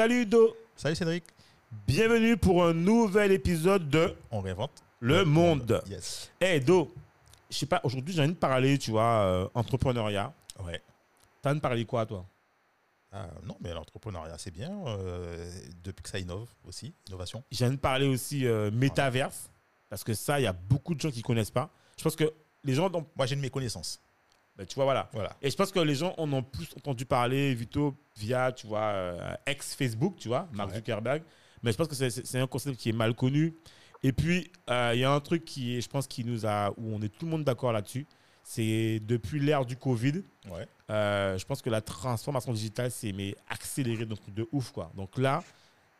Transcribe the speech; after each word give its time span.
Salut 0.00 0.24
Do, 0.24 0.56
Salut 0.76 0.94
Cédric. 0.96 1.24
bienvenue 1.86 2.34
pour 2.38 2.64
un 2.64 2.72
nouvel 2.72 3.32
épisode 3.32 3.90
de 3.90 4.14
On 4.30 4.40
réinvente 4.40 4.82
Le 4.98 5.26
Monde. 5.26 5.82
Yes. 5.90 6.30
Hey 6.40 6.58
Do, 6.58 6.90
je 7.50 7.58
sais 7.58 7.66
pas, 7.66 7.82
aujourd'hui 7.84 8.14
j'ai 8.14 8.22
envie 8.22 8.32
de 8.32 8.38
parler, 8.38 8.78
tu 8.78 8.92
vois, 8.92 9.02
euh, 9.26 9.48
entrepreneuriat. 9.52 10.32
Ouais. 10.64 10.80
T'as 11.42 11.50
envie 11.50 11.58
de 11.58 11.62
parler 11.62 11.84
quoi 11.84 12.06
toi? 12.06 12.24
Ah, 13.12 13.28
non, 13.44 13.58
mais 13.60 13.74
l'entrepreneuriat, 13.74 14.38
c'est 14.38 14.50
bien. 14.50 14.70
euh, 14.86 15.52
depuis 15.84 16.02
que 16.02 16.08
ça 16.08 16.18
innove 16.18 16.48
aussi, 16.66 16.94
innovation. 17.08 17.44
J'ai 17.50 17.66
envie 17.66 17.76
de 17.76 17.80
parler 17.82 18.06
aussi 18.06 18.46
euh, 18.46 18.70
métaverse, 18.70 19.50
parce 19.90 20.02
que 20.02 20.14
ça, 20.14 20.40
il 20.40 20.44
y 20.44 20.46
a 20.46 20.54
beaucoup 20.54 20.94
de 20.94 21.00
gens 21.02 21.10
qui 21.10 21.20
connaissent 21.20 21.50
pas. 21.50 21.68
Je 21.98 22.04
pense 22.04 22.16
que 22.16 22.32
les 22.64 22.72
gens, 22.72 22.90
ont- 22.94 23.06
Moi, 23.16 23.26
j'ai 23.26 23.36
de 23.36 23.42
mes 23.42 23.50
connaissances. 23.50 24.00
Ben, 24.56 24.66
tu 24.66 24.74
vois, 24.74 24.84
voilà. 24.84 25.08
Voilà. 25.12 25.36
Et 25.40 25.50
je 25.50 25.56
pense 25.56 25.70
que 25.72 25.80
les 25.80 25.94
gens 25.94 26.14
en 26.18 26.30
ont 26.32 26.42
plus 26.42 26.68
entendu 26.76 27.04
parler 27.06 27.54
Vito 27.54 27.94
via, 28.16 28.52
tu 28.52 28.66
vois, 28.66 28.80
euh, 28.92 29.34
ex-Facebook, 29.46 30.16
tu 30.16 30.28
vois, 30.28 30.48
Mark 30.52 30.70
Ouais. 30.70 30.76
Zuckerberg. 30.76 31.22
Mais 31.62 31.72
je 31.72 31.76
pense 31.76 31.88
que 31.88 31.94
c'est- 31.94 32.38
un 32.38 32.46
concept 32.46 32.76
qui 32.78 32.88
est 32.88 32.92
mal 32.94 33.14
connu. 33.14 33.54
Et 34.02 34.12
puis, 34.12 34.50
euh, 34.70 34.92
il 34.94 35.00
y 35.00 35.04
a 35.04 35.12
un 35.12 35.20
truc 35.20 35.44
qui 35.44 35.76
est, 35.76 35.80
je 35.82 35.88
pense, 35.88 36.06
qui 36.06 36.24
nous 36.24 36.46
a, 36.46 36.70
où 36.78 36.94
on 36.94 37.00
est 37.02 37.08
tout 37.10 37.26
le 37.26 37.30
monde 37.32 37.44
d'accord 37.44 37.72
là-dessus. 37.72 38.06
C'est 38.42 38.98
depuis 39.06 39.38
l'ère 39.40 39.64
du 39.66 39.76
Covid, 39.76 40.22
Ouais. 40.50 40.66
euh, 40.90 41.36
je 41.38 41.44
pense 41.44 41.60
que 41.62 41.68
la 41.70 41.80
transformation 41.82 42.52
digitale 42.52 42.90
s'est 42.90 43.12
accélérée 43.48 44.06
de, 44.06 44.16
de 44.34 44.48
ouf, 44.52 44.70
quoi. 44.72 44.90
Donc 44.96 45.18
là, 45.18 45.42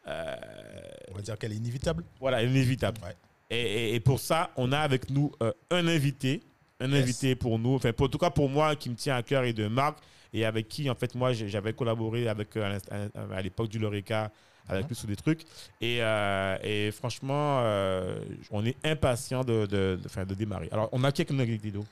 On 0.07 1.15
va 1.15 1.21
dire 1.23 1.39
qu'elle 1.39 1.53
est 1.53 1.57
inévitable. 1.57 2.05
voilà, 2.19 2.43
inévitable. 2.43 3.01
Ouais. 3.05 3.15
Et, 3.51 3.61
et- 3.61 3.95
et 3.97 4.01
pour 4.01 4.19
ça, 4.21 4.51
on 4.57 4.73
a 4.73 4.79
avec 4.79 5.11
nous 5.11 5.31
un 5.71 5.87
invité, 5.87 6.41
un 6.81 6.91
Yes. 6.91 7.03
invité 7.03 7.35
pour 7.35 7.59
nous, 7.59 7.75
enfin, 7.75 7.93
pour, 7.93 8.07
en 8.07 8.09
tout 8.09 8.19
cas 8.19 8.31
pour 8.31 8.49
moi, 8.49 8.75
qui 8.77 8.91
me 8.91 8.95
tient 8.97 9.17
à 9.17 9.23
cœur 9.23 9.45
et 9.45 9.53
de 9.53 9.69
Marc, 9.69 9.99
et 10.33 10.45
avec 10.45 10.69
qui, 10.69 10.89
en 10.89 10.95
fait, 10.95 11.15
moi, 11.15 11.33
j'avais 11.33 11.73
collaboré 11.73 12.29
avec, 12.29 12.57
euh, 12.57 12.65
à 12.65 12.69
l'inst- 12.71 12.91
à, 12.93 13.37
à 13.37 13.43
l'époque 13.43 13.69
du 13.69 13.79
Lorica, 13.79 14.31
avec 14.69 14.87
lui 14.89 14.95
sur 14.95 15.09
des 15.09 15.17
trucs. 15.17 15.43
Et, 15.81 15.99
euh, 16.01 16.57
et 16.63 16.93
franchement, 16.93 17.59
euh, 17.63 18.21
on 18.53 18.65
est 18.65 18.77
impatient 18.85 19.43
de, 19.43 19.67
de, 19.67 19.99
de, 20.01 20.01
enfin, 20.07 20.25
de 20.25 20.35
démarrer. 20.35 20.69
Alors, 20.71 20.89
on 20.93 21.03
a 21.03 21.11
qui 21.11 21.23
avec 21.23 21.61
Dido? 21.61 21.85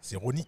C'est 0.00 0.16
Ronnie. 0.16 0.46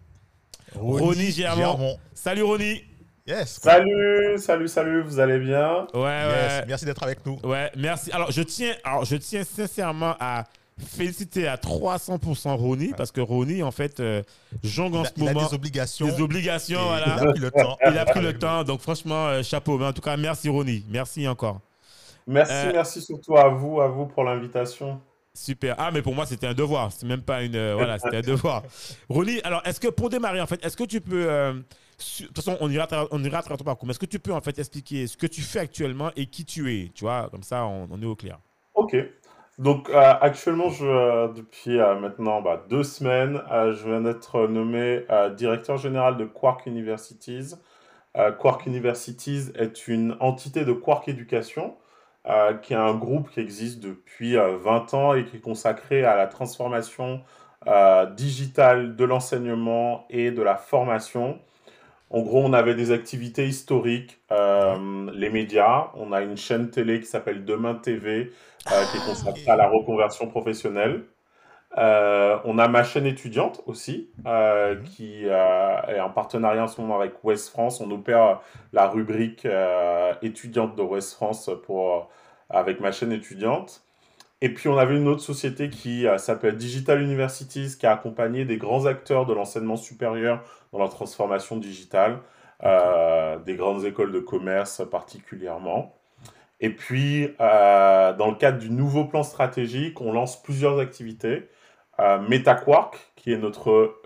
Ronnie 0.75 1.31
Germont. 1.31 1.99
Salut 2.15 2.43
Ronnie 2.43 2.83
Yes. 3.27 3.61
Salut, 3.63 4.39
salut, 4.39 4.69
salut, 4.69 5.03
vous 5.03 5.21
allez 5.21 5.39
bien? 5.39 5.87
Ouais, 5.93 6.01
Yes. 6.01 6.53
ouais. 6.61 6.65
Merci 6.67 6.85
d'être 6.87 7.03
avec 7.03 7.25
nous. 7.27 7.39
Ouais, 7.45 7.71
merci. 7.77 8.11
Alors, 8.11 8.31
je 8.33 8.41
tiens, 8.41 8.75
alors, 8.83 9.05
je 9.05 9.17
tiens 9.17 9.45
sincèrement 9.45 10.17
à 10.19 10.45
féliciter 10.79 11.47
à 11.49 11.57
300% 11.57 12.55
Ronnie, 12.57 12.93
parce 12.97 13.11
que 13.13 13.21
Ronnie, 13.21 13.63
en 13.63 13.71
fait, 13.71 14.01
euh, 14.01 14.23
jongle 14.63 14.99
en 14.99 15.05
ce 15.05 15.11
il 15.17 15.29
a 15.29 15.33
moment 15.33 15.49
des 15.49 15.55
obligations. 15.55 16.07
des 16.07 16.21
obligations. 16.21 16.81
et 16.81 16.87
voilà. 16.87 17.07
Il 17.07 17.29
a 17.29 17.33
pris 17.33 17.41
le 17.41 17.51
temps. 17.51 17.77
Il 17.91 17.99
a 17.99 18.05
pris 18.05 18.21
le 18.21 18.39
temps, 18.39 18.65
donc 18.65 18.81
franchement, 18.81 19.27
euh, 19.29 19.43
chapeau. 19.43 19.79
Mais 19.79 19.87
en 19.87 19.93
tout 19.93 20.03
cas, 20.03 20.17
merci 20.17 20.49
Ronnie. 20.49 20.85
Merci 20.89 21.27
encore. 21.29 21.61
Merci, 22.27 22.53
Euh, 22.53 22.71
merci 22.73 23.01
surtout 23.03 23.37
à 23.37 23.49
vous, 23.49 23.81
à 23.81 23.89
vous 23.89 24.07
pour 24.07 24.23
l'invitation. 24.25 25.01
Super. 25.35 25.77
Ah, 25.79 25.91
mais 25.93 26.03
pour 26.03 26.15
moi, 26.15 26.27
c'était 26.27 26.47
un 26.49 26.55
devoir. 26.55 26.91
C'est 26.93 27.07
même 27.07 27.23
pas 27.23 27.43
une. 27.43 27.55
euh, 27.57 27.75
voilà, 27.75 27.99
c'était 27.99 28.17
un 28.19 28.21
devoir. 28.23 28.63
Ronnie, 29.09 29.41
alors, 29.45 29.63
est-ce 29.65 29.79
que 29.81 29.89
pour 29.89 30.11
démarrer, 30.11 30.41
en 30.41 30.47
fait, 30.47 30.65
est-ce 30.65 30.77
que 30.77 30.85
tu 30.85 31.01
peux. 31.01 31.31
euh, 31.31 31.55
su- 31.97 32.23
de 32.25 32.29
toute 32.29 32.37
façon, 32.37 32.57
on 32.61 32.69
ira, 32.71 32.85
à 32.85 32.87
travers- 32.89 33.09
on 33.13 33.23
ira 33.23 33.43
ton 33.43 33.57
parcours, 33.57 33.87
mais 33.87 33.93
est-ce 33.93 33.99
que 34.01 34.07
tu 34.07 34.19
peux, 34.19 34.33
en 34.35 34.41
fait, 34.41 34.59
expliquer 34.59 35.07
ce 35.07 35.17
que 35.17 35.27
tu 35.29 35.41
fais 35.43 35.61
actuellement 35.61 36.11
et 36.17 36.27
qui 36.27 36.45
tu 36.45 36.75
es 36.75 36.91
Tu 36.93 37.05
vois, 37.05 37.29
comme 37.31 37.43
ça, 37.45 37.65
on, 37.67 37.87
on 37.91 38.03
est 38.03 38.07
au 38.07 38.17
clair. 38.17 38.39
Ok. 38.75 38.97
Donc 39.59 39.91
euh, 39.91 40.15
actuellement, 40.21 40.71
euh, 40.83 41.29
depuis 41.29 41.81
euh, 41.81 41.99
maintenant 41.99 42.41
bah, 42.41 42.65
deux 42.69 42.85
semaines, 42.85 43.43
je 43.51 43.89
viens 43.89 44.01
d'être 44.01 44.47
nommé 44.47 45.05
directeur 45.37 45.77
général 45.77 46.17
de 46.17 46.25
Quark 46.25 46.67
Universities. 46.67 47.55
Quark 48.39 48.67
Universities 48.67 49.53
est 49.55 49.87
une 49.87 50.17
entité 50.19 50.65
de 50.65 50.73
Quark 50.73 51.09
Éducation, 51.09 51.77
euh, 52.27 52.55
qui 52.55 52.73
est 52.73 52.77
un 52.77 52.95
groupe 52.95 53.31
qui 53.31 53.41
existe 53.41 53.81
depuis 53.81 54.37
euh, 54.37 54.57
20 54.57 54.95
ans 54.95 55.15
et 55.15 55.25
qui 55.25 55.37
est 55.37 55.41
consacré 55.41 56.05
à 56.05 56.17
la 56.17 56.27
transformation 56.27 57.23
digitale 58.17 58.97
de 58.97 59.05
l'enseignement 59.05 60.07
et 60.09 60.31
de 60.31 60.41
la 60.41 60.57
formation. 60.57 61.39
En 62.11 62.23
gros, 62.23 62.43
on 62.43 62.53
avait 62.55 62.75
des 62.75 62.91
activités 62.91 63.47
historiques, 63.47 64.19
euh, 64.33 65.11
les 65.13 65.29
médias. 65.29 65.89
On 65.95 66.13
a 66.13 66.23
une 66.23 66.37
chaîne 66.39 66.71
télé 66.71 67.01
qui 67.01 67.07
s'appelle 67.07 67.45
Demain 67.45 67.75
TV, 67.75 68.33
euh, 68.73 68.85
qui 68.91 68.97
est 68.97 69.07
consacrée 69.07 69.51
à 69.51 69.57
la 69.57 69.69
reconversion 69.69 70.27
professionnelle. 70.29 71.05
Euh, 71.77 72.39
on 72.45 72.59
a 72.59 72.67
ma 72.69 72.83
chaîne 72.83 73.05
étudiante 73.07 73.63
aussi, 73.67 74.09
Mhm. 74.25 74.83
qui 74.85 75.27
est 75.27 76.01
en 76.01 76.11
partenariat 76.11 76.65
en 76.65 76.67
ce 76.67 76.81
moment 76.81 76.97
avec 76.99 77.23
West 77.25 77.51
France. 77.51 77.81
On 77.83 77.91
opère 77.91 78.41
la 78.73 78.89
rubrique 78.89 79.47
étudiante 80.23 80.77
de 80.77 80.83
West 80.83 81.15
France 81.15 81.51
pour, 81.67 82.09
avec 82.49 82.81
ma 82.81 82.91
chaîne 82.91 83.13
étudiante. 83.13 83.83
Et 84.41 84.55
puis 84.55 84.69
on 84.69 84.79
avait 84.79 84.97
une 84.97 85.09
autre 85.09 85.23
société 85.23 85.69
qui 85.69 86.07
euh, 86.07 86.17
s'appelle 86.17 86.57
Digital 86.57 87.03
Universities, 87.03 87.77
qui 87.77 87.87
a 87.87 87.93
accompagné 87.93 88.45
des 88.45 88.57
grands 88.57 88.87
acteurs 88.87 89.27
de 89.27 89.35
l'enseignement 89.35 89.77
supérieur 89.77 90.45
dans 90.73 90.79
la 90.79 90.89
transformation 90.89 91.57
digitale, 91.57 92.21
euh, 92.63 93.39
des 93.39 93.57
grandes 93.57 93.85
écoles 93.85 94.13
de 94.13 94.21
commerce 94.21 94.83
particulièrement. 94.89 95.95
Et 96.61 96.71
puis, 96.71 97.35
euh, 97.41 98.13
dans 98.15 98.29
le 98.31 98.37
cadre 98.37 98.59
du 98.59 98.71
nouveau 98.71 99.05
plan 99.07 99.23
stratégique, 99.25 100.01
on 100.01 100.13
lance 100.13 100.41
plusieurs 100.43 100.79
activités. 100.79 101.49
MetaQuark, 102.01 102.97
qui 103.17 103.33
est 103.33 103.39
notre 103.39 104.01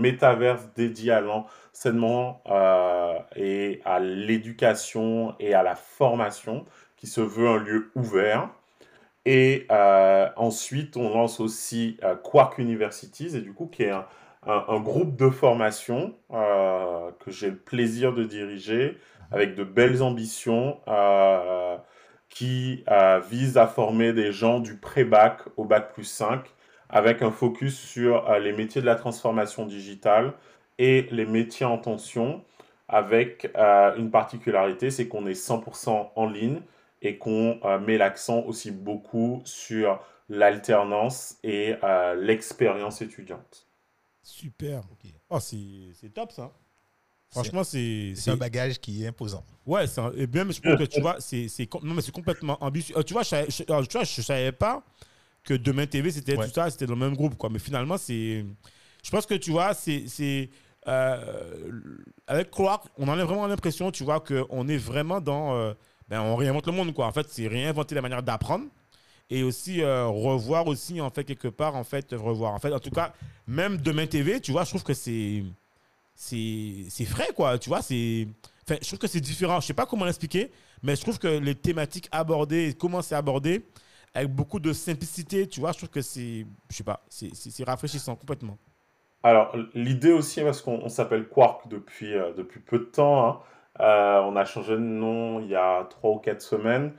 métaverse 0.00 0.68
dédié 0.76 1.10
à 1.10 1.20
l'enseignement 1.20 2.40
et 3.34 3.80
à 3.84 3.98
l'éducation 3.98 5.34
et 5.40 5.52
à 5.52 5.64
la 5.64 5.74
formation, 5.74 6.64
qui 6.96 7.08
se 7.08 7.20
veut 7.20 7.48
un 7.48 7.56
lieu 7.56 7.90
ouvert. 7.96 8.50
Et 9.26 9.66
euh, 9.70 10.28
ensuite, 10.36 10.96
on 10.96 11.08
lance 11.14 11.40
aussi 11.40 11.96
euh, 12.04 12.14
Quark 12.14 12.58
Universities, 12.58 13.36
et 13.36 13.40
du 13.40 13.52
coup, 13.54 13.66
qui 13.66 13.84
est 13.84 13.90
un, 13.90 14.06
groupe 14.80 15.16
de 15.16 15.30
formation 15.30 16.14
euh, 16.30 17.10
que 17.20 17.30
j'ai 17.30 17.48
le 17.48 17.56
plaisir 17.56 18.12
de 18.12 18.24
diriger, 18.24 18.98
avec 19.32 19.54
de 19.54 19.64
belles 19.64 20.02
ambitions, 20.02 20.78
qui 22.28 22.84
vise 23.30 23.56
à 23.56 23.66
former 23.66 24.12
des 24.12 24.32
gens 24.32 24.60
du 24.60 24.76
pré-bac 24.76 25.40
au 25.56 25.64
bac 25.64 25.94
plus 25.94 26.04
5, 26.04 26.44
avec 26.90 27.22
un 27.22 27.30
focus 27.30 27.78
sur 27.78 28.30
les 28.38 28.52
métiers 28.52 28.82
de 28.82 28.86
la 28.86 28.96
transformation 28.96 29.64
digitale 29.64 30.34
et 30.78 31.06
les 31.10 31.24
métiers 31.24 31.64
en 31.64 31.78
tension, 31.78 32.42
avec 32.88 33.50
une 33.96 34.10
particularité, 34.10 34.90
c'est 34.90 35.08
qu'on 35.08 35.26
est 35.26 35.32
100% 35.32 36.10
en 36.14 36.26
ligne 36.26 36.60
et 37.04 37.18
qu'on 37.18 37.60
euh, 37.64 37.78
met 37.78 37.98
l'accent 37.98 38.40
aussi 38.42 38.72
beaucoup 38.72 39.42
sur 39.44 40.00
l'alternance 40.28 41.36
et 41.44 41.76
euh, 41.84 42.14
l'expérience 42.16 43.00
étudiante. 43.02 43.68
Super. 44.22 44.78
Ok. 44.90 45.12
Oh, 45.30 45.38
c'est 45.38 45.56
c'est 46.00 46.12
top 46.12 46.32
ça. 46.32 46.50
Franchement, 47.30 47.64
c'est. 47.64 48.14
C'est 48.16 48.30
un 48.30 48.36
bagage 48.36 48.78
qui 48.80 49.04
est 49.04 49.08
imposant. 49.08 49.44
Ouais, 49.66 49.86
c'est 49.86 50.00
un- 50.00 50.12
et 50.12 50.26
bien, 50.26 50.44
mais 50.44 50.52
je 50.52 50.60
pense 50.60 50.78
que 50.78 50.84
tu 50.84 51.00
vois, 51.00 51.16
c'est 51.20 51.46
non, 51.82 51.94
mais 51.94 52.00
c'est 52.02 52.12
complètement 52.12 52.62
ambitieux. 52.64 52.96
Euh, 52.96 53.02
tu 53.02 53.12
vois, 53.12 53.22
je 53.22 53.36
je, 53.48 53.62
tu 53.64 53.92
vois, 53.98 54.04
je 54.04 54.22
savais 54.22 54.52
pas 54.52 54.82
que 55.42 55.54
Demain 55.54 55.86
TV, 55.86 56.10
c'était 56.10 56.36
Ouais. 56.38 56.46
tout 56.46 56.52
ça, 56.54 56.70
c'était 56.70 56.86
dans 56.86 56.94
le 56.94 57.00
même 57.00 57.14
groupe, 57.16 57.36
quoi. 57.36 57.50
Mais 57.50 57.58
finalement, 57.58 57.98
c'est. 57.98 58.44
Je 59.02 59.10
pense 59.10 59.26
que 59.26 59.34
tu 59.34 59.50
vois, 59.50 59.74
c'est. 59.74 60.04
c'est, 60.06 60.48
euh, 60.86 61.80
avec 62.26 62.50
Quark, 62.50 62.86
on 62.98 63.08
en 63.08 63.18
a 63.18 63.24
vraiment 63.24 63.46
l'impression, 63.46 63.90
tu 63.90 64.04
vois, 64.04 64.20
qu'on 64.20 64.68
est 64.68 64.76
vraiment 64.78 65.20
dans. 65.20 65.54
euh, 65.56 65.74
ben, 66.14 66.22
on 66.22 66.36
réinvente 66.36 66.66
le 66.66 66.72
monde, 66.72 66.94
quoi. 66.94 67.06
En 67.06 67.12
fait, 67.12 67.26
c'est 67.28 67.48
réinventer 67.48 67.94
la 67.96 68.00
manière 68.02 68.22
d'apprendre 68.22 68.66
et 69.30 69.42
aussi 69.42 69.82
euh, 69.82 70.06
revoir 70.06 70.66
aussi, 70.68 71.00
en 71.00 71.10
fait, 71.10 71.24
quelque 71.24 71.48
part, 71.48 71.74
en 71.74 71.82
fait, 71.82 72.12
revoir. 72.12 72.52
En 72.54 72.60
fait, 72.60 72.72
en 72.72 72.78
tout 72.78 72.90
cas, 72.90 73.12
même 73.48 73.78
Demain 73.78 74.06
TV, 74.06 74.40
tu 74.40 74.52
vois, 74.52 74.62
je 74.64 74.70
trouve 74.70 74.84
que 74.84 74.94
c'est. 74.94 75.42
C'est 76.14 77.04
frais, 77.04 77.30
quoi. 77.34 77.58
Tu 77.58 77.68
vois, 77.68 77.82
c'est. 77.82 78.28
Je 78.68 78.86
trouve 78.86 79.00
que 79.00 79.08
c'est 79.08 79.20
différent. 79.20 79.60
Je 79.60 79.66
sais 79.66 79.74
pas 79.74 79.86
comment 79.86 80.04
l'expliquer, 80.04 80.52
mais 80.84 80.94
je 80.94 81.00
trouve 81.02 81.18
que 81.18 81.26
les 81.26 81.56
thématiques 81.56 82.08
abordées, 82.12 82.76
comment 82.78 83.02
c'est 83.02 83.16
abordé, 83.16 83.64
avec 84.14 84.32
beaucoup 84.32 84.60
de 84.60 84.72
simplicité, 84.72 85.48
tu 85.48 85.58
vois, 85.58 85.72
je 85.72 85.78
trouve 85.78 85.90
que 85.90 86.00
c'est, 86.00 86.46
je 86.70 86.76
sais 86.76 86.84
pas, 86.84 87.04
c'est- 87.08 87.64
rafraîchissant 87.64 88.14
complètement. 88.14 88.56
Alors, 89.24 89.56
l'idée 89.74 90.12
aussi, 90.12 90.40
parce 90.42 90.62
qu'on 90.62 90.80
on 90.82 90.88
s'appelle 90.88 91.26
Quark 91.28 91.66
depuis, 91.68 92.14
euh, 92.14 92.32
depuis 92.34 92.60
peu 92.60 92.78
de 92.78 92.84
temps, 92.84 93.26
hein, 93.26 93.40
on 93.78 94.36
a 94.36 94.44
changé 94.44 94.74
de 94.74 94.78
nom 94.78 95.40
il 95.40 95.48
y 95.48 95.56
a 95.56 95.84
trois 95.90 96.12
ou 96.12 96.18
quatre 96.18 96.42
semaines. 96.42 96.92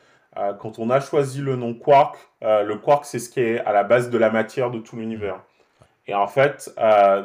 quand 0.60 0.80
on 0.80 0.90
a 0.90 1.00
choisi 1.00 1.42
le 1.42 1.56
nom 1.56 1.74
Quark, 1.74 2.18
le 2.42 2.76
Quark, 2.76 3.06
c'est 3.06 3.20
ce 3.20 3.30
qui 3.30 3.40
est 3.40 3.60
à 3.60 3.72
la 3.72 3.84
base 3.84 4.10
de 4.10 4.18
la 4.18 4.30
matière 4.30 4.72
de 4.72 4.80
tout 4.80 4.98
l'univers. 4.98 5.40
Et 6.08 6.14
en 6.14 6.28
fait, 6.28 6.74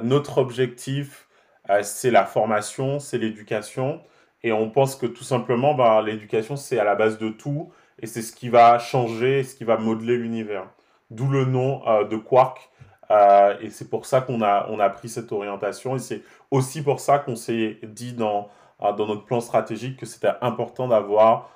notre 0.02 0.38
objectif, 0.38 1.29
c'est 1.82 2.11
la 2.11 2.25
formation, 2.25 3.00
c'est 3.00 3.19
l'éducation. 3.19 4.00
Et 4.43 4.52
on 4.52 4.70
pense 4.70 4.97
que 4.97 5.06
tout 5.06 5.25
simplement, 5.25 5.75
bah, 5.75 6.02
l'éducation, 6.02 6.56
c'est 6.56 6.79
à 6.79 6.85
la 6.85 6.94
base 6.94 7.19
de 7.19 7.29
tout. 7.29 7.73
Et 8.00 8.06
c'est 8.06 8.23
ce 8.23 8.32
qui 8.32 8.49
va 8.49 8.79
changer, 8.79 9.44
ce 9.44 9.55
qui 9.55 9.64
va 9.64 9.76
modeler 9.76 10.17
l'univers. 10.17 10.64
D'où 11.11 11.29
le 11.29 11.44
nom 11.44 11.87
euh, 11.87 12.05
de 12.05 12.17
Quark. 12.17 12.70
Euh, 13.11 13.56
et 13.61 13.70
c'est 13.70 13.91
pour 13.91 14.06
ça 14.06 14.20
qu'on 14.20 14.41
a, 14.43 14.67
on 14.70 14.79
a 14.79 14.88
pris 14.88 15.08
cette 15.08 15.32
orientation. 15.32 15.97
Et 15.97 15.99
c'est 15.99 16.23
aussi 16.50 16.82
pour 16.82 17.00
ça 17.00 17.19
qu'on 17.19 17.37
s'est 17.37 17.79
dit 17.82 18.14
dans, 18.14 18.38
euh, 18.38 18.44
dans 18.81 19.06
notre 19.06 19.25
plan 19.25 19.41
stratégique 19.41 19.97
que 19.97 20.06
c'était 20.06 20.32
important 20.41 20.88
d'avoir 20.88 21.50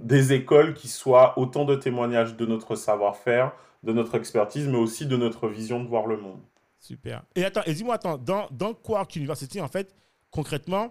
des 0.00 0.32
écoles 0.32 0.72
qui 0.74 0.88
soient 0.88 1.38
autant 1.38 1.64
de 1.64 1.74
témoignages 1.74 2.36
de 2.36 2.46
notre 2.46 2.74
savoir-faire, 2.74 3.52
de 3.82 3.92
notre 3.92 4.14
expertise, 4.14 4.66
mais 4.66 4.78
aussi 4.78 5.06
de 5.06 5.16
notre 5.16 5.48
vision 5.48 5.82
de 5.82 5.88
voir 5.88 6.06
le 6.06 6.16
monde. 6.16 6.40
Super. 6.78 7.22
Et 7.34 7.44
attends, 7.44 7.62
et 7.66 7.74
dis-moi, 7.74 7.96
attends, 7.96 8.16
dans, 8.16 8.46
dans 8.50 8.72
Quark 8.72 9.14
University, 9.16 9.60
en 9.60 9.68
fait, 9.68 9.94
concrètement, 10.30 10.90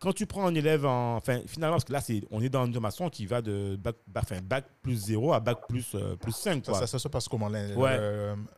quand 0.00 0.12
tu 0.12 0.26
prends 0.26 0.46
un 0.46 0.54
élève 0.54 0.86
en. 0.86 1.16
Enfin, 1.16 1.40
finalement, 1.46 1.76
parce 1.76 1.84
que 1.84 1.92
là, 1.92 2.00
c'est, 2.00 2.22
on 2.30 2.42
est 2.42 2.48
dans 2.48 2.64
une 2.64 2.72
formation 2.72 3.08
qui 3.10 3.26
va 3.26 3.42
de 3.42 3.76
bac, 3.76 3.96
bac 4.06 4.64
plus 4.82 4.96
0 4.96 5.32
à 5.32 5.40
bac 5.40 5.58
plus, 5.68 5.94
euh, 5.94 6.16
plus 6.16 6.32
5. 6.32 6.64
Ça, 6.64 6.86
ça, 6.86 6.98
se 6.98 7.08
passe 7.08 7.28
comment 7.28 7.50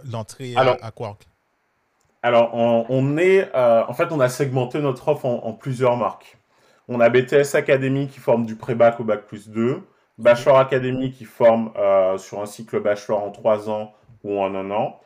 l'entrée 0.04 0.54
à, 0.56 0.90
Quark? 0.90 1.26
Alors, 2.22 2.54
on, 2.54 3.18
est. 3.18 3.50
Euh, 3.54 3.84
en 3.86 3.92
fait, 3.94 4.12
on 4.12 4.20
a 4.20 4.28
segmenté 4.28 4.80
notre 4.80 5.08
offre 5.08 5.26
en, 5.26 5.52
plusieurs 5.52 5.96
marques. 5.96 6.38
On 6.88 7.00
a 7.00 7.08
BTS 7.08 7.54
Academy 7.54 8.08
qui 8.08 8.20
forme 8.20 8.46
du 8.46 8.56
pré-bac 8.56 9.00
au 9.00 9.04
bac 9.04 9.26
plus 9.26 9.48
2. 9.48 9.82
Bachelor 10.18 10.58
Academy 10.58 11.10
qui 11.10 11.24
forme 11.24 11.72
euh, 11.76 12.18
sur 12.18 12.40
un 12.40 12.46
cycle 12.46 12.80
bachelor 12.80 13.22
en 13.22 13.30
3 13.30 13.70
ans 13.70 13.94
ou 14.24 14.40
en 14.40 14.54
1 14.54 14.70
an. 14.70 15.00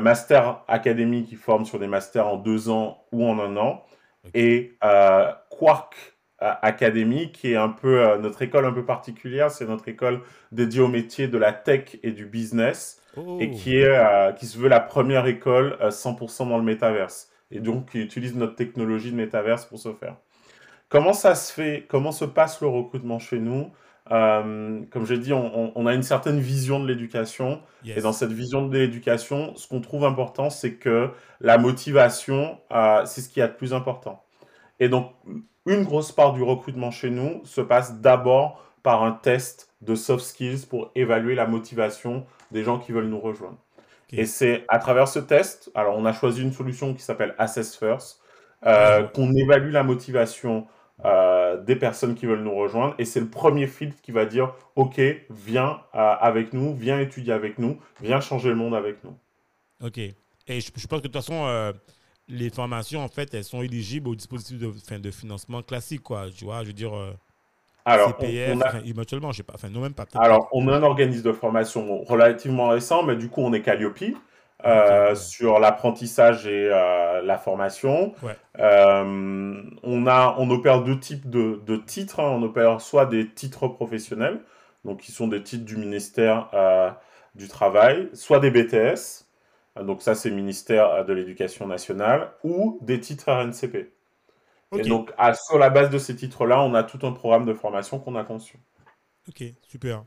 Master 0.00 0.62
Academy 0.68 1.24
qui 1.24 1.34
forme 1.34 1.66
sur 1.66 1.78
des 1.78 1.86
masters 1.86 2.26
en 2.26 2.36
2 2.38 2.70
ans 2.70 3.04
ou 3.12 3.26
en 3.26 3.38
1 3.38 3.56
an 3.58 3.84
et 4.34 4.76
euh, 4.84 5.32
Quark 5.50 5.94
euh, 6.42 6.52
Academy, 6.62 7.32
qui 7.32 7.52
est 7.52 7.56
un 7.56 7.68
peu 7.68 8.00
euh, 8.00 8.18
notre 8.18 8.42
école 8.42 8.66
un 8.66 8.72
peu 8.72 8.84
particulière. 8.84 9.50
C'est 9.50 9.66
notre 9.66 9.88
école 9.88 10.20
dédiée 10.50 10.80
au 10.80 10.88
métier 10.88 11.28
de 11.28 11.38
la 11.38 11.52
tech 11.52 11.98
et 12.02 12.12
du 12.12 12.26
business, 12.26 13.01
et 13.40 13.50
qui, 13.50 13.76
est, 13.76 14.34
qui 14.36 14.46
se 14.46 14.58
veut 14.58 14.68
la 14.68 14.80
première 14.80 15.26
école 15.26 15.76
100% 15.80 16.48
dans 16.48 16.58
le 16.58 16.64
métaverse. 16.64 17.30
Et 17.50 17.60
donc, 17.60 17.90
qui 17.90 18.00
utilise 18.00 18.34
notre 18.34 18.54
technologie 18.54 19.10
de 19.10 19.16
métaverse 19.16 19.66
pour 19.66 19.78
ce 19.78 19.92
faire. 19.92 20.16
Comment 20.88 21.12
ça 21.12 21.34
se 21.34 21.52
fait 21.52 21.86
Comment 21.88 22.12
se 22.12 22.24
passe 22.24 22.60
le 22.60 22.68
recrutement 22.68 23.18
chez 23.18 23.38
nous? 23.38 23.70
Comme 24.08 25.06
j'ai 25.06 25.18
dit, 25.18 25.32
on, 25.32 25.86
a 25.86 25.94
une 25.94 26.02
certaine 26.02 26.38
vision 26.38 26.80
de 26.80 26.86
l'éducation. 26.86 27.60
Et 27.84 28.00
dans 28.00 28.12
cette 28.12 28.32
vision 28.32 28.66
de 28.66 28.76
l'éducation, 28.76 29.54
ce 29.56 29.66
qu'on 29.68 29.80
trouve 29.80 30.04
important, 30.04 30.50
c'est 30.50 30.74
que 30.74 31.10
la 31.40 31.58
motivation, 31.58 32.58
c'est 33.04 33.20
ce 33.20 33.28
qui 33.28 33.40
est 33.40 33.46
le 33.46 33.54
plus 33.54 33.74
important. 33.74 34.24
Et 34.80 34.88
donc, 34.88 35.12
une 35.66 35.84
grosse 35.84 36.12
part 36.12 36.32
du 36.32 36.42
recrutement 36.42 36.90
chez 36.90 37.10
nous 37.10 37.44
se 37.44 37.60
passe 37.60 38.00
d'abord 38.00 38.71
par 38.82 39.02
un 39.02 39.12
test 39.12 39.72
de 39.80 39.94
soft 39.94 40.24
skills 40.24 40.66
pour 40.68 40.90
évaluer 40.94 41.34
la 41.34 41.46
motivation 41.46 42.26
des 42.50 42.62
gens 42.62 42.78
qui 42.78 42.92
veulent 42.92 43.08
nous 43.08 43.20
rejoindre. 43.20 43.58
Et 44.14 44.26
c'est 44.26 44.64
à 44.68 44.78
travers 44.78 45.08
ce 45.08 45.18
test, 45.18 45.70
alors 45.74 45.96
on 45.96 46.04
a 46.04 46.12
choisi 46.12 46.42
une 46.42 46.52
solution 46.52 46.92
qui 46.92 47.02
s'appelle 47.02 47.34
Assess 47.38 47.76
First, 47.76 48.20
euh, 48.66 49.04
qu'on 49.04 49.32
évalue 49.32 49.72
la 49.72 49.82
motivation 49.82 50.66
euh, 51.04 51.60
des 51.62 51.76
personnes 51.76 52.14
qui 52.14 52.26
veulent 52.26 52.42
nous 52.42 52.54
rejoindre. 52.54 52.94
Et 52.98 53.06
c'est 53.06 53.20
le 53.20 53.28
premier 53.28 53.66
filtre 53.66 53.96
qui 54.02 54.12
va 54.12 54.26
dire, 54.26 54.54
OK, 54.76 55.00
viens 55.30 55.80
euh, 55.94 56.14
avec 56.20 56.52
nous, 56.52 56.76
viens 56.76 57.00
étudier 57.00 57.32
avec 57.32 57.58
nous, 57.58 57.80
viens 58.02 58.20
changer 58.20 58.50
le 58.50 58.56
monde 58.56 58.74
avec 58.74 59.02
nous. 59.02 59.16
OK. 59.82 59.98
Et 59.98 60.60
je, 60.60 60.70
pense 60.70 60.86
que 60.86 60.96
de 60.96 61.00
toute 61.00 61.14
façon, 61.14 61.72
les 62.28 62.50
formations, 62.50 63.02
en 63.02 63.08
fait, 63.08 63.32
elles 63.32 63.44
sont 63.44 63.62
éligibles 63.62 64.08
au 64.08 64.14
dispositif 64.14 64.58
de, 64.58 64.70
fin, 64.72 64.98
de 64.98 65.10
financement 65.10 65.62
classique, 65.62 66.02
quoi. 66.02 66.26
Tu 66.30 66.44
vois, 66.44 66.62
je 66.62 66.68
veux 66.68 66.72
dire. 66.72 66.92
Euh, 67.86 67.90
alors, 67.90 68.08
CPF, 68.18 68.56
on, 68.56 68.86
éventuellement, 68.86 69.32
je 69.32 69.38
sais 69.38 69.42
pas, 69.42 69.54
enfin, 69.54 69.68
non, 69.68 69.80
même 69.80 69.94
pas. 69.94 70.06
Alors, 70.14 70.48
on 70.52 70.68
a 70.68 70.76
un 70.76 70.82
organisme 70.82 71.22
de 71.22 71.32
formation 71.32 72.02
relativement 72.04 72.68
récent, 72.68 73.02
mais 73.02 73.16
du 73.16 73.28
coup, 73.28 73.42
on 73.42 73.52
est 73.52 73.62
Calliope. 73.62 74.04
Euh, 74.64 75.16
sur 75.16 75.58
l'apprentissage 75.58 76.46
et 76.46 76.68
euh, 76.70 77.20
la 77.22 77.36
formation. 77.36 78.14
on, 78.56 80.06
a, 80.06 80.36
on 80.38 80.50
opère 80.50 80.84
deux 80.84 81.00
types 81.00 81.28
de, 81.28 81.60
de 81.66 81.76
titres. 81.76 82.20
Hein. 82.20 82.30
On 82.36 82.42
opère 82.44 82.80
soit 82.80 83.06
des 83.06 83.28
titres 83.28 83.66
professionnels, 83.66 84.40
donc 84.84 85.00
qui 85.00 85.10
sont 85.10 85.26
des 85.26 85.42
titres 85.42 85.64
du 85.64 85.76
ministère 85.76 86.48
du 87.34 87.48
Travail, 87.48 88.08
soit 88.12 88.38
des 88.38 88.52
BTS, 88.52 89.24
donc 89.80 90.02
ça, 90.02 90.14
c'est 90.14 90.30
ministère 90.30 91.04
de 91.04 91.12
l'Éducation 91.12 91.66
nationale, 91.66 92.30
ou 92.44 92.78
des 92.82 93.00
titres 93.00 93.32
RNCP. 93.32 93.90
Et 94.72 94.82
donc, 94.82 95.12
à, 95.18 95.34
sur 95.34 95.58
la 95.58 95.70
base 95.70 95.90
de 95.90 95.98
ces 95.98 96.16
titres-là, 96.16 96.62
on 96.62 96.74
a 96.74 96.82
tout 96.82 97.04
un 97.06 97.12
programme 97.12 97.44
de 97.44 97.54
formation 97.54 97.98
qu'on 97.98 98.16
a 98.16 98.24
conçu. 98.24 98.58
Ok, 99.28 99.44
super. 99.68 100.04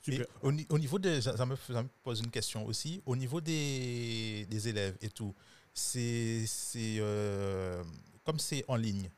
super. 0.00 0.26
Au, 0.42 0.52
niveau 0.78 0.98
des... 0.98 1.20
Ça 1.20 1.46
me, 1.46 1.56
pose 2.02 2.20
une 2.20 2.30
question 2.30 2.66
aussi. 2.66 3.02
Au 3.06 3.16
niveau 3.16 3.40
des, 3.40 4.46
des 4.50 4.68
élèves 4.68 4.96
et 5.00 5.08
tout, 5.08 5.34
c'est... 5.72 6.44
Euh, 6.76 7.82
comme 8.24 8.38
c'est 8.38 8.64
en 8.68 8.76
ligne, 8.76 9.08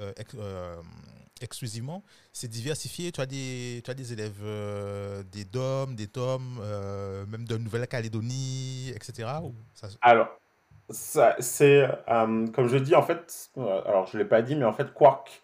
euh, 0.00 0.12
euh, 0.36 0.82
exclusivement, 1.40 2.02
c'est 2.32 2.48
diversifié. 2.48 3.12
Tu 3.12 3.20
as 3.20 3.26
des, 3.26 3.82
tu 3.84 3.90
as 3.90 3.94
des 3.94 4.12
élèves 4.12 4.40
euh, 4.42 5.22
des 5.24 5.44
DOM, 5.44 5.94
des 5.94 6.08
TOM, 6.08 6.58
euh, 6.60 7.26
même 7.26 7.46
de 7.46 7.56
Nouvelle-Calédonie, 7.56 8.90
etc. 8.94 9.28
Alors, 10.00 10.28
c'est, 10.90 11.88
euh, 12.10 12.46
comme 12.48 12.68
je 12.68 12.76
dis, 12.76 12.94
en 12.94 13.02
fait, 13.02 13.50
alors 13.86 14.06
je 14.06 14.16
ne 14.16 14.22
l'ai 14.22 14.28
pas 14.28 14.42
dit, 14.42 14.56
mais 14.56 14.64
en 14.64 14.72
fait, 14.72 14.92
Quark 14.92 15.42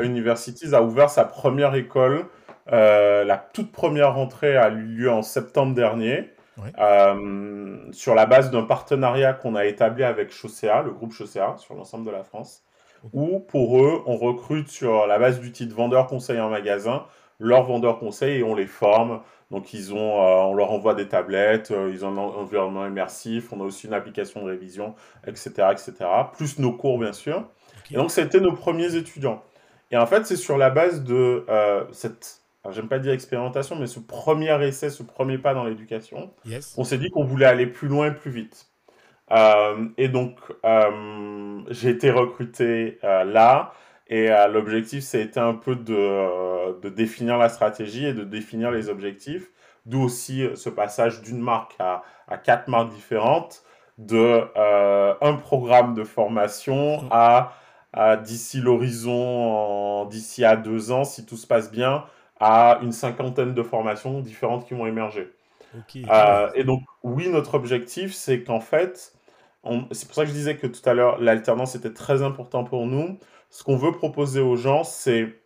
Universities 0.00 0.74
a 0.74 0.82
ouvert 0.82 1.10
sa 1.10 1.24
première 1.24 1.74
école. 1.74 2.26
la 2.66 3.36
toute 3.52 3.72
première 3.72 4.14
rentrée 4.14 4.56
a 4.56 4.68
eu 4.70 4.82
lieu 4.82 5.10
en 5.10 5.22
septembre 5.22 5.74
dernier. 5.74 6.30
sur 7.92 8.14
la 8.14 8.26
base 8.26 8.50
d'un 8.50 8.62
partenariat 8.62 9.32
qu'on 9.32 9.54
a 9.54 9.64
établi 9.64 10.04
avec 10.04 10.32
Chaussea, 10.32 10.82
le 10.84 10.90
groupe 10.92 11.12
Chaussea, 11.12 11.56
sur 11.58 11.74
l'ensemble 11.74 12.06
de 12.06 12.10
la 12.10 12.24
France 12.24 12.64
où 13.12 13.40
pour 13.40 13.82
eux, 13.82 14.02
on 14.06 14.16
recrute 14.16 14.68
sur 14.68 15.06
la 15.06 15.18
base 15.18 15.40
du 15.40 15.52
titre 15.52 15.74
vendeur 15.74 16.06
conseil 16.06 16.40
en 16.40 16.50
magasin, 16.50 17.04
leurs 17.42 17.64
vendeurs 17.64 17.98
conseils 17.98 18.38
et 18.38 18.42
on 18.42 18.54
les 18.54 18.66
forme. 18.66 19.20
Donc 19.50 19.74
ils 19.74 19.92
ont, 19.92 20.22
euh, 20.22 20.42
on 20.44 20.54
leur 20.54 20.70
envoie 20.70 20.94
des 20.94 21.08
tablettes, 21.08 21.72
euh, 21.72 21.90
ils 21.92 22.06
ont 22.06 22.08
un 22.08 22.16
environnement 22.16 22.86
immersif, 22.86 23.52
on 23.52 23.60
a 23.60 23.64
aussi 23.64 23.86
une 23.86 23.92
application 23.92 24.42
de 24.42 24.50
révision, 24.50 24.94
etc., 25.26 25.50
etc. 25.72 25.92
Plus 26.32 26.58
nos 26.58 26.72
cours 26.72 26.98
bien 26.98 27.12
sûr. 27.12 27.44
Et 27.90 27.96
donc 27.96 28.10
c'était 28.10 28.40
nos 28.40 28.52
premiers 28.52 28.94
étudiants. 28.94 29.42
Et 29.90 29.98
en 29.98 30.06
fait 30.06 30.24
c'est 30.24 30.36
sur 30.36 30.56
la 30.56 30.70
base 30.70 31.04
de 31.04 31.44
euh, 31.50 31.84
cette, 31.90 32.40
j'aime 32.70 32.88
pas 32.88 32.98
dire 32.98 33.12
expérimentation, 33.12 33.76
mais 33.76 33.88
ce 33.88 34.00
premier 34.00 34.56
essai, 34.64 34.88
ce 34.88 35.02
premier 35.02 35.36
pas 35.36 35.52
dans 35.52 35.64
l'éducation, 35.64 36.30
on 36.78 36.84
s'est 36.84 36.98
dit 36.98 37.10
qu'on 37.10 37.24
voulait 37.24 37.46
aller 37.46 37.66
plus 37.66 37.88
loin 37.88 38.06
et 38.06 38.14
plus 38.14 38.30
vite. 38.30 38.68
Et 39.96 40.08
donc, 40.08 40.38
j'ai 41.70 41.88
été 41.88 42.10
recruté 42.10 42.98
là. 43.02 43.72
Et 44.08 44.28
l'objectif, 44.52 45.02
c'était 45.02 45.40
un 45.40 45.54
peu 45.54 45.74
de, 45.74 46.80
de, 46.80 46.88
définir 46.88 47.38
la 47.38 47.48
stratégie 47.48 48.06
et 48.06 48.12
de 48.12 48.24
définir 48.24 48.70
les 48.70 48.88
objectifs. 48.88 49.48
D'où 49.86 50.02
aussi 50.02 50.46
ce 50.54 50.68
passage 50.68 51.22
d'une 51.22 51.40
marque 51.40 51.74
à, 51.78 52.02
à, 52.28 52.36
quatre 52.36 52.68
marques 52.68 52.90
différentes, 52.90 53.62
de 53.98 54.42
un 55.24 55.34
programme 55.34 55.94
de 55.94 56.04
formation 56.04 57.08
à, 57.10 57.52
d'ici 58.22 58.60
l'horizon, 58.60 60.04
d'ici 60.06 60.44
à 60.44 60.56
deux 60.56 60.92
ans, 60.92 61.04
si 61.04 61.24
tout 61.24 61.36
se 61.36 61.46
passe 61.46 61.70
bien, 61.70 62.04
à 62.40 62.80
une 62.82 62.92
cinquantaine 62.92 63.54
de 63.54 63.62
formations 63.62 64.20
différentes 64.20 64.66
qui 64.66 64.74
vont 64.74 64.86
émerger. 64.86 65.32
et 66.54 66.64
donc, 66.64 66.82
oui, 67.02 67.28
notre 67.28 67.54
objectif, 67.54 68.12
c'est 68.12 68.42
qu'en 68.42 68.60
fait, 68.60 69.12
c'est 69.92 70.06
pour 70.06 70.14
ça 70.14 70.22
que 70.22 70.28
je 70.28 70.34
disais 70.34 70.56
que 70.56 70.66
tout 70.66 70.86
à 70.88 70.94
l'heure, 70.94 71.20
l'alternance 71.20 71.74
était 71.74 71.92
très 71.92 72.22
important 72.22 72.64
pour 72.64 72.86
nous. 72.86 73.18
Ce 73.52 73.62
qu'on 73.62 73.76
veut 73.76 73.92
proposer 73.92 74.40
aux 74.40 74.56
gens, 74.56 74.82
c'est 74.82 75.38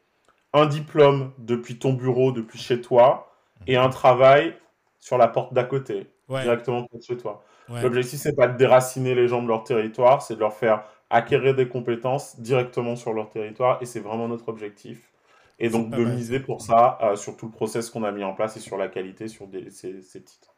un 0.52 0.64
diplôme 0.64 1.32
depuis 1.38 1.78
ton 1.78 1.92
bureau, 1.92 2.32
depuis 2.32 2.58
chez 2.58 2.80
toi, 2.80 3.30
et 3.66 3.76
un 3.76 3.88
travail 3.90 4.56
sur 4.98 5.18
la 5.18 5.28
porte 5.28 5.52
d'à 5.52 5.64
côté, 5.64 6.06
directement 6.28 6.86
chez 7.06 7.16
toi. 7.18 7.44
L'objectif, 7.68 8.20
c'est 8.20 8.34
pas 8.34 8.46
de 8.46 8.56
déraciner 8.56 9.14
les 9.14 9.28
gens 9.28 9.42
de 9.42 9.48
leur 9.48 9.64
territoire, 9.64 10.22
c'est 10.22 10.36
de 10.36 10.40
leur 10.40 10.54
faire 10.54 10.84
acquérir 11.10 11.54
des 11.54 11.68
compétences 11.68 12.40
directement 12.40 12.96
sur 12.96 13.12
leur 13.12 13.28
territoire, 13.28 13.78
et 13.82 13.86
c'est 13.86 14.00
vraiment 14.00 14.28
notre 14.28 14.48
objectif. 14.48 15.10
Et 15.58 15.68
donc 15.68 15.90
de 15.90 16.04
miser 16.04 16.38
pour 16.40 16.60
ça 16.60 16.98
euh, 17.02 17.16
sur 17.16 17.36
tout 17.36 17.46
le 17.46 17.52
process 17.52 17.90
qu'on 17.90 18.04
a 18.04 18.12
mis 18.12 18.22
en 18.24 18.34
place 18.34 18.56
et 18.56 18.60
sur 18.60 18.76
la 18.76 18.88
qualité 18.88 19.26
sur 19.26 19.48
ces, 19.70 20.02
ces, 20.02 20.22
titres. 20.22 20.54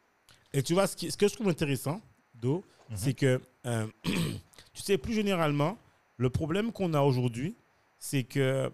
Et 0.53 0.61
tu 0.61 0.73
vois, 0.73 0.87
ce, 0.87 1.09
ce 1.09 1.15
que 1.17 1.27
je 1.27 1.33
trouve 1.33 1.47
intéressant, 1.47 2.01
Do, 2.33 2.63
Mhm. 2.89 2.97
c'est 2.97 3.13
que, 3.13 3.41
euh, 3.65 3.87
tu 4.73 4.81
sais, 4.81 4.97
plus 4.97 5.13
généralement, 5.13 5.77
le 6.19 6.29
problème 6.29 6.71
qu'on 6.71 6.93
a 6.93 7.01
aujourd'hui, 7.01 7.55
c'est 7.97 8.23
que 8.23 8.69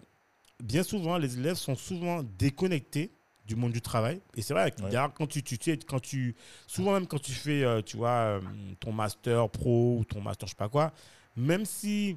bien 0.62 0.82
souvent, 0.82 1.16
les 1.16 1.38
élèves 1.38 1.56
sont 1.56 1.76
souvent 1.76 2.22
déconnectés 2.38 3.12
du 3.46 3.54
monde 3.54 3.72
du 3.72 3.80
travail. 3.80 4.20
Et 4.34 4.42
c'est 4.42 4.52
vrai, 4.52 4.74
quand 5.14 5.28
tu, 5.28 5.42
tu, 5.42 5.78
quand 5.86 6.00
tu, 6.00 6.34
souvent 6.66 6.92
même 6.92 7.06
quand 7.06 7.20
tu 7.20 7.30
fais, 7.32 7.62
euh, 7.62 7.80
tu 7.82 7.96
vois, 7.96 8.10
euh, 8.10 8.40
ton 8.80 8.92
master 8.92 9.48
pro 9.48 9.98
ou 10.00 10.04
ton 10.04 10.20
master 10.20 10.48
je 10.48 10.50
sais 10.52 10.56
pas 10.56 10.68
quoi, 10.68 10.92
même 11.36 11.64
si 11.64 12.16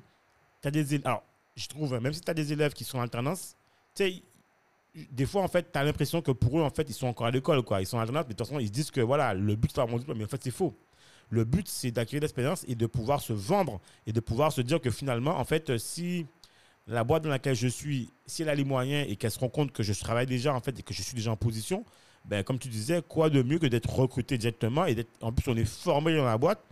tu 0.62 0.68
as 0.68 0.72
des 0.72 0.96
élèves, 0.96 1.06
alors 1.06 1.24
je 1.56 1.68
trouve, 1.68 2.00
même 2.00 2.14
si 2.14 2.22
tu 2.22 2.32
as 2.32 2.34
des 2.34 2.52
élèves 2.52 2.74
qui 2.74 2.84
sont 2.84 2.98
en 2.98 3.02
alternance, 3.02 3.56
tu 3.94 4.04
sais, 4.04 4.24
des 5.12 5.28
fois, 5.28 5.44
en 5.44 5.48
fait, 5.48 5.72
tu 5.72 5.78
as 5.78 5.84
l'impression 5.84 6.24
que 6.24 6.32
pour 6.32 6.60
eux, 6.60 6.64
en 6.64 6.72
fait, 6.72 6.90
ils 6.90 6.94
sont 6.94 7.08
encore 7.08 7.28
à 7.28 7.32
l'école, 7.32 7.62
quoi. 7.62 7.82
Ils 7.82 7.86
sont 7.86 7.98
en 7.98 8.02
alternance, 8.02 8.26
mais 8.28 8.34
de 8.34 8.38
toute 8.38 8.48
façon, 8.48 8.60
ils 8.60 8.68
se 8.68 8.72
disent 8.72 8.90
que, 8.90 9.02
voilà, 9.02 9.36
le 9.36 9.56
but, 9.56 9.72
c'est 9.74 9.86
mon 9.86 10.00
diplôme. 10.00 10.18
Mais 10.18 10.24
en 10.24 10.28
fait, 10.28 10.44
c'est 10.44 10.52
faux. 10.52 10.76
Le 11.30 11.44
but, 11.44 11.68
c'est 11.68 11.92
d'acquérir 11.92 12.22
l'expérience 12.22 12.66
et 12.68 12.76
de 12.76 12.86
pouvoir 12.88 13.22
se 13.22 13.34
vendre 13.34 13.80
et 14.08 14.14
de 14.14 14.20
pouvoir 14.20 14.52
se 14.52 14.62
dire 14.62 14.82
que 14.82 14.90
finalement, 14.90 15.38
en 15.38 15.46
fait, 15.46 15.78
si 15.78 16.26
la 16.88 17.04
boîte 17.04 17.24
dans 17.24 17.30
laquelle 17.30 17.56
je 17.56 17.68
suis, 17.68 18.10
si 18.26 18.42
elle 18.42 18.50
a 18.50 18.56
les 18.56 18.64
moyens 18.64 19.08
et 19.10 19.16
qu'elle 19.16 19.32
se 19.32 19.40
rend 19.40 19.50
compte 19.50 19.72
que 19.72 19.84
je 19.84 19.94
travaille 19.94 20.26
déjà 20.26 20.54
en 20.54 20.60
fait 20.60 20.78
et 20.80 20.82
que 20.82 20.94
je 20.94 21.02
suis 21.04 21.14
déjà 21.14 21.32
en 21.32 21.38
position, 21.38 21.86
ben, 22.26 22.44
comme 22.44 22.60
tu 22.60 22.68
disais, 22.68 23.02
quoi 23.08 23.30
de 23.30 23.42
mieux 23.44 23.60
que 23.60 23.68
d'être 23.68 23.90
recruté 23.90 24.38
directement 24.38 24.86
et 24.86 24.96
d'être, 24.96 25.12
en 25.22 25.32
plus 25.32 25.50
on 25.52 25.56
est 25.56 25.66
formé 25.66 26.16
dans 26.16 26.26
la 26.26 26.38
boîte. 26.38 26.64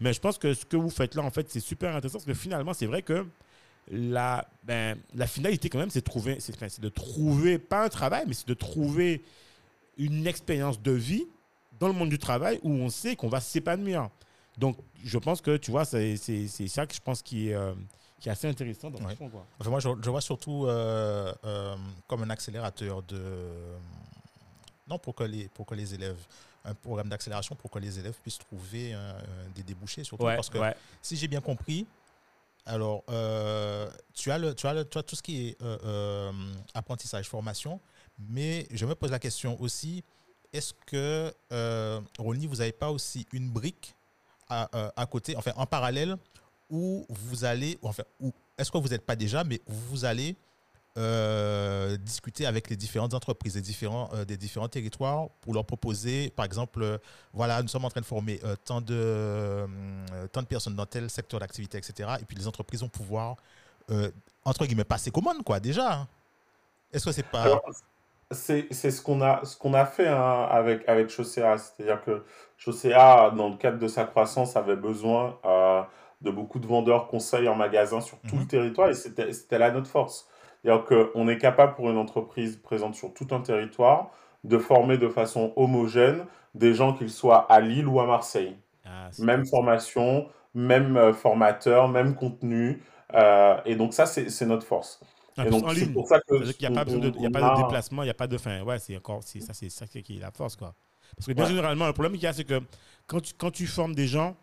Mais 0.00 0.12
je 0.12 0.20
pense 0.20 0.38
que 0.38 0.54
ce 0.54 0.64
que 0.64 0.76
vous 0.76 0.90
faites 0.90 1.14
là, 1.14 1.22
en 1.22 1.30
fait, 1.30 1.50
c'est 1.50 1.60
super 1.60 1.90
intéressant 1.94 2.18
parce 2.18 2.24
que 2.24 2.34
finalement, 2.34 2.72
c'est 2.72 2.86
vrai 2.86 3.02
que 3.02 3.26
la, 3.90 4.48
ben, 4.62 4.96
finalité 5.26 5.68
quand 5.68 5.78
même, 5.78 5.90
c'est 5.90 6.04
de 6.80 6.88
trouver, 6.88 7.58
pas 7.58 7.84
un 7.84 7.88
travail, 7.88 8.24
mais 8.26 8.34
c'est 8.34 8.48
de 8.48 8.54
trouver 8.54 9.22
une 9.98 10.26
expérience 10.26 10.80
de 10.80 10.92
vie 10.92 11.26
dans 11.78 11.88
le 11.88 11.94
monde 11.94 12.08
du 12.08 12.18
travail 12.18 12.58
où 12.62 12.70
on 12.70 12.88
sait 12.88 13.16
qu'on 13.16 13.28
va 13.28 13.40
s'épanouir. 13.40 14.08
Donc, 14.56 14.76
je 15.04 15.18
pense 15.18 15.40
que, 15.40 15.56
tu 15.56 15.70
vois, 15.70 15.84
c'est, 15.84 16.16
ça 16.16 16.86
que 16.86 16.94
je 16.94 17.00
pense 17.00 17.22
qui 17.22 17.50
est... 17.50 17.54
Euh, 17.54 17.74
qui 18.20 18.30
est 18.30 18.32
assez 18.32 18.48
intéressant 18.48 18.88
dans 18.90 19.06
le 19.06 19.14
fond. 19.14 19.28
Quoi. 19.28 19.44
Enfin, 19.60 19.68
moi, 19.68 19.80
je, 19.80 20.10
vois 20.10 20.22
surtout 20.22 20.64
euh, 20.64 21.34
euh, 21.44 21.76
comme 22.06 22.22
un 22.22 22.30
accélérateur 22.30 23.02
de. 23.02 23.20
Non, 24.88 24.98
pour 24.98 25.14
que 25.14 25.24
les, 25.24 25.48
pour 25.48 25.66
que 25.66 25.74
les 25.74 25.92
élèves. 25.92 26.16
Un 26.64 26.72
programme 26.72 27.10
d'accélération 27.10 27.54
pour 27.54 27.70
que 27.70 27.78
les 27.78 27.98
élèves 27.98 28.14
puissent 28.22 28.38
trouver 28.38 28.96
des 29.54 29.62
débouchés, 29.62 30.02
surtout 30.04 30.24
parce 30.24 30.48
que 30.48 30.58
si 31.02 31.16
j'ai 31.16 31.28
bien 31.28 31.42
compris, 31.42 31.86
alors, 32.64 33.04
tu, 34.14 34.30
as 34.30 34.38
le, 34.38 34.54
tu, 34.54 34.66
as 34.66 34.72
le, 34.72 34.88
tu 34.88 34.96
as 34.96 35.02
tout 35.02 35.16
ce 35.16 35.22
qui 35.22 35.48
est 35.48 35.58
apprentissage, 36.72 37.28
formation, 37.28 37.78
mais 38.18 38.66
je 38.70 38.86
me 38.86 38.94
pose 38.94 39.10
la 39.10 39.18
question 39.18 39.60
aussi, 39.60 40.02
est-ce 40.54 40.72
que, 40.86 41.34
euh, 41.52 42.00
vous 42.18 42.34
n'avez 42.34 42.72
pas 42.72 42.90
aussi 42.90 43.26
une 43.32 43.50
brique 43.50 43.94
à, 44.48 44.68
à, 44.96 45.06
côté, 45.06 45.36
enfin 45.36 45.52
en 45.56 45.66
parallèle, 45.66 46.16
où 46.70 47.04
vous 47.08 47.44
allez, 47.44 47.78
enfin, 47.82 48.04
est-ce 48.56 48.70
que 48.70 48.78
vous 48.78 48.88
n'êtes 48.88 49.04
pas 49.04 49.16
déjà, 49.16 49.42
mais 49.44 49.60
vous 49.66 50.04
allez 50.04 50.36
euh, 50.96 51.96
discuter 51.96 52.46
avec 52.46 52.70
les 52.70 52.76
différentes 52.76 53.14
entreprises, 53.14 53.56
différents, 53.56 54.08
euh, 54.14 54.24
des 54.24 54.36
différents 54.36 54.68
territoires 54.68 55.28
pour 55.40 55.52
leur 55.52 55.64
proposer, 55.64 56.30
par 56.30 56.44
exemple, 56.44 56.82
euh, 56.82 56.98
voilà, 57.32 57.60
nous 57.62 57.68
sommes 57.68 57.84
en 57.84 57.90
train 57.90 58.00
de 58.00 58.06
former 58.06 58.40
tant, 58.64 58.80
de, 58.80 59.66
tant 60.30 60.40
de 60.40 60.46
personnes 60.46 60.76
dans 60.76 60.86
tel 60.86 61.10
secteur 61.10 61.40
d'activité, 61.40 61.78
etc. 61.78 62.10
Et 62.20 62.24
puis 62.24 62.36
les 62.36 62.46
entreprises 62.46 62.80
vont 62.80 62.88
pouvoir, 62.88 63.36
entre 64.44 64.66
guillemets, 64.66 64.84
passer 64.84 65.10
commande, 65.10 65.42
quoi, 65.42 65.58
déjà. 65.58 65.94
Hein. 65.94 66.08
Est-ce 66.92 67.04
que 67.04 67.12
c'est 67.12 67.24
pas... 67.24 67.60
c'est 68.34 68.72
ce 68.72 69.02
qu'on 69.02 69.22
a, 69.22 69.44
ce 69.44 69.56
qu'on 69.56 69.74
a 69.74 69.86
fait 69.86 70.08
hein, 70.08 70.46
avec, 70.50 70.88
avec 70.88 71.08
Chaussea. 71.08 71.56
C'est-à-dire 71.56 72.02
que 72.02 72.24
Chaussea, 72.58 73.30
dans 73.36 73.48
le 73.48 73.56
cadre 73.56 73.78
de 73.78 73.88
sa 73.88 74.04
croissance, 74.04 74.56
avait 74.56 74.76
besoin 74.76 75.38
de 76.20 76.30
beaucoup 76.30 76.58
de 76.58 76.66
vendeurs 76.66 77.06
conseils 77.06 77.48
en 77.48 77.54
magasin 77.54 78.00
sur 78.00 78.18
tout 78.20 78.36
le 78.36 78.42
mhm. 78.42 78.48
territoire 78.48 78.88
et 78.88 78.94
c'était 78.94 79.58
là 79.58 79.70
notre 79.70 79.88
force. 79.88 80.28
C'est-à-dire 80.62 80.84
qu'on 80.84 81.28
est 81.28 81.38
capable 81.38 81.74
pour 81.74 81.90
une 81.90 81.98
entreprise 81.98 82.56
présente 82.56 82.94
sur 82.94 83.12
tout 83.12 83.28
un 83.32 83.40
territoire 83.40 84.10
de 84.44 84.58
former 84.58 84.98
de 84.98 85.08
façon 85.08 85.52
homogène 85.56 86.24
des 86.54 86.74
gens 86.74 86.94
qu'ils 86.94 87.10
soient 87.10 87.46
à 87.50 87.60
Lille 87.60 87.86
ou 87.86 88.00
à 88.00 88.06
Marseille. 88.06 88.56
Ah, 88.86 89.10
même 89.18 89.46
formation, 89.46 90.26
même 90.54 90.96
euh, 90.96 91.12
formateur, 91.12 91.88
même 91.88 92.14
contenu. 92.14 92.82
Euh, 93.14 93.56
et 93.64 93.76
donc 93.76 93.92
ça, 93.92 94.06
c'est 94.06 94.46
notre 94.46 94.66
force. 94.66 95.00
Ah, 95.36 95.46
et 95.46 95.50
donc 95.50 95.64
c'est 95.74 95.92
pour 95.92 96.06
ça 96.06 96.20
que... 96.20 96.34
Il 96.34 96.54
n'y 96.60 96.66
a, 96.66 96.70
pas, 96.70 96.84
de, 96.84 97.26
a 97.26 97.30
pas 97.30 97.56
de 97.56 97.62
déplacement, 97.62 98.02
il 98.02 98.06
n'y 98.06 98.10
a 98.10 98.14
pas 98.14 98.26
de... 98.26 98.38
Fin, 98.38 98.62
ouais, 98.62 98.78
c'est 98.78 98.96
encore... 98.96 99.22
Ça, 99.22 99.52
c'est 99.52 99.68
ça 99.68 99.86
qui 99.86 99.98
est 99.98 100.20
la 100.20 100.30
force, 100.30 100.56
quoi. 100.56 100.74
Parce 101.16 101.26
que 101.26 101.32
bien 101.32 101.46
généralement, 101.46 101.86
le 101.86 101.92
problème 101.92 102.12
qu'il 102.14 102.22
y 102.22 102.26
a, 102.26 102.32
c'est 102.32 102.44
que 102.44 102.60
quand 103.06 103.20
tu, 103.20 103.34
quand 103.36 103.50
tu 103.50 103.66
formes 103.66 103.94
des 103.94 104.06
gens, 104.06 104.36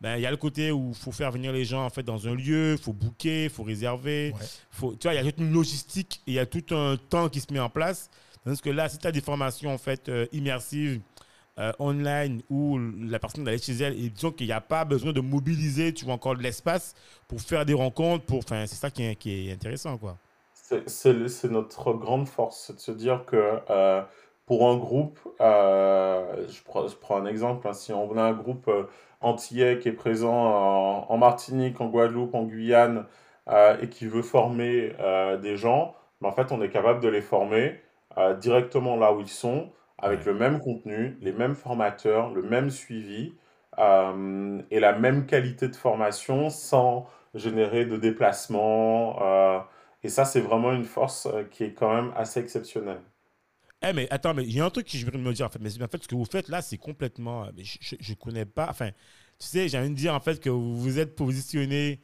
ben, 0.00 0.16
il 0.16 0.22
y 0.22 0.26
a 0.26 0.30
le 0.30 0.36
côté 0.36 0.70
où 0.70 0.90
il 0.90 0.94
faut 0.94 1.12
faire 1.12 1.30
venir 1.30 1.52
les 1.52 1.64
gens 1.64 1.84
en 1.84 1.90
fait 1.90 2.02
dans 2.02 2.28
un 2.28 2.34
lieu, 2.34 2.72
il 2.72 2.78
faut 2.78 2.92
booker, 2.92 3.44
il 3.44 3.50
faut 3.50 3.62
réserver. 3.62 4.34
Faut, 4.70 4.94
tu 4.94 5.04
vois, 5.04 5.14
il 5.14 5.16
y 5.16 5.18
a 5.18 5.24
toute 5.24 5.38
une 5.38 5.52
logistique 5.52 6.20
et 6.26 6.32
il 6.32 6.34
y 6.34 6.38
a 6.38 6.46
tout 6.46 6.74
un 6.74 6.96
temps 6.96 7.28
qui 7.28 7.40
se 7.40 7.52
met 7.52 7.60
en 7.60 7.70
place. 7.70 8.10
Parce 8.44 8.60
que 8.60 8.70
là, 8.70 8.88
si 8.88 8.98
tu 8.98 9.06
as 9.06 9.12
des 9.12 9.22
formations 9.22 9.72
en 9.72 9.78
fait 9.78 10.08
euh, 10.08 10.26
immersives, 10.32 11.00
euh, 11.58 11.72
online, 11.78 12.42
où 12.50 12.78
la 12.78 13.18
personne 13.18 13.44
d'aller 13.44 13.58
chez 13.58 13.74
elle, 13.74 13.98
et 13.98 14.10
disons 14.10 14.32
qu'il 14.32 14.46
n'y 14.46 14.52
a 14.52 14.60
pas 14.60 14.84
besoin 14.84 15.12
de 15.12 15.20
mobiliser, 15.20 15.92
tu 15.94 16.04
vois, 16.04 16.14
encore 16.14 16.36
de 16.36 16.42
l'espace 16.42 16.94
pour 17.28 17.40
faire 17.40 17.64
des 17.64 17.74
rencontres. 17.74 18.24
Pour, 18.24 18.42
c'est 18.48 18.66
ça 18.66 18.90
qui 18.90 19.02
est, 19.04 19.52
intéressant, 19.52 19.98
quoi. 19.98 20.16
C'est 20.86 21.50
notre 21.50 21.92
grande 21.92 22.26
force, 22.26 22.64
c'est 22.66 22.74
de 22.74 22.80
se 22.80 22.90
dire 22.90 23.24
que 23.26 23.60
euh, 23.70 24.02
pour 24.46 24.68
un 24.68 24.76
groupe, 24.76 25.18
je 25.38 26.62
prends, 26.64 26.88
je, 26.88 26.96
prends, 26.96 27.18
un 27.18 27.26
exemple, 27.26 27.68
hein, 27.68 27.74
si 27.74 27.92
on 27.92 28.16
a 28.16 28.22
un 28.22 28.32
groupe 28.32 28.70
antillais 29.24 29.78
qui 29.78 29.88
est 29.88 29.92
présent 29.92 31.06
en, 31.08 31.16
Martinique, 31.16 31.80
en 31.80 31.86
Guadeloupe, 31.86 32.34
en 32.34 32.44
Guyane 32.44 33.06
euh, 33.48 33.76
et 33.80 33.88
qui 33.88 34.06
veut 34.06 34.22
former 34.22 34.94
euh, 35.00 35.36
des 35.36 35.56
gens, 35.56 35.94
mais 36.20 36.28
en 36.28 36.32
fait, 36.32 36.52
on 36.52 36.62
est 36.62 36.70
capable 36.70 37.00
de 37.00 37.08
les 37.08 37.20
former 37.20 37.80
euh, 38.16 38.34
directement 38.34 38.96
là 38.96 39.12
où 39.12 39.20
ils 39.20 39.28
sont, 39.28 39.70
avec 40.04 40.24
le 40.24 40.34
même 40.34 40.60
contenu, 40.60 41.16
les 41.20 41.32
mêmes 41.32 41.54
formateurs, 41.54 42.32
le 42.32 42.42
même 42.42 42.70
suivi 42.70 43.32
et 44.70 44.80
la 44.80 44.92
même 44.98 45.26
qualité 45.26 45.68
de 45.68 45.76
formation 45.76 46.50
sans 46.50 47.08
générer 47.34 47.86
de 47.86 47.96
déplacement. 47.96 49.18
et 50.04 50.08
ça, 50.08 50.24
c'est 50.24 50.40
vraiment 50.40 50.72
une 50.72 50.84
force 50.84 51.28
qui 51.50 51.64
est 51.64 51.72
quand 51.74 51.94
même 51.94 52.12
assez 52.16 52.40
exceptionnelle. 52.40 53.00
Eh, 53.82 53.92
mais 53.92 54.08
attends, 54.10 54.32
mais 54.34 54.44
il 54.44 54.54
y 54.56 54.60
a 54.60 54.64
un 54.64 54.70
truc 54.70 54.86
que 54.86 54.96
je 54.96 55.04
voudrais 55.04 55.20
me 55.20 55.32
dire, 55.32 55.46
en 55.46 55.48
fait. 55.50 55.58
Mais 55.60 55.82
en 55.82 55.88
fait, 55.88 56.02
ce 56.02 56.08
que 56.08 56.14
vous 56.14 56.24
faites 56.24 56.48
là, 56.48 56.62
c'est 56.62 56.78
complètement. 56.78 57.48
Je 57.58 57.96
ne 58.12 58.14
connais 58.14 58.46
pas. 58.46 58.68
Enfin, 58.70 58.90
tu 59.38 59.46
sais, 59.46 59.68
j'ai 59.68 59.78
envie 59.78 59.90
de 59.90 59.94
dire, 59.94 60.14
en 60.14 60.20
fait, 60.20 60.40
que 60.40 60.48
vous 60.50 60.80
vous 60.80 60.98
êtes 60.98 61.14
positionné 61.16 62.00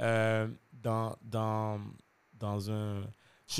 euh, 0.00 0.48
dans, 0.72 1.16
dans, 1.22 1.80
dans 2.34 2.70
un. 2.70 3.02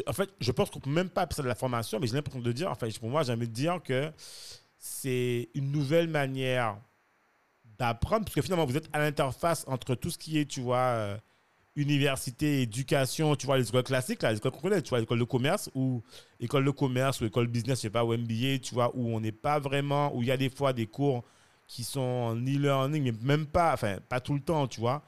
En 0.06 0.12
fait, 0.12 0.30
je 0.40 0.52
pense 0.52 0.70
qu'on 0.70 0.80
peut 0.80 0.90
même 0.90 1.08
pas 1.08 1.22
appeler 1.22 1.36
ça 1.36 1.42
de 1.42 1.48
la 1.48 1.54
formation, 1.54 1.98
mais 2.00 2.06
j'ai 2.06 2.14
l'impression 2.14 2.40
de 2.40 2.52
dire, 2.52 2.70
enfin, 2.70 2.88
pour 3.00 3.10
moi, 3.10 3.22
j'ai 3.22 3.32
envie 3.32 3.48
de 3.48 3.52
dire 3.52 3.80
que 3.82 4.10
c'est 4.78 5.48
une 5.54 5.72
nouvelle 5.72 6.08
manière 6.08 6.76
d'apprendre, 7.78 8.24
parce 8.24 8.34
que 8.34 8.42
finalement, 8.42 8.66
vous 8.66 8.76
êtes 8.76 8.88
à 8.92 8.98
l'interface 8.98 9.64
entre 9.66 9.94
tout 9.94 10.10
ce 10.10 10.18
qui 10.18 10.38
est, 10.38 10.46
tu 10.46 10.60
vois. 10.60 10.78
Euh, 10.78 11.16
université, 11.76 12.62
éducation, 12.62 13.34
tu 13.36 13.46
vois, 13.46 13.58
les 13.58 13.68
écoles 13.68 13.82
classiques, 13.82 14.22
là, 14.22 14.30
les 14.30 14.38
écoles 14.38 14.52
qu'on 14.52 14.60
connaît, 14.60 14.82
tu 14.82 14.90
vois, 14.90 15.00
l'école 15.00 15.18
de 15.18 15.24
commerce 15.24 15.70
ou 15.74 16.02
école 16.40 16.64
de 16.64 16.70
commerce 16.70 17.20
ou 17.20 17.24
école 17.24 17.48
business, 17.48 17.78
je 17.78 17.82
sais 17.82 17.90
pas, 17.90 18.04
ou 18.04 18.16
MBA, 18.16 18.58
tu 18.62 18.74
vois, 18.74 18.94
où 18.94 19.08
on 19.08 19.20
n'est 19.20 19.32
pas 19.32 19.58
vraiment, 19.58 20.14
où 20.14 20.22
il 20.22 20.28
y 20.28 20.30
a 20.30 20.36
des 20.36 20.50
fois 20.50 20.72
des 20.72 20.86
cours 20.86 21.24
qui 21.66 21.82
sont 21.82 22.00
en 22.00 22.36
e-learning, 22.36 23.02
mais 23.02 23.12
même 23.22 23.46
pas, 23.46 23.72
enfin, 23.72 23.98
pas 24.08 24.20
tout 24.20 24.34
le 24.34 24.40
temps, 24.40 24.68
tu 24.68 24.80
vois. 24.80 25.02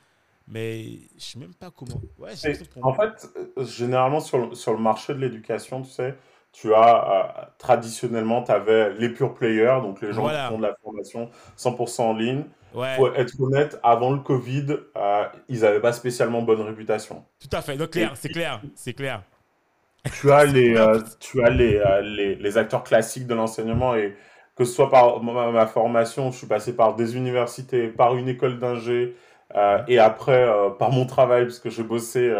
Mais 0.48 0.84
je 1.16 1.24
sais 1.24 1.38
même 1.38 1.54
pas 1.54 1.70
comment. 1.70 2.00
Ouais, 2.18 2.32
en 2.82 2.94
fait, 2.94 3.28
euh, 3.36 3.64
généralement, 3.64 4.20
sur 4.20 4.38
le, 4.38 4.54
sur 4.54 4.72
le 4.72 4.78
marché 4.78 5.12
de 5.14 5.18
l'éducation, 5.18 5.82
tu 5.82 5.90
sais, 5.90 6.16
tu 6.52 6.72
as 6.72 7.42
euh, 7.42 7.44
traditionnellement, 7.58 8.42
tu 8.42 8.52
avais 8.52 8.94
les 8.94 9.08
pure 9.08 9.34
players, 9.34 9.80
donc 9.82 10.00
les 10.00 10.12
gens 10.12 10.28
qui 10.28 10.48
font 10.48 10.58
de 10.58 10.62
la 10.62 10.74
formation 10.82 11.30
100% 11.58 12.02
en 12.02 12.12
ligne. 12.14 12.44
Ouais. 12.74 12.94
Faut 12.96 13.12
être 13.12 13.40
honnête, 13.40 13.78
avant 13.82 14.10
le 14.10 14.20
Covid, 14.20 14.66
euh, 14.96 15.24
ils 15.48 15.60
n'avaient 15.60 15.80
pas 15.80 15.92
spécialement 15.92 16.42
bonne 16.42 16.60
réputation. 16.60 17.24
Tout 17.40 17.54
à 17.54 17.60
fait. 17.60 17.76
Donc, 17.76 17.90
clair, 17.90 18.12
c'est 18.14 18.28
clair, 18.28 18.60
c'est 18.74 18.92
clair. 18.92 19.22
Tu 20.20 20.30
as 20.30 20.44
les, 20.46 20.76
euh, 20.76 21.00
tu 21.20 21.42
as 21.42 21.50
les, 21.50 21.82
les, 22.02 22.36
les, 22.36 22.58
acteurs 22.58 22.84
classiques 22.84 23.26
de 23.26 23.34
l'enseignement 23.34 23.94
et 23.94 24.14
que 24.56 24.64
ce 24.64 24.72
soit 24.72 24.90
par 24.90 25.22
ma, 25.22 25.66
formation, 25.66 26.32
je 26.32 26.38
suis 26.38 26.46
passé 26.46 26.74
par 26.74 26.96
des 26.96 27.16
universités, 27.16 27.88
par 27.88 28.16
une 28.16 28.28
école 28.28 28.58
d'ingé, 28.58 29.14
et 29.88 29.98
après 29.98 30.46
par 30.78 30.92
mon 30.92 31.06
travail, 31.06 31.44
parce 31.44 31.58
que 31.58 31.70
je 31.70 31.82
bossais 31.82 32.32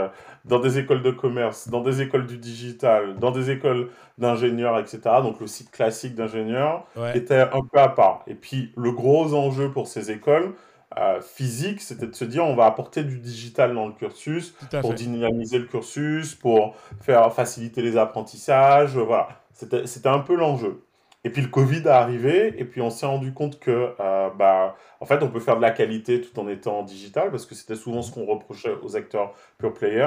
dans 0.45 0.61
des 0.61 0.79
écoles 0.79 1.03
de 1.03 1.11
commerce, 1.11 1.69
dans 1.69 1.81
des 1.81 2.03
écoles 2.03 2.27
du 2.27 2.39
digital, 2.39 3.17
dans 3.19 3.31
des 3.31 3.51
écoles 3.51 3.89
d'ingénieurs, 4.19 4.79
etc. 4.79 5.01
Donc 5.23 5.41
le 5.41 5.47
site 5.47 5.71
classique 5.71 6.15
d'ingénieurs 6.15 6.87
était 7.15 7.41
un 7.41 7.63
peu 7.71 7.79
à 7.79 7.89
part. 7.89 8.23
Et 8.27 8.35
puis 8.35 8.73
le 8.77 8.93
gros 8.93 9.35
enjeu 9.35 9.71
pour 9.71 9.89
ces 9.89 10.11
écoles 10.11 10.55
euh, 10.99 11.21
physiques, 11.21 11.81
c'était 11.83 12.07
de 12.07 12.15
se 12.15 12.25
dire 12.25 12.45
on 12.45 12.55
va 12.55 12.67
apporter 12.67 13.03
du 13.03 13.19
digital 13.19 13.75
dans 13.75 13.87
le 13.87 13.93
cursus 13.93 14.55
pour 14.81 14.95
dynamiser 14.95 15.59
le 15.59 15.67
cursus, 15.67 16.35
pour 16.35 16.77
faire 17.01 17.33
faciliter 17.35 17.83
les 17.83 17.97
apprentissages. 17.97 18.97
Voilà, 18.97 19.29
c'était 19.53 20.09
un 20.09 20.21
peu 20.21 20.37
l'enjeu. 20.37 20.86
Et 21.27 21.31
puis 21.31 21.43
le 21.43 21.49
Covid 21.49 21.83
est 21.85 21.89
arrivé, 21.89 22.55
et 22.57 22.65
puis 22.65 22.81
on 22.81 22.89
s'est 22.91 23.05
rendu 23.07 23.33
compte 23.33 23.59
que, 23.59 23.91
euh, 23.99 24.29
bah, 24.39 24.77
en 25.01 25.07
fait, 25.07 25.23
on 25.25 25.29
peut 25.29 25.41
faire 25.41 25.57
de 25.57 25.63
la 25.63 25.73
qualité 25.73 26.21
tout 26.21 26.39
en 26.39 26.47
étant 26.49 26.85
digital, 26.85 27.31
parce 27.33 27.47
que 27.47 27.57
c'était 27.57 27.75
souvent 27.75 28.01
ce 28.03 28.13
qu'on 28.15 28.27
reprochait 28.27 28.75
aux 28.85 28.95
acteurs 28.97 29.33
pure 29.59 29.75
player. 29.75 30.07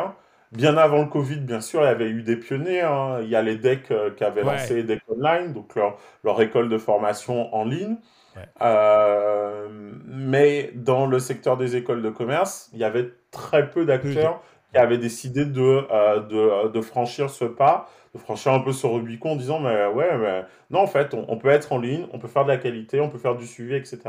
Bien 0.53 0.77
avant 0.77 0.99
le 0.99 1.07
Covid, 1.07 1.41
bien 1.41 1.59
sûr, 1.59 1.81
il 1.81 1.85
y 1.85 1.88
avait 1.89 2.09
eu 2.09 2.23
des 2.23 2.38
pionniers. 2.38 2.81
hein. 2.81 3.19
Il 3.21 3.27
y 3.27 3.35
a 3.35 3.41
les 3.41 3.57
decks 3.57 3.91
euh, 3.91 4.11
qui 4.15 4.23
avaient 4.23 4.43
Ouais. 4.43 4.53
lancé 4.53 4.81
Deck 4.83 5.01
Online, 5.09 5.51
donc 5.51 5.75
leur, 5.75 5.97
leur 6.23 6.41
école 6.41 6.69
de 6.69 6.77
formation 6.77 7.53
en 7.53 7.65
ligne. 7.65 7.97
Ouais. 8.38 8.43
Euh, 8.61 9.67
mais 10.05 10.71
dans 10.75 11.05
le 11.05 11.19
secteur 11.19 11.57
des 11.57 11.75
écoles 11.75 12.01
de 12.01 12.09
commerce, 12.09 12.69
il 12.73 12.79
y 12.79 12.83
avait 12.85 13.09
très 13.31 13.69
peu 13.69 13.85
d'acteurs 13.85 14.41
qui 14.71 14.77
avaient 14.79 14.97
décidé 14.99 15.45
de, 15.45 16.21
de, 16.29 16.67
de 16.69 16.81
franchir 16.81 17.29
ce 17.29 17.45
pas, 17.45 17.89
de 18.13 18.20
franchir 18.20 18.54
un 18.54 18.60
peu 18.60 18.74
ce 18.74 18.88
Rubicon 18.88 19.32
en 19.32 19.36
disant 19.36 19.60
mais 19.60 19.86
ouais, 19.88 20.18
mais 20.18 20.44
non, 20.72 20.80
en 20.80 20.88
fait, 20.88 21.13
on, 21.13 21.25
on 21.28 21.38
peut 21.38 21.50
être 21.50 21.72
en 21.74 21.78
ligne, 21.78 22.08
on 22.13 22.20
peut 22.20 22.28
faire 22.28 22.44
de 22.44 22.50
la 22.50 22.58
qualité, 22.58 23.00
on 23.00 23.10
peut 23.10 23.18
faire 23.18 23.36
du 23.36 23.46
suivi, 23.46 23.75
etc. 23.75 24.00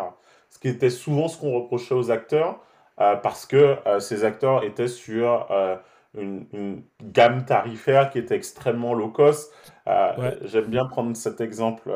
Ce 0.51 0.59
qui 0.59 0.69
était 0.69 0.91
souvent 0.91 1.29
ce 1.29 1.39
qu'on 1.39 1.53
reprochait 1.53 1.95
aux 1.95 2.11
acteurs, 2.11 2.61
euh, 3.01 3.17
parce 3.17 3.47
que 3.47 3.77
euh, 3.87 3.99
ces 3.99 4.25
acteurs 4.25 4.63
étaient 4.63 4.89
sur 4.89 5.47
euh, 5.51 5.77
une, 6.19 6.45
une 6.53 6.83
gamme 7.03 7.47
tarifaire 7.47 8.11
qui 8.11 8.19
était 8.19 8.35
extrêmement 8.35 8.93
low 8.93 9.09
cost. 9.09 9.53
Ouais. 9.87 10.39
J'aime 10.45 10.67
bien 10.67 10.85
prendre 10.85 11.17
cet 11.17 11.41
exemple 11.41 11.91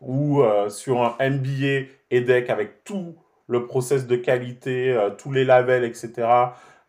où 0.00 0.42
sur 0.68 1.02
un 1.02 1.30
MBA 1.30 1.88
EDEC 2.10 2.50
avec 2.50 2.84
tout 2.84 3.16
le 3.48 3.66
process 3.66 4.06
de 4.06 4.14
qualité, 4.14 4.96
tous 5.18 5.32
les 5.32 5.44
labels, 5.44 5.82
etc. 5.82 6.28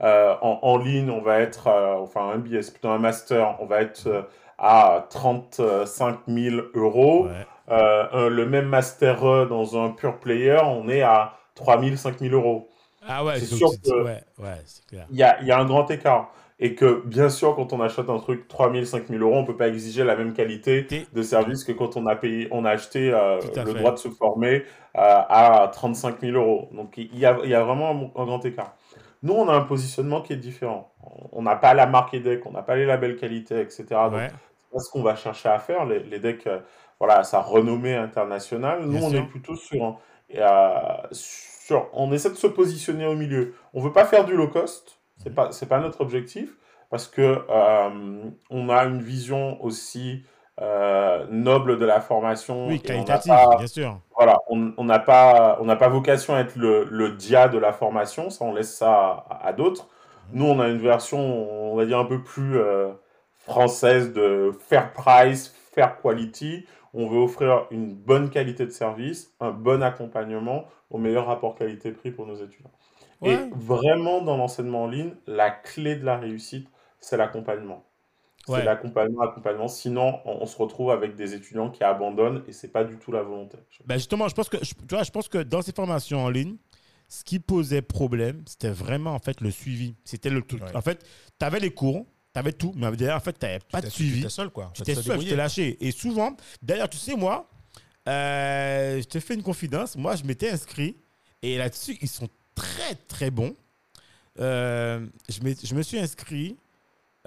euh, 0.03 0.34
en, 0.41 0.60
en 0.62 0.77
ligne, 0.77 1.10
on 1.12 1.22
va 1.22 1.39
être, 1.39 1.67
euh, 1.67 1.96
enfin 2.01 2.29
un 2.29 2.38
MBA, 2.38 2.62
c'est 2.63 2.72
plutôt 2.72 2.89
un 2.89 2.98
master, 3.00 3.55
on 3.60 3.65
va 3.65 3.81
être 3.81 4.08
euh, 4.08 4.22
à 4.58 5.05
35 5.10 6.20
000 6.27 6.55
euros. 6.74 7.25
Ouais. 7.25 7.46
Euh, 7.70 8.03
un- 8.12 8.29
le 8.29 8.46
même 8.46 8.65
master 8.65 9.25
E 9.25 9.46
dans 9.48 9.81
un 9.81 9.91
pure 9.91 10.17
player, 10.20 10.58
on 10.65 10.89
est 10.89 11.01
à 11.03 11.34
3 11.55 11.79
000, 11.81 11.96
5 11.96 12.20
000 12.20 12.34
euros. 12.34 12.67
Ah 13.08 13.24
ouais, 13.24 13.39
C'est 13.39 13.46
sûr 13.55 13.70
que- 13.84 14.03
ouais, 14.03 14.24
ouais. 14.39 14.55
Il 15.10 15.17
y 15.17 15.24
a, 15.24 15.39
il 15.41 15.48
y 15.48 15.51
a 15.51 15.60
un 15.60 15.65
grand 15.65 15.89
écart. 15.89 16.31
Et 16.63 16.75
que, 16.75 17.01
bien 17.05 17.29
sûr, 17.29 17.55
quand 17.55 17.74
on 17.74 17.81
achète 17.81 18.08
un 18.10 18.20
truc 18.20 18.48
3 18.48 18.72
000, 18.72 18.86
5 18.86 19.08
000 19.08 19.24
euros, 19.24 19.36
on 19.38 19.41
ne 19.41 19.48
peut 19.48 19.58
pas 19.58 19.67
exiger 19.67 20.03
la 20.03 20.15
même 20.15 20.34
qualité 20.34 20.84
de 21.12 21.24
service 21.24 21.63
que 21.63 21.72
quand 21.72 21.98
on 21.98 22.05
a 22.05 22.15
payé, 22.15 22.48
on 22.51 22.65
a 22.65 22.70
acheté 22.70 23.12
euh, 23.12 23.39
le 23.65 23.72
droit 23.79 23.91
de 23.93 23.98
se 23.98 24.10
former 24.10 24.63
euh, 24.96 25.22
à 25.27 25.72
35 25.74 26.20
000 26.22 26.38
euros. 26.38 26.70
Donc, 26.74 26.93
il 26.98 27.17
y 27.17 27.25
a, 27.25 27.36
il 27.43 27.50
y 27.50 27.55
a 27.55 27.63
vraiment 27.63 28.12
un, 28.15 28.22
un 28.22 28.25
grand 28.25 28.46
écart. 28.46 28.75
Nous, 29.24 29.34
on 29.34 29.48
a 29.50 29.54
un 29.54 29.62
positionnement 29.62 30.22
qui 30.22 30.34
est 30.34 30.38
différent. 30.38 30.92
On 31.32 31.42
n'a 31.44 31.56
pas 31.56 31.74
la 31.74 31.86
marque 31.86 32.13
EDEC, 32.13 32.46
on 32.46 32.51
n'a 32.51 32.63
pas 32.63 32.75
les 32.75 32.86
labels 32.86 33.18
qualité, 33.18 33.60
etc. 33.62 33.86
Donc, 33.90 34.13
Ouais, 34.13 34.28
c'est 34.30 34.74
pas 34.74 34.80
ce 34.80 34.90
qu'on 34.92 35.04
va 35.04 35.16
chercher 35.16 35.50
à 35.50 35.60
faire. 35.60 35.86
Les, 35.86 36.00
les 36.00 36.20
decks, 36.20 36.48
euh, 36.48 36.60
voilà, 37.00 37.24
sa 37.24 37.40
renommée 37.42 37.96
internationale. 37.96 38.82
Nous, 38.86 38.92
Bien 38.98 39.01
on 39.04 39.10
sûr. 39.12 39.20
est 39.20 39.28
plutôt 39.28 39.56
sur, 39.56 39.84
un- 39.84 39.98
euh, 40.36 41.08
sur. 41.12 41.88
On 41.94 42.12
essaie 42.12 42.30
de 42.32 42.36
se 42.36 42.48
positionner 42.48 43.06
au 43.06 43.16
milieu. 43.16 43.54
On 43.74 43.82
veut 43.82 43.94
pas 43.94 44.06
faire 44.06 44.25
du 44.25 44.34
low 44.36 44.48
cost. 44.48 44.98
Mhm. 45.18 45.24
C'est 45.24 45.36
pas, 45.36 45.51
c'est 45.51 45.68
pas 45.70 45.80
notre 45.80 46.01
objectif 46.01 46.58
parce 46.90 47.08
que 47.08 47.22
euh, 47.50 48.24
on 48.50 48.70
a 48.70 48.84
une 48.86 49.01
vision 49.01 49.63
aussi 49.63 50.24
euh, 50.62 51.25
noble 51.30 51.80
de 51.80 51.86
la 51.86 52.00
formation. 52.01 52.68
oui, 52.68 52.75
et 52.75 52.91
on 52.91 52.98
n'a 53.00 53.03
qualitatif, 53.06 53.32
pas- 53.32 53.58
bien 53.58 53.68
sûr. 53.68 54.00
voilà, 54.15 54.38
on 54.50 54.74
on 54.77 54.84
n'a 54.84 55.00
pas, 55.00 55.58
on 55.60 55.65
n'a 55.65 55.75
pas 55.75 55.89
vocation 55.89 56.36
à 56.36 56.41
être 56.41 56.56
le, 56.56 56.86
le 56.89 57.10
dia 57.13 57.48
de 57.50 57.58
la 57.58 57.74
formation, 57.74 58.30
ça 58.30 58.46
on 58.46 58.53
laisse 58.53 58.75
ça 58.75 59.25
à, 59.30 59.48
à 59.48 59.53
d'autres. 59.53 59.88
Nous, 60.34 60.46
on 60.46 60.60
a 60.62 60.70
une 60.70 60.77
version, 60.77 61.20
on 61.20 61.75
va 61.75 61.86
dire, 61.86 62.00
un 62.00 62.06
peu 62.06 62.22
plus 62.24 62.58
euh, 62.58 62.91
française 63.39 64.13
de 64.13 64.51
fair 64.60 64.94
price, 64.94 65.53
fair 65.74 66.00
quality. 66.01 66.65
On 66.94 67.08
veut 67.08 67.20
offrir 67.20 67.65
une 67.72 67.94
bonne 67.94 68.30
qualité 68.30 68.65
de 68.65 68.72
service, 68.72 69.34
un 69.39 69.51
bon 69.51 69.82
accompagnement 69.82 70.65
au 70.89 70.98
meilleur 70.98 71.25
rapport 71.25 71.56
qualité-prix 71.56 72.12
pour 72.12 72.27
nos 72.27 72.36
étudiants. 72.36 72.72
Ouais. 73.22 73.34
Et 73.34 73.38
vraiment, 73.56 74.22
dans 74.22 74.38
l'enseignement 74.38 74.84
en 74.84 74.88
ligne, 74.88 75.13
la 75.27 75.50
clé 75.51 75.96
de 75.96 76.06
la 76.06 76.18
réussite, 76.18 76.70
c'est 77.00 77.18
l'accompagnement. 77.18 77.84
C'est 78.45 78.51
Ouais. 78.53 78.63
l'accompagnement, 78.63 79.21
accompagnement. 79.21 79.67
Sinon, 79.67 80.19
on, 80.25 80.39
on 80.41 80.45
se 80.45 80.58
retrouve 80.58 80.89
avec 80.91 81.15
des 81.15 81.34
étudiants 81.36 81.69
qui 81.69 81.84
abandonnent 81.84 82.43
et 82.47 82.54
c'est 82.54 82.69
pas 82.69 82.84
du 82.84 82.97
tout 82.97 83.12
la 83.12 83.21
volonté. 83.21 83.58
Ben 83.86 83.95
justement, 83.97 84.27
je 84.27 84.34
pense 84.34 84.49
que 84.49 84.58
je- 84.63 84.73
tu 84.73 84.86
vois, 84.89 85.04
je 85.04 85.12
pense 85.12 85.27
que 85.27 85.38
dans 85.38 85.62
ces 85.62 85.73
formations 85.73 86.23
en 86.23 86.30
ligne, 86.30 86.56
ce 87.08 87.23
qui 87.23 87.39
posait 87.39 87.82
problème, 87.82 88.41
c'était 88.47 88.69
vraiment 88.71 89.13
en 89.13 89.19
fait 89.19 89.41
le 89.41 89.51
suivi. 89.51 89.95
C'était 90.06 90.30
le 90.30 90.41
truc. 90.41 90.63
Ouais. 90.63 90.75
En 90.75 90.82
fait, 90.82 91.06
tu 91.39 91.45
avais 91.45 91.60
les 91.60 91.71
cours, 91.71 92.06
tu 92.34 92.39
avais 92.39 92.54
tout, 92.54 92.73
mais 92.75 92.89
derrière, 92.95 93.17
en 93.17 93.19
fait, 93.19 93.38
tu 93.38 93.45
n'avais 93.45 93.60
pas 93.60 93.82
de 93.82 93.89
suivi. 93.89 94.17
T'étais 94.21 94.30
seul, 94.30 94.49
quoi. 94.49 94.71
Tu 94.73 94.82
T'étais 94.82 94.95
t'es 94.95 95.08
seul, 95.08 95.19
tu 95.19 95.27
t'es 95.27 95.36
lâché. 95.36 95.77
Et 95.86 95.91
souvent, 95.91 96.36
d'ailleurs, 96.63 96.89
tu 96.89 96.97
sais, 96.97 97.15
moi, 97.15 97.47
euh, 98.08 98.99
je 99.01 99.08
te 99.08 99.19
fais 99.19 99.36
une 99.36 99.43
confidence. 99.43 99.95
Moi, 99.95 100.15
je 100.15 100.23
m'étais 100.23 100.49
inscrit 100.49 100.95
et 101.43 101.58
là-dessus, 101.58 101.97
ils 102.01 102.08
sont 102.10 102.27
très, 102.56 102.95
très 103.08 103.30
bons. 103.30 103.56
Euh, 104.39 105.06
je, 105.30 105.39
je 105.63 105.75
me 105.75 105.82
suis 105.84 105.99
inscrit. 105.99 106.58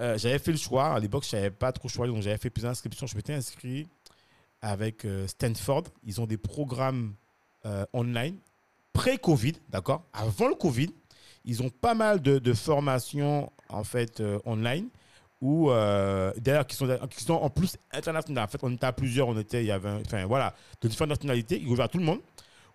Euh, 0.01 0.17
j'avais 0.17 0.39
fait 0.39 0.51
le 0.51 0.57
choix. 0.57 0.87
À 0.95 0.99
l'époque, 0.99 1.25
je 1.29 1.35
n'avais 1.35 1.51
pas 1.51 1.71
trop 1.71 1.87
choisi, 1.87 2.13
donc 2.13 2.21
j'avais 2.21 2.37
fait 2.37 2.49
plusieurs 2.49 2.71
inscriptions. 2.71 3.07
Je 3.07 3.15
m'étais 3.15 3.33
inscrit 3.33 3.87
avec 4.61 5.05
euh, 5.05 5.27
Stanford. 5.27 5.83
Ils 6.03 6.19
ont 6.21 6.25
des 6.25 6.37
programmes 6.37 7.13
euh, 7.65 7.85
online 7.93 8.37
pré-Covid, 8.93 9.53
d'accord? 9.69 10.03
Avant 10.13 10.47
le 10.47 10.55
Covid, 10.55 10.89
ils 11.43 11.61
ont 11.61 11.69
pas 11.69 11.93
mal 11.93 12.21
de, 12.21 12.39
de 12.39 12.53
formations 12.53 13.51
en 13.69 13.83
fait 13.83 14.23
online 14.45 14.87
ou 15.41 15.69
d'ailleurs 15.69 16.65
qui 16.65 16.75
sont, 16.75 16.87
qui 17.09 17.23
sont 17.23 17.33
en 17.33 17.49
plus 17.49 17.77
internationales. 17.91 18.45
En 18.45 18.47
fait, 18.47 18.63
on 18.63 18.71
était 18.71 18.85
à 18.85 18.93
plusieurs, 18.93 19.27
on 19.27 19.37
était, 19.37 19.61
il 19.61 19.67
y 19.67 19.71
avait, 19.71 19.89
enfin 20.05 20.25
voilà, 20.25 20.55
de 20.81 20.87
différentes 20.87 21.09
nationalités, 21.09 21.59
ils 21.61 21.67
ouvrent 21.67 21.83
à 21.83 21.87
tout 21.89 21.97
le 21.97 22.05
monde, 22.05 22.21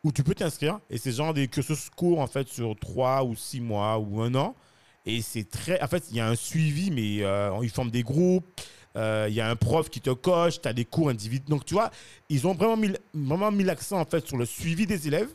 où 0.05 0.13
tu 0.13 0.23
peux 0.23 0.35
t'inscrire 0.35 0.79
et 0.89 0.99
c'est 0.99 1.13
genre 1.13 1.35
des 1.35 1.49
cursus 1.49 1.91
courts 1.91 2.21
en 2.21 2.27
fait 2.27 2.49
sur 2.49 2.77
trois 2.77 3.25
ou 3.25 3.35
six 3.35 3.61
mois 3.61 3.99
ou 3.99 4.21
un 4.21 4.35
an. 4.35 4.55
Et 5.07 5.23
c'est 5.23 5.49
très, 5.49 5.81
en 5.83 5.87
fait, 5.89 6.05
il 6.11 6.17
y 6.17 6.21
a 6.21 6.29
un 6.29 6.35
suivi, 6.35 6.91
mais 6.91 7.25
euh, 7.25 7.51
ils 7.63 7.71
forment 7.71 7.91
des 7.91 8.03
groupes. 8.03 8.47
euh, 8.97 9.27
Il 9.29 9.35
y 9.35 9.41
a 9.41 9.49
un 9.49 9.57
prof 9.57 9.89
qui 9.89 10.01
te 10.01 10.11
coche, 10.11 10.61
tu 10.61 10.69
as 10.69 10.73
des 10.73 10.85
cours 10.85 11.09
individuels. 11.09 11.49
Donc, 11.49 11.65
tu 11.65 11.75
vois, 11.75 11.91
ils 12.29 12.47
ont 12.47 12.55
vraiment 12.55 12.77
mis, 12.77 12.93
vraiment 13.15 13.51
mis 13.51 13.65
l'accent 13.65 14.01
en 14.01 14.05
fait 14.05 14.27
sur 14.27 14.37
le 14.37 14.45
suivi 14.45 14.87
des 14.87 15.07
élèves. 15.09 15.31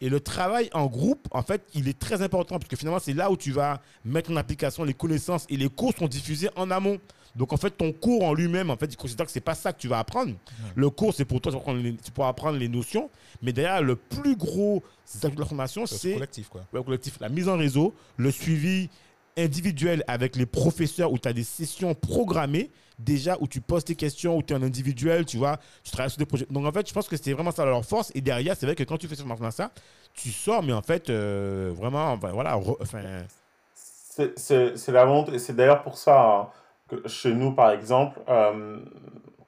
Et 0.00 0.08
le 0.08 0.20
travail 0.20 0.68
en 0.72 0.86
groupe, 0.86 1.26
en 1.30 1.42
fait, 1.42 1.62
il 1.74 1.88
est 1.88 1.98
très 1.98 2.22
important 2.22 2.58
parce 2.58 2.68
que 2.68 2.76
finalement, 2.76 2.98
c'est 3.00 3.12
là 3.14 3.30
où 3.30 3.36
tu 3.36 3.52
vas 3.52 3.80
mettre 4.04 4.30
en 4.30 4.36
application 4.36 4.84
les 4.84 4.94
connaissances 4.94 5.46
et 5.48 5.56
les 5.56 5.68
cours 5.68 5.92
sont 5.96 6.08
diffusés 6.08 6.50
en 6.56 6.70
amont. 6.70 6.98
Donc, 7.36 7.52
en 7.52 7.56
fait, 7.56 7.70
ton 7.70 7.90
cours 7.92 8.22
en 8.24 8.32
lui-même, 8.32 8.70
en 8.70 8.76
fait, 8.76 8.86
il 8.86 8.96
considère 8.96 9.26
que 9.26 9.32
c'est 9.32 9.40
pas 9.40 9.56
ça 9.56 9.72
que 9.72 9.80
tu 9.80 9.88
vas 9.88 9.98
apprendre. 9.98 10.34
Le 10.76 10.88
cours, 10.90 11.12
c'est 11.14 11.24
pour 11.24 11.40
toi, 11.40 11.50
tu 11.50 11.56
vas 11.56 11.62
apprendre 11.62 11.82
les- 11.82 11.96
tu 11.96 12.12
pourras 12.12 12.28
apprendre 12.28 12.58
les 12.58 12.68
notions. 12.68 13.10
Mais 13.42 13.52
derrière, 13.52 13.82
le 13.82 13.96
plus 13.96 14.36
gros 14.36 14.84
de 15.22 15.40
la 15.40 15.44
formation, 15.46 15.84
C'est 15.86 15.96
c'est 15.98 16.14
collectif, 16.14 16.48
quoi. 16.48 16.64
Ouais, 16.72 16.84
collectif, 16.84 17.18
la 17.20 17.28
mise 17.28 17.48
en 17.48 17.56
réseau, 17.56 17.92
le 18.16 18.30
suivi 18.30 18.88
individuel 19.36 20.04
avec 20.06 20.36
les 20.36 20.46
professeurs 20.46 21.12
où 21.12 21.18
tu 21.18 21.26
as 21.28 21.32
des 21.32 21.42
sessions 21.44 21.94
programmées 21.94 22.70
déjà 22.98 23.36
où 23.40 23.46
tu 23.48 23.60
poses 23.60 23.84
tes 23.84 23.94
questions, 23.94 24.36
où 24.36 24.42
tu 24.42 24.54
es 24.54 24.56
en 24.56 24.62
individuel, 24.62 25.24
tu 25.26 25.36
vois, 25.36 25.58
tu 25.82 25.90
travailles 25.90 26.10
sur 26.10 26.18
des 26.18 26.26
projets. 26.26 26.46
Donc 26.50 26.66
en 26.66 26.72
fait, 26.72 26.88
je 26.88 26.92
pense 26.94 27.08
que 27.08 27.16
c'était 27.16 27.32
vraiment 27.32 27.50
ça 27.50 27.64
leur 27.64 27.84
force. 27.84 28.12
Et 28.14 28.20
derrière, 28.20 28.56
c'est 28.56 28.66
vrai 28.66 28.74
que 28.74 28.84
quand 28.84 28.98
tu 28.98 29.08
fais 29.08 29.14
ce 29.16 29.24
ça, 29.50 29.70
tu 30.14 30.30
sors, 30.30 30.62
mais 30.62 30.72
en 30.72 30.82
fait, 30.82 31.10
euh, 31.10 31.72
vraiment, 31.74 32.16
voilà, 32.16 32.58
C'est- 33.74 34.38
C'est 34.38 34.76
c'est 34.76 34.92
la 34.92 35.04
volonté. 35.04 35.34
Et 35.34 35.38
c'est 35.38 35.54
d'ailleurs 35.54 35.82
pour 35.82 35.96
ça 35.98 36.20
hein, 36.22 36.48
que 36.88 37.08
chez 37.08 37.34
nous, 37.34 37.52
par 37.52 37.70
exemple, 37.72 38.20
euh, 38.28 38.78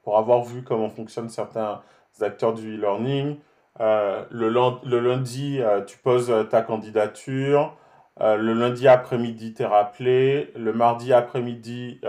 pour 0.02 0.18
avoir 0.18 0.42
vu 0.44 0.62
comment 0.62 0.90
fonctionnent 0.90 1.28
certains 1.28 1.82
acteurs 2.20 2.54
du 2.54 2.76
e-learning, 2.76 3.36
euh, 3.80 4.24
le, 4.30 4.48
le 4.84 5.00
lundi, 5.00 5.60
tu 5.86 5.98
poses 5.98 6.32
ta 6.50 6.62
candidature. 6.62 7.76
le 8.20 8.52
lundi 8.54 8.88
après-midi, 8.88 9.54
tu 9.54 9.62
es 9.62 9.66
rappelé. 9.66 10.50
Le 10.56 10.72
mardi 10.72 11.12
après-midi, 11.12 12.00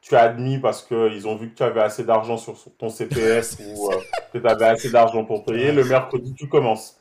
tu 0.00 0.14
es 0.14 0.18
admis 0.18 0.58
parce 0.58 0.82
qu'ils 0.82 1.26
ont 1.28 1.36
vu 1.36 1.50
que 1.50 1.56
tu 1.56 1.62
avais 1.62 1.80
assez 1.82 2.04
d'argent 2.04 2.36
sur 2.36 2.54
ton 2.78 2.88
CPF 2.88 3.56
ou 3.60 3.90
euh, 3.90 3.96
que 4.32 4.38
tu 4.38 4.46
avais 4.46 4.66
assez 4.66 4.90
d'argent 4.90 5.24
pour 5.24 5.44
payer. 5.44 5.72
Le 5.72 5.84
mercredi, 5.84 6.34
tu 6.34 6.48
commences 6.48 6.98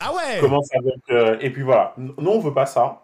ah 0.00 0.12
ouais, 0.12 0.40
commence 0.40 0.68
avec. 0.74 0.94
euh, 1.10 1.36
et 1.40 1.50
puis 1.50 1.62
voilà. 1.62 1.94
N- 1.98 2.12
Nous, 2.18 2.30
on 2.30 2.40
veut 2.40 2.54
pas 2.54 2.66
ça. 2.66 3.02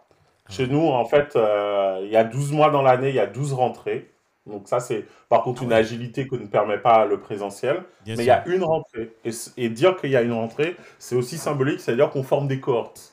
Chez 0.51 0.66
nous, 0.66 0.88
en 0.88 1.05
fait, 1.05 1.37
euh, 1.37 2.01
il 2.05 2.11
y 2.11 2.16
a 2.16 2.24
12 2.24 2.53
mois 2.53 2.70
dans 2.70 2.81
l'année, 2.83 3.11
il 3.11 3.14
y 3.14 3.20
a 3.20 3.27
12 3.27 3.53
rentrées. 3.53 4.11
Donc, 4.46 4.66
ça, 4.66 4.81
c'est 4.81 5.05
par 5.29 5.42
contre 5.42 5.62
une 5.62 5.74
agilité 5.74 6.27
que 6.27 6.35
ne 6.37 6.46
permet 6.46 6.79
pas 6.79 7.05
le 7.05 7.20
présentiel. 7.20 7.83
bien 8.05 8.14
Mais 8.16 8.24
il 8.24 8.27
y 8.27 8.31
a 8.31 8.42
une 8.48 8.64
rentrée. 8.64 9.14
Et, 9.27 9.31
et 9.59 9.68
dire 9.68 9.96
qu'il 9.96 10.09
y 10.11 10.16
a 10.16 10.22
une 10.22 10.33
rentrée, 10.33 10.74
c'est 10.98 11.14
aussi 11.16 11.37
symbolique, 11.37 11.81
c'est-à-dire 11.81 12.09
qu'on 12.09 12.22
forme 12.22 12.48
des 12.48 12.61
cohortes. 12.61 13.12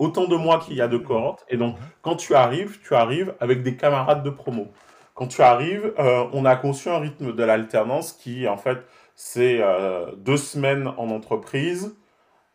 Autant 0.00 0.26
de 0.26 0.34
mois 0.34 0.58
qu'il 0.58 0.74
y 0.74 0.80
a 0.80 0.88
de 0.88 0.96
cohortes. 0.98 1.44
Et 1.48 1.56
donc, 1.56 1.76
quand 2.02 2.16
tu 2.16 2.34
arrives, 2.34 2.80
tu 2.82 2.96
arrives 2.96 3.32
avec 3.38 3.62
des 3.62 3.76
camarades 3.76 4.24
de 4.24 4.30
promo. 4.30 4.66
Quand 5.14 5.26
tu 5.26 5.42
arrives, 5.42 5.92
euh, 5.98 6.24
on 6.32 6.44
a 6.44 6.56
conçu 6.56 6.88
un 6.88 6.98
rythme 6.98 7.34
de 7.34 7.42
l'alternance 7.42 8.12
qui, 8.12 8.48
en 8.48 8.56
fait, 8.56 8.78
c'est 9.14 9.58
euh, 9.60 10.12
deux 10.16 10.38
semaines 10.38 10.88
en 10.96 11.10
entreprise, 11.10 11.94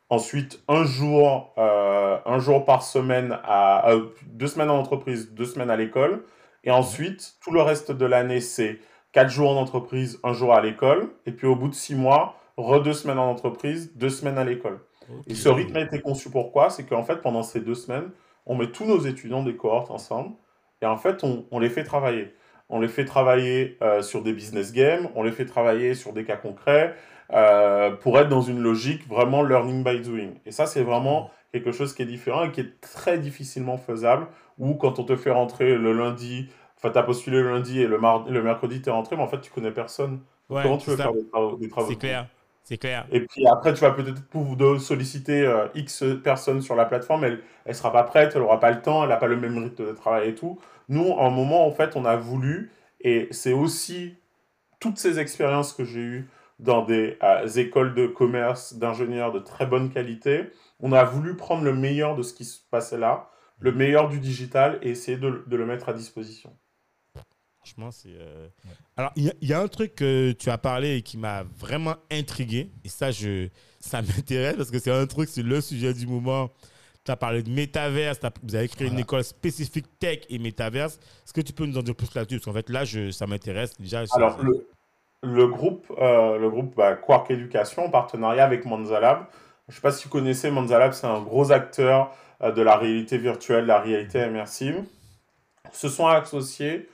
ensuite 0.09 0.63
un 0.67 0.83
jour, 0.83 1.53
euh, 1.57 2.17
un 2.25 2.39
jour 2.39 2.65
par 2.65 2.81
semaine, 2.81 3.37
à, 3.43 3.91
deux 4.25 4.47
semaines 4.47 4.71
en 4.71 4.79
entreprise, 4.79 5.33
deux 5.33 5.45
semaines 5.45 5.69
à 5.69 5.75
l'école, 5.75 6.23
et 6.63 6.71
ensuite, 6.71 7.35
tout 7.41 7.51
le 7.51 7.61
reste 7.61 7.91
de 7.91 8.05
l'année, 8.05 8.41
c'est 8.41 8.79
quatre 9.11 9.29
jours 9.29 9.51
en 9.51 9.61
entreprise, 9.61 10.19
un 10.23 10.33
jour 10.33 10.53
à 10.53 10.61
l'école, 10.61 11.09
et 11.25 11.31
puis 11.31 11.47
au 11.47 11.55
bout 11.55 11.69
de 11.69 11.75
six 11.75 11.95
mois, 11.95 12.35
re 12.57 12.81
deux 12.81 12.93
semaines 12.93 13.19
en 13.19 13.29
entreprise, 13.29 13.93
deux 13.95 14.09
semaines 14.09 14.37
à 14.37 14.43
l'école. 14.43 14.79
Et 15.27 15.35
ce 15.35 15.47
rythme 15.47 15.77
a 15.77 15.81
été 15.81 16.01
conçu 16.01 16.29
pourquoi? 16.29 16.69
C'est 16.69 16.83
qu'en 16.83 17.03
fait, 17.03 17.21
pendant 17.21 17.43
ces 17.43 17.61
deux 17.61 17.75
semaines, 17.75 18.09
on 18.45 18.55
met 18.55 18.67
tous 18.71 18.85
nos 18.85 18.99
étudiants 18.99 19.43
des 19.43 19.55
cohortes 19.55 19.91
ensemble 19.91 20.35
Et 20.81 20.85
en 20.85 20.97
fait, 20.97 21.23
on, 21.23 21.45
on 21.51 21.59
les 21.59 21.69
fait 21.69 21.83
travailler. 21.83 22.33
On 22.69 22.79
les 22.79 22.87
fait 22.87 23.05
travailler 23.05 23.77
euh, 23.81 24.01
sur 24.01 24.21
des 24.23 24.33
business 24.33 24.73
games, 24.73 25.07
on 25.15 25.23
les 25.23 25.31
fait 25.31 25.45
travailler 25.45 25.93
sur 25.93 26.11
des 26.13 26.25
cas 26.25 26.35
concrets 26.35 26.95
euh, 27.33 27.91
pour 27.91 28.19
être 28.19 28.29
dans 28.29 28.41
une 28.41 28.59
logique 28.59 29.07
vraiment 29.07 29.43
learning 29.43 29.83
by 29.83 30.01
doing. 30.01 30.31
Et 30.45 30.51
ça, 30.51 30.65
c'est 30.65 30.83
vraiment 30.83 31.29
quelque 31.53 31.71
chose 31.71 31.93
qui 31.93 32.01
est 32.01 32.05
différent 32.05 32.43
et 32.43 32.51
qui 32.51 32.61
est 32.61 32.81
très 32.81 33.17
difficilement 33.19 33.77
faisable. 33.77 34.27
Ou 34.59 34.73
quand 34.73 34.99
on 34.99 35.03
te 35.03 35.15
fait 35.15 35.31
rentrer 35.31 35.75
le 35.75 35.93
lundi, 35.93 36.49
enfin, 36.77 36.89
tu 36.89 36.97
as 36.97 37.03
postulé 37.03 37.41
le 37.41 37.51
lundi 37.51 37.79
et 37.81 37.87
le, 37.87 37.97
le 38.29 38.43
mercredi, 38.43 38.81
tu 38.81 38.89
es 38.89 38.91
rentré, 38.91 39.15
mais 39.15 39.23
en 39.23 39.27
fait, 39.27 39.39
tu 39.39 39.51
connais 39.51 39.71
personne. 39.71 40.19
Ouais, 40.49 40.63
Comment 40.63 40.77
tu 40.77 40.89
veux 40.89 40.97
faire 40.97 41.07
ça. 41.07 41.11
des 41.13 41.27
travaux, 41.29 41.55
des 41.57 41.69
travaux? 41.69 41.89
C'est 41.89 41.95
clair. 41.95 42.27
C'est 42.67 42.77
clair. 42.77 43.07
et 43.13 43.21
puis 43.21 43.47
après, 43.47 43.73
tu 43.73 43.79
vas 43.79 43.91
peut-être 43.91 44.27
pouvoir 44.27 44.81
solliciter 44.81 45.45
euh, 45.45 45.69
X 45.73 46.03
personnes 46.21 46.61
sur 46.61 46.75
la 46.75 46.83
plateforme, 46.83 47.23
elle 47.23 47.41
ne 47.65 47.71
sera 47.71 47.93
pas 47.93 48.03
prête, 48.03 48.33
elle 48.35 48.41
n'aura 48.41 48.59
pas 48.59 48.71
le 48.71 48.81
temps, 48.81 49.03
elle 49.03 49.09
n'a 49.09 49.15
pas 49.15 49.27
le 49.27 49.37
même 49.37 49.57
rythme 49.57 49.85
de 49.85 49.93
travail 49.93 50.27
et 50.27 50.35
tout. 50.35 50.59
Nous, 50.89 51.07
en 51.11 51.31
moment, 51.31 51.65
en 51.65 51.71
fait, 51.71 51.95
on 51.95 52.03
a 52.03 52.17
voulu, 52.17 52.73
et 52.99 53.29
c'est 53.31 53.53
aussi 53.53 54.17
toutes 54.81 54.97
ces 54.97 55.17
expériences 55.17 55.71
que 55.71 55.85
j'ai 55.85 56.01
eues 56.01 56.29
dans 56.59 56.83
des 56.83 57.17
euh, 57.23 57.47
écoles 57.47 57.95
de 57.95 58.05
commerce, 58.05 58.73
d'ingénieurs 58.73 59.31
de 59.31 59.39
très 59.39 59.65
bonne 59.65 59.89
qualité, 59.89 60.51
on 60.81 60.91
a 60.91 61.05
voulu 61.05 61.37
prendre 61.37 61.63
le 61.63 61.73
meilleur 61.73 62.17
de 62.17 62.21
ce 62.21 62.33
qui 62.33 62.43
se 62.43 62.59
passait 62.69 62.97
là, 62.97 63.29
le 63.59 63.71
meilleur 63.71 64.09
du 64.09 64.19
digital, 64.19 64.77
et 64.81 64.89
essayer 64.89 65.15
de 65.17 65.55
le 65.55 65.65
mettre 65.65 65.87
à 65.87 65.93
disposition. 65.93 66.53
Franchement, 67.67 67.91
c'est. 67.91 68.09
euh, 68.09 68.47
Alors, 68.95 69.11
il 69.15 69.25
y, 69.25 69.29
a- 69.29 69.33
il 69.41 69.47
y 69.49 69.53
a 69.53 69.59
un 69.59 69.67
truc 69.67 69.95
que 69.95 70.31
tu 70.31 70.49
as 70.49 70.57
parlé 70.57 70.97
et 70.97 71.01
qui 71.01 71.17
m'a 71.17 71.43
vraiment 71.57 71.95
intrigué. 72.11 72.71
Et 72.85 72.89
ça, 72.89 73.11
je, 73.11 73.49
ça 73.79 74.01
m'intéresse 74.25 74.55
parce 74.55 74.71
que 74.71 74.79
c'est 74.79 74.91
un 74.91 75.05
truc, 75.05 75.27
c'est 75.29 75.43
le 75.43 75.59
sujet 75.61 75.93
du 75.93 76.07
moment. 76.07 76.49
Tu 77.03 77.11
as 77.11 77.15
parlé 77.17 77.43
de 77.43 77.49
métaverse. 77.49 78.19
t'as- 78.19 78.31
Vous 78.43 78.55
avez 78.55 78.67
créé 78.69 78.87
une 78.87 78.99
école 78.99 79.23
spécifique 79.23 79.85
tech 79.99 80.19
et 80.29 80.39
métaverse. 80.39 80.95
Est-ce 81.25 81.33
que 81.33 81.41
tu 81.41 81.51
peux 81.53 81.65
nous 81.65 81.77
en 81.77 81.81
dire 81.83 81.95
plus 81.95 82.13
là-dessus? 82.15 82.37
Parce 82.39 82.45
qu'en 82.45 82.53
fait, 82.53 82.69
là, 82.69 82.85
je, 82.85 83.11
ça 83.11 83.27
m'intéresse 83.27 83.73
déjà. 83.79 84.03
Alors, 84.13 84.41
le, 84.41 84.67
le 85.23 85.47
groupe, 85.47 85.91
euh, 85.99 86.37
le 86.37 86.49
groupe 86.49 86.73
bah, 86.75 86.95
Quark 86.95 87.29
Education, 87.31 87.85
en 87.85 87.89
partenariat 87.89 88.45
avec 88.45 88.65
Manzalab. 88.65 89.25
Je 89.67 89.73
ne 89.73 89.75
sais 89.75 89.81
pas 89.81 89.91
si 89.91 90.05
vous 90.05 90.09
connaissez 90.09 90.49
Manzalab, 90.51 90.93
c'est 90.93 91.07
un 91.07 91.21
gros 91.21 91.51
acteur 91.51 92.13
euh, 92.41 92.51
de 92.53 92.61
la 92.61 92.77
réalité 92.77 93.17
virtuelle, 93.17 93.65
la 93.65 93.79
réalité 93.81 94.25
immersive. 94.25 94.83
Se 95.73 95.89
sont 95.89 96.07
associés 96.07 96.87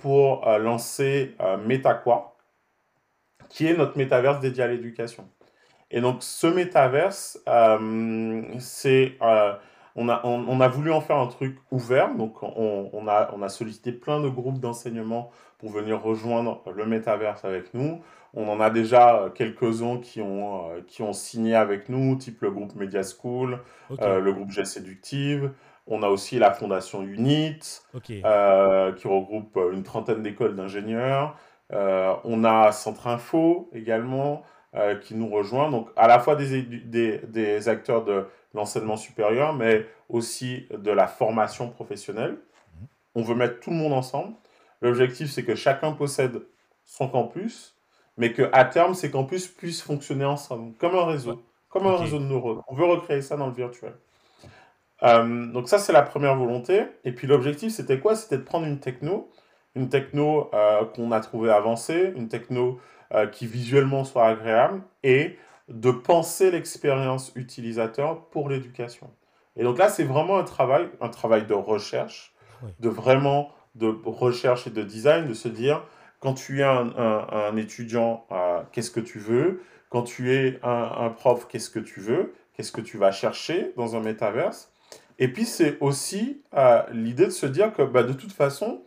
pour 0.00 0.48
euh, 0.48 0.58
lancer 0.58 1.36
euh, 1.40 1.56
MetaQuark, 1.56 2.32
qui 3.48 3.66
est 3.66 3.76
notre 3.76 3.96
métaverse 3.96 4.40
dédié 4.40 4.64
à 4.64 4.66
l'éducation. 4.66 5.28
Et 5.90 6.00
donc, 6.00 6.22
ce 6.22 6.48
métaverse, 6.48 7.38
euh, 7.48 8.42
c'est, 8.58 9.16
euh, 9.22 9.52
on, 9.94 10.08
a, 10.08 10.20
on, 10.24 10.44
on 10.48 10.60
a 10.60 10.66
voulu 10.66 10.90
en 10.90 11.00
faire 11.00 11.18
un 11.18 11.28
truc 11.28 11.56
ouvert. 11.70 12.12
Donc, 12.16 12.42
on, 12.42 12.90
on 12.92 13.06
a, 13.06 13.30
on 13.32 13.42
a 13.42 13.48
sollicité 13.48 13.92
plein 13.92 14.20
de 14.20 14.28
groupes 14.28 14.58
d'enseignement 14.58 15.30
pour 15.58 15.70
venir 15.70 16.02
rejoindre 16.02 16.62
le 16.74 16.84
métaverse 16.84 17.44
avec 17.44 17.74
nous. 17.74 18.02
On 18.32 18.48
en 18.48 18.58
a 18.60 18.70
déjà 18.70 19.20
euh, 19.20 19.30
quelques-uns 19.30 19.98
qui 19.98 20.20
ont, 20.20 20.70
euh, 20.70 20.80
qui 20.88 21.02
ont 21.02 21.12
signé 21.12 21.54
avec 21.54 21.88
nous, 21.88 22.16
type 22.16 22.42
le 22.42 22.50
groupe 22.50 22.74
Media 22.74 23.02
School, 23.04 23.60
euh, 24.00 24.18
le 24.18 24.32
groupe 24.32 24.50
G 24.50 24.64
Séductive. 24.64 25.52
On 25.86 26.02
a 26.02 26.08
aussi 26.08 26.38
la 26.38 26.52
fondation 26.52 27.02
Unit, 27.02 27.58
euh, 28.24 28.92
qui 28.92 29.06
regroupe 29.06 29.56
euh, 29.56 29.72
une 29.72 29.82
trentaine 29.82 30.22
d'écoles 30.22 30.56
d'ingénieurs. 30.56 31.36
Euh, 31.72 32.14
on 32.24 32.44
a 32.44 32.72
Centre 32.72 33.06
Info 33.06 33.68
également, 33.72 34.42
euh, 34.74 34.96
qui 34.96 35.14
nous 35.14 35.28
rejoint. 35.28 35.70
Donc, 35.70 35.88
à 35.96 36.08
la 36.08 36.18
fois 36.20 36.36
des, 36.36 36.58
édu- 36.62 36.84
des, 36.88 37.18
des 37.18 37.68
acteurs 37.68 38.04
de 38.04 38.26
l'enseignement 38.54 38.96
supérieur, 38.96 39.52
mais 39.52 39.86
aussi 40.08 40.66
de 40.70 40.90
la 40.90 41.06
formation 41.06 41.68
professionnelle. 41.68 42.38
On 43.14 43.22
veut 43.22 43.34
mettre 43.34 43.60
tout 43.60 43.70
le 43.70 43.76
monde 43.76 43.92
ensemble. 43.92 44.34
L'objectif, 44.80 45.30
c'est 45.30 45.44
que 45.44 45.54
chacun 45.54 45.92
possède 45.92 46.42
son 46.84 47.08
campus, 47.08 47.76
mais 48.16 48.32
qu'à 48.32 48.64
terme, 48.64 48.94
ces 48.94 49.10
campus 49.10 49.48
puissent 49.48 49.82
fonctionner 49.82 50.24
ensemble, 50.24 50.74
comme 50.78 50.94
un 50.94 51.04
réseau, 51.04 51.42
comme 51.68 51.86
un 51.86 51.96
réseau 51.96 52.18
de 52.18 52.24
neurones. 52.24 52.60
On 52.68 52.74
veut 52.74 52.84
recréer 52.84 53.22
ça 53.22 53.36
dans 53.36 53.46
le 53.46 53.52
virtuel. 53.52 53.94
Euh, 55.02 55.46
donc 55.46 55.68
ça, 55.68 55.78
c'est 55.78 55.92
la 55.92 56.02
première 56.02 56.36
volonté. 56.36 56.84
Et 57.04 57.12
puis 57.12 57.26
l'objectif, 57.26 57.72
c'était 57.72 57.98
quoi? 58.00 58.14
C'était 58.16 58.38
de 58.38 58.42
prendre 58.42 58.66
une 58.66 58.80
techno, 58.80 59.30
une 59.74 59.88
techno 59.88 60.50
euh, 60.54 60.84
qu'on 60.84 61.12
a 61.12 61.20
trouvée 61.20 61.50
avancée, 61.50 62.12
une 62.16 62.28
techno 62.28 62.78
euh, 63.12 63.26
qui 63.26 63.46
visuellement 63.46 64.04
soit 64.04 64.26
agréable, 64.26 64.82
et 65.02 65.36
de 65.68 65.90
penser 65.90 66.50
l'expérience 66.50 67.32
utilisateur 67.34 68.26
pour 68.26 68.48
l'éducation. 68.48 69.10
Et 69.56 69.62
donc 69.62 69.78
là, 69.78 69.88
c'est 69.88 70.04
vraiment 70.04 70.38
un 70.38 70.44
travail, 70.44 70.88
un 71.00 71.08
travail 71.08 71.46
de 71.46 71.54
recherche, 71.54 72.34
Oui. 72.62 72.70
de 72.80 72.88
vraiment 72.88 73.50
de 73.74 73.94
recherche 74.04 74.66
et 74.66 74.70
de 74.70 74.82
design, 74.82 75.26
de 75.26 75.34
se 75.34 75.48
dire, 75.48 75.82
quand 76.20 76.34
tu 76.34 76.60
es 76.60 76.64
un, 76.64 76.92
un- 76.96 77.26
un 77.32 77.56
étudiant, 77.56 78.26
qu'est-ce 78.72 78.90
que 78.90 79.00
tu 79.00 79.18
veux? 79.18 79.62
Quand 79.90 80.02
tu 80.02 80.32
es 80.34 80.58
un, 80.62 80.90
un 81.06 81.10
prof, 81.10 81.46
qu'est-ce 81.48 81.70
que 81.70 81.80
tu 81.80 82.00
veux? 82.00 82.34
Qu'est-ce 82.54 82.72
que 82.72 82.80
tu 82.80 82.98
vas 82.98 83.10
chercher 83.12 83.72
dans 83.76 83.96
un 83.96 84.00
métaverse? 84.00 84.72
Et 85.18 85.28
puis, 85.28 85.44
c'est 85.44 85.78
aussi 85.80 86.42
euh, 86.54 86.82
l'idée 86.92 87.26
de 87.26 87.30
se 87.30 87.46
dire 87.46 87.72
que 87.72 87.82
bah, 87.82 88.02
de 88.02 88.12
toute 88.12 88.32
façon, 88.32 88.82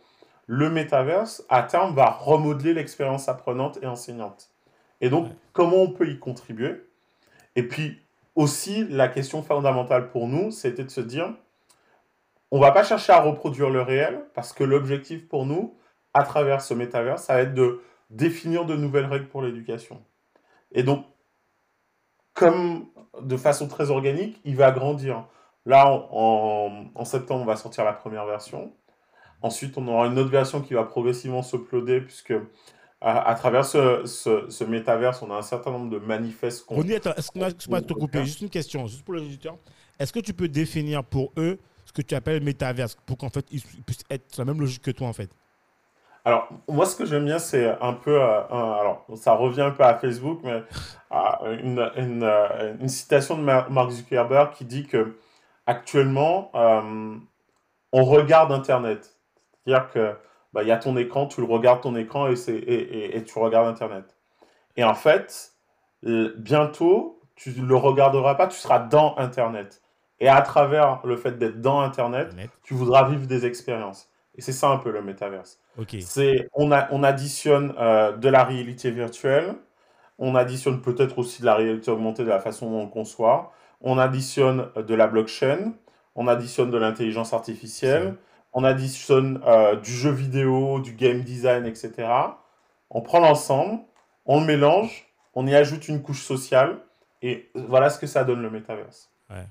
le 0.46 0.70
métaverse, 0.70 1.44
à 1.48 1.62
terme, 1.62 1.94
va 1.94 2.10
remodeler 2.10 2.74
l'expérience 2.74 3.28
apprenante 3.28 3.78
et 3.82 3.86
enseignante. 3.86 4.50
Et 5.00 5.10
donc, 5.10 5.26
Ouais. 5.26 5.32
comment 5.52 5.76
on 5.78 5.90
peut 5.90 6.08
y 6.08 6.18
contribuer? 6.18 6.82
Et 7.56 7.62
puis, 7.62 8.00
aussi, 8.34 8.84
la 8.88 9.08
question 9.08 9.42
fondamentale 9.42 10.10
pour 10.10 10.28
nous, 10.28 10.50
c'était 10.50 10.84
de 10.84 10.90
se 10.90 11.00
dire, 11.00 11.32
on 12.50 12.60
va 12.60 12.72
pas 12.72 12.84
chercher 12.84 13.12
à 13.12 13.20
reproduire 13.20 13.70
le 13.70 13.82
réel, 13.82 14.20
parce 14.34 14.52
que 14.52 14.64
l'objectif 14.64 15.28
pour 15.28 15.44
nous, 15.44 15.74
à 16.14 16.22
travers 16.22 16.60
ce 16.60 16.72
métaverse, 16.74 17.24
ça 17.24 17.34
va 17.34 17.42
être 17.42 17.54
de 17.54 17.80
définir 18.10 18.64
de 18.64 18.74
nouvelles 18.74 19.04
règles 19.06 19.28
pour 19.28 19.42
l'éducation. 19.42 20.02
Et 20.72 20.82
donc, 20.82 21.04
comme 22.34 22.86
de 23.20 23.36
façon 23.36 23.68
très 23.68 23.90
organique, 23.90 24.40
il 24.44 24.56
va 24.56 24.70
grandir. 24.70 25.26
Là, 25.68 25.86
en, 25.86 26.08
en- 26.10 27.00
en 27.00 27.04
septembre, 27.04 27.42
on 27.42 27.44
va 27.44 27.56
sortir 27.56 27.84
la 27.84 27.92
première 27.92 28.24
version. 28.24 28.72
Ensuite, 29.42 29.76
on 29.76 29.86
aura 29.86 30.06
une 30.06 30.18
autre 30.18 30.30
version 30.30 30.62
qui 30.62 30.72
va 30.72 30.82
progressivement 30.84 31.42
s'uploader, 31.42 32.00
puisque 32.00 32.32
à, 33.02 33.28
à 33.28 33.34
travers 33.34 33.64
ce, 33.66 34.06
ce, 34.06 34.48
ce 34.48 34.64
métaverse, 34.64 35.20
on 35.22 35.30
a 35.30 35.34
un 35.36 35.42
certain 35.42 35.70
nombre 35.70 35.90
de 35.90 35.98
manifestes 35.98 36.64
qu'on 36.64 36.80
attends, 36.80 37.12
est-ce 37.16 37.30
que 37.30 37.38
je 37.40 37.68
peux 37.68 37.80
te 37.82 37.92
couper. 37.92 38.24
Juste 38.24 38.40
une 38.40 38.48
question, 38.48 38.86
juste 38.86 39.04
pour 39.04 39.14
les 39.14 39.20
auditeurs. 39.20 39.56
Est-ce 39.98 40.12
que 40.12 40.20
tu 40.20 40.32
peux 40.32 40.48
définir 40.48 41.04
pour 41.04 41.32
eux 41.36 41.58
ce 41.84 41.92
que 41.92 42.02
tu 42.02 42.14
appelles 42.14 42.42
métaverse 42.42 42.96
pour 43.06 43.18
qu'en 43.18 43.28
fait 43.28 43.44
ils 43.50 43.60
puissent 43.60 44.04
être 44.10 44.32
sur 44.32 44.42
la 44.44 44.46
même 44.52 44.60
logique 44.60 44.82
que 44.82 44.90
toi 44.90 45.06
en 45.06 45.12
fait? 45.12 45.30
Alors, 46.24 46.48
moi, 46.68 46.84
ce 46.86 46.96
que 46.96 47.04
j'aime 47.06 47.24
bien, 47.26 47.38
c'est 47.38 47.68
un 47.80 47.92
peu. 47.92 48.20
euh, 48.20 48.40
un- 48.50 48.72
alors, 48.80 49.06
ça 49.16 49.34
revient 49.34 49.62
un 49.62 49.70
peu 49.70 49.84
à 49.84 49.94
Facebook, 49.98 50.40
mais 50.44 50.62
euh, 51.12 51.58
une, 51.62 51.90
une, 51.96 52.24
une 52.80 52.88
citation 52.88 53.36
de 53.38 53.42
Mar- 53.42 53.70
Mark 53.70 53.90
Zuckerberg 53.90 54.52
qui 54.52 54.64
dit 54.64 54.86
que 54.86 55.16
actuellement, 55.68 56.50
euh, 56.54 57.14
on 57.92 58.04
regarde 58.04 58.50
Internet. 58.52 59.16
C'est-à-dire 59.64 59.90
que 59.90 60.14
bah, 60.52 60.62
il 60.62 60.68
y 60.68 60.72
a 60.72 60.78
ton 60.78 60.96
écran, 60.96 61.26
tu 61.26 61.40
le 61.40 61.46
regardes 61.46 61.82
ton 61.82 61.94
écran 61.94 62.26
et, 62.28 62.36
c'est, 62.36 62.56
et, 62.56 62.80
et- 63.04 63.16
et 63.16 63.22
tu 63.24 63.38
regardes 63.38 63.68
Internet. 63.68 64.16
Et 64.76 64.82
en 64.84 64.94
fait, 64.94 65.52
bientôt, 66.02 67.20
tu 67.36 67.50
ne 67.60 67.66
le 67.66 67.76
regarderas 67.76 68.34
pas, 68.34 68.46
tu 68.46 68.56
seras 68.56 68.78
dans 68.80 69.16
Internet. 69.18 69.82
Et 70.20 70.28
à 70.28 70.40
travers 70.42 71.00
le 71.04 71.16
fait 71.16 71.38
d'être 71.38 71.60
dans 71.60 71.80
Internet, 71.80 72.34
Net. 72.34 72.50
tu 72.62 72.74
voudras 72.74 73.08
vivre 73.08 73.26
des 73.26 73.46
expériences. 73.46 74.10
Et 74.34 74.40
c'est 74.40 74.52
ça 74.52 74.68
un 74.68 74.78
peu 74.78 74.90
le 74.90 75.02
métaverse. 75.02 75.60
Ok. 75.78 75.96
C'est, 76.00 76.48
on, 76.54 76.72
a, 76.72 76.88
on 76.92 77.02
additionne 77.02 77.74
euh, 77.78 78.16
de 78.16 78.28
la 78.28 78.44
réalité 78.44 78.90
virtuelle, 78.90 79.54
on 80.18 80.34
additionne 80.34 80.80
peut-être 80.80 81.18
aussi 81.18 81.40
de 81.42 81.46
la 81.46 81.54
réalité 81.54 81.90
augmentée 81.90 82.24
de 82.24 82.28
la 82.28 82.40
façon 82.40 82.68
dont 82.70 82.78
on 82.80 82.84
le 82.84 82.90
conçoit, 82.90 83.52
on 83.80 83.98
additionne 83.98 84.68
de 84.76 84.94
la 84.94 85.06
blockchain, 85.06 85.72
on 86.14 86.26
additionne 86.26 86.70
de 86.70 86.78
l'intelligence 86.78 87.32
artificielle, 87.32 88.16
on 88.52 88.64
additionne 88.64 89.40
euh, 89.46 89.76
du 89.76 89.92
jeu 89.92 90.10
vidéo, 90.10 90.80
du 90.80 90.92
game 90.92 91.20
design, 91.20 91.66
etc. 91.66 92.08
On 92.90 93.02
prend 93.02 93.20
l'ensemble, 93.20 93.80
on 94.26 94.40
le 94.40 94.46
mélange, 94.46 95.06
on 95.34 95.46
y 95.46 95.54
ajoute 95.54 95.88
une 95.88 96.02
couche 96.02 96.24
sociale, 96.24 96.78
et 97.22 97.50
voilà 97.54 97.90
ce 97.90 97.98
que 97.98 98.06
ça 98.06 98.24
donne 98.24 98.42
le 98.42 98.50
métaverse. 98.50 99.10
Ouais. 99.30 99.46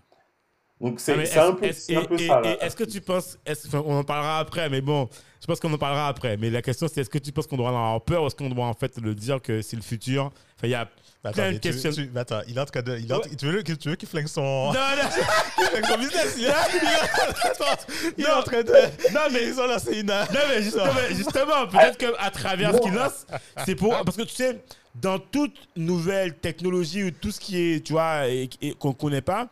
Donc 0.79 0.99
c'est 0.99 1.13
Ah, 1.19 1.25
c'est 1.25 1.39
un 1.39 1.53
peu, 1.53 1.71
c'est 1.73 1.95
un 1.95 2.01
et- 2.01 2.07
peu 2.07 2.15
et- 2.19 2.27
ça. 2.27 2.41
Est-ce 2.61 2.75
que 2.75 2.83
tu 2.83 3.01
penses, 3.01 3.37
enfin, 3.49 3.83
on 3.85 3.97
en 3.97 4.03
parlera 4.03 4.37
après, 4.39 4.69
mais 4.69 4.81
bon, 4.81 5.09
je 5.41 5.47
pense 5.47 5.59
qu'on 5.59 5.73
en 5.73 5.77
parlera 5.79 6.07
après. 6.07 6.37
Mais 6.37 6.49
la 6.51 6.61
question 6.61 6.87
c'est 6.87 7.01
est-ce 7.01 7.09
que 7.09 7.17
tu 7.17 7.31
penses 7.31 7.47
qu'on 7.47 7.57
doit 7.57 7.67
en 7.67 7.69
avoir 7.69 8.01
peur 8.01 8.23
ou 8.23 8.27
est-ce 8.27 8.35
qu'on 8.35 8.49
doit 8.49 8.65
en 8.65 8.73
fait 8.75 8.95
le 8.99 9.15
dire 9.15 9.41
que 9.41 9.61
c'est 9.63 9.75
le 9.75 9.81
futur? 9.81 10.25
Enfin, 10.25 10.67
il 10.67 10.69
y 10.69 10.75
a 10.75 10.87
Attends, 11.23 11.33
plein 11.33 11.51
de 11.53 11.57
tu- 11.57 11.71
tu- 11.71 12.11
attends, 12.15 12.41
il 12.47 12.55
est 12.57 12.61
en 12.61 12.65
train 12.65 12.81
de. 12.83 12.97
Il 12.99 13.09
est 13.09 13.13
en- 13.13 13.17
Ouais. 13.17 13.35
tu 13.37 13.45
veux, 13.47 13.63
tu 13.63 13.89
veux 13.89 13.95
qu'il 13.95 14.07
flingue 14.07 14.27
son. 14.27 14.41
Non, 14.43 14.71
non, 14.73 15.09
flingue 15.71 15.85
son 15.85 15.97
business 15.97 16.35
Il 16.37 16.45
est, 16.45 16.47
il 16.73 16.87
est- 16.87 18.13
il 18.19 18.27
en 18.27 18.43
train 18.43 18.61
de. 18.61 18.71
non, 19.13 19.21
mais 19.33 19.45
Ils 19.47 19.59
ont 19.59 19.67
lancé 19.67 19.99
une. 19.99 20.05
Non, 20.05 20.15
mais 20.49 20.61
justement, 20.61 20.85
justement, 21.09 21.67
peut-être 21.71 21.97
qu'à 21.97 22.29
travers 22.29 22.75
ce 22.75 22.81
qu'il 22.81 22.93
lance, 22.93 23.25
c'est 23.65 23.75
pour. 23.75 23.89
Parce 24.03 24.15
que 24.15 24.21
tu 24.23 24.35
sais, 24.35 24.61
dans 24.95 25.17
toute 25.19 25.55
nouvelle 25.75 26.35
technologie 26.35 27.03
ou 27.05 27.11
tout 27.11 27.31
ce 27.31 27.39
qui 27.39 27.59
est, 27.59 27.85
tu 27.85 27.93
vois, 27.93 28.27
et, 28.27 28.47
et 28.61 28.73
qu'on 28.73 28.89
ne 28.89 28.93
connaît 28.93 29.21
pas, 29.21 29.49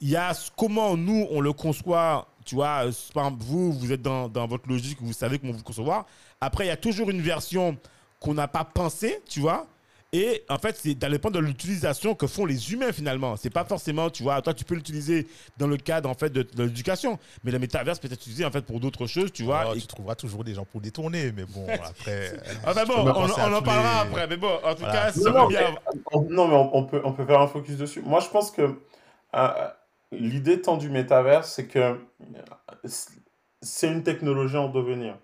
il 0.00 0.10
y 0.10 0.16
a 0.16 0.32
comment 0.56 0.96
nous, 0.96 1.26
on 1.30 1.40
le 1.40 1.52
conçoit, 1.52 2.28
tu 2.44 2.54
vois, 2.56 2.86
euh, 2.86 2.92
par 3.14 3.26
exemple, 3.26 3.44
vous, 3.44 3.72
vous 3.72 3.92
êtes 3.92 4.02
dans, 4.02 4.28
dans 4.28 4.46
votre 4.46 4.68
logique, 4.68 4.98
vous 5.00 5.12
savez 5.12 5.38
comment 5.38 5.52
vous 5.52 5.62
concevoir. 5.62 6.06
Après, 6.40 6.64
il 6.64 6.68
y 6.68 6.70
a 6.70 6.76
toujours 6.76 7.10
une 7.10 7.20
version 7.22 7.76
qu'on 8.20 8.34
n'a 8.34 8.48
pas 8.48 8.64
pensée, 8.64 9.20
tu 9.28 9.40
vois. 9.40 9.66
Et 10.12 10.44
en 10.48 10.56
fait, 10.56 10.76
c'est 10.80 10.94
dans 10.94 11.10
dépend 11.10 11.30
de 11.30 11.40
l'utilisation 11.40 12.14
que 12.14 12.26
font 12.28 12.46
les 12.46 12.72
humains 12.72 12.92
finalement. 12.92 13.36
C'est 13.36 13.50
pas 13.50 13.64
forcément, 13.64 14.08
tu 14.08 14.22
vois, 14.22 14.40
toi 14.40 14.54
tu 14.54 14.64
peux 14.64 14.76
l'utiliser 14.76 15.26
dans 15.58 15.66
le 15.66 15.76
cadre 15.76 16.08
en 16.08 16.14
fait 16.14 16.30
de, 16.30 16.42
de 16.42 16.62
l'éducation, 16.62 17.18
mais 17.42 17.50
le 17.50 17.58
métaverse 17.58 17.98
peut 17.98 18.06
être 18.06 18.14
utilisé 18.14 18.44
en 18.44 18.50
fait 18.50 18.62
pour 18.64 18.78
d'autres 18.78 19.06
choses, 19.06 19.32
tu 19.32 19.42
vois. 19.42 19.58
Alors, 19.60 19.74
et- 19.74 19.80
Tu 19.80 19.86
trouveras 19.88 20.14
toujours 20.14 20.44
des 20.44 20.54
gens 20.54 20.64
pour 20.64 20.80
détourner, 20.80 21.32
mais 21.32 21.44
bon, 21.44 21.66
après. 21.84 22.32
euh, 22.32 22.36
Enfin 22.64 22.84
bon, 22.86 22.92
je 22.96 23.02
peux 23.34 23.40
on, 23.42 23.54
en 23.56 23.62
parlera 23.62 24.04
les- 24.04 24.08
après. 24.10 24.26
Mais 24.28 24.36
bon, 24.36 24.54
en 24.64 24.74
tout 24.74 24.80
Voilà. 24.84 25.10
cas, 25.10 25.20
Non, 25.20 25.32
non, 25.32 25.46
bien. 25.48 25.74
On- 26.12 26.22
non, 26.30 26.48
mais 26.48 26.54
on, 26.54 26.76
on 26.76 26.84
peut, 26.84 27.00
on 27.04 27.12
peut 27.12 27.26
faire 27.26 27.40
un 27.40 27.48
focus 27.48 27.76
dessus. 27.76 28.00
Moi, 28.02 28.20
je 28.20 28.28
pense 28.28 28.52
que 28.52 28.62
euh, 29.34 29.48
l'idée 30.12 30.60
tant 30.62 30.76
du 30.76 30.88
métavers, 30.90 31.44
c'est 31.44 31.66
que 31.66 31.98
c'est 33.62 33.88
une 33.88 34.02
technologie 34.02 34.56
en 34.56 34.68
devenir. 34.68 35.16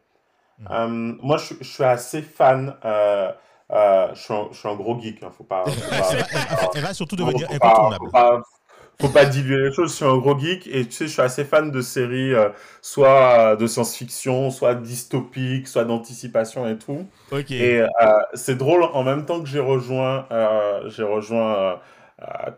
Mhm. 0.58 0.68
Euh, 0.70 0.88
moi, 1.22 1.38
je, 1.38 1.54
je 1.60 1.68
suis 1.68 1.84
assez 1.84 2.22
fan. 2.22 2.76
euh, 2.84 3.32
euh, 3.70 4.08
je, 4.14 4.20
suis 4.20 4.34
un, 4.34 4.48
je 4.52 4.58
suis 4.58 4.68
un 4.68 4.74
gros 4.76 5.00
geek. 5.00 5.22
Hein, 5.22 5.30
faut 5.36 5.44
pas. 5.44 5.64
Faut 5.64 5.90
pas, 5.90 6.70
Elle 6.74 6.82
va- 6.82 6.94
surtout 6.94 7.16
devenir 7.16 7.48
faut 7.48 7.58
pas- 7.58 7.68
incontournable. 7.68 8.04
Faut 8.06 8.10
pas, 8.10 8.42
faut 9.00 9.08
pas 9.08 9.24
diluer 9.24 9.68
les 9.68 9.72
choses. 9.72 9.90
Je 9.90 9.96
suis 9.96 10.04
un 10.04 10.18
gros 10.18 10.38
geek 10.38 10.66
et 10.66 10.84
tu 10.86 10.92
sais, 10.92 11.06
je 11.06 11.12
suis 11.12 11.22
assez 11.22 11.44
fan 11.44 11.70
de 11.70 11.80
séries, 11.80 12.34
euh, 12.34 12.50
soit 12.82 13.56
de 13.56 13.66
science-fiction, 13.66 14.50
soit 14.50 14.74
dystopiques, 14.74 15.68
soit 15.68 15.84
d'anticipation 15.84 16.68
et 16.68 16.78
tout. 16.78 17.06
Et 17.50 17.80
euh, 17.80 17.86
c'est 18.34 18.56
drôle, 18.56 18.84
en 18.84 19.02
même 19.04 19.24
temps 19.26 19.40
que 19.40 19.48
j'ai 19.48 19.60
rejoint, 19.60 20.26
euh, 20.30 20.88
j'ai 20.90 21.02
rejoint 21.04 21.80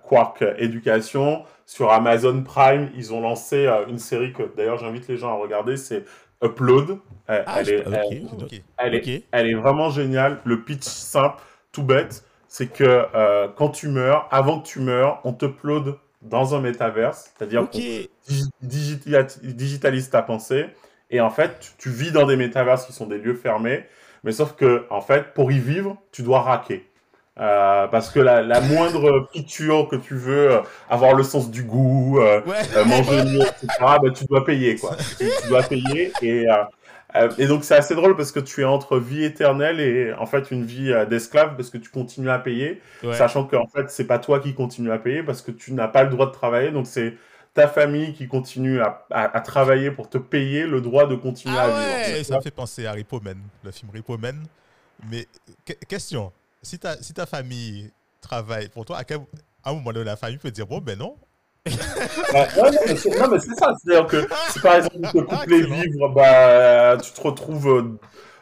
Quark 0.03 0.45
Éducation, 0.59 1.45
sur 1.67 1.93
Amazon 1.93 2.43
Prime, 2.43 2.91
ils 2.95 3.13
ont 3.15 3.21
lancé 3.21 3.67
euh, 3.67 3.87
une 3.89 3.99
série 3.99 4.33
que 4.33 4.43
d'ailleurs 4.57 4.79
j'invite 4.79 5.09
les 5.09 5.17
gens 5.17 5.31
à 5.31 5.35
regarder, 5.41 5.77
c'est 5.77 6.05
Upload. 6.43 6.99
Elle, 7.27 7.45
Ah, 7.47 7.63
est, 7.63 7.87
ok. 7.87 7.93
elle- 7.93 8.27
Ok. 8.43 8.63
elle, 8.79 8.95
Ok. 8.97 9.09
est, 9.09 9.25
elle 9.33 9.47
est 9.49 9.55
vraiment 9.55 9.91
géniale. 9.91 10.41
Le 10.45 10.63
pitch 10.63 10.85
simple, 10.85 11.37
tout 11.73 11.83
bête, 11.83 12.25
c'est 12.49 12.67
que 12.67 13.07
euh, 13.15 13.49
quand 13.57 13.71
tu 13.71 13.89
meurs, 13.89 14.29
avant 14.31 14.61
que 14.61 14.67
tu 14.67 14.81
meurs, 14.81 15.21
on 15.25 15.33
t'upload 15.33 15.97
dans 16.23 16.55
un 16.55 16.61
métaverse, 16.61 17.33
c'est-à-dire 17.37 17.63
Ok. 17.63 17.71
qu'on 17.73 17.79
digi- 17.79 18.51
digitali- 18.63 19.55
digitalise 19.55 20.11
ta 20.11 20.23
pensée. 20.23 20.67
Et 21.11 21.21
en 21.21 21.31
fait, 21.31 21.59
tu, 21.61 21.71
tu 21.79 21.91
vis 21.91 22.13
dans 22.13 22.27
des 22.27 22.37
métaverses 22.37 22.87
qui 22.87 22.93
sont 22.93 23.07
des 23.07 23.19
lieux 23.19 23.35
fermés. 23.35 23.85
Mais 24.23 24.33
sauf 24.33 24.55
que, 24.55 24.87
en 24.91 25.01
fait, 25.03 25.35
pour 25.35 25.53
y 25.53 25.59
vivre, 25.59 25.97
tu 26.13 26.23
dois 26.23 26.41
raquer. 26.41 26.89
Euh, 27.41 27.89
parce 27.89 28.11
que 28.11 28.21
la, 28.21 28.43
la 28.43 28.61
moindre 28.61 29.29
feature 29.33 29.89
que 29.89 29.97
tu 29.97 30.15
veux, 30.15 30.53
euh, 30.53 30.61
avoir 30.89 31.15
le 31.15 31.25
sens 31.25 31.51
du 31.51 31.65
goût, 31.65 32.21
euh, 32.21 32.41
Ouais. 32.47 32.55
euh, 32.77 32.85
manger 32.85 33.25
mieux, 33.25 33.41
etc., 33.41 33.67
bah, 33.81 34.11
tu 34.15 34.25
dois 34.27 34.45
payer, 34.45 34.77
quoi. 34.77 34.97
Tu, 35.19 35.27
tu 35.43 35.49
dois 35.49 35.65
payer. 35.65 36.13
Et, 36.23 36.49
euh, 36.49 36.55
euh, 37.17 37.29
et 37.39 37.47
donc, 37.47 37.65
c'est 37.65 37.75
assez 37.75 37.97
drôle 37.97 38.17
parce 38.17 38.31
que 38.31 38.39
tu 38.39 38.61
es 38.61 38.65
entre 38.65 38.99
vie 38.99 39.25
éternelle 39.25 39.81
et, 39.81 40.13
en 40.13 40.27
fait, 40.27 40.53
une 40.53 40.65
vie 40.65 40.93
euh, 40.93 41.07
d'esclave 41.07 41.57
parce 41.57 41.71
que 41.71 41.79
tu 41.79 41.91
continues 41.91 42.31
à 42.31 42.39
payer 42.39 42.81
Ouais. 43.03 43.15
sachant 43.15 43.45
qu'en 43.45 43.67
fait, 43.67 43.91
c'est 43.91 44.07
pas 44.07 44.21
toi 44.21 44.39
qui 44.39 44.55
continue 44.55 44.93
à 44.93 44.99
payer 44.99 45.25
parce 45.25 45.43
que 45.43 45.51
tu 45.51 45.73
n'as 45.73 45.89
pas 45.89 46.05
le 46.05 46.11
droit 46.11 46.27
de 46.27 46.33
travailler. 46.33 46.71
Donc, 46.71 46.87
c'est 46.87 47.15
ta 47.53 47.67
famille 47.67 48.15
qui 48.15 48.29
continue 48.29 48.81
à, 48.81 49.05
à- 49.11 49.37
à 49.37 49.41
travailler 49.41 49.91
pour 49.91 50.09
te 50.09 50.19
payer 50.19 50.67
le 50.69 50.81
droit 50.81 51.07
de 51.07 51.17
continuer 51.17 51.57
Ah 51.59 51.65
à 51.65 51.69
ouais. 51.69 52.05
vivre. 52.07 52.19
Et 52.19 52.23
ça 52.25 52.37
me 52.37 52.43
fait 52.43 52.51
penser 52.53 52.87
à 52.87 52.93
Repo 52.93 53.21
Man, 53.21 53.39
le 53.65 53.73
film 53.73 53.91
Repo 53.93 54.17
Man. 54.19 54.37
Mais 55.11 55.27
que- 55.67 55.73
question, 55.89 56.33
si 56.65 56.79
ta, 56.79 57.01
si 57.03 57.13
ta 57.15 57.27
famille 57.27 57.93
travaille 58.21 58.69
pour 58.69 58.85
toi, 58.85 58.99
à, 58.99 59.05
quel, 59.05 59.19
à 59.63 59.71
un 59.71 59.75
moment 59.75 59.93
donné, 59.93 60.07
la 60.07 60.17
famille 60.17 60.39
peut 60.39 60.51
dire 60.51 60.67
bon, 60.67 60.79
ben 60.81 60.99
non. 60.99 61.17
Ouais, 61.67 61.73
non, 62.57 62.71
mais 62.87 62.97
c'est- 62.97 63.19
non, 63.19 63.29
mais 63.29 63.39
c'est 63.41 63.55
ça. 63.55 63.75
C'est-à-dire 63.83 64.07
que 64.07 64.27
si 64.51 64.61
par 64.61 64.77
exemple, 64.77 64.97
te 65.01 65.19
coupes 65.19 65.47
les 65.47 65.59
Excellent. 65.61 65.77
vivres, 65.81 66.09
bah, 66.11 66.97
tu 67.03 67.11
te 67.13 67.21
retrouves 67.21 67.69
euh, 67.69 67.99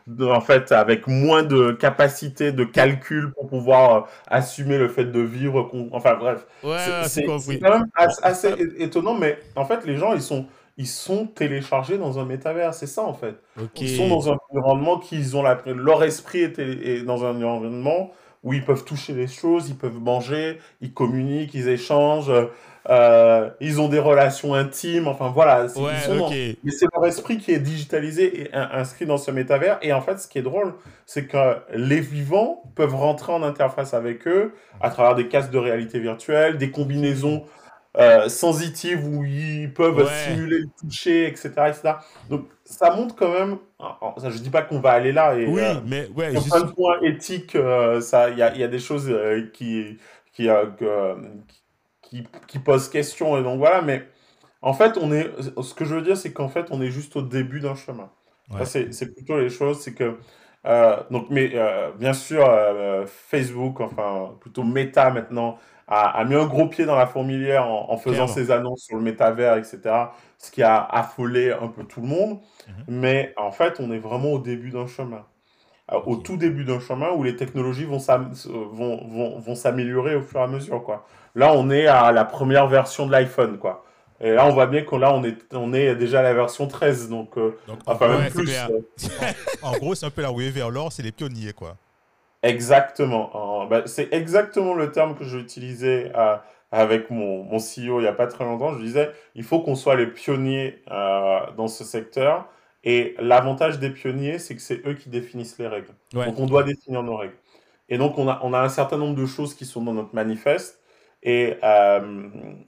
de- 0.08 0.26
en 0.26 0.40
fait 0.40 0.72
avec 0.72 1.06
moins 1.06 1.44
de 1.44 1.70
capacité 1.72 2.50
de 2.50 2.64
calcul 2.64 3.32
pour 3.32 3.48
pouvoir 3.48 3.94
euh, 3.96 4.00
assumer 4.26 4.76
le 4.78 4.88
fait 4.88 5.04
de 5.04 5.20
vivre. 5.20 5.70
Enfin, 5.92 6.16
bref. 6.16 6.46
Ouais, 6.64 6.76
C'est- 6.78 6.90
ouais, 6.90 7.02
c'est 7.04 7.08
c'est 7.08 7.24
compris. 7.24 7.54
c'est 7.54 7.60
quand 7.60 7.78
même 7.78 7.86
as- 7.94 8.18
assez 8.24 8.52
étonnant, 8.78 9.14
mais 9.14 9.38
en 9.56 9.64
fait, 9.64 9.84
les 9.86 9.96
gens, 9.96 10.14
ils 10.14 10.22
sont, 10.22 10.46
ils 10.76 10.86
sont 10.86 11.26
téléchargés 11.26 11.98
dans 11.98 12.18
un 12.18 12.24
métavers. 12.24 12.72
C'est 12.74 12.86
ça, 12.86 13.02
en 13.02 13.14
fait. 13.14 13.34
Ils 13.80 13.96
sont 13.96 14.08
dans 14.08 14.32
un 14.32 14.36
environnement 14.50 14.98
qu'ils 14.98 15.36
ont 15.36 15.42
la, 15.42 15.58
leur 15.66 16.02
esprit 16.04 16.40
est, 16.42 16.58
est 16.58 17.02
dans 17.02 17.24
un 17.24 17.30
environnement 17.42 18.10
où 18.42 18.52
ils 18.52 18.64
peuvent 18.64 18.84
toucher 18.84 19.12
les 19.12 19.28
choses, 19.28 19.68
ils 19.68 19.76
peuvent 19.76 20.00
manger, 20.00 20.58
ils 20.80 20.92
communiquent, 20.92 21.54
ils 21.54 21.68
échangent, 21.68 22.32
euh, 22.90 23.50
ils 23.60 23.80
ont 23.80 23.88
des 23.88 24.00
relations 24.00 24.54
intimes. 24.54 25.06
Enfin 25.06 25.30
voilà, 25.30 25.66
Ouais, 25.76 25.92
ils 25.94 26.00
sont 26.00 26.16
dans- 26.16 26.28
mais 26.64 26.70
c'est 26.72 26.86
leur 26.92 27.06
esprit 27.06 27.38
qui 27.38 27.52
est 27.52 27.60
digitalisé 27.60 28.42
et 28.42 28.54
in- 28.54 28.68
inscrit 28.72 29.06
dans 29.06 29.18
ce 29.18 29.30
métavers. 29.30 29.78
Et 29.82 29.92
en 29.92 30.00
fait, 30.00 30.18
ce 30.18 30.26
qui 30.26 30.38
est 30.38 30.42
drôle, 30.42 30.74
c'est 31.06 31.26
que 31.26 31.56
les 31.74 32.00
vivants 32.00 32.64
peuvent 32.74 32.96
rentrer 32.96 33.32
en 33.32 33.44
interface 33.44 33.94
avec 33.94 34.26
eux 34.26 34.52
à 34.80 34.90
travers 34.90 35.14
des 35.14 35.28
casques 35.28 35.52
de 35.52 35.58
réalité 35.58 36.00
virtuelle, 36.00 36.58
des 36.58 36.72
combinaisons 36.72 37.44
euh, 37.98 38.28
sensitives 38.28 39.06
où 39.06 39.24
ils 39.24 39.72
peuvent 39.72 39.96
Ouais. 39.96 40.06
simuler 40.28 40.60
le 40.60 40.68
toucher, 40.80 41.26
etc., 41.26 41.50
etc. 41.68 41.94
Donc, 42.30 42.46
ça 42.64 42.94
montre 42.94 43.14
quand 43.14 43.32
même. 43.32 43.58
alors, 43.78 44.14
ça, 44.18 44.30
je 44.30 44.38
dis 44.38 44.48
pas 44.50 44.62
qu'on 44.62 44.80
va 44.80 44.92
aller 44.92 45.12
là. 45.12 45.36
Et, 45.38 45.46
Oui, 45.46 45.60
euh, 45.60 45.74
mais 45.86 46.08
ouais, 46.16 46.32
juste- 46.32 46.48
plein 46.50 46.62
de 46.62 46.70
points 46.72 47.00
éthiques, 47.02 47.54
euh, 47.56 48.00
ça, 48.00 48.30
il 48.30 48.38
y 48.38 48.42
a, 48.42 48.54
il 48.54 48.60
y 48.60 48.64
a 48.64 48.68
des 48.68 48.78
choses 48.78 49.10
euh, 49.10 49.50
qui, 49.52 49.98
qui, 50.32 50.48
euh, 50.48 50.66
qui, 52.02 52.26
qui 52.48 52.58
posent 52.58 52.88
question. 52.88 53.36
Et 53.38 53.42
donc 53.42 53.58
voilà, 53.58 53.82
mais 53.82 54.06
en 54.62 54.72
fait, 54.74 54.96
on 55.00 55.12
est, 55.12 55.30
ce 55.62 55.74
que 55.74 55.84
je 55.84 55.94
veux 55.94 56.02
dire, 56.02 56.16
c'est 56.16 56.32
qu'en 56.32 56.48
fait, 56.48 56.66
on 56.70 56.80
est 56.80 56.90
juste 56.90 57.16
au 57.16 57.22
début 57.22 57.60
d'un 57.60 57.74
chemin. 57.74 58.10
Ouais. 58.50 58.64
c'est, 58.64 58.92
c'est 58.92 59.14
plutôt 59.14 59.38
les 59.38 59.48
choses, 59.50 59.80
c'est 59.80 59.94
que. 59.94 60.16
Euh, 60.66 60.96
donc, 61.10 61.26
mais 61.30 61.50
euh, 61.54 61.90
bien 61.98 62.12
sûr, 62.12 62.44
euh, 62.48 63.04
Facebook, 63.06 63.80
enfin, 63.80 64.36
plutôt 64.40 64.62
Meta 64.62 65.10
maintenant, 65.10 65.58
a, 65.88 66.10
a 66.18 66.24
mis 66.24 66.34
un 66.36 66.46
gros 66.46 66.68
pied 66.68 66.84
dans 66.84 66.96
la 66.96 67.06
fourmilière 67.06 67.66
en, 67.66 67.90
en 67.90 67.96
faisant 67.98 68.26
Clairement. 68.26 68.28
ses 68.28 68.50
annonces 68.50 68.82
sur 68.84 68.96
le 68.96 69.02
métavers, 69.02 69.56
etc. 69.56 70.12
Ce 70.38 70.50
qui 70.50 70.62
a 70.62 70.82
affolé 70.84 71.52
un 71.52 71.68
peu 71.68 71.84
tout 71.84 72.00
le 72.00 72.06
monde. 72.08 72.40
Mhm. 72.66 72.86
Mais 72.88 73.34
en 73.36 73.50
fait, 73.52 73.80
on 73.80 73.90
est 73.92 73.98
vraiment 73.98 74.32
au 74.32 74.38
début 74.38 74.70
d'un 74.70 74.86
chemin. 74.86 75.26
Euh, 75.92 75.98
Au 76.06 76.16
tout 76.16 76.36
début 76.36 76.64
d'un 76.64 76.80
chemin 76.80 77.10
où 77.12 77.22
les 77.24 77.36
technologies 77.36 77.84
vont, 77.84 77.98
vont, 77.98 79.06
vont, 79.08 79.40
vont 79.40 79.54
s'améliorer 79.54 80.14
au 80.16 80.22
fur 80.22 80.40
et 80.40 80.44
à 80.44 80.46
mesure, 80.46 80.82
quoi. 80.84 81.06
Là, 81.34 81.52
on 81.54 81.70
est 81.70 81.86
à 81.86 82.12
la 82.12 82.24
première 82.24 82.66
version 82.68 83.06
de 83.06 83.12
l'iPhone, 83.12 83.58
quoi. 83.58 83.84
Et 84.22 84.30
là, 84.32 84.46
on 84.46 84.52
voit 84.52 84.66
bien 84.66 84.82
qu'on 84.82 84.98
là, 84.98 85.12
on 85.12 85.24
est, 85.24 85.36
on 85.52 85.72
est 85.74 85.94
déjà 85.96 86.20
à 86.20 86.22
la 86.22 86.32
version 86.32 86.68
13, 86.68 87.08
donc, 87.08 87.36
euh, 87.36 87.56
Donc, 87.66 87.78
en, 87.86 87.92
enfin, 87.92 88.08
Ouais, 88.08 88.18
même 88.18 88.32
plus. 88.32 88.48
euh, 88.50 88.80
en 89.62 89.72
gros, 89.72 89.94
c'est 89.94 90.06
un 90.06 90.10
peu 90.10 90.22
la 90.22 90.28
ruée 90.28 90.50
vers 90.50 90.70
l'or, 90.70 90.92
c'est 90.92 91.02
les 91.02 91.12
pionniers, 91.12 91.52
quoi. 91.52 91.76
Exactement. 92.42 93.66
Bah, 93.66 93.82
c'est 93.86 94.12
exactement 94.12 94.74
le 94.74 94.90
terme 94.90 95.14
que 95.16 95.24
j'ai 95.24 95.38
utilisé 95.38 96.10
euh, 96.16 96.36
avec 96.72 97.10
mon, 97.10 97.44
mon 97.44 97.58
CEO 97.58 97.98
il 98.00 98.02
n'y 98.02 98.06
a 98.08 98.12
pas 98.12 98.26
très 98.26 98.44
longtemps. 98.44 98.72
Je 98.74 98.82
disais, 98.82 99.10
il 99.34 99.44
faut 99.44 99.60
qu'on 99.60 99.74
soit 99.76 99.94
les 99.96 100.06
pionniers 100.08 100.82
euh, 100.90 101.40
dans 101.56 101.68
ce 101.68 101.84
secteur. 101.84 102.48
Et 102.84 103.14
l'avantage 103.20 103.78
des 103.78 103.90
pionniers, 103.90 104.40
c'est 104.40 104.56
que 104.56 104.60
c'est 104.62 104.84
eux 104.88 104.94
qui 104.94 105.08
définissent 105.08 105.56
les 105.58 105.68
règles. 105.68 105.94
Ouais. 106.14 106.26
Donc 106.26 106.40
on 106.40 106.46
doit 106.46 106.64
définir 106.64 107.04
nos 107.04 107.16
règles. 107.16 107.36
Et 107.88 107.96
donc 107.96 108.18
on 108.18 108.26
a, 108.28 108.40
on 108.42 108.52
a 108.52 108.58
un 108.60 108.68
certain 108.68 108.96
nombre 108.96 109.14
de 109.14 109.26
choses 109.26 109.54
qui 109.54 109.64
sont 109.64 109.82
dans 109.82 109.92
notre 109.94 110.14
manifeste 110.14 110.81
et 111.22 111.56
euh, 111.62 112.00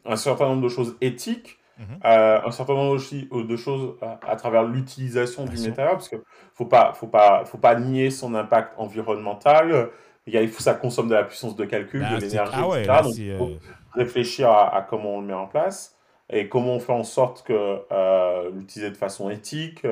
un 0.05 0.17
certain 0.17 0.47
nombre 0.49 0.63
de 0.63 0.69
choses 0.69 0.97
éthiques, 1.01 1.59
Mhm. 1.79 1.99
euh, 2.05 2.41
un 2.45 2.51
certain 2.53 2.75
nombre 2.75 2.93
aussi 2.95 3.29
euh, 3.33 3.43
de 3.45 3.57
choses 3.57 3.97
à, 4.01 4.19
à 4.29 4.37
travers 4.37 4.63
l'utilisation 4.63 5.45
du 5.45 5.59
métavers, 5.59 5.93
parce 5.93 6.09
que 6.09 6.17
faut 6.55 6.67
pas, 6.67 6.93
faut 6.93 7.09
pas, 7.09 7.45
faut 7.45 7.59
pas 7.59 7.75
nier 7.75 8.11
son 8.11 8.35
impact 8.35 8.75
environnemental. 8.79 9.91
Il 10.27 10.33
y 10.35 10.39
a, 10.39 10.43
il 10.43 10.49
faut, 10.49 10.63
ça 10.63 10.75
consomme 10.75 11.09
de 11.09 11.15
la 11.15 11.25
puissance 11.25 11.57
de 11.57 11.65
calcul, 11.65 12.01
Là, 12.01 12.17
de 12.17 12.21
l'énergie, 12.21 12.53
ah 12.55 12.69
ouais, 12.69 12.83
etc. 12.83 12.93
là, 12.97 13.03
Donc, 13.03 13.15
il 13.19 13.37
faut 13.37 13.45
euh, 13.47 13.59
réfléchir 13.95 14.49
à, 14.51 14.75
à 14.75 14.83
comment 14.83 15.17
on 15.17 15.21
le 15.21 15.27
met 15.27 15.35
en 15.35 15.47
place 15.47 15.99
et 16.31 16.49
comment 16.49 16.75
on 16.77 16.81
fait 16.81 16.93
en 16.93 17.05
sorte 17.05 17.43
que 17.43 17.81
euh, 17.93 18.51
l'utiliser 18.53 18.91
de 18.91 18.97
façon 18.97 19.29
éthique, 19.31 19.85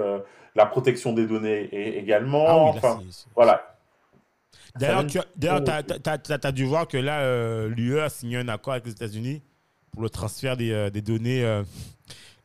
la 0.55 0.67
protection 0.67 1.13
des 1.13 1.27
données 1.27 1.69
également. 1.99 2.45
Ah 2.47 2.59
oui, 2.59 2.65
là, 2.65 2.71
enfin, 2.79 3.01
c'est- 3.01 3.13
c'est- 3.25 3.31
voilà. 3.35 3.72
D'ailleurs, 4.77 5.07
tu 5.07 5.19
as- 5.19 6.53
dû 6.53 6.65
voir 6.65 6.89
que 6.89 6.97
là, 6.97 7.21
euh, 7.21 7.69
l'UE 7.69 8.01
a 8.01 8.09
signé 8.09 8.39
un 8.39 8.49
accord 8.49 8.73
avec 8.75 8.87
les 8.87 8.93
États-Unis 8.93 9.43
pour 9.93 10.03
le 10.03 10.11
transfert 10.11 10.57
des, 10.57 10.73
euh, 10.73 10.91
des 10.91 11.03
données. 11.03 11.45
euh, 11.45 11.63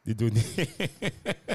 des 0.06 0.16
données. 0.16 0.42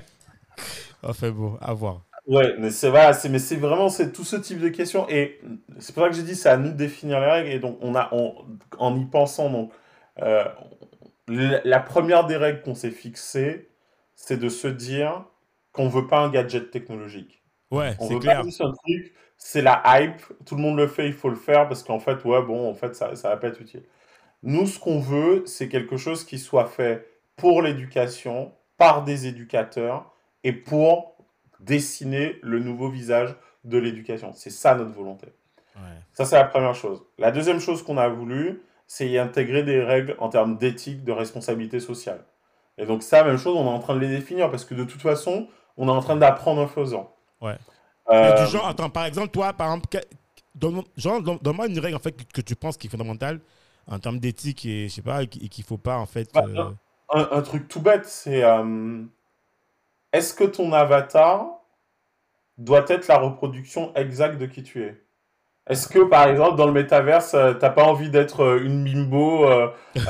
enfin 1.02 1.30
bon, 1.30 1.56
à 1.60 1.72
voir. 1.72 2.02
Ouais, 2.26 2.54
mais 2.58 2.70
c'est 2.70 2.88
voilà, 2.88 3.12
c'est 3.14 3.28
mais 3.28 3.40
c'est 3.40 3.56
vraiment 3.56 3.88
c'est 3.88 4.12
tout 4.12 4.22
ce 4.24 4.36
type 4.36 4.60
de 4.60 4.68
questions 4.68 5.08
et 5.08 5.40
c'est 5.80 5.92
pour 5.92 6.04
ça 6.04 6.08
que 6.10 6.14
j'ai 6.14 6.22
dit 6.22 6.36
c'est 6.36 6.50
à 6.50 6.56
nous 6.56 6.68
de 6.68 6.76
définir 6.76 7.18
les 7.18 7.26
règles 7.26 7.48
et 7.50 7.58
donc 7.58 7.78
on 7.80 7.96
a 7.96 8.08
on- 8.12 8.34
en 8.78 8.96
y 8.96 9.04
pensant 9.06 9.50
donc 9.50 9.72
euh, 10.20 10.44
la, 11.26 11.80
première 11.80 12.26
des 12.26 12.36
règles 12.36 12.62
qu'on 12.62 12.76
s'est 12.76 12.92
fixées 12.92 13.68
c'est 14.14 14.36
de 14.36 14.48
se 14.48 14.68
dire 14.68 15.24
qu'on 15.72 15.88
veut 15.88 16.06
pas 16.06 16.20
un 16.20 16.30
gadget 16.30 16.70
technologique. 16.70 17.42
Ouais, 17.72 17.96
c'est 18.00 18.18
clair. 18.20 18.38
pas 18.38 18.44
juste 18.44 18.60
un 18.60 18.72
truc, 18.72 19.14
c'est 19.44 19.62
la 19.62 19.82
hype, 19.86 20.22
tout 20.46 20.56
le 20.56 20.62
monde 20.62 20.76
le 20.76 20.86
fait, 20.86 21.06
il 21.06 21.12
faut 21.12 21.28
le 21.28 21.36
faire 21.36 21.68
parce 21.68 21.82
qu'en 21.82 21.98
fait 21.98 22.24
ouais 22.24 22.42
bon 22.42 22.70
en 22.70 22.74
fait 22.74 22.94
ça 22.94 23.14
ça 23.16 23.28
va 23.28 23.36
pas 23.36 23.48
être 23.48 23.60
utile. 23.60 23.82
Nous 24.42 24.66
ce 24.66 24.78
qu'on 24.78 24.98
veut 24.98 25.42
c'est 25.46 25.68
quelque 25.68 25.96
chose 25.96 26.24
qui 26.24 26.38
soit 26.38 26.66
fait 26.66 27.08
pour 27.36 27.60
l'éducation 27.62 28.52
par 28.78 29.04
des 29.04 29.26
éducateurs 29.26 30.12
et 30.44 30.52
pour 30.52 31.16
dessiner 31.60 32.38
le 32.42 32.58
nouveau 32.58 32.88
visage 32.88 33.34
de 33.64 33.78
l'éducation. 33.78 34.32
C'est 34.32 34.50
ça 34.50 34.74
notre 34.74 34.92
volonté. 34.92 35.28
Ça, 36.12 36.26
c'est 36.26 36.36
la 36.36 36.44
première 36.44 36.74
chose. 36.74 37.02
La 37.18 37.30
deuxième 37.30 37.58
chose 37.58 37.82
qu'on 37.82 37.96
a 37.96 38.08
voulu, 38.08 38.62
c'est 38.86 39.08
y 39.08 39.18
intégrer 39.18 39.62
des 39.62 39.82
règles 39.82 40.14
en 40.18 40.28
termes 40.28 40.58
d'éthique, 40.58 41.02
de 41.04 41.12
responsabilité 41.12 41.80
sociale. 41.80 42.24
Et 42.76 42.84
donc 42.84 43.02
ça, 43.02 43.24
même 43.24 43.38
chose, 43.38 43.56
on 43.56 43.64
est 43.64 43.74
en 43.74 43.78
train 43.78 43.94
de 43.94 44.00
les 44.00 44.08
définir 44.08 44.50
parce 44.50 44.64
que 44.64 44.74
de 44.74 44.84
toute 44.84 45.00
façon, 45.00 45.48
on 45.76 45.88
est 45.88 45.92
en 45.92 46.00
train 46.00 46.16
d'apprendre 46.16 46.60
en 46.60 46.66
faisant. 46.66 47.14
Ouais. 47.40 47.56
Euh, 48.10 48.44
du 48.44 48.50
genre, 48.50 48.66
attends, 48.66 48.90
par 48.90 49.06
exemple, 49.06 49.28
toi, 49.28 49.52
par 49.52 49.72
exemple, 49.72 49.98
donne-moi 50.54 51.66
une 51.66 51.78
règle 51.78 51.96
en 51.96 52.00
fait 52.00 52.12
que, 52.32 52.40
tu 52.40 52.56
penses 52.56 52.76
qui 52.76 52.86
est 52.88 52.90
fondamentale 52.90 53.40
en 53.86 53.98
termes 53.98 54.18
d'éthique 54.18 54.66
et 54.66 54.88
je 54.88 54.94
sais 54.94 55.02
pas 55.02 55.22
et 55.22 55.26
qu'il 55.28 55.64
faut 55.64 55.78
pas 55.78 55.96
en 55.96 56.06
fait. 56.06 56.28
Bah, 56.34 56.44
euh, 56.46 57.26
un, 57.30 57.42
truc 57.42 57.68
tout 57.68 57.80
bête, 57.80 58.06
c'est 58.06 58.42
euh, 58.42 59.02
est-ce 60.12 60.34
que 60.34 60.44
ton 60.44 60.72
avatar 60.72 61.46
doit 62.58 62.84
être 62.88 63.08
la 63.08 63.18
reproduction 63.18 63.94
exacte 63.94 64.38
de 64.38 64.46
qui 64.46 64.62
tu 64.62 64.82
es? 64.82 65.02
Est-ce 65.68 65.86
que, 65.88 66.00
par 66.00 66.26
exemple, 66.26 66.56
dans 66.56 66.66
le 66.66 66.72
métaverse, 66.72 67.34
euh, 67.34 67.54
t'as 67.54 67.70
pas 67.70 67.84
envie 67.84 68.10
d'être 68.10 68.42
euh, 68.42 68.64
une 68.64 68.82
bimbo 68.82 69.48
euh, 69.48 69.68
Je 69.94 70.00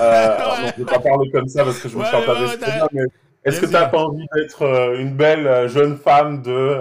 vais 0.78 0.84
pas 0.84 0.98
parler 0.98 1.30
comme 1.30 1.46
ça 1.46 1.62
parce 1.64 1.78
que 1.78 1.90
je 1.90 1.98
me 1.98 2.04
sens 2.04 2.24
pas 2.24 2.32
ouais, 2.32 2.56
mais 2.92 3.02
est-ce 3.44 3.60
que 3.60 3.66
t'as 3.66 3.86
pas 3.86 3.98
envie 3.98 4.26
d'être 4.34 4.62
une 4.98 5.14
belle 5.14 5.68
jeune 5.68 5.98
femme 5.98 6.42
de, 6.42 6.80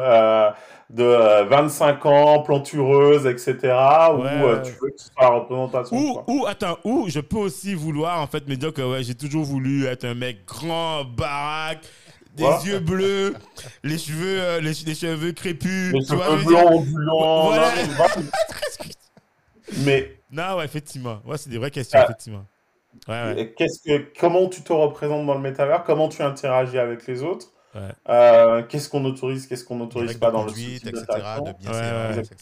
de 0.91 1.47
25 1.47 2.05
ans, 2.05 2.43
plantureuse, 2.43 3.25
etc. 3.25 3.53
Ou 4.13 4.23
tu 4.63 4.71
veux 4.71 4.89
que 4.89 4.97
tu 4.97 5.05
sois 5.05 5.21
la 5.21 5.29
représentation 5.29 5.97
ou, 5.97 6.23
ou, 6.27 6.45
attends, 6.47 6.77
ou 6.83 7.05
je 7.07 7.19
peux 7.19 7.37
aussi 7.37 7.73
vouloir, 7.73 8.21
en 8.21 8.27
fait, 8.27 8.47
me 8.47 8.55
dire 8.55 8.73
que 8.73 8.81
ouais, 8.81 9.03
j'ai 9.03 9.15
toujours 9.15 9.43
voulu 9.43 9.85
être 9.85 10.03
un 10.03 10.13
mec 10.13 10.45
grand, 10.45 11.05
baraque, 11.05 11.85
des 12.35 12.67
yeux 12.67 12.79
bleus, 12.79 13.33
les 13.83 13.97
cheveux, 13.97 14.41
euh, 14.41 14.59
les, 14.59 14.73
cheveux 14.73 15.31
crépus. 15.31 15.93
Les 15.93 16.03
cheveux 16.03 16.45
blancs, 16.45 16.85
Voilà. 17.45 17.71
Mais. 19.85 20.17
Non, 20.31 20.57
ouais, 20.57 20.65
effectivement. 20.65 21.19
Ouais, 21.25 21.37
c'est 21.37 21.49
des 21.49 21.57
vraies 21.57 21.71
questions, 21.71 21.99
ah. 22.01 22.05
effectivement. 22.05 22.45
Ouais, 23.07 23.53
Qu'est-ce 23.57 23.81
que, 23.81 24.11
comment 24.19 24.47
tu 24.47 24.61
te 24.61 24.73
représentes 24.73 25.25
dans 25.25 25.35
le 25.35 25.41
métavers? 25.41 25.83
Comment 25.83 26.09
tu 26.09 26.21
interagis 26.21 26.77
avec 26.77 27.07
les 27.07 27.23
autres? 27.23 27.47
Euh, 27.75 28.63
Qu'est-ce 28.63 28.89
qu'on 28.89 29.05
autorise 29.05 29.47
Qu'est-ce 29.47 29.63
qu'on 29.63 29.77
n'autorise 29.77 30.17
pas 30.17 30.31
dans 30.31 30.43
le 30.43 30.51
site, 30.51 30.87
etc. 30.87 31.05
De 31.45 31.53
bien 31.59 32.11
etc. 32.13 32.35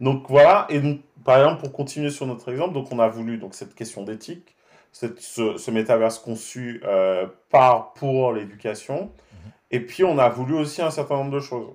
Donc 0.00 0.26
voilà. 0.28 0.66
Et 0.68 0.80
donc, 0.80 1.00
par 1.24 1.38
exemple, 1.38 1.60
pour 1.62 1.72
continuer 1.72 2.10
sur 2.10 2.26
notre 2.26 2.50
exemple, 2.50 2.74
donc 2.74 2.92
on 2.92 2.98
a 2.98 3.08
voulu 3.08 3.38
donc 3.38 3.54
cette 3.54 3.74
question 3.74 4.02
d'éthique 4.04 4.54
ce, 4.92 5.56
ce 5.58 5.70
métaverse 5.70 6.18
conçu 6.18 6.82
euh, 6.84 7.26
par, 7.50 7.92
pour 7.94 8.32
l'éducation. 8.32 9.02
Mhm. 9.02 9.52
Et 9.70 9.80
puis, 9.80 10.04
on 10.04 10.18
a 10.18 10.28
voulu 10.28 10.54
aussi 10.54 10.82
un 10.82 10.90
certain 10.90 11.16
nombre 11.16 11.32
de 11.32 11.40
choses. 11.40 11.68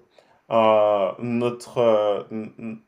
Euh, 0.52 1.12
notre, 1.20 1.78
euh, 1.78 2.24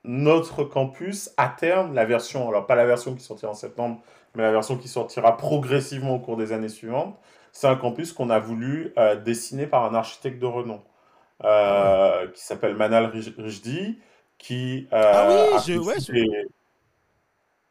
notre 0.04 0.64
campus, 0.64 1.32
à 1.38 1.48
terme, 1.48 1.94
la 1.94 2.06
version, 2.06 2.48
alors 2.50 2.68
pas 2.68 2.76
la 2.76 2.86
version 2.86 3.16
qui 3.16 3.24
sortira 3.24 3.52
en 3.52 3.56
septembre, 3.56 4.02
mais 4.36 4.43
la 4.43 4.52
version 4.52 4.78
qui 4.78 4.88
sortira 4.88 5.38
progressivement 5.38 6.15
au 6.15 6.19
cours 6.19 6.38
des 6.38 6.52
années 6.52 6.69
suivantes, 6.69 7.17
c'est 7.52 7.67
un 7.67 7.76
campus 7.76 8.13
qu'on 8.13 8.30
a 8.30 8.39
voulu 8.39 8.93
dessiner 9.24 9.65
par 9.67 9.86
un 9.86 9.95
architecte 9.95 10.39
de 10.39 10.45
renom 10.45 10.82
ah 11.43 12.21
qui 12.34 12.43
s'appelle 12.43 12.76
Manal 12.76 13.06
Rijdi, 13.06 14.00
qui 14.38 14.88
ah 14.91 15.28
oui, 15.30 15.60
je, 15.67 15.80
ouais, 15.80 15.95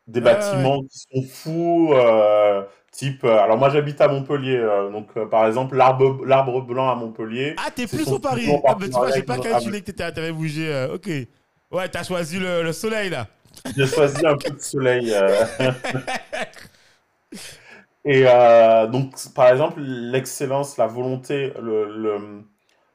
des 0.06 0.20
bâtiments 0.20 0.82
qui 0.82 0.98
sont 0.98 1.22
fous, 1.22 1.92
euh, 1.94 2.62
type. 2.90 3.24
Euh, 3.24 3.38
alors 3.38 3.56
moi 3.56 3.70
j'habite 3.70 4.00
à 4.00 4.08
Montpellier, 4.08 4.56
euh, 4.56 4.90
donc 4.90 5.18
par 5.30 5.46
exemple 5.46 5.76
l'arbre 5.76 6.60
blanc 6.60 6.90
à 6.90 6.94
Montpellier. 6.94 7.54
Ah 7.58 7.70
t'es 7.74 7.86
plus 7.86 8.08
au 8.08 8.18
Paris. 8.18 8.48
Ah, 8.66 8.76
mais 8.78 8.88
tu 8.88 8.92
vois 8.92 9.10
j'ai 9.12 9.22
pas 9.22 9.38
calculé 9.38 9.80
que 9.80 9.86
t'étais 9.86 10.04
à 10.04 10.32
bouger. 10.32 10.88
ok. 10.92 11.08
Ouais 11.70 11.88
t'as 11.88 12.04
choisi 12.04 12.38
le, 12.38 12.62
le, 12.62 12.72
soleil 12.72 13.10
là. 13.10 13.26
J'ai 13.76 13.86
choisi 13.86 14.24
un 14.26 14.36
peu 14.36 14.50
de 14.50 14.60
soleil. 14.60 15.12
Et 18.04 18.24
donc 18.90 19.14
par 19.34 19.48
exemple 19.48 19.80
l'excellence, 19.80 20.76
la 20.76 20.86
volonté, 20.86 21.54
le, 21.62 21.86
le, 21.96 22.44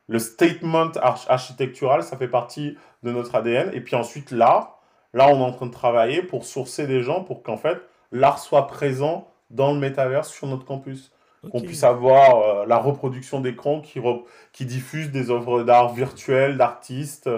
le 0.08 0.20
statement 0.20 0.92
architectural, 1.02 2.04
ça 2.04 2.16
fait 2.16 2.28
partie 2.28 2.78
de 3.02 3.12
notre 3.12 3.34
ADN. 3.36 3.72
Et 3.74 3.82
puis 3.82 3.96
ensuite 3.96 4.30
l'art 4.30 4.80
Là, 5.14 5.30
on 5.30 5.40
est 5.40 5.44
en 5.44 5.52
train 5.52 5.66
de 5.66 5.72
travailler 5.72 6.22
pour 6.22 6.46
sourcer 6.46 6.86
des 6.86 7.02
gens 7.02 7.24
pour 7.24 7.42
qu'en 7.42 7.58
fait, 7.58 7.82
l'art 8.12 8.40
soit 8.40 8.68
présent 8.68 9.28
dans 9.50 9.74
le 9.74 9.80
métaverse 9.80 10.30
sur 10.30 10.48
notre 10.48 10.66
campus. 10.66 11.12
Qu'on 11.52 11.62
puisse 11.62 11.86
avoir 11.86 12.42
euh, 12.42 12.66
la 12.66 12.78
reproduction 12.78 13.40
d'écran 13.40 13.80
qui, 13.80 14.02
qui 14.52 14.66
diffuse 14.66 15.10
des 15.10 15.32
œuvres 15.32 15.64
d'art 15.64 15.94
virtuelles, 15.94 16.58
d'artistes, 16.58 17.30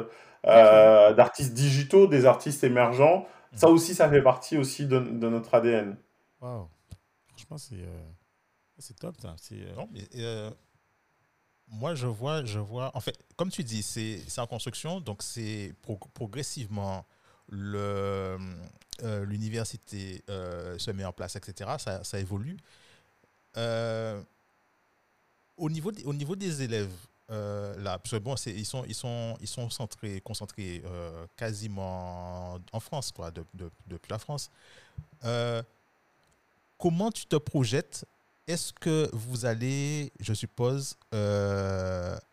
euh, 0.47 1.13
d'artistes 1.13 1.53
digitaux, 1.53 2.07
des 2.07 2.25
artistes 2.25 2.63
émergents. 2.63 3.27
Ça 3.53 3.67
mhm. 3.67 3.73
aussi, 3.75 3.93
ça 3.93 4.09
fait 4.09 4.23
partie 4.23 4.57
aussi 4.57 4.87
de, 4.87 4.97
notre 4.97 5.53
ADN. 5.53 5.97
Waouh. 6.41 6.67
Franchement, 7.57 7.57
c'est 8.77 8.93
euh, 8.93 8.93
top, 8.99 9.15
ça. 9.21 9.35
Non, 9.75 9.89
mais, 9.91 10.07
moi, 11.67 11.95
je 11.95 12.07
vois, 12.07 12.43
je 12.45 12.59
vois. 12.59 12.95
En 12.95 12.99
fait, 12.99 13.17
comme 13.35 13.49
tu 13.49 13.63
dis, 13.63 13.81
c'est 13.81 14.39
en 14.39 14.47
construction, 14.47 14.99
donc 14.99 15.23
c'est 15.23 15.73
progressivement 16.13 17.05
euh, 17.53 18.37
l'université 19.25 20.23
euh, 20.29 20.77
se 20.77 20.91
met 20.91 21.05
en 21.05 21.13
place, 21.13 21.35
etc. 21.35 21.71
Ça, 21.79 22.03
ça 22.03 22.19
évolue. 22.19 22.57
Euh, 23.57 24.21
au, 25.57 25.69
niveau 25.69 25.91
au 26.05 26.13
niveau 26.13 26.35
des 26.35 26.61
élèves, 26.61 26.93
là, 27.29 27.97
parce 27.97 28.11
que 28.11 28.17
bon, 28.17 28.35
ils 28.45 28.65
sont, 28.65 28.83
ils 28.85 28.95
sont, 28.95 29.37
ils 29.39 29.47
sont 29.47 29.69
centrés, 29.69 30.19
concentrés 30.21 30.83
quasiment 31.37 32.59
en 32.73 32.79
France, 32.81 33.11
quoi, 33.11 33.31
de, 33.31 33.45
depuis 33.87 34.09
la 34.09 34.19
France. 34.19 34.49
Comment 36.81 37.11
tu 37.11 37.25
te 37.25 37.35
projettes? 37.35 38.05
Est-ce 38.47 38.73
que 38.73 39.09
vous 39.13 39.45
allez, 39.45 40.11
je 40.19 40.33
suppose, 40.33 40.97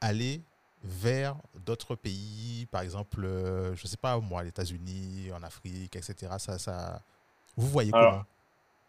aller 0.00 0.42
vers 0.82 1.36
d'autres 1.64 1.94
pays, 1.94 2.66
par 2.70 2.82
exemple, 2.82 3.24
euh, 3.24 3.74
je 3.74 3.84
ne 3.84 3.88
sais 3.88 3.96
pas 3.96 4.18
moi, 4.18 4.42
les 4.42 4.48
États-Unis, 4.48 5.30
en 5.36 5.42
Afrique, 5.42 5.96
etc. 5.96 6.32
Ça, 6.38 6.58
ça... 6.58 7.00
Vous 7.56 7.66
voyez 7.66 7.90
comment? 7.90 8.24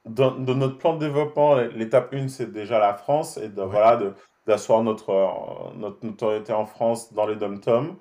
dans, 0.06 0.32
notre 0.32 0.78
plan 0.78 0.94
de 0.96 1.00
développement, 1.00 1.56
l'étape 1.56 2.14
1, 2.14 2.30
c'est 2.30 2.52
déjà 2.52 2.80
la 2.80 2.94
France 2.94 3.38
et 3.38 3.50
de, 3.50 3.62
voilà, 3.62 4.00
d'asseoir 4.48 4.84
notre, 4.84 5.10
euh, 5.10 5.74
notre 5.76 6.06
notoriété 6.06 6.54
en 6.54 6.66
France 6.66 7.14
dans 7.14 7.26
les 7.26 7.36
dom-toms. 7.36 7.96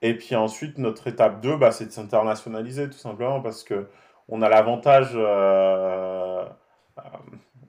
Et 0.00 0.16
puis 0.16 0.34
ensuite, 0.34 0.78
notre 0.78 1.06
étape 1.06 1.40
2, 1.40 1.56
bah, 1.56 1.70
c'est 1.70 1.86
de 1.86 1.92
s'internationaliser 1.92 2.88
tout 2.88 2.98
simplement 2.98 3.40
parce 3.40 3.62
que 3.62 3.88
on 4.28 4.40
a 4.42 4.48
l'avantage, 4.48 5.10
euh, 5.14 6.44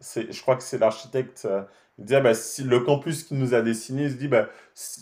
je 0.01 0.41
crois 0.41 0.55
que 0.55 0.63
c'est 0.63 0.77
l'architecte 0.77 1.47
il 1.99 2.05
disait, 2.05 2.21
bah, 2.21 2.33
si 2.33 2.63
le 2.63 2.79
campus 2.79 3.23
qui 3.23 3.35
nous 3.35 3.53
a 3.53 3.61
dessiné, 3.61 4.05
il 4.05 4.11
se 4.11 4.15
dit, 4.15 4.27
bah, 4.27 4.47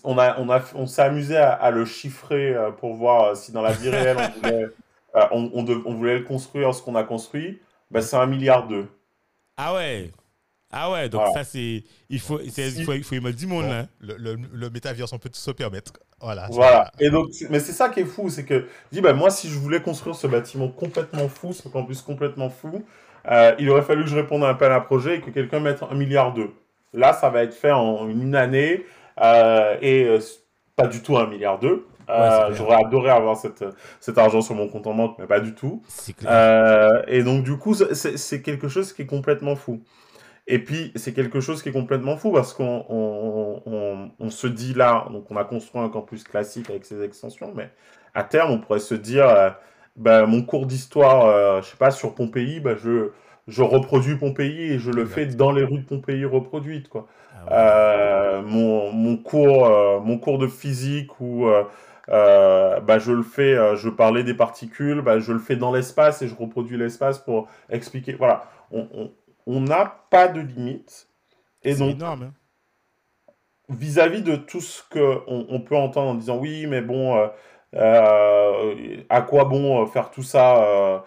on, 0.04 0.18
a, 0.18 0.38
on, 0.40 0.50
a, 0.50 0.62
on 0.76 0.86
s'est 0.88 1.02
amusé 1.02 1.38
à, 1.38 1.72
le 1.72 1.86
chiffrer 1.86 2.54
euh, 2.54 2.72
pour 2.72 2.96
voir 2.96 3.24
euh, 3.24 3.36
si 3.36 3.52
dans 3.52 3.62
la 3.62 3.72
vie 3.72 3.90
réelle, 3.90 4.18
on 4.18 4.40
voulait, 4.40 4.64
euh, 5.16 5.26
on, 5.32 5.52
on, 5.86 5.94
voulait 5.94 6.20
le 6.20 6.26
construire, 6.26 6.74
ce 6.76 6.82
qu'on 6.82 6.96
a 6.96 7.04
construit. 7.04 7.62
Bah, 7.90 8.02
c'est 8.02 8.18
un 8.18 8.26
milliard 8.26 8.68
d'eux. 8.68 8.88
Ah 9.58 9.74
ouais 9.74 10.12
ah 10.74 10.90
ouais, 10.90 11.10
donc 11.10 11.22
ça 11.34 11.44
c'est. 11.44 11.84
Il 12.10 12.20
faut, 12.22 12.40
il 12.40 12.50
faut, 12.50 12.94
il 12.94 13.04
faut 13.04 13.32
du 13.32 13.46
monde 13.46 13.66
là. 13.66 13.88
Le, 14.00 14.16
le, 14.16 14.38
le 14.54 14.70
métaverse, 14.70 15.12
on 15.12 15.18
peut 15.18 15.30
se 15.34 15.52
permettre. 15.52 15.92
Voilà. 16.22 16.48
Voilà. 16.50 16.90
Et 16.98 17.10
donc, 17.10 17.32
mais 17.50 17.60
c'est 17.60 17.74
ça 17.74 17.90
qui 17.90 18.00
est 18.00 18.06
fou, 18.06 18.30
c'est 18.30 18.46
que 18.46 18.68
dit, 18.90 19.02
bah, 19.02 19.12
moi, 19.12 19.30
si 19.32 19.50
je 19.50 19.60
voulais 19.60 19.82
construire 19.82 20.16
ce 20.16 20.28
bâtiment 20.28 20.70
complètement 20.70 21.28
fou, 21.28 21.52
ce 21.52 21.68
campus 21.68 22.02
complètement 22.02 22.50
fou, 22.50 22.86
il 23.60 23.70
aurait 23.70 23.82
fallu 23.82 24.04
que 24.04 24.10
je 24.10 24.16
réponde 24.16 24.44
à 24.44 24.48
un 24.48 24.52
appel 24.52 24.72
à 24.72 24.82
projet 24.82 25.18
et 25.18 25.22
que 25.22 25.30
quelqu'un 25.30 25.60
mette 25.60 25.84
un 25.84 25.96
milliard 25.96 26.34
d'eux. 26.34 26.52
Là, 26.94 27.14
ça 27.14 27.30
va 27.30 27.44
être 27.44 27.54
fait 27.54 27.72
en 27.72 28.08
une 28.10 28.36
année 28.36 28.86
euh, 29.22 29.78
et 29.82 30.06
euh, 30.06 30.20
pas 30.76 30.88
du 30.88 31.02
tout 31.02 31.18
un 31.18 31.28
milliard 31.28 31.60
d'eux. 31.60 31.88
Euh, 32.10 32.54
j'aurais 32.54 32.84
adoré 32.84 33.10
avoir 33.10 33.38
cette, 33.38 33.64
cet 34.02 34.18
argent 34.18 34.42
sur 34.42 34.56
mon 34.56 34.68
compte 34.68 34.86
en 34.88 34.94
banque, 34.94 35.16
mais 35.18 35.28
pas 35.28 35.40
du 35.40 35.56
tout. 35.56 35.82
et 37.08 37.24
donc, 37.24 37.44
du 37.44 37.58
coup, 37.58 37.74
c'est 37.74 38.42
quelque 38.42 38.68
chose 38.68 38.92
qui 38.92 39.04
est 39.04 39.08
complètement 39.08 39.56
fou. 39.56 39.82
Et 40.48 40.60
puis, 40.60 40.92
c'est 40.96 41.14
quelque 41.14 41.40
chose 41.40 41.64
qui 41.64 41.70
est 41.70 41.72
complètement 41.72 42.18
fou 42.18 42.32
parce 42.34 42.54
qu'on 42.54 42.84
on, 42.90 44.12
on, 44.20 44.30
se 44.30 44.48
dit 44.48 44.74
là, 44.74 45.06
donc 45.12 45.30
on 45.30 45.38
a 45.38 45.46
construit 45.46 45.82
un 45.82 45.88
campus 45.88 46.24
classique 46.24 46.70
avec 46.70 46.84
ses 46.84 47.02
extensions, 47.04 47.54
mais 47.56 47.70
à 48.14 48.24
terme, 48.24 48.52
on 48.52 48.60
pourrait 48.60 48.80
se 48.80 48.96
dire, 48.96 49.56
bah, 49.96 50.26
mon 50.26 50.42
cours 50.44 50.66
d'histoire, 50.66 51.62
je 51.62 51.68
sais 51.68 51.78
pas, 51.78 51.92
sur 51.92 52.16
Pompéi, 52.16 52.60
bah, 52.60 52.76
je, 52.76 53.12
je 53.48 53.64
reproduis 53.64 54.16
Pompéi 54.16 54.74
et 54.74 54.80
je 54.80 54.92
le 54.92 55.06
fais 55.06 55.26
dans 55.26 55.52
les 55.52 55.64
rues 55.64 55.80
de 55.80 55.86
Pompéi 55.86 56.26
reproduites. 56.26 56.88
Quoi. 56.90 57.08
Ah 57.48 57.54
euh, 57.54 58.42
mon, 58.44 58.92
mon, 58.92 59.18
cours, 59.18 59.66
euh, 59.66 60.00
mon 60.00 60.18
cours 60.18 60.38
de 60.38 60.48
physique 60.48 61.20
où 61.20 61.48
euh, 61.48 62.80
bah, 62.80 63.00
je 63.00 63.12
le 63.12 63.24
fais, 63.24 63.76
je 63.76 63.90
parlais 63.90 64.24
des 64.24 64.34
particules, 64.34 65.02
bah, 65.02 65.20
je 65.20 65.34
le 65.34 65.40
fais 65.40 65.56
dans 65.56 65.72
l'espace 65.72 66.22
et 66.22 66.28
je 66.28 66.36
reproduis 66.36 66.78
l'espace 66.78 67.20
pour 67.20 67.48
expliquer. 67.70 68.14
Voilà, 68.14 68.46
on 68.72 69.62
n'a 69.62 69.86
pas 70.10 70.28
de 70.28 70.42
limite. 70.42 71.08
Et 71.64 71.76
donc, 71.76 71.92
énorme. 71.92 72.24
Hein. 72.24 72.34
vis-à-vis 73.70 74.24
de 74.24 74.36
tout 74.36 74.62
ce 74.62 74.82
qu'on 74.90 75.46
on 75.48 75.62
peut 75.62 75.76
entendre 75.76 76.10
en 76.12 76.16
disant 76.16 76.38
oui, 76.38 76.66
mais 76.68 76.82
bon, 76.82 77.16
euh, 77.16 77.28
euh, 77.28 77.28
à 77.74 79.22
quoi 79.22 79.46
bon 79.46 79.86
faire 79.88 80.12
tout 80.12 80.24
ça 80.24 81.04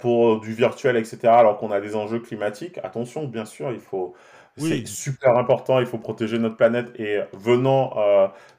pour 0.00 0.40
du 0.40 0.52
virtuel, 0.52 0.96
etc., 0.96 1.18
alors 1.24 1.58
qu'on 1.58 1.70
a 1.70 1.80
des 1.80 1.96
enjeux 1.96 2.20
climatiques? 2.20 2.78
Attention, 2.82 3.26
bien 3.26 3.44
sûr, 3.44 3.70
il 3.72 3.80
faut. 3.80 4.14
C'est 4.60 4.88
super 4.88 5.36
important, 5.36 5.78
il 5.78 5.86
faut 5.86 5.98
protéger 5.98 6.36
notre 6.36 6.56
planète. 6.56 6.90
Et 6.98 7.20
venant, 7.32 7.94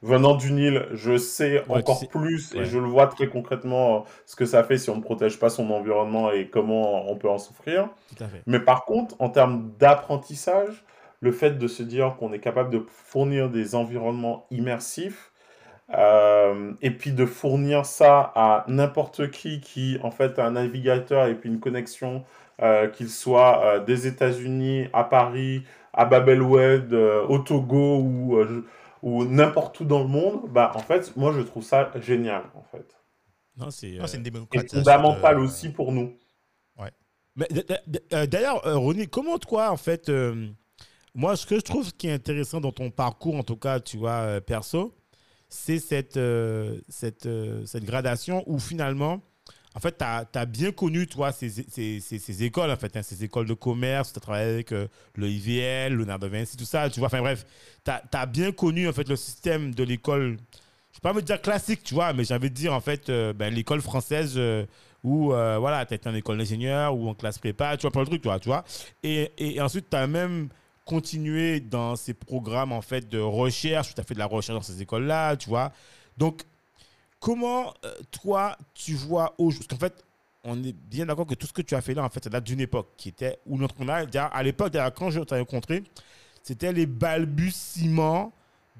venant 0.00 0.34
du 0.34 0.50
Nil, 0.52 0.86
je 0.92 1.18
sais 1.18 1.62
encore 1.68 2.08
plus 2.08 2.54
et 2.54 2.64
je 2.64 2.78
le 2.78 2.86
vois 2.86 3.06
très 3.06 3.28
concrètement 3.28 4.04
ce 4.24 4.34
que 4.34 4.46
ça 4.46 4.64
fait 4.64 4.78
si 4.78 4.88
on 4.88 4.96
ne 4.96 5.02
protège 5.02 5.38
pas 5.38 5.50
son 5.50 5.70
environnement 5.70 6.32
et 6.32 6.48
comment 6.48 7.10
on 7.10 7.16
peut 7.16 7.28
en 7.28 7.36
souffrir. 7.36 7.90
Mais 8.46 8.60
par 8.60 8.86
contre, 8.86 9.14
en 9.18 9.28
termes 9.28 9.72
d'apprentissage, 9.78 10.84
le 11.20 11.32
fait 11.32 11.58
de 11.58 11.68
se 11.68 11.82
dire 11.82 12.16
qu'on 12.18 12.32
est 12.32 12.38
capable 12.38 12.70
de 12.70 12.82
fournir 12.88 13.50
des 13.50 13.74
environnements 13.74 14.46
immersifs 14.50 15.29
euh, 15.96 16.72
et 16.82 16.90
puis 16.90 17.12
de 17.12 17.26
fournir 17.26 17.84
ça 17.84 18.32
à 18.34 18.64
n'importe 18.68 19.30
qui 19.30 19.60
qui 19.60 19.98
en 20.02 20.10
fait 20.10 20.38
a 20.38 20.46
un 20.46 20.52
navigateur 20.52 21.26
et 21.26 21.34
puis 21.34 21.48
une 21.48 21.60
connexion, 21.60 22.24
euh, 22.62 22.88
qu'il 22.88 23.08
soit 23.08 23.64
euh, 23.64 23.84
des 23.84 24.06
États-Unis, 24.06 24.88
à 24.92 25.04
Paris, 25.04 25.62
à 25.92 26.04
Babelwed, 26.04 26.92
au 26.92 27.38
Togo 27.38 27.98
ou, 27.98 28.38
ou 29.02 29.24
n'importe 29.24 29.80
où 29.80 29.84
dans 29.84 30.00
le 30.00 30.08
monde, 30.08 30.42
bah 30.50 30.72
en 30.74 30.80
fait 30.80 31.16
moi 31.16 31.32
je 31.36 31.40
trouve 31.40 31.64
ça 31.64 31.90
génial 32.00 32.44
en 32.54 32.62
fait. 32.62 32.96
Non, 33.56 33.70
c'est 33.70 33.96
une 34.14 34.22
démocratie. 34.22 34.76
fondamental 34.76 35.38
aussi 35.40 35.70
pour 35.70 35.92
nous. 35.92 36.16
Ouais. 36.78 36.90
Mais 37.36 37.48
d'ailleurs, 38.26 38.62
Ronnie, 38.64 39.08
comment 39.08 39.38
toi 39.38 39.70
en 39.70 39.76
fait 39.76 40.08
moi, 41.14 41.36
ce 41.36 41.44
que 41.46 41.56
je 41.56 41.62
trouve 41.62 41.92
qui 41.92 42.06
est 42.06 42.12
intéressant 42.12 42.60
dans 42.60 42.72
ton 42.72 42.90
parcours, 42.90 43.34
en 43.34 43.42
tout 43.42 43.56
cas, 43.56 43.80
tu 43.80 43.96
vois, 43.96 44.20
euh, 44.20 44.40
perso, 44.40 44.94
c'est 45.50 45.80
cette, 45.80 46.16
euh, 46.16 46.78
cette, 46.88 47.26
euh, 47.26 47.66
cette 47.66 47.84
gradation 47.84 48.44
où 48.46 48.58
finalement, 48.58 49.20
en 49.74 49.80
fait, 49.80 49.98
tu 49.98 50.04
as, 50.04 50.46
bien 50.46 50.72
connu, 50.72 51.06
toi, 51.06 51.32
ces, 51.32 51.48
ces, 51.48 52.00
ces, 52.00 52.44
écoles, 52.44 52.70
en 52.70 52.76
fait, 52.76 52.96
hein, 52.96 53.02
ces 53.02 53.22
écoles 53.22 53.46
de 53.46 53.54
commerce, 53.54 54.12
tu 54.12 54.18
as 54.18 54.20
travaillé 54.20 54.50
avec 54.50 54.70
le 54.72 55.28
IVL, 55.28 55.92
Leonardo 55.92 56.28
Vinci, 56.28 56.56
tout 56.56 56.64
ça, 56.64 56.90
tu 56.90 56.98
vois, 56.98 57.06
enfin 57.06 57.20
bref, 57.20 57.46
tu 57.84 57.90
as, 57.90 58.26
bien 58.26 58.50
connu, 58.50 58.88
en 58.88 58.92
fait, 58.92 59.08
le 59.08 59.14
système 59.14 59.72
de 59.72 59.84
l'école, 59.84 60.38
je 60.92 60.98
ne 60.98 61.00
pas 61.02 61.12
me 61.12 61.22
dire 61.22 61.40
classique, 61.40 61.84
tu 61.84 61.94
vois, 61.94 62.12
mais 62.12 62.24
j'ai 62.24 62.34
envie 62.34 62.50
de 62.50 62.54
dire, 62.54 62.72
en 62.72 62.80
fait, 62.80 63.08
ben, 63.08 63.54
l'école 63.54 63.80
française 63.80 64.40
où, 65.04 65.26
voilà, 65.26 65.86
tu 65.86 65.94
été 65.94 66.08
en 66.08 66.14
école 66.16 66.38
d'ingénieur 66.38 66.96
ou 66.96 67.08
en 67.08 67.14
classe 67.14 67.38
prépa, 67.38 67.76
tu 67.76 67.82
vois, 67.82 67.92
plein 67.92 68.02
de 68.02 68.08
trucs, 68.08 68.22
tu 68.22 68.28
vois, 68.28 68.40
tu 68.40 68.48
vois. 68.48 68.64
Et, 69.04 69.30
et 69.38 69.60
ensuite, 69.60 69.88
tu 69.88 69.96
as 69.96 70.08
même 70.08 70.48
continuer 70.90 71.60
dans 71.60 71.94
ces 71.94 72.14
programmes 72.14 72.72
en 72.72 72.82
fait 72.82 73.08
de 73.08 73.20
recherche, 73.20 73.94
tu 73.94 74.00
as 74.00 74.04
fait 74.04 74.14
de 74.14 74.18
la 74.18 74.26
recherche 74.26 74.58
dans 74.58 74.64
ces 74.64 74.82
écoles-là, 74.82 75.36
tu 75.36 75.48
vois. 75.48 75.70
Donc, 76.18 76.42
comment 77.20 77.72
euh, 77.84 77.94
toi, 78.10 78.58
tu 78.74 78.94
vois 78.94 79.32
aujourd'hui, 79.38 79.68
parce 79.68 79.78
qu'en 79.78 79.86
fait, 79.86 80.04
on 80.42 80.60
est 80.64 80.72
bien 80.72 81.06
d'accord 81.06 81.26
que 81.26 81.36
tout 81.36 81.46
ce 81.46 81.52
que 81.52 81.62
tu 81.62 81.76
as 81.76 81.80
fait 81.80 81.94
là, 81.94 82.02
en 82.02 82.08
fait, 82.08 82.24
ça 82.24 82.30
date 82.30 82.42
d'une 82.42 82.60
époque 82.60 82.88
qui 82.96 83.10
était 83.10 83.38
où 83.46 83.56
notre 83.56 83.76
à 83.88 84.42
l'époque, 84.42 84.76
quand 84.96 85.10
je 85.10 85.20
t'ai 85.20 85.38
rencontré, 85.38 85.84
c'était 86.42 86.72
les 86.72 86.86
balbutiements 86.86 88.32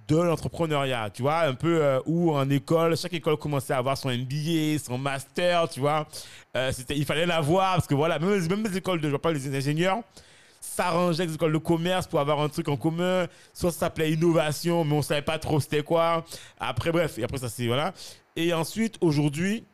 de 0.08 0.16
l'entrepreneuriat, 0.16 1.10
tu 1.10 1.22
vois, 1.22 1.42
un 1.42 1.54
peu 1.54 1.80
euh, 1.80 2.00
où 2.06 2.32
en 2.32 2.50
école, 2.50 2.96
chaque 2.96 3.12
école 3.12 3.36
commençait 3.36 3.74
à 3.74 3.78
avoir 3.78 3.96
son 3.96 4.08
MBA, 4.08 4.80
son 4.84 4.98
master, 4.98 5.68
tu 5.68 5.78
vois. 5.78 6.08
Euh, 6.56 6.72
il 6.88 7.04
fallait 7.04 7.26
l'avoir 7.26 7.76
parce 7.76 7.86
que 7.86 7.94
voilà, 7.94 8.18
même, 8.18 8.44
même 8.48 8.64
les 8.64 8.78
écoles 8.78 9.00
de, 9.00 9.08
je 9.08 9.16
pas 9.16 9.30
les 9.30 9.54
ingénieurs, 9.54 10.02
s'arranger 10.70 11.20
avec 11.20 11.30
les 11.30 11.34
écoles 11.34 11.52
de 11.52 11.58
commerce 11.58 12.06
pour 12.06 12.20
avoir 12.20 12.40
un 12.40 12.48
truc 12.48 12.68
en 12.68 12.76
commun. 12.76 13.26
Soit 13.52 13.72
ça 13.72 13.80
s'appelait 13.80 14.12
innovation, 14.12 14.84
mais 14.84 14.94
on 14.94 15.02
savait 15.02 15.22
pas 15.22 15.38
trop 15.38 15.60
c'était 15.60 15.82
quoi. 15.82 16.24
Après, 16.58 16.92
bref, 16.92 17.18
et 17.18 17.24
après 17.24 17.38
ça, 17.38 17.48
c'est 17.48 17.66
voilà. 17.66 17.92
Et 18.36 18.52
ensuite, 18.54 18.96
aujourd'hui, 19.00 19.64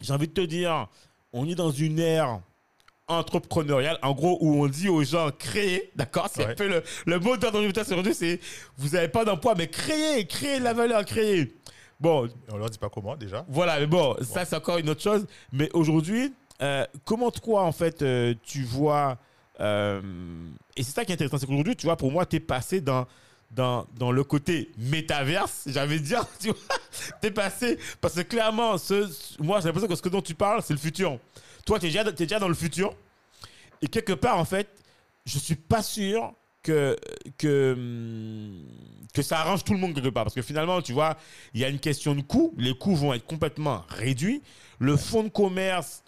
j'ai 0.00 0.12
envie 0.12 0.28
de 0.28 0.32
te 0.32 0.40
dire, 0.40 0.88
on 1.32 1.48
est 1.48 1.54
dans 1.54 1.70
une 1.70 1.98
ère 1.98 2.40
entrepreneuriale, 3.06 3.98
en 4.02 4.12
gros, 4.12 4.38
où 4.40 4.64
on 4.64 4.68
dit 4.68 4.88
aux 4.88 5.04
gens 5.04 5.30
créer, 5.30 5.90
d'accord 5.94 6.28
C'est 6.32 6.46
un 6.46 6.54
peu 6.54 6.68
le, 6.68 6.82
le 7.06 7.18
mot 7.18 7.36
d'ordre 7.36 7.60
aujourd'hui, 7.60 8.14
c'est 8.14 8.40
vous 8.78 8.90
n'avez 8.90 9.08
pas 9.08 9.24
d'emploi, 9.24 9.54
mais 9.56 9.68
créer, 9.68 10.26
créer 10.26 10.58
la 10.58 10.72
valeur, 10.72 11.04
créer. 11.04 11.54
Bon. 12.00 12.28
On 12.50 12.56
leur 12.56 12.70
dit 12.70 12.78
pas 12.78 12.88
comment 12.88 13.16
déjà. 13.16 13.44
Voilà, 13.48 13.78
mais 13.80 13.86
bon, 13.86 14.16
ça 14.22 14.44
c'est 14.44 14.56
encore 14.56 14.78
une 14.78 14.88
autre 14.88 15.02
chose. 15.02 15.26
Mais 15.52 15.68
aujourd'hui, 15.74 16.32
euh, 16.62 16.86
comment 17.04 17.30
toi, 17.30 17.62
en 17.62 17.72
fait, 17.72 18.00
euh, 18.02 18.34
tu 18.42 18.62
vois 18.62 19.18
euh, 19.60 20.00
et 20.76 20.82
c'est 20.82 20.92
ça 20.92 21.04
qui 21.04 21.12
est 21.12 21.14
intéressant, 21.14 21.38
c'est 21.38 21.46
qu'aujourd'hui, 21.46 21.76
tu 21.76 21.86
vois, 21.86 21.96
pour 21.96 22.10
moi, 22.10 22.26
tu 22.26 22.36
es 22.36 22.40
passé 22.40 22.80
dans, 22.80 23.06
dans, 23.50 23.86
dans, 23.96 24.10
le 24.10 24.24
côté 24.24 24.70
métaverse, 24.78 25.64
j'avais 25.66 25.98
dire, 25.98 26.26
tu 26.40 26.48
vois, 26.48 26.56
tu 27.20 27.28
es 27.28 27.30
passé, 27.30 27.78
parce 28.00 28.14
que 28.14 28.22
clairement, 28.22 28.78
ce, 28.78 29.08
moi, 29.42 29.60
j'ai 29.60 29.66
l'impression 29.66 29.88
que 29.88 29.96
ce 29.96 30.08
dont 30.08 30.22
tu 30.22 30.34
parles, 30.34 30.62
c'est 30.62 30.74
le 30.74 30.78
futur. 30.78 31.18
Toi, 31.64 31.78
tu 31.78 31.86
es, 31.86 31.96
es, 31.96 32.12
déjà 32.12 32.38
dans 32.38 32.48
le 32.48 32.54
futur, 32.54 32.94
et 33.80 33.88
quelque 33.88 34.12
part, 34.12 34.38
en 34.38 34.44
fait, 34.44 34.68
je 35.24 35.38
suis 35.38 35.56
pas 35.56 35.82
sûr 35.82 36.34
que, 36.62 36.96
que, 37.38 37.76
que 39.12 39.22
ça 39.22 39.40
arrange 39.40 39.64
tout 39.64 39.72
le 39.72 39.78
monde 39.78 39.94
quelque 39.94 40.08
part. 40.08 40.24
Parce 40.24 40.34
que 40.34 40.42
finalement, 40.42 40.82
tu 40.82 40.92
vois, 40.92 41.16
il 41.52 41.60
y 41.60 41.64
a 41.64 41.68
une 41.68 41.78
question 41.78 42.14
de 42.14 42.22
coût. 42.22 42.54
Les 42.56 42.76
coûts 42.76 42.96
vont 42.96 43.14
être 43.14 43.26
complètement 43.26 43.84
réduits. 43.88 44.42
Le 44.78 44.96
fonds 44.96 45.22
de 45.22 45.28
commerce 45.28 46.03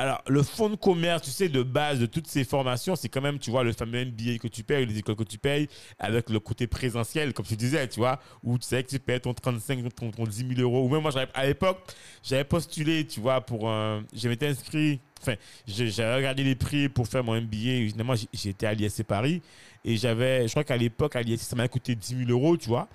alors, 0.00 0.22
le 0.28 0.44
fonds 0.44 0.70
de 0.70 0.76
commerce, 0.76 1.22
tu 1.22 1.30
sais, 1.30 1.48
de 1.48 1.60
base 1.60 1.98
de 1.98 2.06
toutes 2.06 2.28
ces 2.28 2.44
formations, 2.44 2.94
c'est 2.94 3.08
quand 3.08 3.20
même, 3.20 3.40
tu 3.40 3.50
vois, 3.50 3.64
le 3.64 3.72
fameux 3.72 4.04
MBA 4.04 4.38
que 4.38 4.46
tu 4.46 4.62
payes, 4.62 4.86
les 4.86 4.98
écoles 4.98 5.16
que 5.16 5.24
tu 5.24 5.38
payes, 5.38 5.68
avec 5.98 6.30
le 6.30 6.38
côté 6.38 6.68
présentiel, 6.68 7.32
comme 7.32 7.44
tu 7.44 7.56
disais, 7.56 7.88
tu 7.88 7.98
vois, 7.98 8.20
où 8.44 8.56
tu 8.58 8.68
sais 8.68 8.84
que 8.84 8.88
tu 8.90 9.00
payes 9.00 9.20
ton 9.20 9.34
35, 9.34 9.92
ton, 9.96 10.12
ton 10.12 10.22
10 10.22 10.54
000 10.54 10.60
euros. 10.60 10.86
Ou 10.86 10.88
même 10.88 11.02
moi, 11.02 11.10
à 11.34 11.46
l'époque, 11.46 11.80
j'avais 12.22 12.44
postulé, 12.44 13.08
tu 13.08 13.18
vois, 13.18 13.40
pour 13.40 13.68
un. 13.68 14.04
J'avais 14.14 14.34
été 14.34 14.46
inscrit, 14.46 15.00
enfin, 15.20 15.34
j'avais 15.66 16.14
regardé 16.14 16.44
les 16.44 16.54
prix 16.54 16.88
pour 16.88 17.08
faire 17.08 17.24
mon 17.24 17.34
MBA. 17.34 17.56
Évidemment, 17.56 18.14
j'étais 18.32 18.66
à 18.66 18.74
l'ISC 18.74 19.02
Paris. 19.02 19.42
Et 19.84 19.96
j'avais, 19.96 20.46
je 20.46 20.52
crois 20.52 20.64
qu'à 20.64 20.76
l'époque, 20.76 21.16
à 21.16 21.22
l'ISC, 21.22 21.42
ça 21.42 21.56
m'a 21.56 21.66
coûté 21.66 21.96
10 21.96 22.26
000 22.26 22.30
euros, 22.30 22.56
tu 22.56 22.68
vois. 22.68 22.88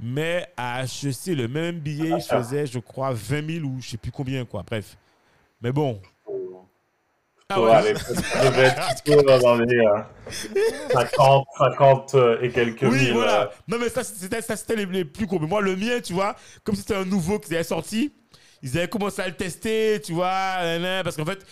Mais 0.00 0.48
à 0.56 0.82
HEC, 0.82 1.36
le 1.36 1.46
même 1.46 1.76
MBA, 1.76 2.18
je 2.18 2.26
faisais, 2.26 2.66
je 2.66 2.80
crois, 2.80 3.12
20 3.12 3.60
000 3.60 3.64
ou 3.64 3.80
je 3.80 3.90
sais 3.90 3.96
plus 3.96 4.10
combien, 4.10 4.44
quoi. 4.44 4.64
Bref. 4.64 4.96
Mais 5.60 5.72
bon, 5.72 6.00
ah 7.50 7.62
ouais. 7.62 7.94
devait 7.94 8.66
être 8.66 9.40
dans 9.42 9.56
les 9.56 9.82
50, 10.92 11.46
euh, 11.60 11.70
50 11.70 12.14
euh, 12.14 12.42
et 12.42 12.50
quelques 12.50 12.82
oui, 12.82 12.98
mille. 12.98 13.12
voilà. 13.14 13.44
Euh. 13.44 13.46
Non, 13.68 13.78
mais 13.80 13.88
ça, 13.88 14.04
c'était 14.04 14.76
les, 14.76 14.84
les, 14.84 15.04
plus 15.06 15.26
courts. 15.26 15.40
Mais 15.40 15.46
moi, 15.46 15.62
le 15.62 15.74
mien, 15.74 15.98
tu 16.04 16.12
vois, 16.12 16.36
comme 16.62 16.74
c'était 16.74 16.96
un 16.96 17.06
nouveau 17.06 17.38
qui 17.38 17.54
avait 17.54 17.64
sorti, 17.64 18.12
ils 18.62 18.76
avaient 18.76 18.88
commencé 18.88 19.22
à 19.22 19.28
le 19.28 19.34
tester, 19.34 19.98
tu 20.04 20.12
vois, 20.12 20.58
parce 21.02 21.16
qu'en 21.16 21.24
fait, 21.24 21.46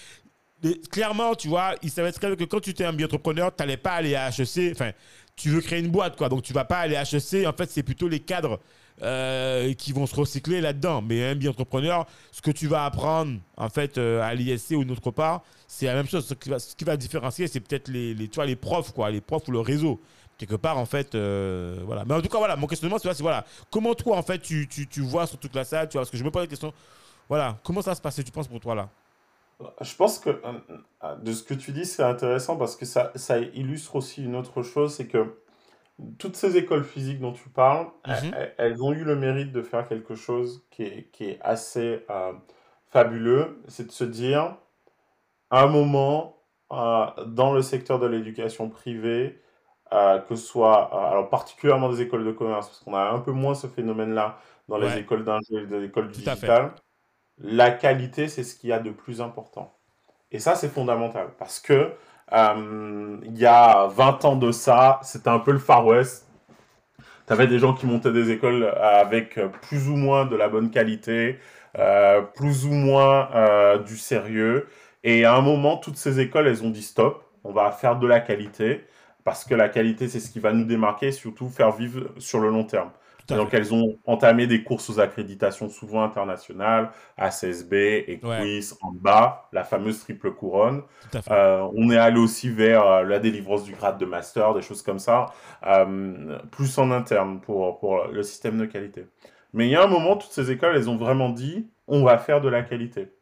clairement, 0.90 1.34
tu 1.34 1.48
vois, 1.48 1.74
ils 1.82 1.90
savaient 1.90 2.12
très 2.12 2.26
bien 2.26 2.36
que 2.36 2.44
quand 2.44 2.60
tu 2.60 2.70
étais 2.70 2.84
un 2.84 2.92
bio-entrepreneur, 2.92 3.54
tu 3.54 3.62
n'allais 3.62 3.78
pas 3.78 3.92
aller 3.92 4.14
à 4.14 4.28
HEC, 4.28 4.72
enfin, 4.72 4.90
tu 5.34 5.48
veux 5.48 5.62
créer 5.62 5.80
une 5.80 5.90
boîte, 5.90 6.16
quoi. 6.16 6.28
Donc, 6.28 6.42
tu 6.42 6.52
vas 6.52 6.64
pas 6.64 6.78
aller 6.78 6.96
à 6.96 7.04
HEC. 7.04 7.46
En 7.46 7.52
fait, 7.52 7.70
c'est 7.70 7.82
plutôt 7.82 8.08
les 8.08 8.20
cadres 8.20 8.60
euh, 9.02 9.74
qui 9.74 9.92
vont 9.92 10.06
se 10.06 10.14
recycler 10.14 10.60
là-dedans. 10.60 11.02
Mais 11.02 11.22
un 11.30 11.34
bien 11.34 11.50
entrepreneur, 11.50 12.06
ce 12.32 12.40
que 12.40 12.50
tu 12.50 12.66
vas 12.66 12.84
apprendre 12.84 13.38
en 13.56 13.68
fait 13.68 13.98
euh, 13.98 14.22
à 14.22 14.34
l'ISC 14.34 14.70
ou 14.72 14.90
autre 14.90 15.10
part, 15.10 15.42
c'est 15.66 15.86
la 15.86 15.94
même 15.94 16.06
chose. 16.06 16.26
Ce 16.26 16.74
qui 16.74 16.84
va, 16.84 16.96
différencier, 16.96 17.46
c'est 17.46 17.60
peut-être 17.60 17.88
les, 17.88 18.14
les, 18.14 18.30
les 18.46 18.56
profs, 18.56 18.92
quoi, 18.92 19.10
les 19.10 19.20
profs 19.20 19.48
ou 19.48 19.52
le 19.52 19.60
réseau. 19.60 20.00
Quelque 20.38 20.54
part, 20.54 20.78
en 20.78 20.86
fait, 20.86 21.14
euh, 21.14 21.80
voilà. 21.84 22.04
Mais 22.04 22.14
en 22.14 22.20
tout 22.20 22.28
cas, 22.28 22.38
voilà, 22.38 22.56
mon 22.56 22.66
questionnement, 22.66 22.98
c'est 22.98 23.20
voilà, 23.20 23.44
comment 23.70 23.94
toi, 23.94 24.16
en 24.18 24.22
fait, 24.22 24.38
tu, 24.38 24.68
tu, 24.68 24.86
tu 24.86 25.00
vois 25.00 25.26
sur 25.26 25.38
toute 25.38 25.54
la 25.54 25.64
salle, 25.64 25.88
tu 25.88 25.94
vois, 25.94 26.02
parce 26.02 26.10
que 26.10 26.18
je 26.18 26.24
me 26.24 26.30
pose 26.30 26.42
la 26.42 26.48
question, 26.48 26.72
voilà, 27.28 27.58
comment 27.64 27.82
ça 27.82 27.94
se 27.94 28.00
passe, 28.00 28.16
tu 28.16 28.30
penses 28.30 28.48
pour 28.48 28.60
toi 28.60 28.74
là? 28.74 28.88
Je 29.80 29.94
pense 29.94 30.18
que 30.18 30.30
de 31.22 31.32
ce 31.32 31.42
que 31.42 31.54
tu 31.54 31.72
dis, 31.72 31.86
c'est 31.86 32.02
intéressant 32.02 32.56
parce 32.56 32.76
que 32.76 32.84
ça, 32.84 33.12
ça 33.14 33.38
illustre 33.38 33.96
aussi 33.96 34.22
une 34.22 34.36
autre 34.36 34.62
chose, 34.62 34.94
c'est 34.94 35.06
que 35.06 35.34
toutes 36.18 36.36
ces 36.36 36.56
écoles 36.56 36.84
physiques 36.84 37.20
dont 37.20 37.32
tu 37.32 37.48
parles, 37.48 37.88
mhm. 38.06 38.34
elles, 38.58 38.82
ont 38.82 38.92
eu 38.92 39.04
le 39.04 39.16
mérite 39.16 39.52
de 39.52 39.62
faire 39.62 39.88
quelque 39.88 40.14
chose 40.14 40.66
qui 40.70 40.82
est, 40.82 41.10
qui 41.12 41.24
est 41.24 41.38
assez 41.42 42.04
euh, 42.10 42.32
fabuleux. 42.88 43.62
C'est 43.68 43.86
de 43.86 43.92
se 43.92 44.04
dire, 44.04 44.56
à 45.50 45.62
un 45.62 45.66
moment, 45.66 46.36
euh, 46.72 47.06
dans 47.26 47.52
le 47.52 47.62
secteur 47.62 47.98
de 47.98 48.06
l'éducation 48.06 48.68
privée, 48.68 49.40
euh, 49.92 50.18
que 50.18 50.34
ce 50.34 50.44
soit, 50.44 50.92
alors 51.08 51.30
particulièrement 51.30 51.88
des 51.88 52.02
écoles 52.02 52.24
de 52.24 52.32
commerce, 52.32 52.66
parce 52.66 52.80
qu'on 52.80 52.94
a 52.94 53.10
un 53.10 53.20
peu 53.20 53.32
moins 53.32 53.54
ce 53.54 53.66
phénomène-là 53.66 54.38
dans 54.68 54.78
les 54.78 54.98
écoles 54.98 55.24
d'ingénierie, 55.24 55.68
des 55.68 55.84
écoles 55.84 56.10
digitales, 56.10 56.74
la 57.38 57.70
qualité, 57.70 58.28
c'est 58.28 58.42
ce 58.42 58.56
qu'il 58.56 58.70
y 58.70 58.72
a 58.72 58.80
de 58.80 58.90
plus 58.90 59.20
important. 59.20 59.76
Et 60.32 60.40
ça, 60.40 60.56
c'est 60.56 60.68
fondamental, 60.68 61.28
parce 61.38 61.60
que 61.60 61.92
il 62.32 63.38
y 63.38 63.46
a 63.46 63.86
20 63.88 64.24
ans 64.24 64.36
de 64.36 64.52
ça, 64.52 65.00
c'était 65.02 65.28
un 65.28 65.38
peu 65.38 65.52
le 65.52 65.58
Far 65.58 65.86
West. 65.86 66.26
Tu 67.26 67.32
avais 67.32 67.46
des 67.46 67.58
gens 67.58 67.74
qui 67.74 67.86
montaient 67.86 68.12
des 68.12 68.30
écoles 68.30 68.64
avec 68.80 69.38
plus 69.62 69.88
ou 69.88 69.96
moins 69.96 70.26
de 70.26 70.36
la 70.36 70.48
bonne 70.48 70.70
qualité, 70.70 71.38
euh, 71.78 72.22
plus 72.22 72.64
ou 72.64 72.72
moins 72.72 73.28
euh, 73.34 73.78
du 73.78 73.96
sérieux. 73.96 74.68
Et 75.04 75.24
à 75.24 75.34
un 75.34 75.40
moment, 75.42 75.76
toutes 75.76 75.96
ces 75.96 76.20
écoles, 76.20 76.46
elles 76.46 76.64
ont 76.64 76.70
dit 76.70 76.82
stop, 76.82 77.24
on 77.44 77.52
va 77.52 77.70
faire 77.70 77.96
de 77.96 78.06
la 78.06 78.20
qualité 78.20 78.86
parce 79.24 79.44
que 79.44 79.54
la 79.54 79.68
qualité, 79.68 80.08
c'est 80.08 80.20
ce 80.20 80.30
qui 80.30 80.40
va 80.40 80.52
nous 80.52 80.64
démarquer, 80.64 81.12
surtout 81.12 81.48
faire 81.48 81.72
vivre 81.72 82.12
sur 82.18 82.38
le 82.40 82.48
long 82.48 82.64
terme. 82.64 82.90
Donc, 83.28 83.54
elles 83.54 83.74
ont 83.74 83.98
entamé 84.06 84.46
des 84.46 84.62
courses 84.62 84.88
aux 84.90 85.00
accréditations 85.00 85.68
souvent 85.68 86.04
internationales, 86.04 86.90
ACSB, 87.16 87.74
Equis, 88.06 88.70
en 88.82 88.92
bas, 88.92 89.48
la 89.52 89.64
fameuse 89.64 90.00
triple 90.00 90.32
couronne. 90.32 90.82
Euh, 91.30 91.66
on 91.74 91.90
est 91.90 91.96
allé 91.96 92.20
aussi 92.20 92.48
vers 92.50 92.86
euh, 92.86 93.02
la 93.04 93.18
délivrance 93.18 93.64
du 93.64 93.72
grade 93.72 93.98
de 93.98 94.06
master, 94.06 94.54
des 94.54 94.62
choses 94.62 94.82
comme 94.82 94.98
ça, 94.98 95.26
euh, 95.66 96.38
plus 96.50 96.78
en 96.78 96.90
interne 96.90 97.40
pour, 97.40 97.78
pour 97.78 98.06
le 98.06 98.22
système 98.22 98.58
de 98.58 98.66
qualité. 98.66 99.06
Mais 99.52 99.66
il 99.66 99.70
y 99.70 99.76
a 99.76 99.82
un 99.82 99.88
moment, 99.88 100.16
toutes 100.16 100.32
ces 100.32 100.50
écoles, 100.50 100.76
elles 100.76 100.90
ont 100.90 100.96
vraiment 100.96 101.30
dit, 101.30 101.68
on 101.88 102.04
va 102.04 102.18
faire 102.18 102.40
de 102.40 102.48
la 102.48 102.62
qualité. 102.62 103.12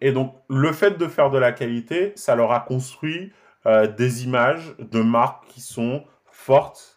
Et 0.00 0.12
donc, 0.12 0.36
le 0.48 0.72
fait 0.72 0.96
de 0.96 1.08
faire 1.08 1.30
de 1.30 1.38
la 1.38 1.50
qualité, 1.50 2.12
ça 2.14 2.36
leur 2.36 2.52
a 2.52 2.60
construit 2.60 3.32
des 3.66 4.24
images 4.24 4.76
de 4.78 5.00
marques 5.00 5.44
qui 5.48 5.60
sont 5.60 6.04
fortes, 6.26 6.91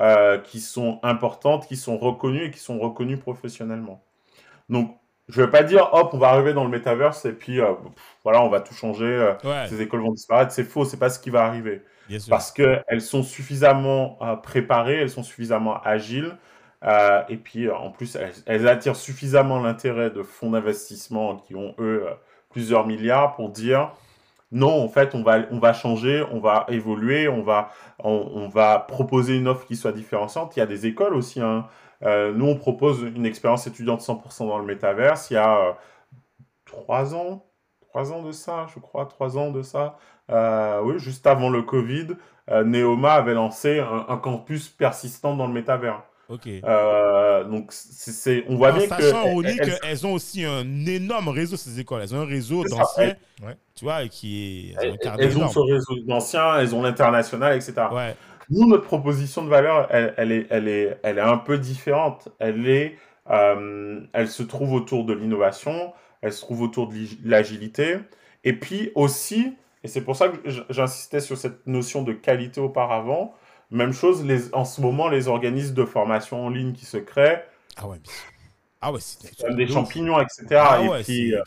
euh, 0.00 0.38
qui 0.38 0.60
sont 0.60 1.00
importantes, 1.02 1.66
qui 1.66 1.76
sont 1.76 1.98
reconnues 1.98 2.44
et 2.44 2.50
qui 2.50 2.58
sont 2.58 2.78
reconnues 2.78 3.16
professionnellement. 3.16 4.02
Donc, 4.68 4.96
je 5.28 5.40
ne 5.40 5.46
vais 5.46 5.50
pas 5.50 5.62
dire, 5.62 5.90
hop, 5.92 6.10
on 6.12 6.18
va 6.18 6.28
arriver 6.28 6.54
dans 6.54 6.64
le 6.64 6.70
metaverse 6.70 7.24
et 7.24 7.32
puis, 7.32 7.60
euh, 7.60 7.72
pff, 7.72 8.16
voilà, 8.24 8.42
on 8.42 8.48
va 8.48 8.60
tout 8.60 8.74
changer, 8.74 9.04
euh, 9.04 9.34
Ouais, 9.44 9.66
ces 9.68 9.82
écoles 9.82 10.00
vont 10.00 10.12
disparaître. 10.12 10.52
C'est 10.52 10.64
faux, 10.64 10.84
c'est 10.84 10.96
pas 10.98 11.10
ce 11.10 11.18
qui 11.18 11.30
va 11.30 11.44
arriver 11.44 11.82
bien 12.08 12.18
sûr. 12.18 12.30
parce 12.30 12.52
qu'elles 12.52 13.00
sont 13.00 13.22
suffisamment 13.22 14.18
préparées, 14.42 15.00
elles 15.00 15.10
sont 15.10 15.22
suffisamment 15.22 15.82
agiles, 15.82 16.36
et 17.28 17.36
puis 17.36 17.70
en 17.70 17.90
plus 17.90 18.16
elles, 18.16 18.32
elles 18.46 18.68
attirent 18.68 18.96
suffisamment 18.96 19.60
l'intérêt 19.60 20.10
de 20.10 20.22
fonds 20.22 20.50
d'investissement 20.50 21.36
qui 21.36 21.54
ont 21.54 21.74
eux 21.78 22.06
plusieurs 22.50 22.86
milliards 22.86 23.34
pour 23.34 23.50
dire 23.50 23.90
non, 24.52 24.82
en 24.82 24.88
fait 24.88 25.14
on 25.14 25.22
va, 25.22 25.40
on 25.50 25.58
va 25.58 25.72
changer, 25.72 26.24
on 26.32 26.40
va 26.40 26.64
évoluer, 26.68 27.28
on 27.28 27.42
va, 27.42 27.70
on, 27.98 28.48
va 28.48 28.78
proposer 28.78 29.36
une 29.36 29.48
offre 29.48 29.66
qui 29.66 29.76
soit 29.76 29.92
différenciante. 29.92 30.56
Il 30.56 30.60
y 30.60 30.62
a 30.62 30.66
des 30.66 30.86
écoles 30.86 31.14
aussi. 31.14 31.40
hein. 31.40 31.66
Euh, 32.04 32.32
nous 32.32 32.46
on 32.46 32.56
propose 32.56 33.02
une 33.02 33.26
expérience 33.26 33.66
étudiante 33.66 34.00
100% 34.00 34.46
dans 34.48 34.58
le 34.58 34.64
métaverse. 34.64 35.30
Il 35.30 35.34
y 35.34 35.36
a 35.36 35.58
euh, 35.58 35.72
trois 36.64 37.14
ans, 37.14 37.44
trois 37.80 38.12
ans 38.12 38.22
de 38.22 38.32
ça, 38.32 38.66
je 38.74 38.80
crois, 38.80 39.06
trois 39.06 39.36
ans 39.38 39.50
de 39.50 39.62
ça. 39.62 39.98
Euh, 40.30 40.80
oui, 40.82 40.98
juste 40.98 41.26
avant 41.26 41.50
le 41.50 41.62
Covid, 41.62 42.08
Neoma 42.50 43.12
avait 43.14 43.34
lancé 43.34 43.80
un, 43.80 44.06
un 44.08 44.16
campus 44.16 44.68
persistant 44.68 45.36
dans 45.36 45.46
le 45.46 45.52
métavers. 45.52 46.02
Ok. 46.28 46.46
Euh, 46.46 47.44
donc, 47.44 47.68
c'est, 47.70 48.44
on 48.48 48.56
voit 48.56 48.72
En 48.72 48.76
bien 48.76 48.88
sachant, 48.88 49.24
que. 49.24 49.28
Ronnie, 49.30 49.56
elles- 49.58 49.78
qu'elles 49.80 50.06
ont 50.06 50.12
aussi 50.12 50.44
un 50.44 50.84
énorme 50.86 51.28
réseau, 51.28 51.56
ces 51.56 51.80
écoles. 51.80 52.02
Elles 52.02 52.14
ont 52.14 52.20
un 52.20 52.26
réseau 52.26 52.64
d'anciens, 52.64 53.16
ouais. 53.42 53.56
tu 53.74 53.84
vois, 53.84 54.02
et 54.02 54.08
qui 54.10 54.74
est. 54.76 54.84
Elles 55.18 55.38
ont 55.38 55.46
elles, 55.46 55.50
ce 55.50 55.58
réseau 55.58 55.94
d'anciens, 56.06 56.58
elles 56.58 56.74
ont 56.74 56.82
l'international, 56.82 57.56
etc. 57.56 57.72
Ouais, 57.92 58.14
Nous, 58.50 58.68
notre 58.68 58.84
proposition 58.84 59.42
de 59.42 59.48
valeur, 59.48 59.86
elle, 59.90 60.12
elle 60.18 60.32
est, 60.32 60.46
elle, 60.50 60.68
est, 60.68 60.98
elle 61.02 61.16
est 61.18 61.22
un 61.22 61.38
peu 61.38 61.56
différente. 61.56 62.28
Elle, 62.38 62.68
est, 62.68 62.98
euh, 63.30 64.00
elle 64.12 64.28
se 64.28 64.42
trouve 64.42 64.74
autour 64.74 65.04
de 65.06 65.14
l'innovation, 65.14 65.94
elle 66.20 66.34
se 66.34 66.42
trouve 66.42 66.60
autour 66.60 66.88
de 66.88 66.94
l'agilité, 67.24 67.96
et 68.44 68.52
puis 68.52 68.90
aussi, 68.94 69.54
et 69.82 69.88
c'est 69.88 70.02
pour 70.02 70.16
ça 70.16 70.28
que 70.28 70.36
j'insistais 70.68 71.20
sur 71.20 71.38
cette 71.38 71.66
notion 71.66 72.02
de 72.02 72.12
qualité 72.12 72.60
auparavant, 72.60 73.34
même 73.70 73.92
chose, 73.92 74.24
les, 74.24 74.54
en 74.54 74.64
ce 74.64 74.80
moment, 74.80 75.08
les 75.08 75.28
organismes 75.28 75.74
de 75.74 75.84
formation 75.84 76.44
en 76.46 76.50
ligne 76.50 76.72
qui 76.72 76.86
se 76.86 76.96
créent, 76.96 77.44
ah 77.76 77.86
ouais, 77.88 77.98
mais- 78.02 78.12
ah 78.80 78.92
ouais, 78.92 79.00
c'est 79.00 79.36
comme 79.40 79.56
des 79.56 79.66
champignons, 79.68 80.20
etc. 80.20 80.46
Ah 80.52 80.80
et 80.82 80.88
ouais, 80.88 81.02
puis, 81.02 81.34
euh, 81.34 81.42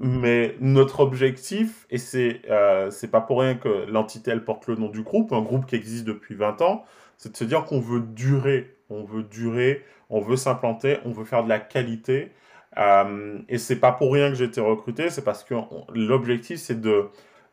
mais 0.00 0.56
notre 0.60 1.00
objectif, 1.00 1.86
et 1.90 1.98
c'est 1.98 2.42
euh, 2.50 2.90
c'est 2.90 3.08
pas 3.10 3.20
pour 3.20 3.40
rien 3.40 3.54
que 3.54 3.86
l'entité 3.88 4.30
elle 4.30 4.44
porte 4.44 4.66
le 4.66 4.76
nom 4.76 4.88
du 4.88 5.02
groupe, 5.02 5.32
un 5.32 5.40
groupe 5.42 5.66
qui 5.66 5.74
existe 5.76 6.04
depuis 6.04 6.34
20 6.34 6.60
ans, 6.62 6.84
c'est 7.16 7.32
de 7.32 7.36
se 7.36 7.44
dire 7.44 7.64
qu'on 7.64 7.80
veut 7.80 8.00
durer, 8.00 8.76
on 8.90 9.04
veut 9.04 9.22
durer, 9.22 9.84
on 10.10 10.20
veut 10.20 10.36
s'implanter, 10.36 10.98
on 11.04 11.12
veut 11.12 11.24
faire 11.24 11.44
de 11.44 11.48
la 11.48 11.58
qualité. 11.60 12.32
Euh, 12.78 13.38
et 13.48 13.56
c'est 13.58 13.76
pas 13.80 13.92
pour 13.92 14.12
rien 14.12 14.28
que 14.28 14.34
j'ai 14.36 14.44
été 14.44 14.60
recruté, 14.60 15.08
c'est 15.08 15.24
parce 15.24 15.44
que 15.44 15.54
l'objectif 15.94 16.58
c'est 16.58 16.80
de 16.80 17.06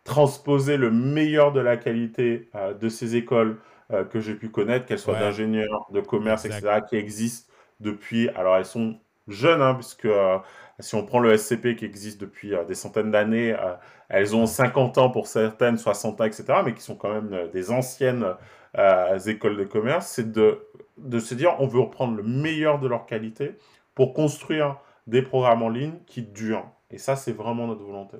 transposer 0.03 0.75
le 0.77 0.91
meilleur 0.91 1.53
de 1.53 1.61
la 1.61 1.77
qualité 1.77 2.49
euh, 2.55 2.73
de 2.73 2.89
ces 2.89 3.15
écoles 3.15 3.57
euh, 3.91 4.03
que 4.05 4.19
j'ai 4.19 4.35
pu 4.35 4.49
connaître, 4.49 4.85
qu'elles 4.85 4.99
soient 4.99 5.15
Ouais. 5.15 5.19
d'ingénieurs, 5.19 5.87
de 5.91 6.01
commerce, 6.01 6.45
Exact. 6.45 6.59
etc., 6.59 6.81
qui 6.89 6.95
existent 6.97 7.51
depuis. 7.79 8.29
Alors 8.29 8.55
elles 8.57 8.65
sont 8.65 8.97
jeunes, 9.27 9.61
hein, 9.61 9.75
puisque 9.75 10.05
euh, 10.05 10.37
si 10.79 10.95
on 10.95 11.05
prend 11.05 11.19
le 11.19 11.35
SCP 11.37 11.75
qui 11.75 11.85
existe 11.85 12.19
depuis 12.21 12.53
euh, 12.55 12.63
des 12.65 12.75
centaines 12.75 13.11
d'années, 13.11 13.55
elles 14.09 14.35
ont 14.35 14.45
50 14.45 14.97
ans 14.97 15.09
pour 15.09 15.27
certaines, 15.27 15.77
60 15.77 16.21
ans, 16.21 16.25
etc., 16.25 16.45
mais 16.65 16.73
qui 16.73 16.81
sont 16.81 16.95
quand 16.95 17.13
même 17.13 17.49
des 17.51 17.71
anciennes 17.71 18.25
écoles 19.27 19.57
de 19.57 19.63
commerce, 19.65 20.07
c'est 20.07 20.31
de, 20.31 20.67
de 20.97 21.19
se 21.19 21.35
dire 21.35 21.55
on 21.59 21.67
veut 21.67 21.79
reprendre 21.81 22.15
le 22.17 22.23
meilleur 22.23 22.79
de 22.79 22.87
leur 22.87 23.05
qualité 23.05 23.55
pour 23.95 24.13
construire 24.13 24.77
des 25.07 25.21
programmes 25.21 25.61
en 25.63 25.69
ligne 25.69 25.93
qui 26.07 26.23
durent. 26.23 26.65
Et 26.89 26.97
ça, 26.97 27.15
c'est 27.15 27.31
vraiment 27.33 27.67
notre 27.67 27.83
volonté. 27.83 28.17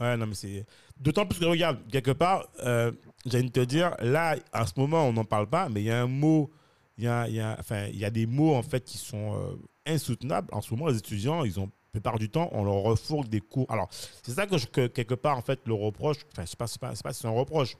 Ouais, 0.00 0.16
non, 0.16 0.26
mais 0.26 0.34
c'est. 0.34 0.64
D'autant 0.98 1.26
plus 1.26 1.38
que, 1.38 1.44
regarde, 1.44 1.78
quelque 1.90 2.10
part, 2.12 2.46
euh, 2.64 2.92
j'ai 3.26 3.38
envie 3.38 3.46
de 3.48 3.52
te 3.52 3.60
dire, 3.64 3.94
là, 4.00 4.36
en 4.52 4.66
ce 4.66 4.72
moment, 4.76 5.04
on 5.08 5.12
n'en 5.12 5.24
parle 5.24 5.48
pas, 5.48 5.68
mais 5.68 5.80
il 5.82 5.86
y 5.86 5.90
a 5.90 6.00
un 6.02 6.06
mot, 6.06 6.50
il 6.96 7.04
y 7.04 7.08
a, 7.08 7.28
y 7.28 7.40
a- 7.40 7.56
enfin, 7.58 7.86
il 7.86 7.96
y 7.98 8.04
a 8.04 8.10
des 8.10 8.26
mots, 8.26 8.54
en 8.54 8.62
fait, 8.62 8.84
qui 8.84 8.98
sont 8.98 9.34
euh, 9.36 9.56
insoutenables. 9.86 10.48
En 10.52 10.60
ce 10.60 10.72
moment, 10.74 10.88
les 10.88 10.98
étudiants, 10.98 11.44
ils 11.44 11.58
ont, 11.60 11.64
la 11.66 12.00
plupart 12.00 12.18
du 12.18 12.28
temps, 12.30 12.48
on 12.52 12.64
leur 12.64 12.74
refourgue 12.74 13.28
des 13.28 13.40
cours. 13.40 13.66
Alors, 13.70 13.88
c'est 14.22 14.32
ça 14.32 14.46
que, 14.46 14.58
je- 14.58 14.66
que, 14.66 14.86
quelque 14.86 15.14
part, 15.14 15.36
en 15.38 15.42
fait, 15.42 15.60
le 15.66 15.74
reproche, 15.74 16.18
enfin, 16.32 16.42
je 16.42 16.50
sais 16.50 16.56
pas, 16.56 16.66
pas 17.02 17.12
si 17.12 17.20
c'est 17.20 17.28
un 17.28 17.30
reproche, 17.30 17.76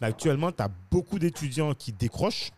mais 0.00 0.06
actuellement, 0.08 0.52
tu 0.52 0.62
as 0.62 0.70
beaucoup 0.90 1.18
d'étudiants 1.18 1.72
qui 1.74 1.92
décrochent 1.92 2.50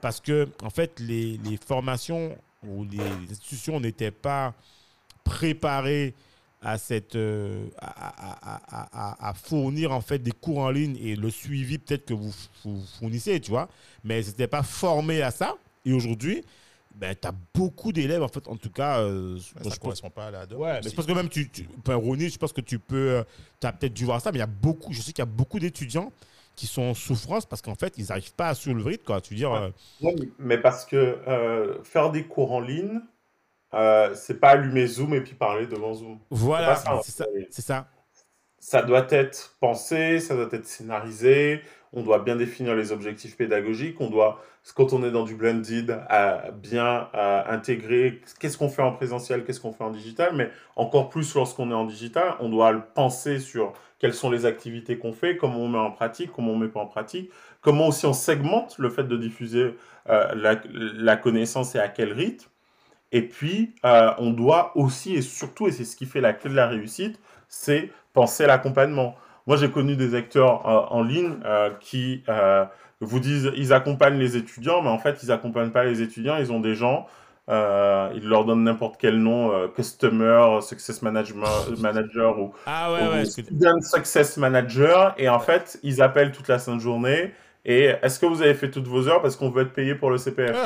parce 0.00 0.20
que, 0.20 0.48
en 0.62 0.70
fait, 0.70 0.98
les, 1.00 1.36
les 1.38 1.56
formations 1.56 2.36
ou 2.62 2.84
les 2.84 3.00
institutions 3.30 3.80
n'étaient 3.80 4.10
pas 4.10 4.54
préparées 5.24 6.14
à 6.62 6.76
cette 6.78 7.16
euh, 7.16 7.66
à, 7.78 7.86
à- 7.88 8.80
à- 8.82 9.10
à- 9.26 9.30
à 9.30 9.34
fournir 9.34 9.92
en 9.92 10.00
fait 10.00 10.18
des 10.18 10.32
cours 10.32 10.58
en 10.58 10.70
ligne 10.70 10.96
et 11.00 11.16
le 11.16 11.30
suivi 11.30 11.78
peut-être 11.78 12.04
que 12.06 12.14
vous, 12.14 12.32
vous 12.64 12.82
fournissez 12.98 13.40
tu 13.40 13.50
vois 13.50 13.68
mais 14.04 14.22
c'était 14.22 14.46
pas 14.46 14.62
formé 14.62 15.22
à 15.22 15.30
ça 15.30 15.56
et 15.86 15.92
aujourd'hui 15.92 16.42
ben 16.94 17.14
tu 17.18 17.26
as 17.28 17.32
beaucoup 17.54 17.92
d'élèves 17.92 18.22
en 18.22 18.28
fait 18.28 18.46
en 18.48 18.56
tout 18.56 18.68
cas 18.70 19.00
euh, 19.00 19.38
Mais 19.56 19.62
moi, 19.62 19.64
ça 19.64 19.70
je 19.70 19.74
ne 19.76 19.80
correspond 19.80 20.10
pas 20.10 20.26
à 20.26 20.30
la. 20.32 20.44
Ouais, 20.44 20.72
mais 20.72 20.78
aussi. 20.80 20.90
je 20.90 20.94
pense 20.96 21.06
que 21.06 21.12
même 21.12 21.28
tu, 21.28 21.48
tu 21.48 21.66
enfin, 21.78 21.94
Ronnie, 21.94 22.28
je 22.28 22.36
pense 22.36 22.52
que 22.52 22.60
tu 22.60 22.78
peux, 22.80 23.24
tu 23.60 23.66
as 23.66 23.72
peut-être 23.72 23.94
dû 23.94 24.04
voir 24.04 24.20
ça, 24.20 24.32
mais 24.32 24.38
il 24.38 24.40
y 24.40 24.42
a 24.42 24.46
beaucoup, 24.46 24.92
je 24.92 25.00
sais 25.00 25.12
qu'il 25.12 25.20
y 25.20 25.22
a 25.22 25.26
beaucoup 25.26 25.60
d'étudiants 25.60 26.12
qui 26.56 26.66
sont 26.66 26.82
en 26.82 26.94
souffrance 26.94 27.46
parce 27.46 27.62
qu'en 27.62 27.76
fait, 27.76 27.94
ils 27.96 28.06
n'arrivent 28.08 28.34
pas 28.34 28.48
à 28.48 28.54
suivre 28.54 28.76
le 28.76 28.82
rythme, 28.84 29.04
quoi. 29.04 29.20
Tu 29.20 29.32
veux 29.34 29.38
dire, 29.38 29.52
Ouais. 29.52 29.58
euh, 29.58 29.70
Non, 30.02 30.14
mais 30.40 30.58
parce 30.58 30.84
que 30.84 30.96
euh, 30.96 31.82
faire 31.84 32.10
des 32.10 32.24
cours 32.24 32.52
en 32.52 32.60
ligne, 32.60 33.00
euh, 33.74 34.14
c'est 34.14 34.40
pas 34.40 34.50
allumer 34.50 34.86
Zoom 34.86 35.14
et 35.14 35.20
puis 35.20 35.34
parler 35.34 35.66
devant 35.66 35.94
Zoom. 35.94 36.18
voilà, 36.30 36.76
C'est 37.02 37.62
ça, 37.62 37.88
ça, 38.58 38.82
doit 38.82 39.06
être 39.10 39.56
pensé, 39.60 40.18
ça 40.18 40.34
doit 40.34 40.48
être 40.50 40.66
scénarisé, 40.66 41.60
on 41.92 42.02
doit 42.02 42.18
bien 42.18 42.36
définir 42.36 42.74
les 42.74 42.90
objectifs 42.90 43.36
pédagogiques, 43.36 44.00
on 44.00 44.10
doit, 44.10 44.42
quand 44.74 44.92
on 44.92 45.04
est 45.04 45.12
dans 45.12 45.24
du 45.24 45.36
blended, 45.36 46.02
à 46.08 46.50
bien 46.50 47.08
à 47.12 47.52
intégrer 47.52 48.20
qu'est-ce 48.40 48.58
qu'on 48.58 48.68
fait 48.68 48.82
en 48.82 48.92
présentiel, 48.92 49.44
qu'est-ce 49.44 49.60
qu'on 49.60 49.72
fait 49.72 49.84
en 49.84 49.90
digital, 49.90 50.34
mais 50.34 50.50
encore 50.74 51.08
plus 51.08 51.34
lorsqu'on 51.34 51.70
est 51.70 51.74
en 51.74 51.84
digital, 51.84 52.34
on 52.40 52.48
doit 52.48 52.72
le 52.72 52.82
penser 52.82 53.38
sur 53.38 53.72
quelles 54.00 54.14
sont 54.14 54.30
les 54.30 54.46
activités 54.46 54.98
qu'on 54.98 55.12
fait, 55.12 55.36
comment 55.36 55.58
on 55.58 55.68
met 55.68 55.78
en 55.78 55.92
pratique, 55.92 56.32
comment 56.32 56.52
on 56.52 56.56
met 56.56 56.68
pas 56.68 56.80
en 56.80 56.86
pratique, 56.86 57.30
comment 57.60 57.88
aussi 57.88 58.06
on 58.06 58.14
segmente 58.14 58.78
le 58.78 58.88
fait 58.88 59.04
de 59.04 59.16
diffuser 59.16 59.76
euh, 60.08 60.34
la, 60.34 60.60
la 60.64 61.16
connaissance 61.16 61.76
et 61.76 61.78
à 61.78 61.88
quel 61.88 62.12
rythme. 62.12 62.48
Et 63.12 63.22
puis, 63.22 63.74
euh, 63.84 64.10
on 64.18 64.30
doit 64.30 64.72
aussi 64.76 65.14
et 65.14 65.22
surtout, 65.22 65.66
et 65.66 65.72
c'est 65.72 65.84
ce 65.84 65.96
qui 65.96 66.06
fait 66.06 66.20
la 66.20 66.32
clé 66.32 66.50
de 66.50 66.54
la 66.54 66.68
réussite, 66.68 67.18
c'est 67.48 67.90
penser 68.12 68.44
à 68.44 68.46
l'accompagnement. 68.46 69.16
Moi, 69.46 69.56
j'ai 69.56 69.70
connu 69.70 69.96
des 69.96 70.14
acteurs 70.14 70.68
euh, 70.68 70.94
en 70.94 71.02
ligne 71.02 71.34
euh, 71.44 71.70
qui 71.80 72.22
vous 73.00 73.18
disent 73.18 73.50
ils 73.56 73.72
accompagnent 73.72 74.18
les 74.18 74.36
étudiants, 74.36 74.82
mais 74.82 74.90
en 74.90 74.98
fait, 74.98 75.22
ils 75.22 75.30
n'accompagnent 75.30 75.70
pas 75.70 75.84
les 75.84 76.02
étudiants. 76.02 76.36
Ils 76.36 76.52
ont 76.52 76.60
des 76.60 76.74
gens, 76.74 77.06
ils 77.48 78.28
leur 78.28 78.44
donnent 78.44 78.62
n'importe 78.62 78.96
quel 78.98 79.18
nom, 79.18 79.68
Customer, 79.74 80.60
Success 80.60 81.02
Management, 81.02 81.78
Manager 81.78 82.38
ou, 82.38 82.52
Ah 82.66 82.92
ouais, 82.92 83.06
ou 83.06 83.10
ouais. 83.10 83.24
Student 83.24 83.80
Success 83.80 84.36
Manager. 84.36 85.14
Et 85.18 85.28
en 85.28 85.40
fait, 85.40 85.80
ils 85.82 86.00
appellent 86.00 86.30
toute 86.30 86.46
la 86.46 86.58
sainte 86.58 86.80
journée. 86.80 87.32
Et 87.64 87.92
est-ce 88.02 88.18
que 88.18 88.26
vous 88.26 88.40
avez 88.42 88.54
fait 88.54 88.70
toutes 88.70 88.86
vos 88.86 89.06
heures 89.08 89.20
parce 89.20 89.36
qu'on 89.36 89.50
veut 89.50 89.62
être 89.62 89.72
payé 89.72 89.94
pour 89.94 90.10
le 90.10 90.16
CPF 90.18 90.56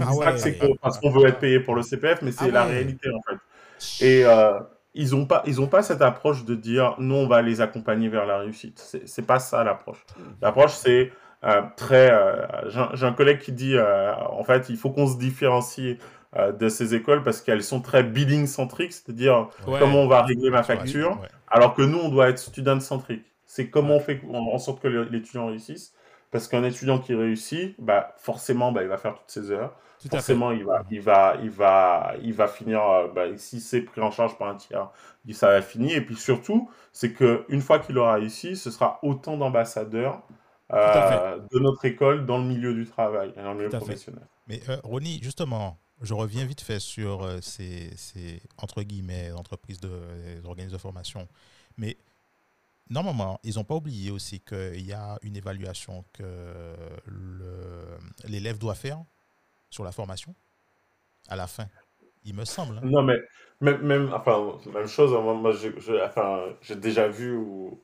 Ah 0.00 0.04
pas 0.06 0.12
ouais. 0.14 0.32
que 0.32 0.38
c'est 0.38 0.54
que 0.54 0.66
parce 0.80 0.98
qu'on 1.00 1.10
veut 1.10 1.26
être 1.26 1.38
payé 1.40 1.58
pour 1.60 1.74
le 1.74 1.82
CPF, 1.82 2.22
mais 2.22 2.30
c'est 2.32 2.44
Ah 2.48 2.52
la 2.52 2.66
ouais. 2.66 2.72
réalité 2.72 3.08
en 3.10 3.20
fait. 3.22 4.04
Et 4.04 4.24
euh, 4.24 4.60
ils 4.94 5.10
n'ont 5.10 5.26
pas, 5.26 5.42
ils 5.46 5.60
ont 5.60 5.66
pas 5.66 5.82
cette 5.82 6.00
approche 6.02 6.44
de 6.44 6.54
dire 6.54 6.94
nous 6.98 7.16
on 7.16 7.26
va 7.26 7.42
les 7.42 7.60
accompagner 7.60 8.08
vers 8.08 8.24
la 8.26 8.38
réussite. 8.38 8.78
C'est 9.04 9.26
pas 9.26 9.40
ça 9.40 9.64
l'approche. 9.64 10.04
L'approche 10.40 10.72
c'est 10.74 11.10
euh, 11.44 11.62
très. 11.76 12.10
euh, 12.12 12.46
J'ai 12.94 13.04
un- 13.06 13.12
collègue 13.12 13.40
qui 13.40 13.50
dit 13.52 13.76
en 13.78 14.44
fait 14.44 14.68
il 14.68 14.76
faut 14.76 14.90
qu'on 14.90 15.08
se 15.08 15.18
différencie 15.18 15.98
de 16.38 16.68
ces 16.68 16.94
écoles 16.94 17.22
parce 17.24 17.40
qu'elles 17.40 17.62
sont 17.64 17.80
très 17.80 18.02
billing 18.04 18.46
centriques, 18.46 18.92
c'est-à-dire 18.92 19.48
Ouais. 19.66 19.78
comment 19.80 20.02
on 20.02 20.08
va 20.08 20.22
régler 20.22 20.50
ma 20.50 20.58
Ouais, 20.58 20.62
facture, 20.64 21.18
ouais. 21.20 21.28
alors 21.48 21.74
que 21.74 21.82
nous 21.82 21.98
on 21.98 22.08
doit 22.08 22.28
être 22.28 22.38
student 22.38 22.78
centrique. 22.80 23.24
C'est 23.46 23.68
comment 23.70 23.96
on 23.96 24.00
fait 24.00 24.20
en 24.32 24.58
sorte 24.58 24.80
que 24.82 24.88
l'étudiant 24.88 25.46
réussisse. 25.48 25.92
Parce 26.34 26.48
qu'un 26.48 26.64
étudiant 26.64 26.98
qui 26.98 27.14
réussit, 27.14 27.76
bah, 27.78 28.12
forcément, 28.18 28.72
bah, 28.72 28.82
il 28.82 28.88
va 28.88 28.96
faire 28.96 29.14
toutes 29.14 29.30
ses 29.30 29.52
heures. 29.52 29.72
forcément, 30.10 30.50
il 30.50 30.64
va, 30.64 30.82
il, 30.90 31.00
va, 31.00 31.36
il, 31.40 31.48
va, 31.48 32.14
il 32.24 32.32
va 32.32 32.48
finir, 32.48 32.82
euh, 32.82 33.06
bah, 33.06 33.26
si 33.36 33.60
c'est 33.60 33.82
pris 33.82 34.00
en 34.00 34.10
charge 34.10 34.36
par 34.36 34.48
un 34.48 34.56
tiers, 34.56 34.90
ça 35.30 35.50
va 35.50 35.62
finir. 35.62 35.96
Et 35.96 36.04
puis 36.04 36.16
surtout, 36.16 36.68
c'est 36.92 37.12
qu'une 37.12 37.60
fois 37.60 37.78
qu'il 37.78 37.96
aura 37.98 38.14
réussi, 38.14 38.56
ce 38.56 38.72
sera 38.72 38.98
autant 39.04 39.36
d'ambassadeurs 39.36 40.22
euh, 40.72 41.38
de 41.52 41.58
notre 41.60 41.84
école 41.84 42.26
dans 42.26 42.38
le 42.38 42.44
milieu 42.46 42.74
du 42.74 42.84
travail 42.84 43.32
et 43.36 43.40
dans 43.40 43.52
le 43.52 43.58
milieu 43.58 43.68
professionnel. 43.68 44.26
Mais 44.48 44.60
euh, 44.68 44.76
Ronnie, 44.82 45.20
justement, 45.22 45.78
je 46.02 46.14
reviens 46.14 46.46
vite 46.46 46.62
fait 46.62 46.80
sur 46.80 47.22
euh, 47.22 47.38
ces, 47.40 47.96
ces, 47.96 48.42
entre 48.58 48.82
guillemets, 48.82 49.30
entreprises 49.30 49.78
de, 49.78 49.88
organismes 50.44 50.72
de 50.72 50.82
formation. 50.82 51.28
Mais 51.78 51.96
normalement, 52.90 53.38
ils 53.42 53.56
n'ont 53.56 53.64
pas 53.64 53.74
oublié 53.74 54.10
aussi 54.10 54.40
qu'il 54.40 54.84
y 54.84 54.92
a 54.92 55.18
une 55.22 55.36
évaluation 55.36 56.04
que 56.12 56.74
l'élève 58.26 58.58
doit 58.58 58.74
faire 58.74 59.02
sur 59.70 59.84
la 59.84 59.92
formation 59.92 60.34
à 61.28 61.36
la 61.36 61.46
fin. 61.46 61.66
Il 62.24 62.34
me 62.34 62.44
semble. 62.44 62.78
Hein. 62.78 62.82
Non, 62.84 63.02
mais 63.02 63.16
même, 63.60 63.82
même, 63.82 64.12
enfin, 64.14 64.58
même 64.72 64.86
chose. 64.86 65.12
Hein, 65.14 65.20
moi, 65.20 65.52
j'ai 65.52 65.72
enfin, 66.02 66.44
déjà 66.76 67.08
vu 67.08 67.36
où 67.36 67.82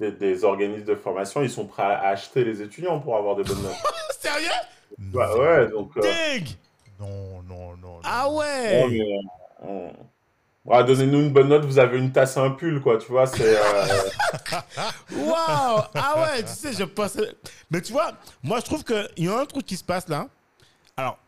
des, 0.00 0.44
organismes 0.44 0.84
de 0.84 0.94
formation, 0.94 1.42
ils 1.42 1.50
sont 1.50 1.66
prêts 1.66 1.82
à 1.82 2.08
acheter 2.08 2.44
les 2.44 2.62
étudiants 2.62 3.00
pour 3.00 3.16
avoir 3.16 3.36
des 3.36 3.42
bonnes 3.42 3.62
notes. 3.62 3.72
Sérieux? 4.18 4.48
Bah 4.98 5.36
ouais, 5.36 5.68
donc. 5.68 5.96
Euh, 5.96 6.38
non, 7.00 7.42
non, 7.42 7.76
non, 7.76 8.00
Ah 8.04 8.30
ouais 8.30 8.86
Donnez-nous 10.66 11.20
une 11.20 11.32
bonne 11.32 11.48
note, 11.48 11.64
vous 11.64 11.78
avez 11.78 11.98
une 11.98 12.10
tasse 12.10 12.36
et 12.36 12.40
un 12.40 12.50
pull, 12.50 12.80
quoi, 12.80 12.96
tu 12.96 13.08
vois, 13.08 13.26
c'est... 13.26 13.56
Euh, 13.56 13.86
Waouh 15.16 15.82
Ah 15.94 16.14
ouais, 16.22 16.42
tu 16.42 16.48
sais, 16.48 16.72
je 16.72 16.84
pense... 16.84 17.18
Mais 17.70 17.82
tu 17.82 17.92
vois, 17.92 18.12
moi, 18.42 18.60
je 18.60 18.64
trouve 18.64 18.82
qu'il 18.82 19.24
y 19.24 19.28
a 19.28 19.38
un 19.38 19.44
truc 19.44 19.66
qui 19.66 19.76
se 19.76 19.84
passe 19.84 20.08
là. 20.08 20.26
Alors, 20.96 21.18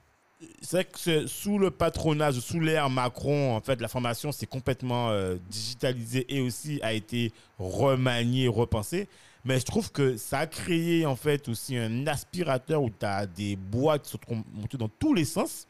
c'est 0.62 0.76
vrai 0.76 0.84
que 0.84 1.26
sous 1.26 1.58
le 1.58 1.70
patronage, 1.70 2.40
sous 2.40 2.60
l'ère 2.60 2.88
Macron, 2.88 3.54
en 3.54 3.60
fait, 3.60 3.80
la 3.80 3.88
formation 3.88 4.32
s'est 4.32 4.46
complètement 4.46 5.10
euh, 5.10 5.36
digitalisée 5.50 6.24
et 6.34 6.40
aussi 6.40 6.80
a 6.82 6.92
été 6.92 7.32
remaniée, 7.58 8.48
repensée. 8.48 9.08
Mais 9.44 9.60
je 9.60 9.64
trouve 9.64 9.92
que 9.92 10.16
ça 10.16 10.40
a 10.40 10.46
créé 10.46 11.06
en 11.06 11.14
fait 11.14 11.48
aussi 11.48 11.76
un 11.76 12.06
aspirateur 12.06 12.82
où 12.82 12.90
tu 12.90 13.06
as 13.06 13.26
des 13.26 13.54
boîtes 13.54 14.02
qui 14.02 14.10
sont 14.10 14.44
montées 14.52 14.76
dans 14.76 14.88
tous 14.88 15.14
les 15.14 15.24
sens. 15.24 15.68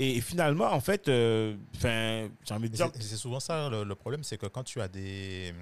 Et 0.00 0.20
finalement, 0.20 0.72
en 0.72 0.80
fait, 0.80 1.08
euh, 1.08 1.56
j'ai 1.82 2.54
envie 2.54 2.70
de 2.70 2.76
dire. 2.76 2.90
C'est 3.00 3.16
souvent 3.16 3.40
ça 3.40 3.68
le, 3.68 3.94
problème, 3.94 4.22
c'est 4.22 4.38
que 4.38 4.46
quand 4.46 4.62
tu 4.62 4.80
as 4.80 4.88
des. 4.88 5.52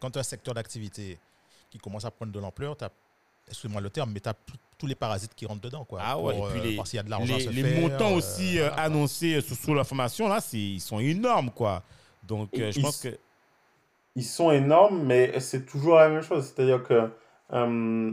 Quand 0.00 0.10
tu 0.10 0.18
as 0.18 0.20
un 0.20 0.24
secteur 0.24 0.54
d'activité 0.54 1.18
qui 1.70 1.78
commence 1.78 2.04
à 2.04 2.10
prendre 2.10 2.32
de 2.32 2.40
l'ampleur, 2.40 2.76
tu 2.76 2.84
as 2.84 2.90
excusez-moi 3.48 3.80
le 3.80 3.90
terme, 3.90 4.10
mais 4.12 4.20
tu 4.20 4.28
as 4.28 4.34
tous 4.76 4.86
les 4.86 4.94
parasites 4.94 5.34
qui 5.34 5.46
rentrent 5.46 5.60
dedans. 5.60 5.84
Quoi, 5.84 6.00
ah 6.02 6.18
ouais, 6.18 6.36
et 6.36 6.42
puis 6.50 6.60
euh, 6.60 6.62
les, 6.64 6.94
y 6.94 6.98
a 6.98 7.02
de 7.02 7.10
l'argent 7.10 7.36
les, 7.36 7.62
les 7.62 7.80
montants 7.80 8.12
aussi 8.12 8.58
euh, 8.58 8.70
annoncés 8.76 9.40
sous, 9.40 9.54
sous, 9.54 9.74
la 9.74 9.84
formation, 9.84 10.28
là, 10.28 10.38
ils 10.52 10.80
sont 10.80 10.98
énormes. 10.98 11.50
quoi. 11.50 11.82
Donc, 12.22 12.50
je 12.54 12.80
pense 12.80 13.02
que 13.02 13.16
ils 14.18 14.24
sont 14.24 14.50
énormes, 14.50 15.04
mais 15.04 15.38
c'est 15.38 15.64
toujours 15.64 15.94
la 15.96 16.08
même 16.08 16.22
chose. 16.22 16.46
C'est-à-dire 16.46 16.82
que 16.82 17.08
euh, 17.52 18.12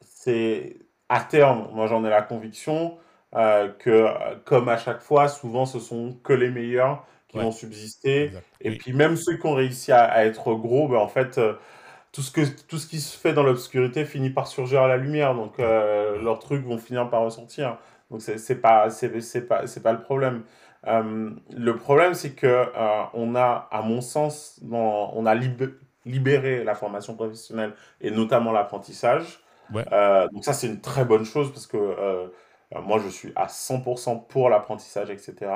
c'est 0.00 0.76
à 1.08 1.20
terme, 1.20 1.70
moi 1.72 1.86
j'en 1.86 2.04
ai 2.04 2.10
la 2.10 2.20
conviction 2.20 2.98
euh, 3.34 3.68
que, 3.78 4.06
comme 4.44 4.68
à 4.68 4.76
chaque 4.76 5.00
fois, 5.00 5.28
souvent 5.28 5.66
ce 5.66 5.78
sont 5.78 6.16
que 6.22 6.32
les 6.32 6.50
meilleurs 6.50 7.06
qui 7.28 7.38
vont 7.38 7.52
subsister. 7.52 8.32
Et 8.60 8.76
puis 8.76 8.92
même 8.92 9.16
ceux 9.16 9.36
qui 9.36 9.46
ont 9.46 9.54
réussi 9.54 9.92
à, 9.92 10.24
être 10.26 10.54
gros, 10.54 10.88
ben, 10.88 10.98
en 10.98 11.08
fait, 11.08 11.38
euh, 11.38 11.54
tout, 12.12 12.22
ce 12.22 12.30
que, 12.30 12.42
tout 12.68 12.78
ce 12.78 12.86
qui 12.86 13.00
se 13.00 13.16
fait 13.16 13.32
dans 13.32 13.42
l'obscurité 13.42 14.04
finit 14.04 14.30
par 14.30 14.46
surgir 14.46 14.82
à 14.82 14.88
la 14.88 14.96
lumière. 14.98 15.34
Donc 15.34 15.58
leurs 15.58 16.38
trucs 16.38 16.64
vont 16.64 16.78
finir 16.78 17.08
par 17.10 17.22
ressentir. 17.22 17.78
Donc 18.10 18.20
c'est 18.20 18.60
pas, 18.60 18.90
c'est 18.90 19.48
pas, 19.48 19.64
pas 19.82 19.92
le 19.92 20.02
problème. 20.02 20.42
Euh, 20.86 21.30
le 21.50 21.76
problème, 21.76 22.14
c'est 22.14 22.32
que 22.32 22.46
euh, 22.46 23.02
on 23.14 23.34
a, 23.34 23.68
à 23.70 23.82
mon 23.82 24.00
sens, 24.00 24.60
on 24.70 25.26
a 25.26 25.34
libéré 26.04 26.64
la 26.64 26.74
formation 26.74 27.14
professionnelle 27.14 27.74
et 28.00 28.10
notamment 28.10 28.52
l'apprentissage. 28.52 29.40
Euh, 29.74 30.28
donc 30.28 30.44
ça, 30.44 30.52
c'est 30.52 30.66
une 30.66 30.80
très 30.80 31.04
bonne 31.04 31.24
chose 31.24 31.50
parce 31.52 31.66
que 31.66 32.30
moi, 32.80 32.98
je 32.98 33.08
suis 33.08 33.32
à 33.36 33.46
100% 33.46 34.26
pour 34.26 34.48
l'apprentissage, 34.48 35.10
etc. 35.10 35.50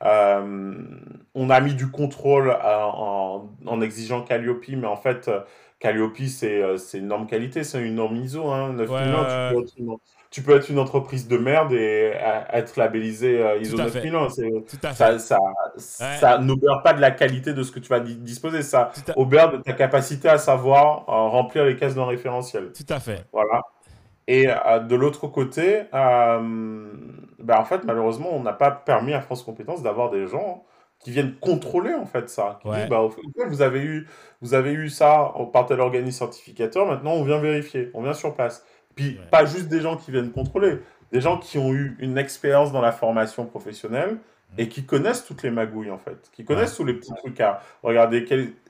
on 0.00 1.50
a 1.50 1.60
mis 1.60 1.74
du 1.74 1.90
contrôle 1.90 2.50
en, 2.50 3.48
en, 3.64 3.80
exigeant 3.80 4.22
Calliope, 4.22 4.68
mais 4.68 4.86
en 4.86 4.96
fait, 4.96 5.30
Calliope, 5.78 6.18
c'est 6.28 6.98
une 6.98 7.08
norme 7.08 7.26
qualité, 7.26 7.64
c'est 7.64 7.82
une 7.82 7.96
norme 7.96 8.16
ISO. 8.16 8.48
Hein, 8.48 8.74
9001, 8.74 9.64
tu 9.64 9.82
peux 9.82 9.92
tu 10.36 10.42
peux 10.42 10.54
être 10.54 10.68
une 10.68 10.78
entreprise 10.78 11.28
de 11.28 11.38
merde 11.38 11.72
et 11.72 12.12
être 12.52 12.76
labellisé 12.76 13.40
euh, 13.40 13.58
ISO 13.58 13.78
9001. 13.78 14.28
Ça, 14.92 15.18
ça, 15.18 15.38
ça 15.78 16.38
n'obère 16.38 16.82
pas 16.82 16.92
de 16.92 17.00
la 17.00 17.10
qualité 17.10 17.54
de 17.54 17.62
ce 17.62 17.72
que 17.72 17.78
tu 17.78 17.88
vas 17.88 18.00
disposer. 18.00 18.62
Ça 18.62 18.90
obère 19.16 19.50
de 19.50 19.56
ta 19.58 19.72
capacité 19.72 20.28
à 20.28 20.36
savoir 20.36 21.08
euh, 21.08 21.28
remplir 21.28 21.64
les 21.64 21.76
cases 21.76 21.94
d'un 21.94 22.04
référentiel. 22.04 22.72
Tout 22.72 22.92
à 22.92 23.00
fait. 23.00 23.24
Voilà. 23.32 23.62
Et 24.28 24.48
euh, 24.48 24.80
de 24.80 24.96
l'autre 24.96 25.28
côté, 25.28 25.82
ben, 25.92 27.58
en 27.58 27.64
fait, 27.64 27.84
malheureusement, 27.84 28.30
on 28.32 28.42
n'a 28.42 28.52
pas 28.52 28.70
permis 28.70 29.12
à 29.12 29.20
France 29.20 29.42
Compétences 29.42 29.82
d'avoir 29.82 30.10
des 30.10 30.26
gens 30.26 30.64
qui 30.98 31.10
viennent 31.10 31.34
contrôler 31.34 31.94
en 31.94 32.06
fait 32.06 32.28
ça. 32.28 32.58
Qui 32.62 32.70
disent, 32.70 32.88
bah, 32.88 33.06
vous, 33.46 33.62
avez 33.62 33.80
eu, 33.80 34.08
vous 34.40 34.54
avez 34.54 34.72
eu 34.72 34.88
ça 34.88 35.32
par 35.52 35.66
tel 35.66 35.80
organisme 35.80 36.18
certificateur, 36.18 36.86
maintenant 36.86 37.12
on 37.12 37.22
vient 37.22 37.38
vérifier, 37.38 37.90
on 37.94 38.02
vient 38.02 38.14
sur 38.14 38.34
place. 38.34 38.64
Puis 38.94 39.18
pas 39.30 39.44
juste 39.44 39.68
des 39.68 39.80
gens 39.80 39.96
qui 39.96 40.10
viennent 40.10 40.32
contrôler, 40.32 40.78
des 41.12 41.20
gens 41.20 41.38
qui 41.38 41.58
ont 41.58 41.72
eu 41.72 41.96
une 42.00 42.16
expérience 42.18 42.72
dans 42.72 42.80
la 42.80 42.92
formation 42.92 43.44
professionnelle 43.44 44.16
et 44.58 44.68
qui 44.68 44.84
connaissent 44.84 45.24
toutes 45.24 45.42
les 45.42 45.50
magouilles 45.50 45.90
en 45.90 45.98
fait, 45.98 46.30
qui 46.32 46.44
connaissent 46.44 46.76
tous 46.76 46.84
les 46.84 46.94
petits 46.94 47.14
trucs 47.14 47.40
à 47.40 47.60
regarder 47.82 48.24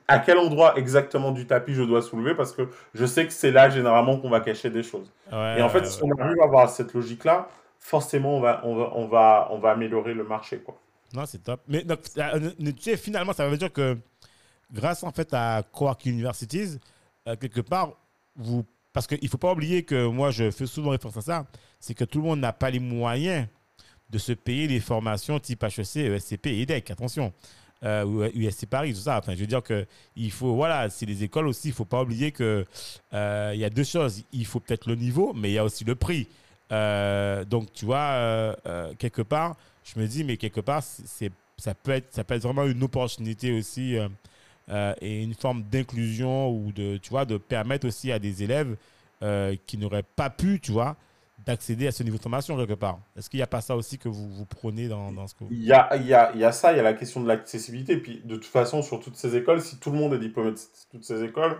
à 0.07 0.19
quel 0.19 0.37
endroit 0.37 0.77
exactement 0.77 1.31
du 1.31 1.45
tapis 1.45 1.73
je 1.73 1.83
dois 1.83 2.01
soulever 2.01 2.33
parce 2.33 2.53
que 2.53 2.69
je 2.93 3.05
sais 3.05 3.25
que 3.25 3.33
c'est 3.33 3.51
là 3.51 3.69
généralement 3.69 4.17
qu'on 4.17 4.29
va 4.29 4.39
cacher 4.39 4.69
des 4.69 4.83
choses. 4.83 5.11
et 5.31 5.61
en 5.61 5.69
fait, 5.69 5.85
si 5.85 6.01
on 6.03 6.11
arrive 6.17 6.39
à 6.41 6.45
avoir 6.45 6.69
cette 6.69 6.93
logique-là, 6.93 7.49
forcément 7.77 8.37
on 8.37 8.39
va, 8.39 8.61
on 8.63 8.75
va, 8.75 8.91
on 8.95 9.07
va, 9.07 9.47
on 9.51 9.59
va 9.59 9.71
améliorer 9.71 10.13
le 10.13 10.23
marché 10.23 10.59
quoi. 10.59 10.79
Non, 11.13 11.25
c'est 11.25 11.43
top. 11.43 11.61
Mais 11.67 11.83
donc, 11.83 11.99
euh, 12.17 12.51
tu 12.57 12.81
sais, 12.81 12.97
finalement, 12.97 13.31
ça 13.31 13.47
veut 13.47 13.57
dire 13.57 13.71
que 13.71 13.97
grâce 14.71 15.03
en 15.03 15.11
fait 15.11 15.33
à 15.33 15.63
Quark 15.71 16.05
Universities, 16.05 16.79
euh, 17.27 17.35
quelque 17.35 17.61
part, 17.61 17.93
vous 18.35 18.65
parce 18.97 19.05
qu'il 19.05 19.19
ne 19.21 19.27
faut 19.27 19.37
pas 19.37 19.51
oublier 19.51 19.83
que 19.83 20.07
moi, 20.07 20.31
je 20.31 20.49
fais 20.49 20.65
souvent 20.65 20.89
référence 20.89 21.17
à 21.17 21.21
ça, 21.21 21.45
c'est 21.79 21.93
que 21.93 22.03
tout 22.03 22.17
le 22.19 22.25
monde 22.25 22.39
n'a 22.39 22.51
pas 22.51 22.71
les 22.71 22.79
moyens 22.79 23.45
de 24.09 24.17
se 24.17 24.31
payer 24.31 24.67
des 24.67 24.79
formations 24.79 25.39
type 25.39 25.63
HEC, 25.63 25.97
ESCP, 25.97 26.47
EDEC, 26.47 26.89
attention, 26.89 27.31
euh, 27.83 28.29
USC 28.33 28.65
Paris, 28.65 28.93
tout 28.93 29.01
ça. 29.01 29.17
Enfin, 29.17 29.33
je 29.35 29.39
veux 29.39 29.47
dire 29.47 29.63
que 29.63 29.85
il 30.15 30.31
faut, 30.31 30.55
voilà, 30.55 30.89
c'est 30.89 31.05
les 31.05 31.23
écoles 31.23 31.47
aussi, 31.47 31.69
il 31.69 31.73
faut 31.73 31.85
pas 31.85 32.01
oublier 32.01 32.31
qu'il 32.31 32.65
euh, 33.13 33.53
y 33.55 33.63
a 33.63 33.69
deux 33.69 33.83
choses. 33.83 34.23
Il 34.31 34.45
faut 34.45 34.59
peut-être 34.59 34.87
le 34.87 34.95
niveau, 34.95 35.33
mais 35.33 35.51
il 35.51 35.53
y 35.53 35.57
a 35.57 35.63
aussi 35.63 35.83
le 35.83 35.95
prix. 35.95 36.27
Euh, 36.71 37.45
donc, 37.45 37.71
tu 37.73 37.85
vois, 37.85 37.97
euh, 37.97 38.93
quelque 38.97 39.21
part, 39.21 39.55
je 39.83 39.99
me 39.99 40.07
dis, 40.07 40.23
mais 40.23 40.37
quelque 40.37 40.61
part, 40.61 40.83
c'est, 40.83 41.31
ça, 41.57 41.73
peut 41.73 41.91
être, 41.91 42.13
ça 42.13 42.23
peut 42.23 42.33
être 42.33 42.43
vraiment 42.43 42.65
une 42.65 42.83
opportunité 42.83 43.51
aussi 43.51 43.97
euh, 44.69 44.93
et 44.99 45.23
une 45.23 45.33
forme 45.33 45.63
d'inclusion 45.63 46.49
ou 46.49 46.71
de, 46.73 46.97
tu 46.97 47.09
vois, 47.09 47.25
de 47.25 47.37
permettre 47.37 47.87
aussi 47.87 48.11
à 48.11 48.19
des 48.19 48.43
élèves 48.43 48.75
euh, 49.23 49.55
qui 49.65 49.77
n'auraient 49.77 50.03
pas 50.03 50.29
pu, 50.29 50.59
tu 50.59 50.71
vois, 50.71 50.97
d'accéder 51.47 51.87
à 51.87 51.91
ce 51.91 52.03
niveau 52.03 52.17
de 52.17 52.21
formation 52.21 52.55
quelque 52.55 52.73
part. 52.73 52.99
Est-ce 53.17 53.29
qu'il 53.29 53.39
n'y 53.39 53.43
a 53.43 53.47
pas 53.47 53.61
ça 53.61 53.75
aussi 53.75 53.97
que 53.97 54.09
vous, 54.09 54.29
vous 54.29 54.45
prenez 54.45 54.87
dans, 54.87 55.11
dans 55.11 55.25
ce 55.25 55.33
que 55.33 55.45
vous... 55.45 55.49
Il 55.51 55.63
y 55.63 55.73
a, 55.73 55.95
il 55.95 56.05
y, 56.05 56.13
a, 56.13 56.31
il 56.33 56.39
y 56.39 56.45
a 56.45 56.51
ça, 56.51 56.73
il 56.73 56.77
y 56.77 56.79
a 56.79 56.83
la 56.83 56.93
question 56.93 57.21
de 57.21 57.27
l'accessibilité. 57.27 57.97
Puis 57.97 58.21
de 58.23 58.35
toute 58.35 58.45
façon, 58.45 58.81
sur 58.83 58.99
toutes 58.99 59.15
ces 59.15 59.35
écoles, 59.35 59.61
si 59.61 59.79
tout 59.79 59.91
le 59.91 59.97
monde 59.97 60.13
est 60.13 60.19
diplômé 60.19 60.51
de 60.51 60.57
toutes 60.91 61.03
ces 61.03 61.23
écoles, 61.23 61.57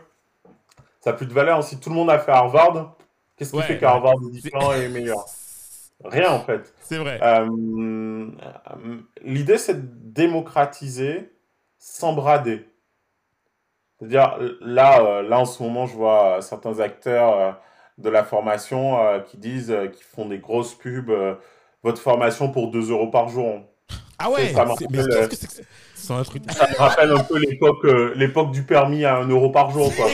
ça 0.99 1.11
n'a 1.11 1.17
plus 1.17 1.25
de 1.25 1.33
valeur. 1.33 1.63
Si 1.63 1.79
tout 1.79 1.89
le 1.89 1.95
monde 1.95 2.09
a 2.09 2.19
fait 2.19 2.31
Harvard, 2.31 2.95
qu'est-ce 3.35 3.51
qui 3.51 3.61
fait 3.63 3.77
qu'Harvard 3.79 4.15
est 4.27 4.31
différent 4.31 4.73
et 4.73 4.89
meilleur? 4.89 5.25
Rien 6.05 6.31
en 6.31 6.41
fait. 6.41 6.73
C'est 6.81 6.97
vrai. 6.97 7.19
Euh, 7.23 8.29
l'idée, 9.23 9.57
c'est 9.57 9.73
de 9.73 9.87
démocratiser 10.11 11.31
sans 11.79 12.13
brader. 12.13 12.69
C'est-à-dire, 13.97 14.37
là, 14.61 15.01
euh, 15.01 15.21
là, 15.23 15.39
en 15.39 15.45
ce 15.45 15.63
moment, 15.63 15.87
je 15.87 15.95
vois 15.95 16.37
euh, 16.37 16.41
certains 16.41 16.79
acteurs 16.79 17.59
de 17.97 18.09
la 18.09 18.23
formation 18.23 18.97
qui 19.27 19.37
disent, 19.37 19.75
qui 19.93 20.03
font 20.03 20.27
des 20.27 20.37
grosses 20.37 20.75
pubs, 20.75 21.11
votre 21.83 22.01
formation 22.01 22.51
pour 22.51 22.69
2 22.69 22.91
euros 22.91 23.07
par 23.07 23.29
jour. 23.29 23.61
Ah 24.19 24.29
ouais, 24.31 24.47
ça, 24.49 24.65
me 24.65 24.71
rappelle, 24.71 25.29
c'est 25.93 26.13
un 26.13 26.23
truc... 26.23 26.43
ça 26.51 26.67
me 26.67 26.75
rappelle 26.75 27.11
un 27.11 27.23
peu 27.23 27.37
l'époque, 27.39 27.85
l'époque 28.15 28.51
du 28.51 28.63
permis 28.63 29.05
à 29.05 29.17
1 29.17 29.27
euro 29.29 29.49
par 29.49 29.69
jour. 29.71 29.91
Quoi. 29.95 30.07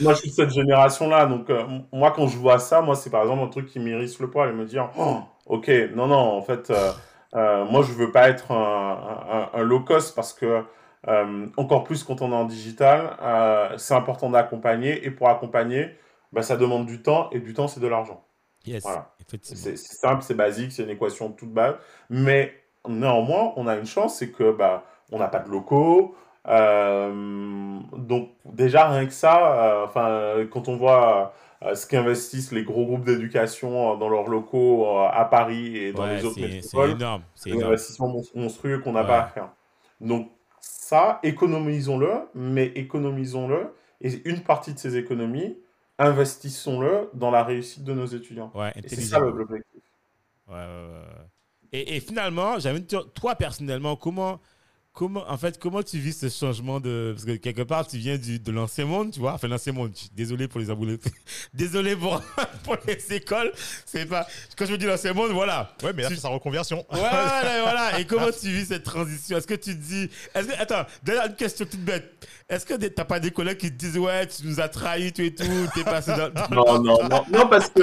Moi, 0.00 0.12
je 0.12 0.18
suis 0.18 0.30
de 0.30 0.34
cette 0.34 0.50
génération-là, 0.50 1.26
donc 1.26 1.48
moi, 1.92 2.12
quand 2.14 2.26
je 2.26 2.36
vois 2.36 2.58
ça, 2.58 2.80
moi, 2.80 2.94
c'est 2.94 3.10
par 3.10 3.22
exemple 3.22 3.42
un 3.42 3.48
truc 3.48 3.66
qui 3.66 3.78
m'irrisse 3.78 4.18
le 4.20 4.30
poil 4.30 4.50
et 4.50 4.52
me 4.52 4.64
dire, 4.64 4.90
oh, 4.98 5.18
ok, 5.46 5.70
non, 5.94 6.06
non, 6.06 6.16
en 6.16 6.42
fait, 6.42 6.72
moi, 7.32 7.82
je 7.82 7.92
veux 7.92 8.12
pas 8.12 8.28
être 8.28 8.52
un, 8.52 9.48
un, 9.54 9.60
un 9.60 9.62
low 9.62 9.80
cost 9.80 10.14
parce 10.14 10.32
que 10.32 10.64
euh, 11.08 11.46
encore 11.56 11.84
plus 11.84 12.02
quand 12.02 12.20
on 12.20 12.32
est 12.32 12.34
en 12.34 12.44
digital, 12.44 13.16
euh, 13.22 13.74
c'est 13.76 13.94
important 13.94 14.30
d'accompagner. 14.30 15.06
Et 15.06 15.10
pour 15.10 15.28
accompagner, 15.28 15.96
bah, 16.32 16.42
ça 16.42 16.56
demande 16.56 16.86
du 16.86 17.02
temps. 17.02 17.30
Et 17.32 17.40
du 17.40 17.54
temps, 17.54 17.68
c'est 17.68 17.80
de 17.80 17.86
l'argent. 17.88 18.24
Yes, 18.66 18.82
Voilà. 18.82 19.14
C'est 19.42 19.76
simple, 19.76 20.22
c'est 20.22 20.34
basique, 20.34 20.72
c'est 20.72 20.82
une 20.84 20.90
équation 20.90 21.30
toute 21.32 21.52
base. 21.52 21.76
Mais 22.10 22.54
néanmoins, 22.88 23.52
on 23.56 23.66
a 23.66 23.76
une 23.76 23.86
chance, 23.86 24.18
c'est 24.18 24.30
que 24.30 24.50
bah, 24.52 24.84
on 25.12 25.18
n'a 25.18 25.28
pas 25.28 25.40
de 25.40 25.48
locaux. 25.50 26.14
euh, 26.48 27.78
donc 27.96 28.30
déjà 28.44 28.88
rien 28.88 29.06
que 29.06 29.12
ça, 29.12 29.88
euh, 29.96 30.46
quand 30.48 30.68
on 30.68 30.76
voit 30.76 31.32
euh, 31.62 31.74
ce 31.74 31.86
qu'investissent 31.86 32.52
les 32.52 32.62
gros 32.64 32.84
groupes 32.86 33.04
d'éducation 33.04 33.94
euh, 33.94 33.96
dans 33.96 34.08
leurs 34.08 34.28
locaux 34.28 34.86
à 34.98 35.24
Paris 35.24 35.76
et 35.76 35.92
dans 35.92 36.04
Ouais, 36.04 36.16
les 36.16 36.24
autres 36.24 36.38
c'est 36.40 36.60
c'est 36.62 36.78
métropoles, 36.78 36.90
énorme. 36.92 37.22
C'est 37.34 37.52
un 37.52 37.60
investissement 37.60 38.08
mons- 38.08 38.32
monstrueux 38.34 38.78
qu'on 38.80 38.92
n'a 38.92 39.02
Ouais. 39.02 39.06
pas 39.06 39.20
à 39.20 39.24
faire. 39.26 39.48
Donc 40.00 40.30
ça, 40.60 41.20
économisons-le, 41.22 42.10
mais 42.34 42.66
économisons-le 42.74 43.74
et 44.02 44.28
une 44.28 44.42
partie 44.42 44.74
de 44.74 44.78
ces 44.78 44.96
économies, 44.96 45.58
investissons-le 45.98 47.10
dans 47.14 47.30
la 47.30 47.44
réussite 47.44 47.84
de 47.84 47.92
nos 47.94 48.06
étudiants. 48.06 48.52
Ouais, 48.54 48.72
Et 48.76 48.88
c'est 48.88 49.00
ça 49.00 49.18
l'objectif. 49.18 49.82
Ouais. 50.48 50.64
Et, 51.72 51.96
et 51.96 52.00
finalement, 52.00 52.58
j'avais 52.58 52.80
toi 52.82 53.34
personnellement, 53.34 53.96
comment, 53.96 54.40
comment, 54.96 55.24
en 55.28 55.36
fait, 55.36 55.58
comment 55.58 55.82
tu 55.82 55.98
vis 55.98 56.18
ce 56.18 56.28
changement 56.28 56.80
de. 56.80 57.12
Parce 57.14 57.26
que 57.26 57.36
quelque 57.36 57.62
part, 57.62 57.86
tu 57.86 57.98
viens 57.98 58.16
du, 58.16 58.40
de 58.40 58.50
l'ancien 58.50 58.86
monde, 58.86 59.12
tu 59.12 59.20
vois? 59.20 59.34
Enfin, 59.34 59.46
l'ancien 59.46 59.72
monde, 59.72 59.92
je 59.94 60.00
suis 60.00 60.10
désolé 60.16 60.48
pour 60.48 60.58
les 60.58 60.70
aboulés. 60.70 60.98
désolé 61.54 61.94
pour, 61.94 62.20
pour 62.64 62.76
les 62.86 63.14
écoles. 63.14 63.52
C'est 63.84 64.06
pas. 64.06 64.26
Quand 64.56 64.66
je 64.66 64.74
dis 64.74 64.86
l'ancien 64.86 65.12
monde, 65.12 65.30
voilà. 65.30 65.70
Ouais, 65.82 65.92
mais 65.92 66.02
là, 66.02 66.08
Tu- 66.08 66.16
c'est 66.16 66.22
sa 66.22 66.30
reconversion. 66.30 66.78
Ouais, 66.90 66.98
voilà, 66.98 67.62
voilà. 67.62 68.00
Et 68.00 68.06
comment 68.06 68.30
tu 68.32 68.48
vis 68.48 68.66
cette 68.66 68.84
transition? 68.84 69.36
Est-ce 69.36 69.46
que 69.46 69.54
tu 69.54 69.76
te 69.76 69.82
dis. 69.82 70.10
Est-ce 70.34 70.48
que, 70.48 70.60
attends, 70.60 70.86
dernière 71.02 71.36
question 71.36 71.66
toute 71.66 71.84
bête. 71.84 72.26
Est-ce 72.48 72.64
que 72.64 72.74
t'as 72.74 73.04
pas 73.04 73.20
des 73.20 73.30
collègues 73.30 73.58
qui 73.58 73.70
te 73.70 73.76
disent, 73.76 73.98
ouais, 73.98 74.26
tu 74.26 74.46
nous 74.46 74.60
as 74.60 74.68
trahis, 74.68 75.12
tout 75.12 75.22
et 75.22 75.34
tout, 75.34 75.44
t'es 75.74 75.84
passé 75.84 76.12
dans. 76.12 76.30
Non, 76.50 76.82
non, 76.82 77.08
non, 77.08 77.24
non, 77.30 77.48
parce 77.48 77.68
que, 77.68 77.82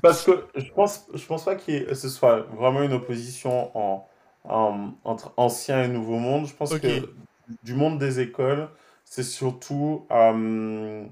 parce 0.00 0.22
que 0.22 0.44
je 0.54 0.70
pense, 0.70 1.06
je 1.12 1.24
pense 1.26 1.44
pas 1.44 1.56
que 1.56 1.94
ce 1.94 2.08
soit 2.08 2.46
vraiment 2.56 2.82
une 2.82 2.92
opposition 2.92 3.76
en, 3.76 4.06
en- 4.44 4.92
entre 5.04 5.32
ancien 5.36 5.82
et 5.84 5.88
nouveau 5.88 6.18
monde. 6.18 6.46
Je 6.46 6.54
pense 6.54 6.74
que 6.78 7.14
du 7.62 7.74
monde 7.74 7.98
des 7.98 8.20
écoles, 8.20 8.68
c'est 9.04 9.22
surtout, 9.22 10.06
euh, 10.10 11.04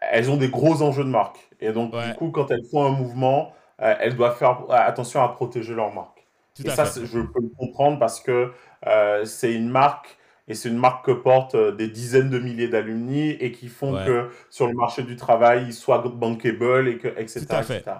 elles 0.00 0.30
ont 0.30 0.36
des 0.36 0.48
gros 0.48 0.82
enjeux 0.82 1.04
de 1.04 1.08
marque. 1.10 1.48
Et 1.60 1.72
donc, 1.72 1.92
Ouais. 1.94 2.08
du 2.10 2.14
coup, 2.14 2.30
quand 2.30 2.50
elles 2.50 2.64
font 2.70 2.84
un 2.84 2.90
mouvement, 2.90 3.52
euh, 3.80 3.94
elles 4.00 4.16
doivent 4.16 4.36
faire 4.36 4.64
attention 4.70 5.22
à 5.22 5.28
protéger 5.28 5.74
leur 5.74 5.92
marque. 5.92 6.26
Tout 6.54 6.66
Et 6.66 6.70
ça, 6.70 6.84
je 6.84 7.20
peux 7.20 7.40
le 7.42 7.50
comprendre 7.56 7.98
parce 7.98 8.20
que 8.20 8.52
euh, 8.86 9.24
c'est 9.24 9.54
une 9.54 9.68
marque 9.68 10.16
et 10.48 10.54
c'est 10.54 10.68
une 10.68 10.78
marque 10.78 11.04
que 11.06 11.12
portent 11.12 11.54
euh, 11.54 11.72
des 11.72 11.88
dizaines 11.88 12.30
de 12.30 12.38
milliers 12.38 12.68
d'alumni 12.68 13.30
et 13.30 13.52
qui 13.52 13.68
font 13.68 13.94
Ouais. 13.94 14.04
que 14.06 14.30
sur 14.50 14.66
le 14.66 14.72
marché 14.74 15.02
du 15.02 15.14
travail, 15.14 15.64
ils 15.66 15.74
soient 15.74 15.98
bankable 15.98 16.88
et 16.88 16.98
que 16.98 17.08
etc. 17.08 17.46
Tout 17.46 17.54
à 17.54 17.62
fait. 17.62 17.76
etc. 17.78 17.96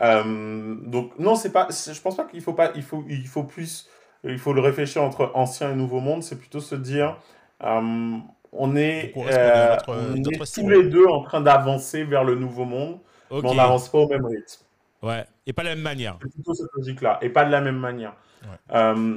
Euh, 0.00 0.74
donc 0.84 1.18
non, 1.18 1.34
c'est 1.34 1.52
pas. 1.52 1.68
Je 1.70 2.00
pense 2.00 2.16
pas 2.16 2.24
qu'il 2.24 2.40
faut 2.40 2.54
pas. 2.54 2.72
Il 2.74 2.82
faut 2.82 3.04
il 3.08 3.26
faut 3.26 3.44
plus. 3.44 3.88
Il 4.24 4.38
faut 4.38 4.52
le 4.52 4.60
réfléchir 4.60 5.02
entre 5.02 5.30
ancien 5.34 5.70
et 5.72 5.74
nouveau 5.74 6.00
monde. 6.00 6.22
C'est 6.22 6.38
plutôt 6.38 6.60
se 6.60 6.74
dire. 6.74 7.16
euh, 7.62 8.16
on 8.52 8.74
est, 8.74 9.12
euh, 9.16 9.70
notre- 9.70 9.90
on 9.94 10.16
notre 10.16 10.42
est 10.42 10.54
tous 10.60 10.68
les 10.68 10.82
deux 10.88 11.06
en 11.06 11.22
train 11.22 11.40
d'avancer 11.40 12.02
vers 12.02 12.24
le 12.24 12.34
nouveau 12.34 12.64
monde, 12.64 12.98
mais 13.30 13.36
on 13.48 13.54
n'avance 13.54 13.88
pas 13.88 13.98
au 13.98 14.08
même 14.08 14.26
rythme. 14.26 14.64
Ouais. 15.02 15.24
Et 15.46 15.52
pas 15.52 15.62
de 15.62 15.68
la 15.68 15.74
même 15.76 15.84
manière. 15.84 16.18
C'est 16.20 16.32
plutôt 16.32 16.54
cette 16.54 16.72
logique-là, 16.74 17.18
et 17.22 17.28
pas 17.28 17.44
de 17.44 17.52
la 17.52 17.60
même 17.60 17.78
manière. 17.78 18.14
Ouais. 18.42 18.56
Euh, 18.76 19.16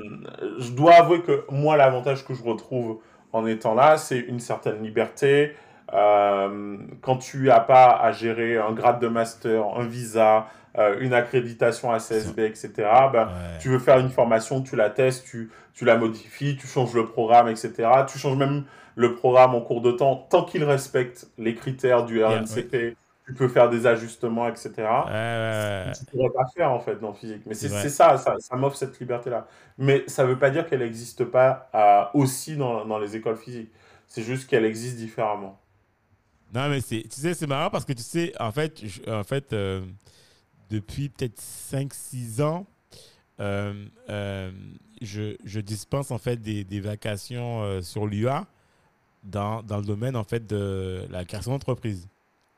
je 0.60 0.72
dois 0.72 0.94
avouer 0.96 1.22
que 1.24 1.46
moi, 1.50 1.78
l'avantage 1.78 2.24
que 2.26 2.34
je 2.36 2.44
retrouve 2.44 3.00
en 3.32 3.48
étant 3.48 3.74
là, 3.74 3.98
c'est 3.98 4.20
une 4.20 4.40
certaine 4.40 4.84
liberté. 4.84 5.54
Euh, 5.94 6.78
quand 7.02 7.18
tu 7.18 7.44
n'as 7.46 7.60
pas 7.60 7.92
à 7.92 8.12
gérer 8.12 8.58
un 8.58 8.72
grade 8.72 9.00
de 9.00 9.08
master, 9.08 9.64
un 9.78 9.86
visa, 9.86 10.48
euh, 10.78 10.98
une 11.00 11.14
accréditation 11.14 11.92
à 11.92 12.00
CSB, 12.00 12.40
etc., 12.46 12.72
ben, 13.12 13.26
Ouais. 13.28 13.58
tu 13.62 13.70
veux 13.70 13.80
faire 13.80 14.00
une 14.00 14.10
formation, 14.10 14.62
tu 14.62 14.76
la 14.76 14.90
testes, 14.90 15.26
tu, 15.26 15.52
tu 15.74 15.86
la 15.86 15.98
modifies, 15.98 16.58
tu 16.58 16.66
changes 16.68 16.94
le 16.96 17.06
programme, 17.06 17.48
etc. 17.48 17.72
Tu 18.08 18.18
changes 18.18 18.38
même 18.38 18.64
le 18.96 19.14
programme 19.16 19.54
en 19.56 19.62
cours 19.62 19.82
de 19.82 19.92
temps, 19.92 20.28
tant 20.30 20.44
qu'il 20.44 20.64
respecte 20.64 21.28
les 21.38 21.54
critères 21.56 22.06
du 22.06 22.24
RNCP, 22.24 22.96
tu 23.26 23.34
peux 23.34 23.48
faire 23.48 23.70
des 23.70 23.88
ajustements, 23.88 24.48
etc 24.48 24.72
Ouais, 24.78 24.84
ouais, 24.84 25.84
ouais. 25.88 25.92
tu 25.98 26.06
pourrais 26.06 26.30
pas 26.30 26.46
faire 26.56 26.72
en 26.72 26.80
fait 26.80 27.00
dans 27.00 27.14
physique. 27.14 27.42
Mais 27.46 27.54
c'est 27.54 27.70
c'est 27.70 27.90
ça, 27.90 28.18
ça, 28.18 28.36
ça 28.40 28.56
m'offre 28.56 28.76
cette 28.76 29.00
liberté-là. 29.00 29.48
Mais 29.78 30.04
ça 30.08 30.26
veut 30.26 30.38
pas 30.38 30.50
dire 30.50 30.66
qu'elle 30.68 30.80
n'existe 30.80 31.24
pas 31.26 31.70
euh, 31.74 32.04
aussi 32.16 32.58
dans, 32.58 32.84
dans 32.86 32.98
les 33.00 33.16
écoles 33.16 33.38
physiques. 33.38 33.72
C'est 34.08 34.24
juste 34.24 34.50
qu'elle 34.50 34.66
existe 34.66 34.98
différemment. 34.98 35.58
Non, 36.54 36.70
mais 36.70 36.82
c'est, 36.82 37.02
tu 37.04 37.20
sais, 37.20 37.34
c'est 37.34 37.48
marrant 37.48 37.70
parce 37.70 37.86
que 37.86 37.94
tu 37.94 38.04
sais, 38.04 38.34
en 38.40 38.52
fait, 38.52 38.84
en 39.08 39.24
fait 39.24 39.54
euh, 39.54 39.84
depuis 40.70 41.10
peut-être 41.10 41.42
5-6 41.42 42.42
ans, 42.44 42.68
euh, 43.40 43.86
euh, 44.10 44.52
je, 45.02 45.36
je 45.44 45.60
dispense 45.60 46.12
en 46.12 46.20
fait 46.20 46.38
des, 46.38 46.64
des 46.64 46.80
vacations 46.80 47.82
sur 47.82 48.06
l'UA 48.06 48.46
dans, 49.24 49.64
dans 49.64 49.78
le 49.78 49.84
domaine 49.84 50.16
en 50.16 50.24
fait 50.24 50.46
de 50.46 51.08
la 51.10 51.26
création 51.26 51.52
d'entreprise. 51.52 52.08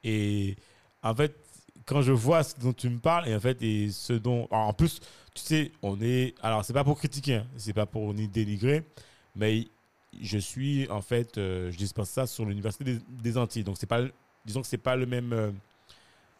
Et 0.03 0.57
en 1.01 1.15
fait, 1.15 1.33
quand 1.85 2.01
je 2.01 2.11
vois 2.11 2.43
ce 2.43 2.59
dont 2.59 2.73
tu 2.73 2.89
me 2.89 2.99
parles 2.99 3.27
et 3.29 3.35
en 3.35 3.39
fait 3.39 3.61
et 3.61 3.89
ce 3.91 4.13
dont 4.13 4.47
en 4.51 4.73
plus 4.73 4.99
tu 5.33 5.41
sais 5.43 5.71
on 5.81 6.01
est 6.01 6.33
alors 6.41 6.65
c'est 6.65 6.73
pas 6.73 6.83
pour 6.83 6.97
critiquer 6.97 7.35
hein, 7.35 7.47
c'est 7.57 7.73
pas 7.73 7.85
pour 7.85 8.11
ni 8.13 8.27
dénigrer 8.27 8.83
mais 9.35 9.67
je 10.21 10.37
suis 10.37 10.89
en 10.89 11.01
fait 11.01 11.37
euh, 11.37 11.71
je 11.71 11.77
dispense 11.77 12.09
ça 12.09 12.27
sur 12.27 12.45
l'université 12.45 12.99
des, 13.07 13.37
Antilles 13.37 13.63
donc 13.63 13.77
c'est 13.79 13.87
pas 13.87 14.01
disons 14.45 14.61
que 14.61 14.67
c'est 14.67 14.77
pas 14.77 14.95
le 14.95 15.05
même 15.05 15.33
euh, 15.33 15.51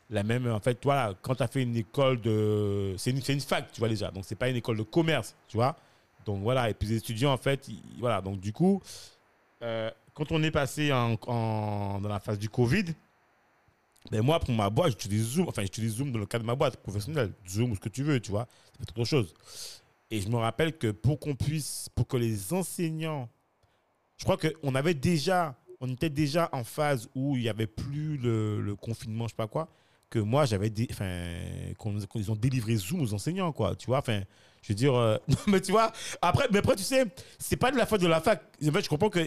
la 0.09 0.23
même 0.23 0.47
en 0.47 0.59
fait 0.59 0.79
voilà 0.83 1.13
quand 1.21 1.35
tu 1.35 1.43
as 1.43 1.47
fait 1.47 1.63
une 1.63 1.75
école 1.75 2.21
de 2.21 2.95
c'est 2.97 3.11
une, 3.11 3.21
une 3.27 3.41
fac 3.41 3.71
tu 3.71 3.79
vois 3.79 3.89
déjà 3.89 4.11
donc 4.11 4.23
c'est 4.25 4.35
pas 4.35 4.49
une 4.49 4.55
école 4.55 4.77
de 4.77 4.83
commerce 4.83 5.35
tu 5.47 5.57
vois 5.57 5.75
donc 6.25 6.41
voilà 6.41 6.69
et 6.69 6.73
puis 6.73 6.87
les 6.87 6.97
étudiants 6.97 7.33
en 7.33 7.37
fait 7.37 7.69
voilà 7.99 8.21
donc 8.21 8.39
du 8.39 8.53
coup 8.53 8.81
euh, 9.61 9.89
quand 10.13 10.31
on 10.31 10.41
est 10.43 10.51
passé 10.51 10.93
en, 10.93 11.17
en- 11.27 11.99
dans 11.99 12.09
la 12.09 12.19
phase 12.19 12.39
du 12.39 12.49
Covid 12.49 12.85
ben 14.11 14.21
moi, 14.21 14.39
pour 14.39 14.53
ma 14.53 14.69
boîte, 14.69 14.91
j'utilise 14.91 15.23
Zoom. 15.29 15.47
Enfin, 15.49 15.63
j'utilise 15.63 15.95
Zoom 15.95 16.11
dans 16.11 16.19
le 16.19 16.27
cadre 16.27 16.43
de 16.43 16.47
ma 16.47 16.53
boîte 16.55 16.77
professionnelle. 16.77 17.31
Zoom 17.47 17.71
ou 17.71 17.75
ce 17.75 17.79
que 17.79 17.89
tu 17.89 18.03
veux, 18.03 18.19
tu 18.19 18.29
vois. 18.29 18.47
C'est 18.79 18.89
autre 18.91 19.03
chose. 19.03 19.33
Et 20.11 20.21
je 20.21 20.29
me 20.29 20.35
rappelle 20.35 20.77
que 20.77 20.91
pour 20.91 21.19
qu'on 21.19 21.33
puisse, 21.35 21.89
pour 21.95 22.07
que 22.07 22.15
les 22.17 22.53
enseignants, 22.53 23.27
je 24.17 24.23
crois 24.23 24.37
qu'on 24.37 24.75
avait 24.75 24.93
déjà, 24.93 25.55
on 25.81 25.89
était 25.89 26.09
déjà 26.09 26.49
en 26.51 26.63
phase 26.63 27.09
où 27.15 27.35
il 27.35 27.41
n'y 27.43 27.49
avait 27.49 27.67
plus 27.67 28.17
le, 28.17 28.61
le 28.61 28.75
confinement, 28.75 29.25
je 29.25 29.31
sais 29.31 29.35
pas 29.35 29.47
quoi, 29.47 29.69
que 30.09 30.19
moi, 30.19 30.45
j'avais, 30.45 30.71
enfin, 30.91 31.23
qu'ils 32.11 32.31
ont 32.31 32.35
délivré 32.35 32.75
Zoom 32.75 33.01
aux 33.01 33.13
enseignants, 33.13 33.51
quoi, 33.51 33.75
tu 33.75 33.87
vois. 33.87 33.97
Enfin, 33.99 34.21
je 34.61 34.69
veux 34.69 34.75
dire, 34.75 34.95
euh, 34.95 35.17
mais 35.47 35.59
tu 35.61 35.71
vois, 35.71 35.91
après, 36.21 36.47
mais 36.51 36.59
après, 36.59 36.75
tu 36.75 36.83
sais, 36.83 37.05
c'est 37.37 37.57
pas 37.57 37.71
de 37.71 37.77
la 37.77 37.85
faute 37.85 38.01
de 38.01 38.07
la 38.07 38.21
fac. 38.21 38.41
En 38.65 38.71
fait, 38.71 38.81
je 38.83 38.89
comprends 38.89 39.09
que 39.09 39.19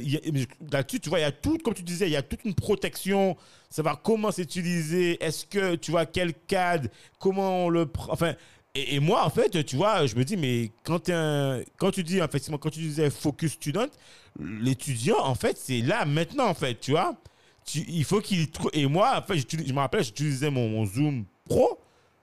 là-dessus, 0.72 1.01
tu 1.01 1.09
vois, 1.09 1.18
il 1.18 1.22
y 1.22 1.24
a 1.24 1.32
tout, 1.32 1.59
comme 1.59 1.74
tu 1.74 1.82
disais, 1.82 2.07
il 2.09 2.12
y 2.12 2.16
a 2.16 2.22
toute 2.22 2.45
une 2.45 2.55
protection, 2.55 3.36
savoir 3.70 4.03
comment 4.03 4.30
c'est 4.30 4.43
utilisé, 4.43 5.22
est-ce 5.22 5.47
que, 5.47 5.74
tu 5.74 5.91
vois, 5.91 6.07
quel 6.07 6.32
cadre, 6.34 6.89
comment 7.18 7.66
on 7.66 7.68
le 7.68 7.86
prend, 7.86 8.12
enfin, 8.12 8.34
et, 8.74 8.95
et 8.97 9.01
moi, 9.01 9.24
en 9.24 9.30
fait, 9.30 9.64
tu 9.64 9.76
vois, 9.76 10.07
je 10.07 10.14
me 10.16 10.24
dis, 10.24 10.36
mais 10.36 10.70
quand, 10.84 11.09
un- 11.11 11.61
quand 11.76 11.91
tu 11.91 12.03
dis, 12.03 12.18
effectivement, 12.18 12.59
quand 12.59 12.70
tu 12.70 12.80
disais 12.80 13.11
focus 13.11 13.53
student, 13.53 13.89
l'étudiant, 14.39 15.18
en 15.20 15.34
fait, 15.34 15.57
c'est 15.59 15.80
là, 15.80 16.05
maintenant, 16.05 16.47
en 16.49 16.55
fait, 16.55 16.80
tu 16.80 16.93
vois. 16.93 17.14
Tu- 17.64 17.84
il 17.89 18.05
faut 18.05 18.20
qu'il 18.20 18.51
trou- 18.51 18.70
Et 18.72 18.86
moi, 18.86 19.18
en 19.18 19.22
fait, 19.22 19.39
je 19.66 19.72
me 19.72 19.78
rappelle, 19.78 20.03
j'utilisais 20.05 20.51
mon, 20.51 20.68
mon 20.68 20.86
Zoom 20.86 21.24
Pro 21.49 21.78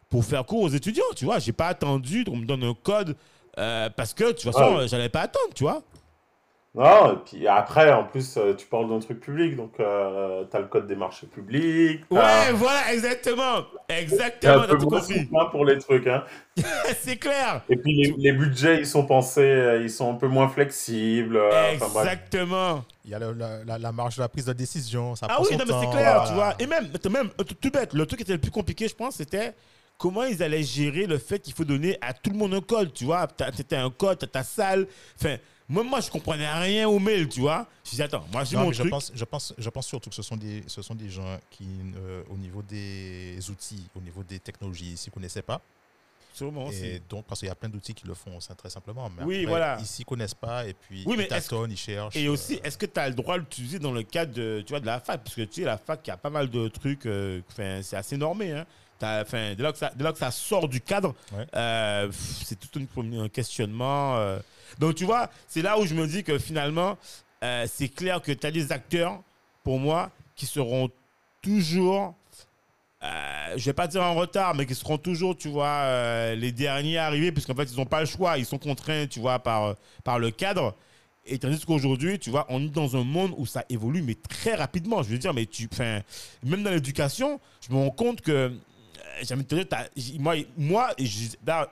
pour 0.09 0.23
faire 0.25 0.45
cours 0.45 0.61
aux 0.63 0.69
étudiants, 0.69 1.03
tu 1.15 1.25
vois. 1.25 1.39
J'ai 1.39 1.51
pas 1.51 1.67
attendu 1.67 2.23
qu'on 2.23 2.37
me 2.37 2.45
donne 2.45 2.63
un 2.63 2.73
code 2.73 3.15
euh, 3.57 3.89
parce 3.89 4.13
que, 4.13 4.23
de 4.25 4.31
toute 4.31 4.41
façon, 4.43 4.59
Ah 4.61 4.77
oui. 4.81 4.87
j'allais 4.87 5.09
pas 5.09 5.21
attendre, 5.21 5.53
tu 5.53 5.63
vois. 5.63 5.83
Non, 6.75 7.13
et 7.13 7.17
puis 7.25 7.47
après, 7.47 7.91
en 7.93 8.03
plus, 8.03 8.35
euh, 8.37 8.53
tu 8.53 8.65
parles 8.67 8.89
d'un 8.89 8.99
truc 8.99 9.21
public, 9.21 9.55
donc 9.55 9.79
euh, 9.79 10.43
tu 10.51 10.57
as 10.57 10.59
le 10.59 10.65
code 10.67 10.87
des 10.87 10.95
marchés 10.95 11.25
publics. 11.25 12.01
Ouais, 12.11 12.19
t'as- 12.19 12.51
voilà, 12.53 12.93
exactement. 12.93 13.63
t'as 13.87 13.97
Exactement, 14.01 14.53
un 14.55 14.59
t'as 14.61 14.67
peu 14.67 14.77
tout 14.79 14.89
moins 14.89 14.99
compris. 14.99 15.29
hein, 15.33 15.45
pour 15.51 15.63
les 15.65 15.77
trucs. 15.77 16.05
Hein. 16.07 16.23
C'est 16.99 17.15
clair. 17.15 17.61
Et 17.69 17.77
puis 17.77 17.93
les, 17.95 18.13
les 18.17 18.31
budgets, 18.33 18.79
ils 18.79 18.85
sont 18.87 19.05
pensés, 19.05 19.39
euh, 19.41 19.81
ils 19.81 19.89
sont 19.89 20.11
un 20.11 20.15
peu 20.15 20.27
moins 20.27 20.49
flexibles. 20.49 21.37
euh. 21.37 21.71
Exactement. 21.73 22.83
Il 23.05 23.11
y 23.11 23.13
a 23.13 23.19
le- 23.19 23.33
la, 23.33 23.63
la- 23.63 23.77
la 23.77 23.91
marge 23.91 24.17
de 24.17 24.21
la 24.21 24.27
prise 24.29 24.45
de 24.45 24.53
décision. 24.53 25.15
Ça 25.15 25.27
Ah 25.29 25.35
prend 25.35 25.43
oui, 25.43 25.49
son 25.53 25.59
non, 25.59 25.63
mais 25.67 25.85
c'est 25.85 25.91
clair, 25.91 26.13
voilà. 26.15 26.27
tu 26.27 26.33
vois. 26.33 26.53
Et 26.59 26.67
même, 26.67 26.89
même 27.09 27.29
tout, 27.37 27.53
tout 27.55 27.71
bête, 27.71 27.93
le 27.93 28.05
truc 28.05 28.17
qui 28.19 28.23
était 28.23 28.33
le 28.33 28.39
plus 28.39 28.51
compliqué, 28.51 28.87
je 28.87 28.95
pense, 28.95 29.15
c'était 29.15 29.53
comment 29.97 30.23
ils 30.23 30.41
allaient 30.43 30.63
gérer 30.63 31.05
le 31.05 31.17
fait 31.17 31.39
qu'il 31.39 31.53
faut 31.53 31.65
donner 31.65 31.97
à 32.01 32.13
tout 32.13 32.29
le 32.29 32.37
monde 32.37 32.53
un 32.53 32.61
code, 32.61 32.93
tu 32.93 33.05
vois. 33.05 33.27
T'as 33.27 33.51
un 33.83 33.89
code, 33.91 34.19
t'as 34.19 34.27
ta 34.27 34.43
salle. 34.43 34.87
Enfin, 35.19 35.37
moi, 35.67 35.83
moi, 35.83 35.99
je 35.99 36.11
comprenais 36.11 36.47
rien 36.51 36.87
au 36.87 36.99
mail, 36.99 37.27
tu 37.27 37.39
vois. 37.39 37.67
Je 37.83 37.91
dis, 37.91 38.01
attends, 38.01 38.25
moi, 38.31 38.43
j'ai 38.43 38.55
Non, 38.55 38.63
mon 38.63 38.67
mais 38.69 38.73
je 38.75 38.81
truc. 38.81 38.91
pense, 38.91 39.11
je, 39.15 39.25
pense, 39.25 39.53
je 39.57 39.69
pense 39.69 39.87
surtout 39.87 40.09
que 40.09 40.15
ce 40.15 40.21
sont 40.21 40.37
des, 40.37 40.63
ce 40.67 40.81
sont 40.81 40.93
des 40.95 41.09
gens 41.09 41.39
qui, 41.49 41.67
euh, 41.97 42.21
au 42.29 42.37
niveau 42.37 42.61
des 42.61 43.39
outils, 43.49 43.87
au 43.95 44.01
niveau 44.01 44.21
des 44.23 44.39
technologies, 44.39 44.95
s'y 44.95 45.09
connaissaient 45.09 45.41
pas. 45.41 45.59
sûrement 46.35 46.65
aussi. 46.65 46.85
Et 46.85 47.01
donc, 47.09 47.25
parce 47.25 47.39
qu'il 47.39 47.47
y 47.47 47.51
a 47.51 47.55
plein 47.55 47.69
d'outils 47.69 47.95
qui 47.95 48.05
le 48.05 48.13
font, 48.13 48.39
c'est 48.41 48.53
très 48.55 48.69
simplement. 48.69 49.09
Mais 49.17 49.23
Oui, 49.23 49.35
après, 49.37 49.45
voilà. 49.47 49.77
Ils 49.79 49.87
s'y 49.87 50.03
connaissent 50.05 50.33
pas 50.35 50.67
et 50.67 50.73
puis 50.75 51.03
Oui, 51.07 51.15
mais 51.17 51.23
ils 51.23 51.29
tâtonnent, 51.29 51.71
ils 51.71 51.77
cherchent. 51.77 52.15
Et 52.15 52.27
euh, 52.27 52.31
aussi, 52.33 52.59
est-ce 52.63 52.77
que 52.77 52.85
tu 52.85 52.99
as 52.99 53.09
le 53.09 53.15
droit 53.15 53.35
de 53.35 53.39
l'utiliser 53.39 53.79
dans 53.79 53.91
le 53.93 54.03
cadre 54.03 54.33
de, 54.33 54.61
tu 54.63 54.71
vois, 54.73 54.79
de 54.81 54.85
la 54.85 54.99
fac? 54.99 55.23
Parce 55.23 55.35
que 55.35 55.41
tu 55.43 55.61
sais, 55.61 55.65
la 55.65 55.77
fac, 55.79 55.99
il 56.05 56.09
y 56.09 56.13
a 56.13 56.17
pas 56.17 56.29
mal 56.29 56.49
de 56.49 56.67
trucs, 56.67 57.05
euh, 57.07 57.41
c'est 57.81 57.95
assez 57.95 58.17
normé. 58.17 58.51
Hein. 58.51 58.65
Enfin, 59.01 59.53
dès, 59.55 59.61
là 59.63 59.71
que 59.71 59.77
ça, 59.77 59.91
dès 59.95 60.03
là 60.03 60.11
que 60.13 60.17
ça 60.17 60.31
sort 60.31 60.67
du 60.67 60.81
cadre, 60.81 61.13
Ouais. 61.33 61.45
euh, 61.55 62.09
c'est 62.43 62.59
tout 62.59 62.79
une- 62.79 63.19
un 63.19 63.29
questionnement. 63.29 64.17
euh. 64.17 64.39
Donc, 64.79 64.95
tu 64.95 65.05
vois, 65.05 65.29
c'est 65.47 65.61
là 65.61 65.77
où 65.79 65.85
je 65.85 65.93
me 65.93 66.07
dis 66.07 66.23
que 66.23 66.37
finalement, 66.39 66.97
euh, 67.43 67.65
c'est 67.71 67.89
clair 67.89 68.21
que 68.21 68.31
tu 68.31 68.47
as 68.47 68.51
des 68.51 68.71
acteurs, 68.71 69.21
pour 69.63 69.79
moi, 69.79 70.11
qui 70.35 70.45
seront 70.45 70.89
toujours, 71.41 72.15
je 73.01 73.63
vais 73.65 73.73
pas 73.73 73.87
dire 73.87 74.01
en 74.01 74.15
retard, 74.15 74.55
mais 74.55 74.65
qui 74.65 74.73
seront 74.75 74.97
toujours, 74.97 75.37
tu 75.37 75.49
vois, 75.49 76.33
les 76.35 76.51
derniers 76.51 76.97
arrivés, 76.97 77.31
puisqu'en 77.31 77.53
fait, 77.55 77.65
ils 77.71 77.77
n'ont 77.77 77.85
pas 77.85 77.99
le 77.99 78.05
choix. 78.07 78.37
Ils 78.37 78.45
sont 78.45 78.57
contraints, 78.57 79.05
tu 79.07 79.19
vois, 79.19 79.39
par, 79.39 79.75
par 80.03 80.17
le 80.19 80.31
cadre. 80.31 80.75
Et 81.27 81.39
tandis 81.39 81.63
qu'aujourd'hui, 81.65 82.19
tu 82.19 82.29
vois, 82.29 82.45
on 82.49 82.61
est 82.63 82.69
dans 82.69 82.95
un 82.95 83.03
monde 83.03 83.33
où 83.37 83.45
ça 83.45 83.63
évolue, 83.69 84.01
mais 84.03 84.15
très 84.15 84.53
rapidement. 84.55 85.01
Je 85.03 85.09
veux 85.09 85.17
dire, 85.17 85.33
mais 85.33 85.45
tu, 85.45 85.67
même 86.43 86.63
dans 86.63 86.69
l'éducation, 86.71 87.39
je 87.67 87.73
me 87.73 87.79
rends 87.79 87.89
compte 87.91 88.21
que, 88.21 88.51
j'ai 89.21 89.35
te 89.43 89.55
dire, 89.55 89.65
moi, 90.19 90.35
moi 90.57 90.89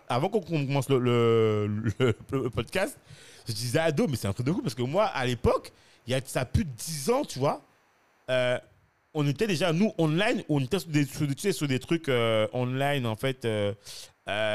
avant 0.09 0.29
qu'on 0.29 0.41
commence 0.41 0.89
le, 0.89 0.99
le- 0.99 2.15
podcast, 2.49 2.97
je 3.47 3.53
disais 3.53 3.79
à 3.79 3.91
mais 4.07 4.15
c'est 4.15 4.27
un 4.27 4.33
truc 4.33 4.45
de 4.47 4.51
coup, 4.51 4.61
parce 4.61 4.75
que 4.75 4.81
moi, 4.83 5.05
à 5.05 5.25
l'époque, 5.25 5.71
il 6.07 6.11
y 6.11 6.13
a 6.15 6.21
ça 6.25 6.45
plus 6.45 6.65
de 6.65 6.69
10 6.69 7.09
ans, 7.09 7.23
tu 7.23 7.39
vois, 7.39 7.61
euh, 8.29 8.57
on 9.13 9.27
était 9.27 9.47
déjà, 9.47 9.71
nous, 9.73 9.91
online, 9.97 10.43
on 10.49 10.59
était 10.59 10.79
sur 10.79 10.89
des, 10.89 11.05
tu 11.05 11.25
sais, 11.37 11.51
sur 11.51 11.67
des 11.67 11.79
trucs 11.79 12.09
euh, 12.09 12.47
online, 12.53 13.05
en 13.05 13.15
fait, 13.15 13.45
euh, 13.45 13.73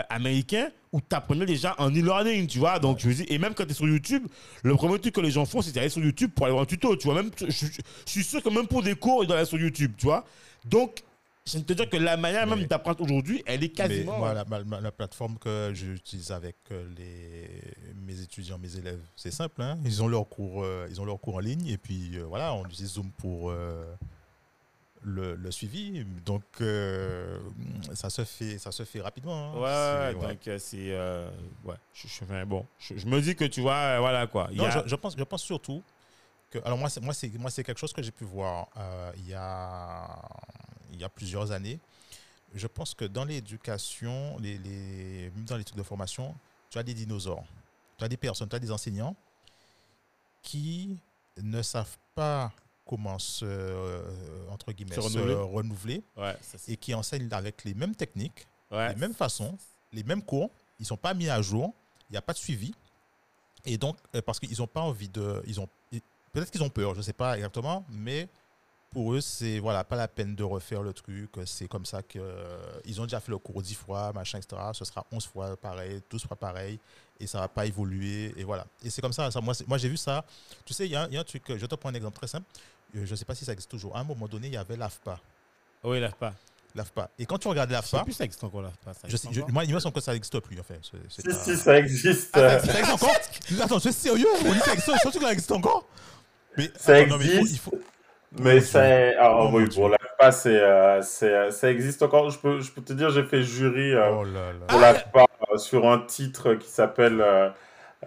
américains, 0.09 0.71
où 0.93 1.01
tu 1.01 1.15
apprenais 1.15 1.47
déjà 1.47 1.75
en 1.79 1.91
e-learning, 1.91 2.47
tu 2.47 2.59
vois. 2.59 2.79
Donc, 2.79 2.99
je 2.99 3.09
veux 3.09 3.15
dire, 3.15 3.27
et 3.29 3.39
même 3.39 3.55
quand 3.55 3.65
tu 3.67 3.71
es 3.71 3.75
sur 3.75 3.87
YouTube, 3.87 4.27
le 4.63 4.75
premier 4.75 4.99
truc 4.99 5.15
que 5.15 5.21
les 5.21 5.31
gens 5.31 5.45
font, 5.45 5.61
c'est 5.63 5.73
d'aller 5.73 5.91
sur 5.91 6.03
YouTube 6.03 6.31
pour 6.35 6.47
aller 6.47 6.53
voir 6.53 6.63
un 6.63 6.67
tuto, 6.67 6.97
tu 6.97 7.05
vois. 7.07 7.15
Même, 7.23 7.31
je- 7.39 7.47
je 7.47 8.11
suis 8.11 8.25
sûr 8.25 8.43
que 8.43 8.49
même 8.49 8.67
pour 8.67 8.83
des 8.83 8.95
cours, 8.95 9.23
ils 9.23 9.27
doivent 9.27 9.39
aller 9.41 9.47
sur 9.49 9.59
YouTube, 9.61 9.93
tu 9.99 10.07
vois. 10.07 10.25
Donc, 10.65 11.03
je 11.49 11.53
viens 11.53 11.61
de 11.61 11.67
te 11.67 11.73
dire 11.73 11.89
que 11.91 11.97
la 11.97 12.17
manière 12.17 12.47
même 12.47 12.65
d'apprendre 12.67 13.01
aujourd'hui, 13.03 13.43
elle 13.47 13.65
est 13.65 13.69
Mais 13.69 13.89
quasiment. 13.89 14.19
moi, 14.19 14.35
la, 14.35 14.93
plateforme 14.93 15.39
que 15.39 15.73
j'utilise 15.75 16.31
avec 16.31 16.57
euh, 16.71 16.87
les, 16.97 17.95
mes 18.07 18.21
étudiants, 18.21 18.59
mes 18.59 18.77
élèves, 18.77 19.01
c'est 19.17 19.31
simple. 19.31 19.63
hein. 19.63 19.79
Ils 19.85 20.03
ont 20.03 20.09
leur 20.09 20.29
cours, 20.29 20.63
euh, 20.65 20.87
ils 20.91 21.01
ont 21.01 21.05
leur 21.05 21.19
cours 21.21 21.37
en 21.37 21.41
ligne 21.41 21.67
et 21.67 21.79
puis 21.79 22.17
euh, 22.19 22.25
voilà, 22.25 22.53
on 22.55 22.65
utilise 22.67 22.93
Zoom 22.93 23.11
pour 23.13 23.51
euh, 23.51 23.85
le, 25.03 25.35
le 25.37 25.51
suivi. 25.51 26.05
Donc 26.25 26.43
euh, 26.61 27.39
ça 27.95 28.11
se 28.11 28.25
fait, 28.25 28.59
ça 28.59 28.71
se 28.73 28.85
fait 28.85 29.01
rapidement. 29.01 29.53
hein. 29.55 30.13
Ouais, 30.13 30.21
donc 30.21 30.47
euh, 30.49 30.59
c'est. 30.59 30.91
euh, 30.93 31.31
ouais, 31.65 31.77
je, 31.95 32.09
je- 32.09 32.25
enfin, 32.25 32.45
bon, 32.45 32.67
je, 32.79 32.97
je 32.97 33.07
me 33.07 33.21
dis 33.21 33.35
que 33.37 33.45
tu 33.45 33.61
vois, 33.61 33.75
euh, 33.75 33.99
voilà 34.01 34.27
quoi. 34.27 34.49
Non, 34.53 34.65
a- 34.65 34.71
je, 34.85 34.89
je 34.89 34.95
pense, 34.97 35.17
je 35.17 35.25
pense 35.25 35.43
surtout 35.43 35.83
que. 36.51 36.59
Alors, 36.65 36.79
moi, 36.79 36.89
c'est, 36.89 37.01
moi, 37.01 37.15
c'est, 37.15 37.29
moi, 37.39 37.51
c'est 37.51 37.63
quelque 37.65 37.79
chose 37.79 37.93
que 37.93 38.03
j'ai 38.03 38.11
pu 38.11 38.25
voir 38.25 38.69
euh, 38.77 39.13
il, 39.19 39.29
y 39.29 39.35
a, 39.35 40.19
il 40.93 41.01
y 41.01 41.05
a 41.05 41.09
plusieurs 41.09 41.51
années. 41.53 41.79
Je 42.55 42.67
pense 42.67 42.95
que 42.95 43.05
dans 43.05 43.25
l'éducation, 43.25 44.39
les, 44.39 44.59
les, 44.59 45.31
même 45.35 45.45
dans 45.45 45.57
les 45.57 45.65
trucs 45.65 45.77
de 45.77 45.83
formation, 45.83 46.35
tu 46.71 46.79
as 46.79 46.83
des 46.83 46.95
dinosaures. 46.95 47.45
Tu 47.99 48.05
as 48.05 48.09
des 48.09 48.17
personnes, 48.17 48.49
tu 48.49 48.57
as 48.57 48.59
des 48.59 48.71
enseignants 48.71 49.15
qui 50.43 50.99
ne 51.43 51.63
savent 51.63 51.97
pas 52.15 52.53
comment 52.87 53.19
se, 53.19 53.45
euh, 53.45 54.03
entre 54.51 54.73
guillemets, 54.73 54.95
Se 54.95 55.03
se 55.03 55.19
renouveler. 55.19 56.03
ouais, 56.17 56.37
et 56.69 56.77
qui 56.77 56.95
enseignent 56.95 57.29
avec 57.33 57.65
les 57.65 57.75
mêmes 57.75 57.95
techniques 57.95 58.47
ouais. 58.71 58.89
les 58.91 58.95
mêmes 58.95 59.15
façons, 59.15 59.57
les 59.93 60.03
mêmes 60.05 60.23
cours, 60.23 60.51
ils 60.81 60.87
sont 60.87 60.97
pas 60.97 61.13
mis 61.15 61.29
à 61.29 61.43
jour, 61.43 61.75
il 62.09 62.13
n'y 62.13 62.17
a 62.19 62.23
pas 62.23 62.33
de 62.33 62.39
suivi. 62.39 62.75
Et 63.67 63.77
donc, 63.77 63.99
euh, 64.15 64.23
parce 64.23 64.41
qu'ils 64.41 64.59
n'ont 64.59 64.67
pas 64.67 64.81
envie 64.81 65.09
de. 65.09 65.43
Ils 65.47 65.61
ont, 65.61 65.69
Peut-être 66.33 66.51
qu'ils 66.51 66.63
ont 66.63 66.69
peur, 66.71 66.93
je 66.93 66.99
ne 66.99 67.03
sais 67.03 67.15
pas 67.15 67.37
exactement, 67.37 67.85
mais 67.89 68.29
pour 68.91 69.13
eux, 69.15 69.21
c'est 69.21 69.59
voilà, 69.59 69.85
pas 69.85 69.97
la 69.97 70.09
peine 70.09 70.35
de 70.35 70.43
refaire 70.43 70.83
le 70.83 70.93
truc. 70.93 71.31
C'est 71.45 71.69
comme 71.69 71.85
ça 71.85 72.03
que 72.03 72.19
euh, 72.19 72.59
ils 72.85 73.01
ont 73.01 73.05
déjà 73.05 73.21
fait 73.21 73.31
le 73.31 73.39
cours 73.39 73.61
10 73.63 73.75
fois, 73.75 74.13
machin, 74.13 74.39
etc. 74.39 74.61
Ce 74.73 74.85
sera 74.85 75.05
11 75.13 75.27
fois 75.27 75.57
pareil, 75.57 76.01
12 76.11 76.27
fois 76.27 76.37
pareil, 76.37 76.79
et 77.21 77.27
ça 77.27 77.41
va 77.41 77.49
pas 77.49 77.67
évoluer. 77.67 78.33
Et 78.37 78.45
voilà. 78.45 78.67
Et 78.83 78.91
c'est 78.91 79.03
comme 79.03 79.13
ça. 79.13 79.31
ça 79.31 79.41
moi, 79.41 79.55
moi 79.67 79.77
j'ai 79.79 79.89
vu 79.89 79.97
ça. 79.99 80.25
Tu 80.65 80.73
sais, 80.73 80.87
il 80.87 80.93
y, 80.93 80.97
a 80.97 81.03
un- 81.03 81.09
il 81.09 81.15
y 81.15 81.17
a 81.17 81.21
un 81.21 81.25
truc, 81.25 81.43
je 81.49 81.67
te 81.67 81.75
prends 81.75 81.91
un 81.91 81.95
exemple 81.95 82.17
très 82.17 82.29
simple. 82.29 82.47
Euh, 82.97 83.05
Je 83.05 83.11
ne 83.11 83.17
sais 83.17 83.25
pas 83.27 83.35
si 83.35 83.45
ça 83.45 83.53
existe 83.53 83.71
toujours. 83.71 83.95
À 83.97 84.01
un 84.01 84.05
moment 84.05 84.27
donné, 84.27 84.47
il 84.49 84.55
y 84.55 84.57
avait 84.57 84.77
l'AFPA. 84.77 85.21
Oui, 85.85 86.01
pas. 86.19 86.33
L'AFPA. 86.75 87.11
Et 87.19 87.27
quand 87.27 87.39
tu 87.39 87.49
regardes 87.49 87.69
Je 87.71 87.75
sais 87.75 87.81
l'AFPA, 87.83 88.05
plus 88.05 88.13
si 88.13 88.19
ça 88.19 88.25
existe 88.25 88.43
encore 88.45 88.63
ça 88.63 88.93
je 89.05 89.07
existe 89.17 89.25
sais, 89.35 89.35
je- 89.47 89.53
moi, 89.53 89.65
il 89.65 89.75
me 89.75 89.81
semble 89.81 89.95
que 89.95 90.01
ça 90.01 90.13
n'existe 90.15 90.39
plus, 90.41 90.59
en 90.59 90.63
fait. 90.63 90.81
Si, 91.09 91.23
pas- 91.23 91.33
si, 91.45 91.57
ça 91.57 91.79
existe. 91.79 92.31
Ah, 92.35 92.59
ça, 92.61 92.67
ça 92.73 92.79
existe 92.81 92.95
encore? 92.95 93.17
Attends, 93.63 93.79
c'est 93.81 93.93
sérieux? 93.93 94.27
On 94.47 94.53
dit 94.53 94.59
que 94.59 94.65
ça 94.65 94.73
existe, 94.75 95.11
truc-là 95.11 95.33
existe 95.33 95.53
encore? 95.53 95.87
Mais 96.57 96.71
Ça 96.79 96.95
attends, 96.97 97.11
non, 97.11 97.19
mais 97.19 97.25
il 97.27 97.31
faut- 97.31 97.39
existe. 97.41 97.55
il 97.55 97.59
faut- 97.59 97.83
Mais 98.33 98.61
c'est. 98.61 99.15
Alors, 99.17 99.47
Oh, 99.47 99.49
mon 99.51 99.59
oui, 99.59 99.69
pour 99.75 99.89
la 99.89 99.99
c'est, 100.33 100.61
euh, 100.61 101.01
c'est, 101.03 101.33
euh, 101.33 101.51
ça 101.51 101.71
existe 101.71 102.03
encore. 102.03 102.31
Je 102.31 102.39
peux, 102.39 102.61
je 102.61 102.71
peux 102.73 102.83
te 102.83 102.93
dire, 102.93 103.11
j'ai 103.11 103.23
fait 103.23 103.43
jury 103.43 103.95
euh, 103.95 104.11
Oh 104.19 104.25
là 104.25 104.53
là. 104.53 104.67
pour 104.69 104.81
la 104.81 104.93
euh, 105.53 105.57
sur 105.59 105.89
un 105.89 106.01
titre 106.01 106.55
qui 106.55 106.69
s'appelle 106.69 107.21
euh, 107.21 107.49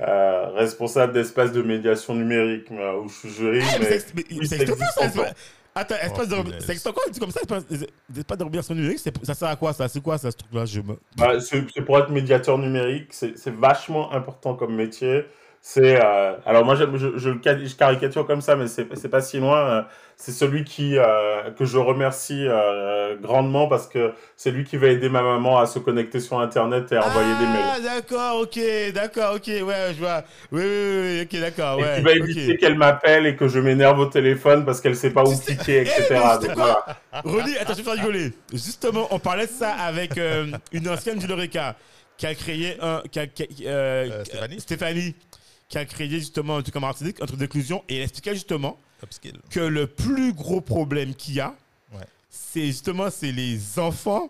euh, 0.02 0.48
Responsable 0.56 1.14
d'espace 1.14 1.52
de 1.52 1.62
médiation 1.62 2.14
numérique, 2.16 2.70
mais, 2.70 2.82
euh, 2.82 2.98
où 3.00 3.10
je 3.10 3.16
suis 3.16 3.30
jury. 3.30 3.60
Ah, 3.64 3.78
mais 3.80 3.86
ça 3.86 3.90
mais 3.90 3.96
existe- 3.96 4.14
mais 4.16 4.26
oui, 4.40 4.46
ça 4.48 4.58
ça 4.58 4.64
existe 4.64 4.98
encore. 4.98 5.26
espace- 5.26 5.36
Attends, 5.74 5.96
espace 5.96 6.28
de 6.28 6.36
Oh, 6.36 6.38
rebi- 6.40 6.46
punaise. 6.46 6.66
ça 6.66 6.74
existe 6.74 6.88
encore 6.88 7.04
un 7.10 7.20
comme 7.20 7.32
ça, 7.32 7.40
espace 7.42 7.64
espace 8.18 8.38
de 8.38 8.44
rebiation 8.44 8.76
numérique, 8.76 9.00
c'est- 9.00 9.26
ça 9.26 9.34
sert 9.34 9.48
à 9.48 9.56
quoi 9.56 9.74
ça? 9.74 9.88
C'est 9.88 10.02
quoi 10.02 10.18
ça, 10.18 10.30
ce 10.30 10.36
truc-là? 10.38 10.66
Je 10.66 10.82
me... 10.82 10.98
Bah, 11.18 11.40
c'est 11.40 11.64
c'est 11.74 11.82
pour 11.84 11.98
être 11.98 12.10
médiateur 12.10 12.58
numérique, 12.58 13.14
c'est 13.14 13.38
c'est 13.38 13.54
vachement 13.56 14.12
important 14.12 14.56
comme 14.56 14.76
métier. 14.76 15.26
C'est 15.64 16.04
euh, 16.04 16.34
alors 16.46 16.66
moi 16.66 16.74
je, 16.76 16.86
je, 16.98 17.18
je 17.18 17.30
caricature 17.78 18.26
comme 18.26 18.42
ça, 18.42 18.56
mais 18.56 18.68
c'est 18.68 18.88
c'est 18.96 19.10
pas 19.10 19.22
si 19.22 19.40
loin. 19.40 19.60
euh, 19.60 19.82
C'est 20.18 20.32
celui 20.32 20.64
qui 20.64 20.98
euh, 20.98 21.52
que 21.52 21.66
je 21.66 21.78
remercie 21.78 22.46
euh, 22.48 23.16
grandement 23.22 23.68
parce 23.68 23.88
que 23.88 24.14
c'est 24.36 24.50
lui 24.52 24.64
qui 24.64 24.78
va 24.78 24.88
aider 24.88 25.08
ma 25.10 25.22
maman 25.22 25.60
à 25.60 25.68
se 25.68 25.78
connecter 25.80 26.20
sur 26.20 26.40
Internet 26.40 26.92
et 26.92 26.96
à 26.98 27.06
envoyer 27.06 27.36
des 27.36 27.46
mails. 27.46 27.62
Ah, 27.76 27.80
d'accord, 27.80 28.42
ok, 28.42 28.60
d'accord, 28.94 29.36
ok, 29.36 29.48
ouais, 29.48 29.94
je 29.94 30.00
vois. 30.00 30.24
Oui, 30.52 30.64
oui, 30.64 30.98
oui, 31.02 31.22
ok, 31.32 31.40
d'accord, 31.40 31.80
Et 31.80 31.84
ouais. 31.84 31.96
qui 31.96 32.02
va 32.02 32.12
éviter 32.14 32.58
qu'elle 32.58 32.76
m'appelle 32.78 33.28
et 33.28 33.36
que 33.36 33.48
je 33.48 33.60
m'énerve 33.60 34.00
au 34.00 34.06
téléphone 34.08 34.66
parce 34.66 34.82
qu'elle 34.82 34.96
sait 34.96 35.12
pas 35.12 35.24
où 35.24 35.38
cliquer, 35.38 35.78
Eh, 35.78 35.82
etc. 35.82 36.16
Donc, 36.42 36.52
voilà. 36.56 36.86
Rolly, 37.24 37.58
attends, 37.60 37.74
je 37.78 37.84
vais 37.84 37.92
rigoler. 37.92 38.34
Justement, 38.52 39.08
on 39.12 39.20
parlait 39.20 39.46
de 39.48 39.52
ça 39.52 39.74
avec 39.74 40.18
euh, 40.18 40.48
une 40.72 40.90
ancienne 40.90 41.20
du 41.20 41.28
Lorica 41.28 41.76
qui 42.18 42.28
a 42.28 42.36
créé 42.36 42.78
un. 42.82 43.02
Qui 43.12 43.20
a, 43.20 43.28
qui 43.28 43.44
a- 43.44 43.70
euh, 43.70 44.10
Euh, 44.12 44.24
Stéphanie 44.24 44.60
Stéphanie, 44.60 45.16
qui 45.72 45.78
a 45.78 45.86
créé 45.86 46.10
justement 46.10 46.58
un 46.58 46.62
truc 46.62 46.76
en 46.76 46.82
Martinique, 46.82 47.22
un 47.22 47.26
truc 47.26 47.40
d'inclusion, 47.40 47.84
et 47.88 47.96
elle 47.96 48.04
expliquait 48.04 48.34
justement 48.36 48.78
Upskill. 49.02 49.40
que 49.50 49.62
le 49.62 49.88
plus 49.88 50.34
gros 50.34 50.60
problème 50.62 51.16
qu'il 51.16 51.36
y 51.36 51.40
a, 51.40 51.56
Ouais. 51.94 52.04
c'est 52.30 52.66
justement 52.68 53.10
c'est 53.10 53.32
les 53.32 53.80
enfants. 53.80 54.30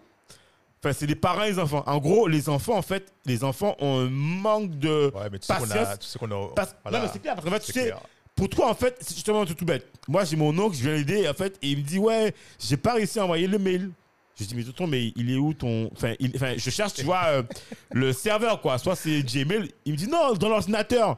Enfin, 0.83 0.93
c'est 0.93 1.05
les 1.07 1.15
parents 1.15 1.43
et 1.43 1.51
les 1.51 1.59
enfants. 1.59 1.83
En 1.85 1.97
gros, 1.99 2.27
les 2.27 2.47
enfants, 2.49 2.75
en 2.77 2.81
fait, 2.81 3.11
les 3.25 3.43
enfants 3.43 3.75
ont 3.79 3.99
un 3.99 4.09
manque 4.09 4.77
de. 4.79 5.11
Ouais, 5.15 5.29
mais 5.31 5.37
tu 5.39 5.45
sais 5.47 5.53
qu'on 5.55 5.63
a. 5.69 5.75
Patience. 5.75 5.99
Tu 5.99 6.07
sais 6.07 6.19
qu'on 6.19 6.31
a 6.31 6.47
Parce- 6.55 6.75
voilà, 6.83 6.97
Non, 6.99 7.05
mais 7.05 7.09
c'est 7.13 7.19
clair, 7.19 7.35
parce 7.35 7.47
fait, 7.49 7.59
tu 7.59 7.71
sais, 7.71 7.81
clair. 7.83 7.99
pour 8.35 8.49
toi, 8.49 8.69
en 8.69 8.73
fait, 8.75 8.97
c'est 9.01 9.13
justement 9.13 9.41
un 9.41 9.45
truc 9.45 9.57
tout 9.59 9.65
bête. 9.65 9.87
Moi, 10.07 10.23
j'ai 10.25 10.35
mon 10.35 10.57
oncle, 10.57 10.75
je 10.75 10.81
viens 10.83 10.93
l'aider, 10.93 11.27
en 11.27 11.33
fait, 11.35 11.57
et 11.61 11.69
il 11.71 11.77
me 11.79 11.83
dit, 11.83 11.99
ouais, 11.99 12.33
j'ai 12.59 12.77
pas 12.77 12.93
réussi 12.93 13.19
à 13.19 13.23
envoyer 13.25 13.45
le 13.47 13.57
mail. 13.59 13.91
Je 14.39 14.45
dis, 14.45 14.55
mais 14.55 14.63
tonton, 14.63 14.87
mais 14.87 15.11
il 15.15 15.31
est 15.31 15.35
où 15.37 15.53
ton. 15.53 15.89
Enfin, 15.93 16.13
il- 16.19 16.31
enfin, 16.35 16.53
je 16.57 16.69
cherche, 16.69 16.93
tu 16.93 17.03
vois, 17.03 17.23
euh, 17.27 17.43
le 17.91 18.11
serveur, 18.13 18.61
quoi. 18.61 18.77
Soit 18.77 18.95
c'est 18.95 19.21
Gmail. 19.23 19.71
Il 19.85 19.91
me 19.93 19.97
dit, 19.97 20.07
non, 20.07 20.33
dans 20.33 20.49
l'ordinateur. 20.49 21.17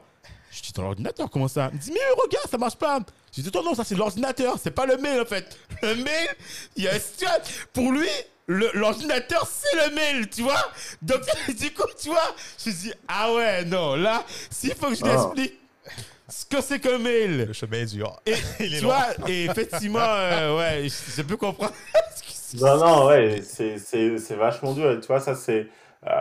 Je 0.50 0.60
dis, 0.62 0.72
dans 0.72 0.82
l'ordinateur, 0.82 1.28
comment 1.30 1.48
ça? 1.48 1.70
Il 1.72 1.76
me 1.78 1.82
dit, 1.82 1.90
mais 1.92 2.00
regarde, 2.22 2.48
ça 2.50 2.58
marche 2.58 2.76
pas. 2.76 3.00
Je 3.36 3.40
dis, 3.42 3.50
non, 3.54 3.74
ça 3.74 3.82
c'est 3.84 3.94
l'ordinateur, 3.96 4.56
c'est 4.62 4.70
pas 4.70 4.86
le 4.86 4.96
mail, 4.98 5.20
en 5.20 5.24
fait. 5.24 5.58
Le 5.82 5.94
mail, 5.96 6.28
il 6.76 6.84
y 6.84 6.88
a. 6.88 6.98
tu 6.98 7.24
vois, 7.24 7.38
Pour 7.72 7.90
lui, 7.92 8.08
l'ordinateur, 8.46 9.48
c'est 9.50 9.74
le 9.88 9.94
mail, 9.94 10.28
tu 10.28 10.42
vois 10.42 10.70
Donc, 11.02 11.22
du 11.58 11.72
coup, 11.72 11.82
tu 12.00 12.08
vois, 12.08 12.34
je 12.64 12.70
dis, 12.70 12.92
ah 13.08 13.32
ouais, 13.32 13.64
non, 13.64 13.96
là, 13.96 14.24
s'il 14.50 14.74
faut 14.74 14.88
que 14.88 14.94
je 14.94 15.02
lui 15.02 15.10
Ah. 15.10 15.14
explique 15.24 15.54
ce 16.28 16.44
que 16.46 16.60
c'est 16.62 16.80
qu'un 16.80 16.98
mail. 16.98 17.46
Le 17.48 17.52
chemin 17.52 17.78
est 17.78 17.86
dur. 17.86 18.20
Et, 18.26 18.34
Il 18.60 18.74
est 18.74 18.78
tu 18.78 18.84
long. 18.84 18.90
vois, 18.90 19.06
et 19.28 19.44
effectivement, 19.46 19.98
euh, 20.00 20.56
ouais, 20.58 20.88
je, 20.88 21.16
je 21.16 21.22
peux 21.22 21.36
comprendre. 21.36 21.72
Non, 22.60 22.78
non, 22.78 23.06
ouais, 23.06 23.40
c'est 23.42 24.36
vachement 24.36 24.72
dur. 24.72 24.90
Et 24.92 25.00
tu 25.00 25.06
vois, 25.08 25.20
ça, 25.20 25.34
c'est 25.34 25.68
euh, 26.06 26.20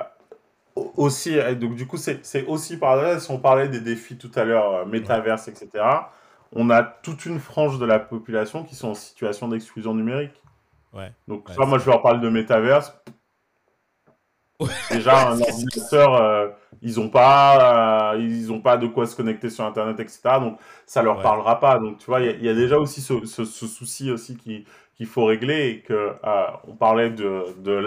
au- 0.76 0.92
aussi. 0.98 1.36
Donc, 1.60 1.76
du 1.76 1.88
coup, 1.88 1.98
c'est 1.98 2.46
aussi 2.48 2.78
par 2.78 2.96
là, 2.98 3.20
si 3.20 3.32
on 3.32 3.40
parlait 3.40 3.68
des 3.70 3.82
défis 3.82 4.18
tout 4.18 4.32
à 4.36 4.44
l'heure, 4.44 4.74
euh, 4.74 4.86
métaverse, 4.86 5.48
etc., 5.48 6.12
on 6.54 6.70
a 6.70 6.84
toute 6.84 7.26
une 7.26 7.40
frange 7.40 7.80
de 7.80 7.86
la 7.86 8.00
population 8.00 8.64
qui 8.64 8.76
sont 8.76 8.90
en 8.90 8.94
situation 8.96 9.48
d'exclusion 9.48 9.94
numérique. 9.96 10.42
Ouais. 10.94 11.12
Donc, 11.28 11.50
Ouais, 11.50 11.56
ça, 11.56 11.66
moi, 11.66 11.80
je 11.80 11.86
leur 11.90 12.02
parle 12.02 12.22
de 12.22 12.30
métaverse. 12.30 12.94
Déjà, 14.92 15.30
un 15.30 15.42
ordinateur, 15.42 16.14
euh, 16.16 16.48
ils 16.82 16.96
n'ont 16.98 17.10
pas, 17.10 18.14
euh, 18.14 18.20
ils 18.20 18.52
ont 18.52 18.62
pas 18.62 18.78
de 18.78 18.88
quoi 18.88 19.08
se 19.08 19.16
connecter 19.16 19.50
sur 19.50 19.66
Internet, 19.66 20.00
etc. 20.00 20.40
Donc, 20.40 20.58
ça 20.86 21.02
leur 21.02 21.18
Ouais. 21.18 21.24
parlera 21.24 21.60
pas. 21.60 21.80
Donc, 21.80 21.98
tu 21.98 22.06
vois, 22.06 22.22
il 22.22 22.28
y 22.28 22.30
a- 22.30 22.34
il 22.34 22.44
y, 22.46 22.50
a 22.50 22.54
déjà 22.54 22.78
aussi 22.78 23.02
ce, 23.02 23.26
ce- 23.26 23.46
ce 23.46 23.68
souci 23.68 24.12
aussi 24.12 24.38
qui 24.38 24.66
qu'il 25.04 25.12
faut 25.12 25.26
régler 25.26 25.68
et 25.70 25.80
que 25.82 25.94
euh, 25.94 26.44
on 26.68 26.76
parlait 26.76 27.10
de, 27.10 27.46
de. 27.60 27.86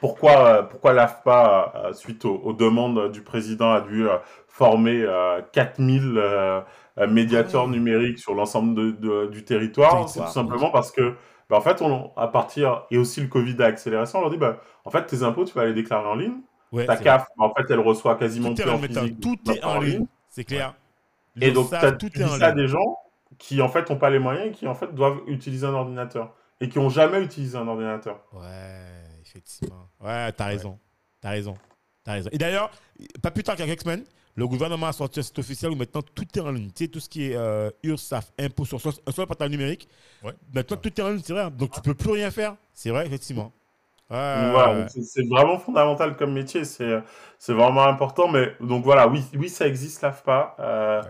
Pourquoi, 0.00 0.46
euh, 0.46 0.62
pourquoi 0.62 0.92
l'AFPA, 0.92 1.72
euh, 1.74 1.92
suite 1.92 2.24
aux, 2.24 2.36
aux 2.36 2.52
demandes 2.52 3.10
du 3.12 3.22
président, 3.22 3.72
a 3.72 3.80
dû 3.80 4.06
former 4.48 5.02
euh, 5.02 5.40
4000 5.52 6.14
euh, 6.16 6.60
euh, 6.98 7.06
médiateurs 7.06 7.68
numériques 7.68 8.18
sur 8.18 8.34
l'ensemble 8.34 8.74
de, 8.74 8.90
de- 8.90 9.26
du 9.26 9.44
territoire? 9.44 10.08
C'est 10.08 10.20
tout 10.20 10.26
simplement 10.28 10.70
parce 10.70 10.90
que, 10.92 11.14
bah, 11.50 11.56
en 11.56 11.60
fait, 11.60 11.82
on, 11.82 12.10
à 12.16 12.28
partir, 12.28 12.84
et 12.90 12.98
aussi 12.98 13.20
le 13.20 13.28
Covid 13.28 13.56
a 13.62 13.66
accéléré 13.66 14.06
ça, 14.06 14.18
on 14.18 14.22
leur 14.22 14.30
dit, 14.30 14.36
bah, 14.38 14.58
en 14.84 14.90
fait, 14.90 15.04
tes 15.06 15.22
impôts, 15.22 15.44
tu 15.44 15.54
vas 15.54 15.64
les 15.66 15.74
déclarer 15.74 16.06
en 16.08 16.14
ligne. 16.14 16.34
Ouais, 16.72 16.86
Ta 16.86 16.96
CAF, 16.96 17.26
bah, 17.36 17.44
en 17.46 17.54
fait, 17.54 17.64
elle 17.70 17.80
reçoit 17.80 18.14
quasiment 18.16 18.48
Tout 18.54 18.62
plus 18.62 18.70
en 18.70 18.78
physique. 18.78 19.20
Tout 19.20 19.36
est 19.50 19.62
en 19.64 19.80
ligne. 19.80 20.06
C'est 20.30 20.44
clair. 20.44 20.74
Et 21.40 21.50
donc, 21.50 21.68
ça, 21.68 21.92
tout 21.92 22.08
tu 22.08 22.20
est 22.20 22.24
dis 22.24 22.30
en 22.30 22.38
ça 22.38 22.46
à 22.46 22.52
des 22.52 22.66
gens 22.66 22.96
qui, 23.38 23.60
en 23.62 23.68
fait, 23.68 23.88
n'ont 23.90 23.96
pas 23.96 24.10
les 24.10 24.18
moyens 24.18 24.48
et 24.48 24.50
qui, 24.52 24.66
en 24.66 24.74
fait, 24.74 24.94
doivent 24.94 25.20
utiliser 25.26 25.66
un 25.66 25.74
ordinateur. 25.74 26.34
Et 26.62 26.68
qui 26.68 26.78
n'ont 26.78 26.88
jamais 26.88 27.20
utilisé 27.22 27.58
un 27.58 27.66
ordinateur. 27.66 28.20
Ouais, 28.32 28.86
effectivement. 29.20 29.88
Ouais, 30.00 30.30
t'as 30.32 30.46
raison. 30.46 30.78
T'as 31.20 31.30
raison. 31.30 31.54
T'as 32.04 32.12
raison. 32.12 32.30
Et 32.32 32.38
d'ailleurs, 32.38 32.70
pas 33.22 33.30
plus 33.30 33.42
tard 33.42 33.56
qu'à 33.56 33.66
quelques 33.66 33.82
semaines, 33.82 34.04
le 34.34 34.46
gouvernement 34.46 34.86
a 34.86 34.92
sorti 34.92 35.20
un 35.20 35.22
site 35.22 35.38
officiel 35.38 35.72
où 35.72 35.76
maintenant 35.76 36.02
tout 36.02 36.24
est 36.34 36.40
en 36.40 36.50
ligne. 36.50 36.70
Tu 36.74 36.84
sais, 36.84 36.88
tout 36.88 37.00
ce 37.00 37.08
qui 37.08 37.30
est 37.30 37.36
euh, 37.36 37.70
URSAF, 37.82 38.32
impôt 38.38 38.64
sur 38.64 38.80
sur- 38.80 38.92
sur 38.92 39.02
le 39.22 39.26
portail 39.26 39.50
numérique. 39.50 39.88
Ouais. 40.22 40.32
Maintenant, 40.54 40.76
tout 40.76 40.88
est 40.88 41.02
en 41.04 41.10
ligne, 41.10 41.20
c'est 41.24 41.32
vrai. 41.32 41.50
Donc, 41.50 41.70
tu 41.72 41.80
peux 41.82 41.94
plus 41.94 42.10
rien 42.12 42.30
faire. 42.30 42.56
C'est 42.72 42.90
vrai, 42.90 43.06
effectivement. 43.06 43.52
Ouais, 44.10 44.50
voilà, 44.50 44.88
c'est- 44.88 45.02
c'est 45.02 45.26
vraiment 45.28 45.58
fondamental 45.58 46.16
comme 46.16 46.32
métier. 46.32 46.64
C'est 46.64 47.02
c'est 47.38 47.52
vraiment 47.54 47.84
important. 47.84 48.28
Mais 48.28 48.54
donc 48.60 48.84
voilà, 48.84 49.08
oui, 49.08 49.22
oui 49.36 49.48
ça 49.48 49.66
existe, 49.66 50.02
l'AFPA. 50.02 50.54
Euh. 50.60 51.02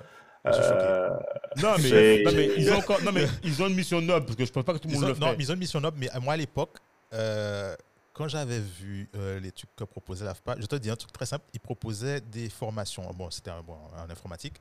Euh, 0.47 1.11
Non, 1.59 1.75
mais, 1.79 2.23
non, 2.23 2.31
ils 2.57 2.71
ont 2.73 2.77
encore, 2.79 3.03
non, 3.03 3.13
mais 3.13 3.27
ils 3.45 3.63
ont 3.63 3.69
une 3.69 3.75
mission 3.75 4.01
noble 4.01 4.27
parce 4.27 4.37
que 4.37 4.45
je 4.45 4.53
pense 4.53 4.65
pas 4.65 4.73
que 4.75 4.79
tout 4.79 4.89
le 4.89 4.95
monde 4.95 5.05
ont, 5.05 5.09
le 5.09 5.15
non, 5.15 5.27
fait. 5.29 5.37
mais 5.37 5.45
ils 5.45 5.51
ont 5.51 5.55
une 5.55 5.61
mission 5.61 5.81
noble, 5.81 5.99
mais 6.01 6.11
à 6.11 6.21
moi 6.21 6.35
à 6.35 6.37
l'époque, 6.37 6.79
euh, 7.13 7.77
quand 8.13 8.29
j'avais 8.29 8.61
vu 8.61 9.09
euh, 9.15 9.41
les 9.41 9.53
trucs 9.53 9.75
que 9.77 9.85
proposait 9.85 10.25
l'AFPA, 10.25 10.57
je 10.59 10.67
te 10.67 10.77
dis 10.77 10.91
un 10.91 10.97
truc 10.97 11.13
très 11.13 11.27
simple, 11.27 11.45
ils 11.55 11.61
proposaient 11.61 12.21
des 12.21 12.49
formations, 12.49 13.11
bon, 13.15 13.31
c'était 13.31 13.53
bon, 13.67 13.77
en 13.97 14.11
informatique, 14.11 14.57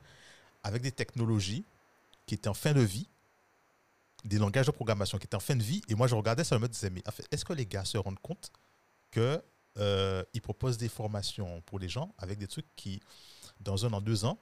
avec 0.62 0.82
des 0.82 0.92
technologies 0.92 1.64
qui 2.26 2.34
étaient 2.34 2.48
en 2.48 2.54
fin 2.54 2.72
de 2.72 2.80
vie, 2.80 3.08
des 4.24 4.38
langages 4.38 4.66
de 4.66 4.70
programmation 4.70 5.18
qui 5.18 5.26
étaient 5.26 5.36
en 5.36 5.40
fin 5.40 5.56
de 5.56 5.62
vie, 5.62 5.82
et 5.88 5.94
moi 5.94 6.06
je 6.06 6.14
regardais 6.14 6.44
ça 6.44 6.56
je 6.56 6.60
me 6.60 6.68
disais, 6.68 6.90
mais 6.90 7.02
est-ce 7.30 7.44
que 7.44 7.52
les 7.52 7.66
gars 7.66 7.84
se 7.84 7.98
rendent 7.98 8.20
compte 8.20 8.52
que 9.10 9.42
euh, 9.78 10.22
ils 10.34 10.42
proposent 10.42 10.78
des 10.78 10.88
formations 10.88 11.60
pour 11.62 11.78
les 11.78 11.88
gens 11.88 12.14
avec 12.18 12.38
des 12.38 12.46
trucs 12.46 12.66
qui, 12.76 13.00
dans 13.60 13.86
un 13.86 13.92
an, 13.92 14.00
deux 14.00 14.24
ans, 14.24 14.38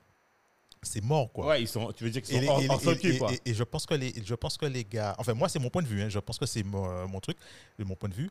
c'est 0.83 1.03
mort, 1.05 1.31
quoi. 1.33 1.47
Ouais, 1.47 1.63
ils 1.63 1.69
sont, 1.69 1.93
tu 1.93 2.05
veux 2.05 2.11
dire 2.11 2.23
qu'ils 2.23 2.41
sont 2.43 2.49
hors, 2.49 2.61
et- 2.63 3.19
quoi. 3.19 3.33
et- 3.33 3.51
et 3.51 3.55
je 3.55 3.63
pense 3.65 3.87
que 3.87 3.95
les, 3.95 4.15
je 4.25 4.35
pense 4.35 4.57
que 4.57 4.67
les 4.67 4.85
gars, 4.85 5.15
enfin 5.19 5.35
moi 5.35 5.49
c'est 5.49 5.59
mon 5.59 5.69
point 5.71 5.83
de 5.83 5.89
vue, 5.89 6.03
hein, 6.03 6.09
je 6.09 6.19
pense 6.19 6.39
que 6.39 6.47
c'est 6.47 6.63
mon, 6.63 6.89
euh, 6.91 7.07
mon 7.07 7.21
truc, 7.21 7.37
mon 7.79 7.95
point 7.95 8.09
de 8.09 8.15
vue. 8.15 8.31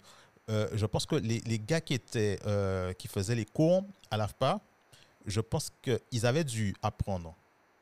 Euh, 0.49 0.67
je 0.73 0.85
pense 0.87 1.05
que 1.05 1.15
les, 1.15 1.41
les 1.41 1.59
gars 1.59 1.79
qui 1.81 1.93
étaient, 1.93 2.39
euh, 2.47 2.91
qui 2.93 3.07
faisaient 3.07 3.35
les 3.35 3.45
cours 3.45 3.83
à 4.09 4.17
l'AFPA, 4.17 4.59
je 5.27 5.41
pense 5.41 5.71
qu'ils 5.83 6.25
avaient 6.25 6.43
dû 6.43 6.73
apprendre 6.81 7.35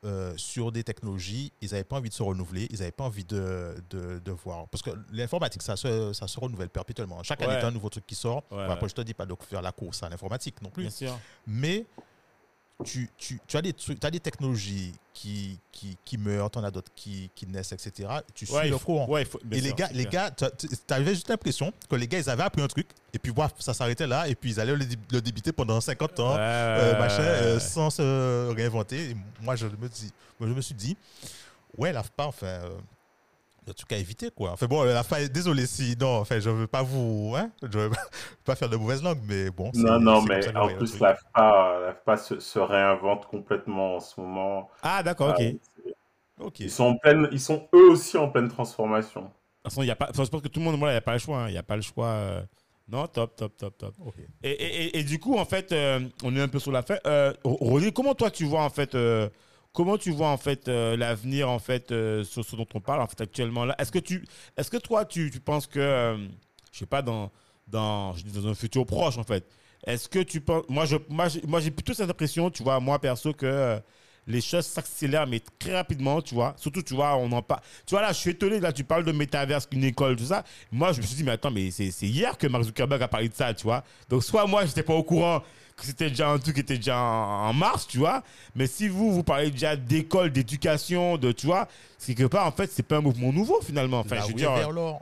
euh, 0.04 0.34
sur 0.38 0.72
des 0.72 0.84
technologies, 0.84 1.52
ils 1.62 1.72
n'avaient 1.72 1.84
pas 1.86 1.96
envie 1.96 2.10
de 2.10 2.14
se 2.14 2.22
renouveler, 2.24 2.68
ils 2.70 2.80
n'avaient 2.80 2.92
pas 2.92 3.06
envie 3.06 3.24
de, 3.24 3.74
de, 3.90 4.20
de 4.20 4.32
voir. 4.32 4.68
Parce 4.68 4.82
que 4.84 4.92
l'informatique, 5.12 5.62
ça 5.64 5.76
se, 5.78 6.12
ça 6.14 6.28
se 6.28 6.40
renouvelle 6.40 6.70
perpétuellement. 6.70 7.24
Chaque 7.24 7.42
année, 7.42 7.54
Ouais. 7.54 7.60
il 7.60 7.62
y 7.62 7.66
a 7.66 7.68
un 7.70 7.72
nouveau 7.72 7.90
truc 7.90 8.06
qui 8.06 8.16
sort. 8.16 8.38
Ouais, 8.38 8.44
Bon, 8.52 8.58
ouais. 8.58 8.72
après, 8.74 8.90
je 8.90 8.94
te 8.96 9.02
dis 9.02 9.14
pas 9.14 9.26
de 9.26 9.34
faire 9.50 9.62
la 9.62 9.72
course 9.72 10.04
à 10.04 10.10
l'informatique 10.10 10.62
non 10.62 10.70
plus 10.70 10.84
Bien 10.84 10.92
sûr. 10.92 11.20
mais 11.48 11.86
tu, 12.86 13.10
tu, 13.18 13.40
tu 13.48 13.58
as 13.58 13.62
des 13.62 13.74
trucs, 13.74 14.00
tu 14.00 14.06
as 14.08 14.12
des 14.12 14.20
technologies 14.20 14.94
qui, 15.14 15.60
qui, 15.72 15.98
qui 16.06 16.18
meurent, 16.18 16.52
tu 16.52 16.60
en 16.60 16.64
as 16.64 16.70
d'autres 16.70 16.92
qui, 16.96 17.32
qui 17.34 17.48
naissent, 17.48 17.72
etc. 17.72 18.08
Tu 18.36 18.46
suis 18.46 18.56
Ouais, 18.56 18.70
le 18.70 18.78
faut- 18.78 18.86
courant. 18.86 19.08
ouais, 19.10 19.24
il 19.24 19.28
faut- 19.28 19.40
bien 19.44 19.58
et 19.58 19.62
les 19.62 19.74
gars, 19.74 19.90
les 19.94 20.06
gars, 20.06 20.30
tu 20.32 20.46
avais 20.90 21.16
juste 21.16 21.28
l'impression 21.30 21.74
que 21.90 21.96
les 21.96 22.08
gars, 22.08 22.20
ils 22.20 22.30
avaient 22.30 22.44
appris 22.44 22.62
un 22.62 22.68
truc, 22.68 22.88
et 23.14 23.18
puis 23.20 23.32
voilà, 23.36 23.52
ça 23.58 23.74
s'arrêtait 23.74 24.06
là, 24.06 24.28
et 24.28 24.36
puis 24.36 24.52
ils 24.52 24.60
allaient 24.60 24.76
le, 24.76 24.86
dé- 24.86 24.96
le 25.12 25.22
débiter 25.22 25.52
pendant 25.52 25.82
50 25.82 26.20
ans, 26.20 26.34
Ouais, 26.36 26.40
euh, 26.40 27.00
machin, 27.00 27.22
euh, 27.24 27.60
sans 27.60 27.90
se 27.90 28.52
réinventer. 28.54 29.10
Et 29.12 29.18
moi, 29.42 29.56
je 29.56 29.66
me, 29.66 29.90
dis, 29.90 30.12
moi, 30.40 30.48
je 30.48 30.54
me 30.54 30.62
suis 30.62 30.76
dit, 30.76 30.96
ouais, 31.78 31.92
l'AFPA, 31.92 32.28
enfin, 32.28 32.46
euh, 32.46 32.78
le 33.68 33.74
truc 33.74 33.92
à 33.92 33.98
éviter, 33.98 34.32
quoi. 34.32 34.52
Enfin 34.52 34.66
bon, 34.68 34.84
l'AFPA, 34.84 35.28
désolé 35.28 35.66
si, 35.68 35.96
non, 36.00 36.20
enfin, 36.20 36.40
je 36.40 36.50
veux 36.50 36.68
pas 36.68 36.84
vous, 36.84 37.34
hein, 37.38 37.52
je 37.62 37.78
veux 37.78 37.90
pas 38.46 38.56
faire 38.56 38.70
de 38.70 38.78
mauvaise 38.78 39.04
langue, 39.04 39.20
mais 39.28 39.50
bon. 39.52 39.72
non, 39.74 40.00
non, 40.00 40.22
mais 40.24 40.42
ça 40.42 40.52
en 40.64 40.68
plus, 40.70 40.88
truc. 40.92 41.02
l'AFPA, 41.02 41.80
l'AFPA 41.82 42.18
se, 42.18 42.40
se 42.40 42.60
réinvente 42.60 43.26
complètement 43.28 43.96
en 43.98 44.00
ce 44.00 44.20
moment. 44.20 44.70
Ah, 44.82 45.04
d'accord, 45.04 45.30
ok. 45.30 45.40
De 45.40 45.60
Ok. 46.40 46.60
Ils 46.60 46.72
sont, 46.72 46.84
en 46.86 46.98
pleine, 46.98 47.28
ils 47.32 47.40
sont 47.40 47.68
eux 47.74 47.90
aussi 47.92 48.18
en 48.18 48.30
pleine 48.30 48.48
transformation. 48.48 49.22
toute 49.24 49.72
façon, 49.72 49.82
il 49.82 49.88
y 49.88 49.92
a 49.92 49.96
pas, 49.96 50.10
je 50.14 50.18
pense 50.18 50.30
que 50.42 50.48
tout 50.48 50.60
le 50.60 50.66
monde, 50.66 50.78
voilà, 50.78 50.94
il 50.94 50.96
n'y 50.96 51.00
a 51.00 51.02
pas 51.02 51.14
le 51.14 51.20
choix. 51.20 51.40
hein. 51.40 51.48
Il 51.50 51.54
n'y 51.54 51.58
a 51.58 51.64
pas 51.64 51.76
le 51.76 51.82
choix. 51.82 52.08
euh, 52.08 52.42
Non, 52.90 53.06
top, 53.08 53.36
top, 53.36 53.58
top, 53.58 53.78
top. 53.78 53.96
Et, 54.44 54.52
et- 54.52 54.84
et- 54.86 55.00
et 55.00 55.04
du 55.04 55.20
coup, 55.20 55.38
en 55.38 55.44
fait, 55.46 55.72
euh, 55.74 56.00
on 56.24 56.34
est 56.36 56.42
un 56.42 56.48
peu 56.48 56.60
sur 56.60 56.72
la 56.72 56.84
fin. 56.84 56.98
Euh, 57.06 57.34
Rolly, 57.44 57.92
comment 57.92 58.14
toi 58.16 58.32
tu 58.32 58.46
vois 58.46 58.64
en 58.64 58.70
fait, 58.70 58.96
euh, 58.96 59.30
comment 59.74 59.98
tu 59.98 60.12
vois 60.12 60.30
en 60.30 60.38
fait 60.38 60.68
euh, 60.68 60.98
l'avenir 60.98 61.50
en 61.50 61.60
fait 61.60 61.92
euh, 61.92 62.24
sur 62.24 62.44
ce 62.44 62.56
dont 62.56 62.68
on 62.74 62.80
parle 62.82 63.02
en 63.02 63.08
fait 63.08 63.22
actuellement 63.22 63.66
là? 63.66 63.76
Est-ce 63.80 63.92
que 63.92 64.00
tu, 64.00 64.26
est-ce 64.58 64.72
que 64.72 64.78
toi 64.78 65.06
tu, 65.06 65.30
tu 65.32 65.40
penses 65.40 65.68
que, 65.68 65.80
euh, 65.80 66.18
je 66.72 66.80
sais 66.80 66.86
pas 66.86 67.02
dans 67.02 67.32
dans 67.68 68.14
je 68.14 68.24
dis 68.24 68.32
dans 68.32 68.48
un 68.48 68.56
futur 68.56 68.86
proche 68.86 69.18
en 69.18 69.24
fait, 69.24 69.46
est-ce 69.86 70.10
que 70.10 70.20
tu 70.20 70.42
penses, 70.42 70.64
moi 70.70 70.86
je, 70.86 70.98
moi 71.10 71.28
j'ai, 71.28 71.42
moi 71.48 71.60
j'ai 71.60 71.72
plutôt 71.72 71.94
cette 71.94 72.10
impression, 72.10 72.50
tu 72.50 72.64
vois, 72.64 72.80
moi 72.80 73.00
perso 73.00 73.34
que 73.34 73.46
euh, 73.46 73.80
les 74.26 74.42
choses 74.42 74.66
s'accélèrent 74.66 75.28
mais 75.28 75.40
très 75.60 75.74
rapidement, 75.74 76.22
tu 76.22 76.36
vois. 76.36 76.54
Surtout, 76.58 76.82
tu 76.82 76.94
vois, 76.94 77.16
on 77.16 77.32
en 77.32 77.42
parle. 77.42 77.62
Tu 77.86 77.92
vois 77.92 78.02
là, 78.02 78.10
je 78.10 78.18
suis 78.18 78.32
étonné 78.32 78.60
là, 78.60 78.74
tu 78.74 78.84
parles 78.84 79.06
de 79.06 79.14
métaverse, 79.14 79.68
une 79.72 79.86
école, 79.86 80.18
tout 80.18 80.26
ça. 80.26 80.44
Moi, 80.72 80.92
je 80.92 81.00
me 81.02 81.06
suis 81.06 81.16
dit 81.16 81.24
mais 81.24 81.32
attends, 81.32 81.52
mais 81.52 81.72
c'est 81.72 81.92
c'est 81.92 82.08
hier 82.08 82.38
que 82.38 82.48
Mark 82.48 82.66
Zuckerberg 82.66 83.02
a 83.02 83.08
parlé 83.08 83.30
de 83.30 83.34
ça, 83.34 83.54
tu 83.54 83.64
vois. 83.64 83.84
Donc 84.10 84.24
soit 84.24 84.46
moi, 84.46 84.66
j'étais 84.66 84.84
pas 84.84 84.94
au 84.94 85.04
courant 85.04 85.42
c'était 85.86 86.10
déjà 86.10 86.30
un 86.32 86.40
truc 86.40 86.56
qui 86.56 86.62
était 86.62 86.78
déjà 86.78 86.98
en, 87.00 87.50
en 87.50 87.54
mars, 87.54 87.88
tu 87.88 87.98
vois. 88.00 88.24
Mais 88.56 88.68
si 88.68 88.88
vous, 88.90 89.12
vous 89.12 89.24
parlez 89.24 89.52
déjà 89.52 89.76
d'école, 89.76 90.32
d'éducation, 90.32 91.18
de, 91.18 91.32
tu 91.32 91.48
vois, 91.48 91.68
c'est 91.98 92.16
quelque 92.16 92.32
part, 92.32 92.48
en 92.48 92.52
fait, 92.52 92.72
c'est 92.72 92.84
pas 92.84 92.98
un 92.98 93.02
mouvement 93.02 93.32
nouveau 93.34 93.62
finalement. 93.62 94.00
Enfin, 94.00 94.16
la 94.16 94.22
je 94.22 94.28
veux 94.28 94.34
ruée 94.34 94.42
dire, 94.42 94.54
vers 94.54 94.72
l'or. 94.72 95.02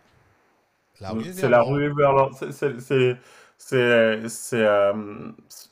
La 1.01 1.11
ruée 1.11 1.33
C'est 1.33 1.41
vers 1.41 1.49
la 1.49 1.61
ruée 1.61 1.89
vers 1.89 2.13
l'or. 2.13 2.31
C'est- 2.37 2.51
c'est- 2.51 2.79
c'est- 2.79 3.17
C'est. 3.57 4.27
c'est, 4.27 4.61
euh, 4.65 4.93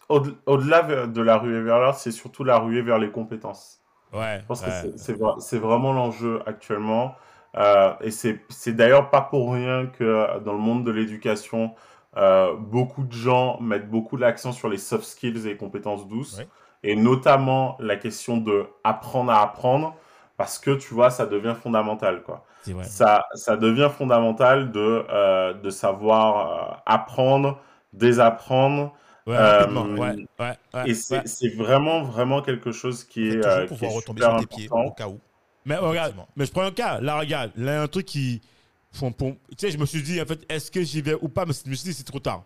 au- 0.10 0.22
Au-delà 0.46 1.06
de 1.08 1.22
la 1.22 1.38
ruée 1.38 1.62
vers 1.62 1.80
l'or, 1.80 1.96
c'est 1.96 2.12
surtout 2.12 2.44
la 2.44 2.58
ruée 2.58 2.82
vers 2.82 2.98
les 3.00 3.12
compétences. 3.12 3.82
ouais. 4.14 4.40
Je 4.42 4.46
pense 4.46 4.62
ouais. 4.62 4.68
que 4.94 4.98
c'est- 4.98 5.16
c'est 5.40 5.58
vraiment 5.58 5.94
l'enjeu 5.94 6.42
actuellement. 6.46 7.16
Euh, 7.56 7.94
et 8.02 8.10
c'est 8.12 8.42
c'est 8.50 8.74
d'ailleurs 8.74 9.10
pas 9.12 9.22
pour 9.22 9.54
rien 9.54 9.86
que 9.88 10.04
euh, 10.04 10.40
dans 10.40 10.54
le 10.54 10.60
monde 10.60 10.84
de 10.86 10.92
l'éducation, 10.92 11.76
euh, 12.18 12.56
beaucoup 12.56 13.04
de 13.04 13.14
gens 13.14 13.60
mettent 13.60 13.90
beaucoup 13.90 14.18
l'accent 14.18 14.52
sur 14.52 14.70
les 14.70 14.78
soft 14.78 15.04
skills 15.04 15.46
et 15.46 15.50
les 15.50 15.58
compétences 15.58 16.08
douces. 16.08 16.42
Et 16.84 16.96
notamment 16.96 17.78
la 17.80 17.96
question 17.96 18.38
de 18.38 18.66
apprendre 18.84 19.32
à 19.32 19.42
apprendre, 19.42 19.96
parce 20.38 20.60
que 20.60 20.72
tu 20.72 20.94
vois, 20.94 21.10
ça 21.10 21.26
devient 21.26 21.56
fondamental. 21.62 22.24
Quoi. 22.24 22.46
Ça, 22.84 23.26
ça 23.34 23.56
devient 23.56 23.90
fondamental 23.96 24.72
de, 24.72 25.06
euh, 25.10 25.54
de 25.54 25.70
savoir 25.70 26.38
euh, 26.38 26.76
apprendre, 26.86 27.60
désapprendre. 27.94 28.94
Ouais, 29.26 29.38
Euh. 29.38 29.96
Ouais, 29.98 30.58
et 30.86 30.94
c'est 30.94 31.56
vraiment, 31.56 32.04
vraiment 32.04 32.42
quelque 32.42 32.74
chose 32.74 33.06
qui 33.06 33.30
est, 33.30 33.40
qui 33.40 33.68
pouvoir 33.68 33.92
est 33.92 33.96
retomber 33.96 34.22
super 34.22 34.38
tes 34.38 34.46
pieds 34.48 34.66
important. 34.66 34.86
au 34.86 34.92
cas 34.92 35.08
où. 35.08 35.20
Mais 35.66 35.78
regarde, 35.78 36.14
mais 36.36 36.46
je 36.46 36.52
prends 36.52 36.64
un 36.64 36.72
cas. 36.72 37.00
Là, 37.00 37.18
regarde, 37.18 37.52
là, 37.56 37.82
un 37.82 37.88
truc 37.88 38.06
qui. 38.06 38.42
Tu 39.50 39.58
sais, 39.58 39.72
je 39.72 39.78
me 39.78 39.86
suis 39.86 40.02
dit, 40.04 40.22
en 40.22 40.26
fait, 40.26 40.40
est-ce 40.50 40.70
que 40.72 40.84
j'y 40.84 41.02
vais 41.02 41.16
ou 41.22 41.28
pas 41.30 41.46
Mais 41.46 41.54
je 41.66 41.70
me 41.70 41.76
suis 41.76 41.90
dit, 41.90 41.94
c'est 41.94 42.04
trop 42.04 42.20
tard. 42.20 42.44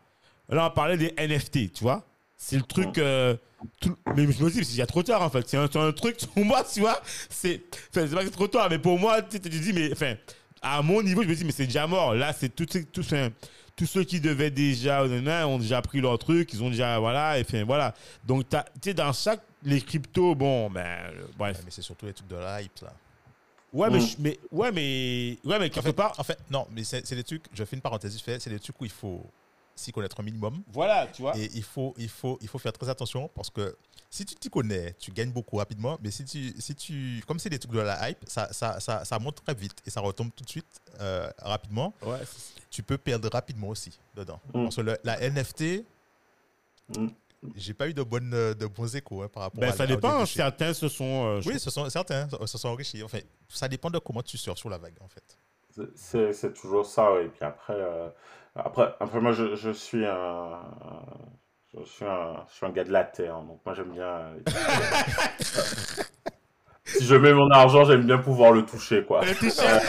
Là, 0.49 0.67
on 0.67 0.73
parlait 0.73 0.97
des 0.97 1.13
NFT, 1.17 1.73
tu 1.73 1.83
vois. 1.83 2.05
C'est 2.37 2.55
le 2.55 2.61
truc. 2.61 2.97
euh, 2.99 3.35
tout- 3.81 3.97
mais 4.15 4.23
je 4.31 4.43
me 4.43 4.49
dis, 4.49 4.63
c'est 4.63 4.71
déjà 4.71 4.85
trop 4.85 5.03
tard, 5.03 5.21
en 5.21 5.29
fait. 5.29 5.47
C'est 5.49 5.57
un, 5.57 5.67
truc, 5.91 6.17
pour 6.33 6.45
moi, 6.45 6.63
tu 6.63 6.79
vois. 6.79 7.01
C'est 7.29 7.57
pas 7.93 8.01
que 8.05 8.23
c'est 8.25 8.31
trop 8.31 8.47
tard, 8.47 8.69
mais 8.69 8.79
pour 8.79 8.97
moi, 8.97 9.21
tu 9.21 9.39
te 9.39 9.47
dis, 9.49 9.73
mais. 9.73 9.91
Enfin, 9.91 10.15
à 10.61 10.81
mon 10.81 11.01
niveau, 11.03 11.23
je 11.23 11.27
me 11.27 11.35
dis, 11.35 11.43
mais 11.43 11.51
c'est 11.51 11.65
déjà 11.65 11.85
mort. 11.87 12.15
Là, 12.15 12.31
c'est 12.33 12.49
tout, 12.55 12.65
tout, 12.65 12.99
enfin, 12.99 13.29
tous 13.75 13.85
ceux 13.85 14.03
qui 14.03 14.19
devaient 14.21 14.51
déjà. 14.51 15.03
ont 15.47 15.57
déjà 15.59 15.81
pris 15.81 15.99
leur 15.99 16.17
truc, 16.17 16.53
ils 16.53 16.63
ont 16.63 16.69
déjà. 16.69 16.97
Voilà, 16.99 17.37
et 17.39 17.41
enfin, 17.41 17.63
voilà. 17.65 17.93
Donc, 18.25 18.47
tu 18.49 18.57
sais, 18.83 18.93
dans 18.93 19.11
chaque. 19.13 19.41
Les 19.63 19.81
cryptos, 19.81 20.35
bon, 20.35 20.69
ben. 20.69 20.81
euh, 20.85 21.25
bref. 21.35 21.59
Mais 21.65 21.71
c'est 21.71 21.81
surtout 21.81 22.05
les 22.05 22.13
trucs 22.13 22.27
de 22.27 22.35
la 22.35 22.61
hype, 22.61 22.79
là. 22.83 22.93
Ouais, 23.73 23.89
mais, 23.89 23.97
Mm. 23.99 24.01
je- 24.07 24.15
mais, 24.19 24.39
ouais, 24.51 24.71
mais, 24.71 25.37
ouais, 25.43 25.59
mais 25.59 25.65
En 25.65 25.69
quelque 25.69 25.81
fait, 25.81 25.93
part, 25.93 26.13
en 26.19 26.23
fait, 26.23 26.39
non, 26.49 26.65
mais 26.71 26.83
c'est 26.83 27.05
c'est 27.05 27.15
des 27.15 27.23
trucs, 27.23 27.43
je 27.53 27.63
fais 27.65 27.75
une 27.75 27.81
parenthèse 27.81 28.13
vite 28.13 28.23
fait, 28.23 28.39
c'est 28.39 28.49
des 28.49 28.59
trucs 28.59 28.79
où 28.81 28.85
il 28.85 28.91
faut 28.91 29.23
s'y 29.75 29.91
connaître 29.91 30.19
un 30.19 30.23
minimum. 30.23 30.63
voilà, 30.71 31.05
tu 31.07 31.21
vois. 31.21 31.37
Et 31.37 31.49
il 31.53 31.63
faut, 31.63 31.93
il, 31.97 32.09
faut, 32.09 32.37
il 32.41 32.47
faut 32.47 32.57
faire 32.59 32.73
très 32.73 32.89
attention 32.89 33.29
parce 33.35 33.49
que 33.49 33.75
si 34.09 34.25
tu 34.25 34.33
t'y 34.35 34.49
connais, 34.49 34.95
tu 34.97 35.11
gagnes 35.11 35.31
beaucoup 35.31 35.57
rapidement. 35.57 35.97
Mais 36.01 36.09
si 36.11 36.23
tu, 36.25 36.53
si 36.57 36.73
tu 36.73 37.21
comme 37.27 37.37
c'est 37.39 37.49
des 37.49 37.59
trucs 37.59 37.73
de 37.73 37.79
la 37.81 38.09
hype, 38.09 38.23
ça, 38.25 38.51
ça, 38.53 38.79
ça, 38.79 39.03
ça 39.05 39.19
monte 39.19 39.43
très 39.43 39.53
vite 39.53 39.75
et 39.85 39.89
ça 39.89 39.99
retombe 40.01 40.29
tout 40.35 40.43
de 40.45 40.49
suite 40.49 40.65
euh, 41.01 41.29
rapidement. 41.39 41.93
Ouais, 42.01 42.19
c'est- 42.25 42.53
Tu 42.71 42.83
peux 42.83 42.97
perdre 42.97 43.29
rapidement 43.31 43.67
aussi 43.69 43.91
dedans. 44.15 44.39
Mm. 44.53 44.63
Parce 44.63 44.75
que 44.77 44.81
le- 44.81 44.97
la 45.03 45.19
NFT, 45.21 45.83
Mm. 46.97 47.07
J'ai 47.55 47.73
pas 47.73 47.87
eu 47.87 47.93
de, 47.93 48.03
bonnes, 48.03 48.31
de 48.31 48.65
bons 48.65 48.95
échos 48.95 49.21
hein, 49.21 49.29
par 49.31 49.43
rapport 49.43 49.61
ben, 49.61 49.69
à 49.69 49.73
ça 49.73 49.83
au 49.83 49.87
dépend. 49.87 50.25
Certains 50.25 50.73
se 50.73 50.87
sont. 50.87 51.37
euh, 51.37 51.41
Oui, 51.45 51.59
ce 51.59 51.69
sont, 51.69 51.89
certains 51.89 52.27
se 52.45 52.57
sont 52.57 52.69
enrichis. 52.69 53.03
Enfin, 53.03 53.19
ça 53.47 53.67
dépend 53.67 53.89
de 53.89 53.99
comment 53.99 54.23
tu 54.23 54.37
sors 54.37 54.57
sur 54.57 54.69
la 54.69 54.77
vague, 54.77 54.95
en 55.01 55.07
fait. 55.07 55.37
C'est 55.95 56.33
c'est 56.33 56.53
toujours 56.53 56.85
ça, 56.85 57.13
oui. 57.13 57.25
Et 57.25 57.29
puis 57.29 57.45
après, 57.45 57.73
euh, 57.75 58.09
après, 58.55 58.93
après 58.99 59.21
moi, 59.21 59.31
je, 59.31 59.55
je 59.55 59.69
suis 59.69 60.05
un, 60.05 60.59
je 61.77 61.83
suis 61.85 62.05
un, 62.05 62.45
je 62.49 62.55
suis 62.55 62.65
un 62.65 62.71
gars 62.71 62.83
de 62.83 62.91
la 62.91 63.03
terre, 63.03 63.35
donc 63.41 63.61
moi 63.63 63.75
j'aime 63.75 63.91
bien. 63.91 64.03
euh, 64.03 64.39
si 66.85 67.05
je 67.05 67.15
mets 67.15 67.33
mon 67.33 67.49
argent, 67.51 67.85
j'aime 67.85 68.07
bien 68.07 68.17
pouvoir 68.17 68.53
le 68.53 68.65
toucher, 68.65 69.05
quoi. 69.05 69.23
Le 69.23 69.35
t-shirt. 69.35 69.83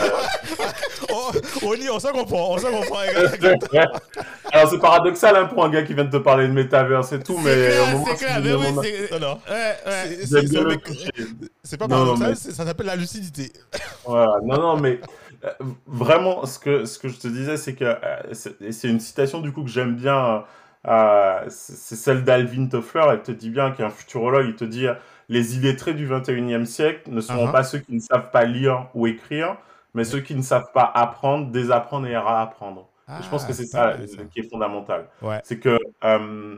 Oh, 1.11 1.31
on 1.63 1.73
y, 1.75 1.89
on 1.89 1.99
s'en 1.99 2.11
comprend, 2.11 2.51
on 2.53 2.57
s'en 2.57 2.71
comprend. 2.71 2.99
les 3.01 3.57
gars. 3.71 3.85
Alors 4.51 4.69
c'est 4.69 4.79
paradoxal 4.79 5.35
hein, 5.35 5.45
pour 5.45 5.63
un 5.63 5.69
gars 5.69 5.83
qui 5.83 5.93
vient 5.93 6.05
de 6.05 6.11
te 6.11 6.17
parler 6.21 6.47
de 6.47 6.53
métaverse 6.53 7.11
et 7.13 7.19
tout, 7.19 7.37
mais 7.37 7.53
clair, 7.53 7.83
au 7.83 7.91
moment 7.91 8.05
c'est 8.09 8.25
clair, 8.25 8.41
mais 8.43 8.53
oui, 8.53 8.65
c'est- 8.83 9.19
Non, 9.19 9.39
pas 11.77 11.87
Non, 11.87 11.87
paradoxal, 11.87 12.29
mais- 12.29 12.35
ça 12.35 12.65
s'appelle 12.65 12.85
la 12.87 12.95
lucidité. 12.95 13.51
Voilà. 14.05 14.33
Non, 14.43 14.59
non, 14.59 14.77
mais 14.77 14.99
euh, 15.45 15.49
vraiment, 15.87 16.45
ce 16.45 16.59
que, 16.59 16.85
ce 16.85 16.97
que 16.99 17.07
je 17.07 17.17
te 17.17 17.27
disais, 17.27 17.57
c'est 17.57 17.73
que 17.73 17.85
euh, 17.85 17.97
c'est 18.33 18.61
et 18.61 18.71
c'est 18.71 18.87
une 18.89 18.99
citation 18.99 19.39
du 19.39 19.51
coup 19.51 19.63
que 19.63 19.69
j'aime 19.69 19.95
bien. 19.95 20.43
euh, 20.87 21.39
c'est 21.49 21.95
celle 21.95 22.23
d'Alvin 22.23 22.67
Toffler. 22.67 23.03
Elle 23.11 23.21
te 23.21 23.31
dit 23.31 23.49
bien, 23.49 23.71
qui 23.71 23.81
est 23.81 23.85
un 23.85 23.89
futurologue, 23.89 24.47
il 24.47 24.55
te 24.55 24.65
dit 24.65 24.87
euh, 24.87 24.93
les 25.29 25.55
illettrés 25.57 25.93
du 25.93 26.07
21e 26.07 26.65
siècle 26.65 27.01
ne 27.11 27.21
seront 27.21 27.47
Uh-huh. 27.47 27.51
pas 27.51 27.63
ceux 27.63 27.79
qui 27.79 27.93
ne 27.93 27.99
savent 27.99 28.31
pas 28.31 28.45
lire 28.45 28.87
ou 28.95 29.05
écrire, 29.07 29.57
mais 29.93 30.03
ceux 30.03 30.21
qui 30.21 30.35
ne 30.35 30.41
savent 30.41 30.71
pas 30.73 30.91
apprendre, 30.93 31.51
désapprendre 31.51 32.07
et 32.07 32.17
réapprendre. 32.17 32.89
Je 33.21 33.27
pense 33.29 33.43
que 33.43 33.51
Ah, 33.51 33.55
c'est 33.55 33.65
ça, 33.65 33.93
qui 34.31 34.39
est 34.41 34.49
fondamental. 34.49 35.09
Ouais. 35.21 35.41
C'est 35.43 35.59
que 35.59 35.79
euh, 36.03 36.55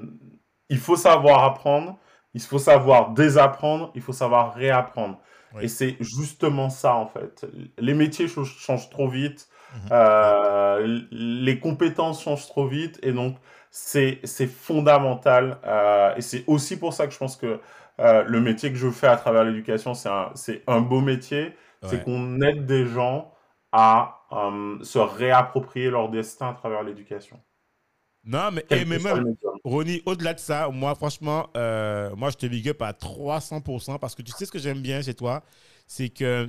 il 0.69 0.77
faut 0.77 0.95
savoir 0.97 1.43
apprendre, 1.43 1.97
il 2.33 2.41
faut 2.41 2.59
savoir 2.59 3.11
désapprendre, 3.11 3.91
il 3.95 4.01
faut 4.01 4.13
savoir 4.13 4.53
réapprendre. 4.53 5.17
Oui. 5.55 5.63
Et 5.65 5.67
c'est 5.67 5.95
justement 5.99 6.69
ça 6.69 6.95
en 6.95 7.07
fait. 7.07 7.45
Les 7.77 7.93
métiers 7.93 8.27
ch- 8.27 8.45
changent 8.57 8.89
trop 8.89 9.07
vite, 9.07 9.47
Mhm. 9.73 9.89
euh, 9.93 10.99
les 11.11 11.59
compétences 11.59 12.21
changent 12.23 12.47
trop 12.47 12.67
vite, 12.67 12.99
et 13.03 13.13
donc 13.13 13.37
c'est 13.69 14.19
fondamental. 14.47 15.57
euh, 15.65 16.13
et 16.15 16.21
c'est 16.21 16.43
aussi 16.47 16.77
pour 16.77 16.93
ça 16.93 17.07
que 17.07 17.13
je 17.13 17.17
pense 17.17 17.37
que 17.37 17.59
le 17.99 18.39
métier 18.41 18.71
que 18.71 18.77
je 18.77 18.89
fais 18.89 19.07
à 19.07 19.15
travers 19.17 19.43
l'éducation, 19.43 19.93
c'est 19.93 20.09
un, 20.09 20.31
c'est 20.35 20.63
un 20.67 20.81
beau 20.81 21.01
métier. 21.01 21.53
C'est 21.83 22.03
qu'on 22.03 22.39
aide 22.41 22.65
des 22.65 22.85
gens 22.85 23.33
à 23.71 24.21
euh, 24.31 24.83
se 24.83 24.99
réapproprier 24.99 25.89
leur 25.89 26.09
destin 26.09 26.49
à 26.49 26.53
travers 26.53 26.83
l'éducation. 26.83 27.39
Non, 28.23 28.51
mais, 28.51 28.63
eh, 28.69 28.85
mais 28.85 28.99
même. 28.99 29.35
Ronnie, 29.63 30.03
au-delà 30.05 30.35
de 30.35 30.39
ça, 30.39 30.69
moi, 30.69 30.93
franchement, 30.93 31.49
euh, 31.57 32.15
moi, 32.15 32.29
je 32.29 32.37
te 32.37 32.45
big 32.45 32.69
up 32.69 32.81
à 32.83 32.91
300% 32.93 33.97
parce 33.97 34.13
que 34.13 34.21
tu 34.21 34.31
sais 34.31 34.45
ce 34.45 34.51
que 34.51 34.59
j'aime 34.59 34.81
bien 34.81 35.01
chez 35.01 35.15
toi, 35.15 35.41
c'est 35.87 36.09
que 36.09 36.47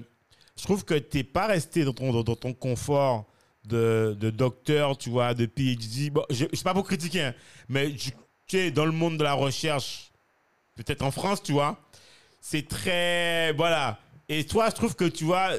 je 0.58 0.62
trouve 0.64 0.84
que 0.84 0.94
tu 0.94 1.18
n'es 1.18 1.24
pas 1.24 1.46
resté 1.46 1.84
dans 1.84 1.94
ton, 1.94 2.12
dans, 2.22 2.36
ton 2.36 2.52
confort 2.52 3.24
de, 3.64 4.14
de 4.20 4.28
docteur, 4.28 4.98
tu 4.98 5.08
vois, 5.08 5.32
de 5.32 5.46
PhD. 5.46 6.10
Bon, 6.10 6.24
je 6.28 6.44
ne 6.44 6.54
suis 6.54 6.64
pas 6.64 6.74
pour 6.74 6.86
critiquer, 6.86 7.22
hein, 7.22 7.34
mais 7.70 7.96
je- 7.96 8.10
tu 8.46 8.58
es 8.58 8.70
dans 8.70 8.84
le 8.84 8.92
monde 8.92 9.16
de 9.16 9.24
la 9.24 9.32
recherche, 9.32 10.12
peut-être 10.74 11.00
en 11.02 11.10
France, 11.10 11.42
tu 11.42 11.52
vois, 11.52 11.78
c'est 12.40 12.68
très. 12.68 13.52
Voilà. 13.54 13.98
Et 14.28 14.44
toi, 14.44 14.70
je 14.70 14.74
trouve 14.74 14.94
que, 14.94 15.04
tu 15.04 15.24
vois, 15.24 15.50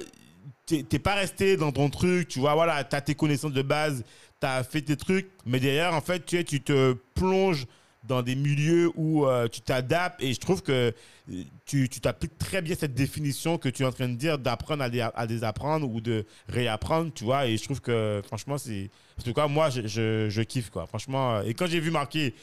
tu 0.65 0.85
n'es 0.91 0.99
pas 0.99 1.15
resté 1.15 1.57
dans 1.57 1.71
ton 1.71 1.89
truc, 1.89 2.27
tu 2.27 2.39
vois, 2.39 2.53
voilà, 2.53 2.83
tu 2.83 2.95
as 2.95 3.01
tes 3.01 3.15
connaissances 3.15 3.53
de 3.53 3.61
base, 3.61 4.03
tu 4.39 4.47
as 4.47 4.63
fait 4.63 4.81
tes 4.81 4.97
trucs, 4.97 5.29
mais 5.45 5.59
derrière, 5.59 5.93
en 5.93 6.01
fait, 6.01 6.25
tu, 6.25 6.61
te 6.61 6.93
plonges 7.13 7.65
dans 8.03 8.21
des 8.21 8.35
milieux 8.35 8.91
où 8.95 9.25
euh, 9.25 9.47
tu 9.47 9.61
t'adaptes 9.61 10.21
et 10.21 10.33
je 10.33 10.39
trouve 10.39 10.61
que 10.61 10.93
euh, 11.31 11.43
tu 11.65 11.87
t'appliques 11.87 12.37
très 12.37 12.61
bien 12.61 12.75
cette 12.75 12.93
définition 12.93 13.57
que 13.57 13.69
tu 13.69 13.83
es 13.83 13.85
en 13.85 13.93
train 13.93 14.09
de 14.09 14.15
dire 14.15 14.37
d'apprendre 14.37 14.83
à, 14.83 15.11
à 15.15 15.27
désapprendre 15.27 15.89
ou 15.89 16.01
de 16.01 16.25
réapprendre, 16.49 17.13
tu 17.13 17.23
vois, 17.23 17.47
et 17.47 17.55
je 17.55 17.63
trouve 17.63 17.81
que 17.81 18.21
franchement, 18.25 18.57
c'est. 18.57 18.89
En 19.19 19.21
tout 19.21 19.33
cas, 19.33 19.47
moi, 19.47 19.69
je, 19.69 20.41
kiffe, 20.43 20.69
quoi. 20.69 20.87
Franchement, 20.87 21.41
et 21.41 21.53
quand 21.53 21.67
j'ai 21.67 21.79
vu 21.79 21.91
marquer 21.91 22.33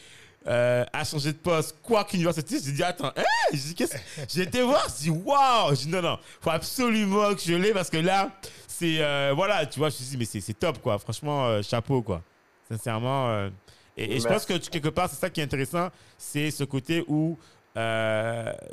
euh, 0.47 0.85
à 0.93 1.05
changer 1.05 1.33
de 1.33 1.39
poste, 1.39 1.77
quoi 1.83 2.05
qu'université, 2.05 2.57
j'ai 2.65 2.73
dit, 2.73 2.83
attends, 2.83 3.13
hein? 3.17 3.23
J'ai 3.53 3.59
dit, 3.59 3.75
qu'est-ce- 3.75 3.97
j'ai 4.29 4.43
été 4.43 4.63
voir, 4.63 4.87
j'ai 4.89 5.11
dit, 5.11 5.19
waouh 5.25 5.71
J'ai 5.75 5.85
dit, 5.87 5.89
non, 5.91 6.01
non, 6.03 6.19
faut 6.41 6.51
absolument 6.51 7.35
que 7.35 7.41
je 7.41 7.55
l'ai 7.55 7.73
parce 7.73 7.91
que 7.91 7.99
là, 7.99 8.31
c'est. 8.67 8.97
euh, 9.01 9.33
voilà, 9.35 9.67
tu 9.67 9.79
vois, 9.79 9.91
je 9.91 9.97
me 9.97 9.99
suis 10.01 10.17
dit, 10.17 10.17
mais 10.17 10.41
c'est 10.41 10.55
top, 10.59 10.81
quoi. 10.81 10.99
Franchement, 10.99 11.47
euh, 11.47 11.63
chapeau, 11.63 12.01
quoi. 12.03 12.23
Sincèrement. 12.71 13.29
euh, 13.31 13.51
et, 13.97 14.17
et 14.17 14.21
je 14.21 14.27
pense 14.27 14.47
que 14.47 14.55
quelque 14.57 14.89
part, 14.89 15.11
c'est 15.11 15.17
ça 15.17 15.29
qui 15.29 15.41
est 15.41 15.45
intéressant, 15.45 15.89
c'est 16.17 16.51
ce 16.51 16.65
côté 16.65 17.05
où 17.09 17.37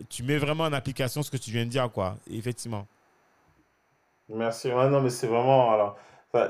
tu 0.09 0.24
mets 0.24 0.38
vraiment 0.38 0.63
en 0.65 0.74
application 0.74 1.22
ce 1.24 1.30
que 1.32 1.38
tu 1.38 1.51
viens 1.51 1.65
de 1.65 1.70
dire, 1.70 1.89
quoi. 1.91 2.18
Effectivement. 2.32 2.88
Merci. 4.30 4.72
Ouais, 4.72 4.89
non, 4.89 5.01
mais 5.01 5.09
c'est 5.09 5.28
vraiment. 5.28 5.72
Alors, 5.74 5.97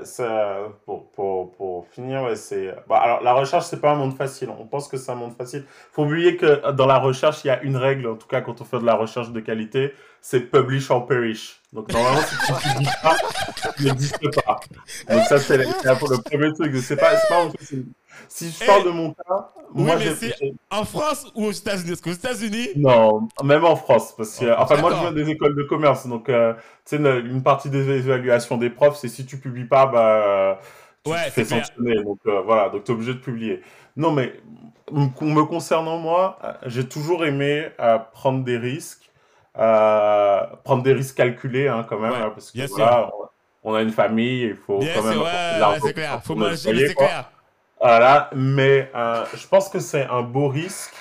ça- 0.03 0.69
pour, 0.85 1.09
pour, 1.11 1.51
pour 1.55 1.88
finir, 1.89 2.23
ouais, 2.23 2.35
c'est. 2.35 2.73
Bah, 2.88 2.97
alors, 2.97 3.21
la 3.23 3.33
recherche, 3.33 3.65
c'est 3.65 3.79
pas 3.81 3.91
un 3.91 3.95
monde 3.95 4.15
facile. 4.15 4.49
On 4.57 4.65
pense 4.67 4.88
que 4.88 4.97
c'est 4.97 5.11
un 5.11 5.15
monde 5.15 5.33
facile. 5.35 5.65
faut 5.91 6.03
oublier 6.03 6.38
que 6.38 6.71
dans 6.71 6.85
la 6.88 6.97
recherche, 6.99 7.43
il 7.43 7.47
y 7.47 7.51
a 7.51 7.61
une 7.63 7.77
règle, 7.77 8.07
en 8.07 8.15
tout 8.15 8.27
cas, 8.27 8.41
quand 8.41 8.61
on 8.61 8.65
fait 8.65 8.79
de 8.79 8.85
la 8.85 8.95
recherche 8.95 9.31
de 9.31 9.39
qualité, 9.39 9.93
c'est 10.21 10.41
publish 10.41 10.89
or 10.91 11.05
perish. 11.07 11.61
Donc, 11.78 11.93
normalement, 11.93 12.21
si 12.21 12.36
tu 12.36 12.51
ne 12.51 12.73
publies 12.73 12.89
pas, 13.03 13.17
tu 13.78 13.84
n'existes 13.84 14.43
pas. 14.43 14.59
Donc, 15.07 15.23
ça, 15.25 15.38
c'est 15.38 15.57
le, 15.57 16.21
premier 16.23 16.51
truc. 16.53 16.75
C'est 16.78 16.95
pas, 16.95 17.11
pas 17.30 17.49
Si 18.28 18.49
je 18.49 18.65
parle 18.65 18.86
de 18.86 18.89
mon 18.89 19.11
cas, 19.11 19.51
oui, 19.75 19.84
moi, 19.84 19.95
mais 19.97 20.15
c'est- 20.15 20.34
En 20.71 20.86
France 20.86 21.32
ou 21.36 21.45
aux 21.45 21.51
États-Unis? 21.51 21.89
Parce 21.89 22.01
qu'aux 22.01 22.11
États-Unis, 22.13 22.69
Non, 22.78 23.28
même 23.43 23.63
en 23.63 23.75
France, 23.75 24.15
parce 24.17 24.39
que, 24.39 24.45
Oh, 24.45 24.55
enfin, 24.57 24.78
moi, 24.78 24.91
je 24.91 24.99
viens 25.01 25.11
des 25.11 25.30
écoles 25.30 25.55
de 25.55 25.61
commerce, 25.61 26.07
donc, 26.07 26.30
euh, 26.30 26.55
tu 26.84 26.97
sais, 26.97 27.19
une, 27.19 27.43
partie 27.43 27.69
des 27.69 27.88
évaluations 27.88 28.57
des 28.57 28.71
profs, 28.71 28.97
c'est 28.97 29.07
si 29.07 29.28
tu 29.28 29.38
publies 29.38 29.65
pas, 29.65 29.86
bah, 29.86 30.59
tu 31.03 31.11
Ouais, 31.11 31.28
te 31.28 31.32
fais 31.32 31.45
sanctionner, 31.45 32.03
donc, 32.03 32.17
euh, 32.25 32.41
voilà, 32.41 32.69
donc 32.69 32.86
tu 32.86 32.91
es 32.91 32.95
obligé 32.95 33.13
de 33.13 33.19
publier. 33.19 33.61
Non, 33.95 34.11
mais, 34.11 34.34
me 34.91 35.43
concernant 35.43 35.99
moi, 35.99 36.39
euh, 36.43 36.53
j'ai 36.65 36.88
toujours 36.89 37.23
aimé 37.23 37.67
euh, 37.80 37.99
prendre 37.99 38.43
des 38.43 38.57
risques, 38.57 39.07
prendre 39.58 40.84
des 40.84 40.93
risques 40.93 41.18
calculés, 41.18 41.68
hein, 41.68 41.86
quand 41.88 41.99
même, 41.99 42.12
Ouais, 42.12 42.18
hein, 42.18 42.32
parce 42.34 42.51
que, 42.51 42.68
voilà, 42.68 43.12
on, 43.64 43.72
on 43.72 43.76
a 43.76 43.82
une 43.82 43.91
famille, 43.91 44.43
il 44.43 44.55
faut 44.55 44.80
bien 44.80 44.93
quand 44.95 45.03
même 45.03 45.20
ouais, 45.20 45.80
c'est 45.82 45.93
clair. 45.93 46.22
Faut 46.24 46.36
manger, 46.36 46.88
c'est 46.88 46.95
clair. 46.95 47.30
Voilà, 47.80 48.30
mais 48.34 48.89
euh, 48.95 49.24
je 49.36 49.47
pense 49.47 49.70
que 49.70 49.80
c'est 49.80 50.05
un 50.05 50.22
beau 50.22 50.47
risque 50.47 50.93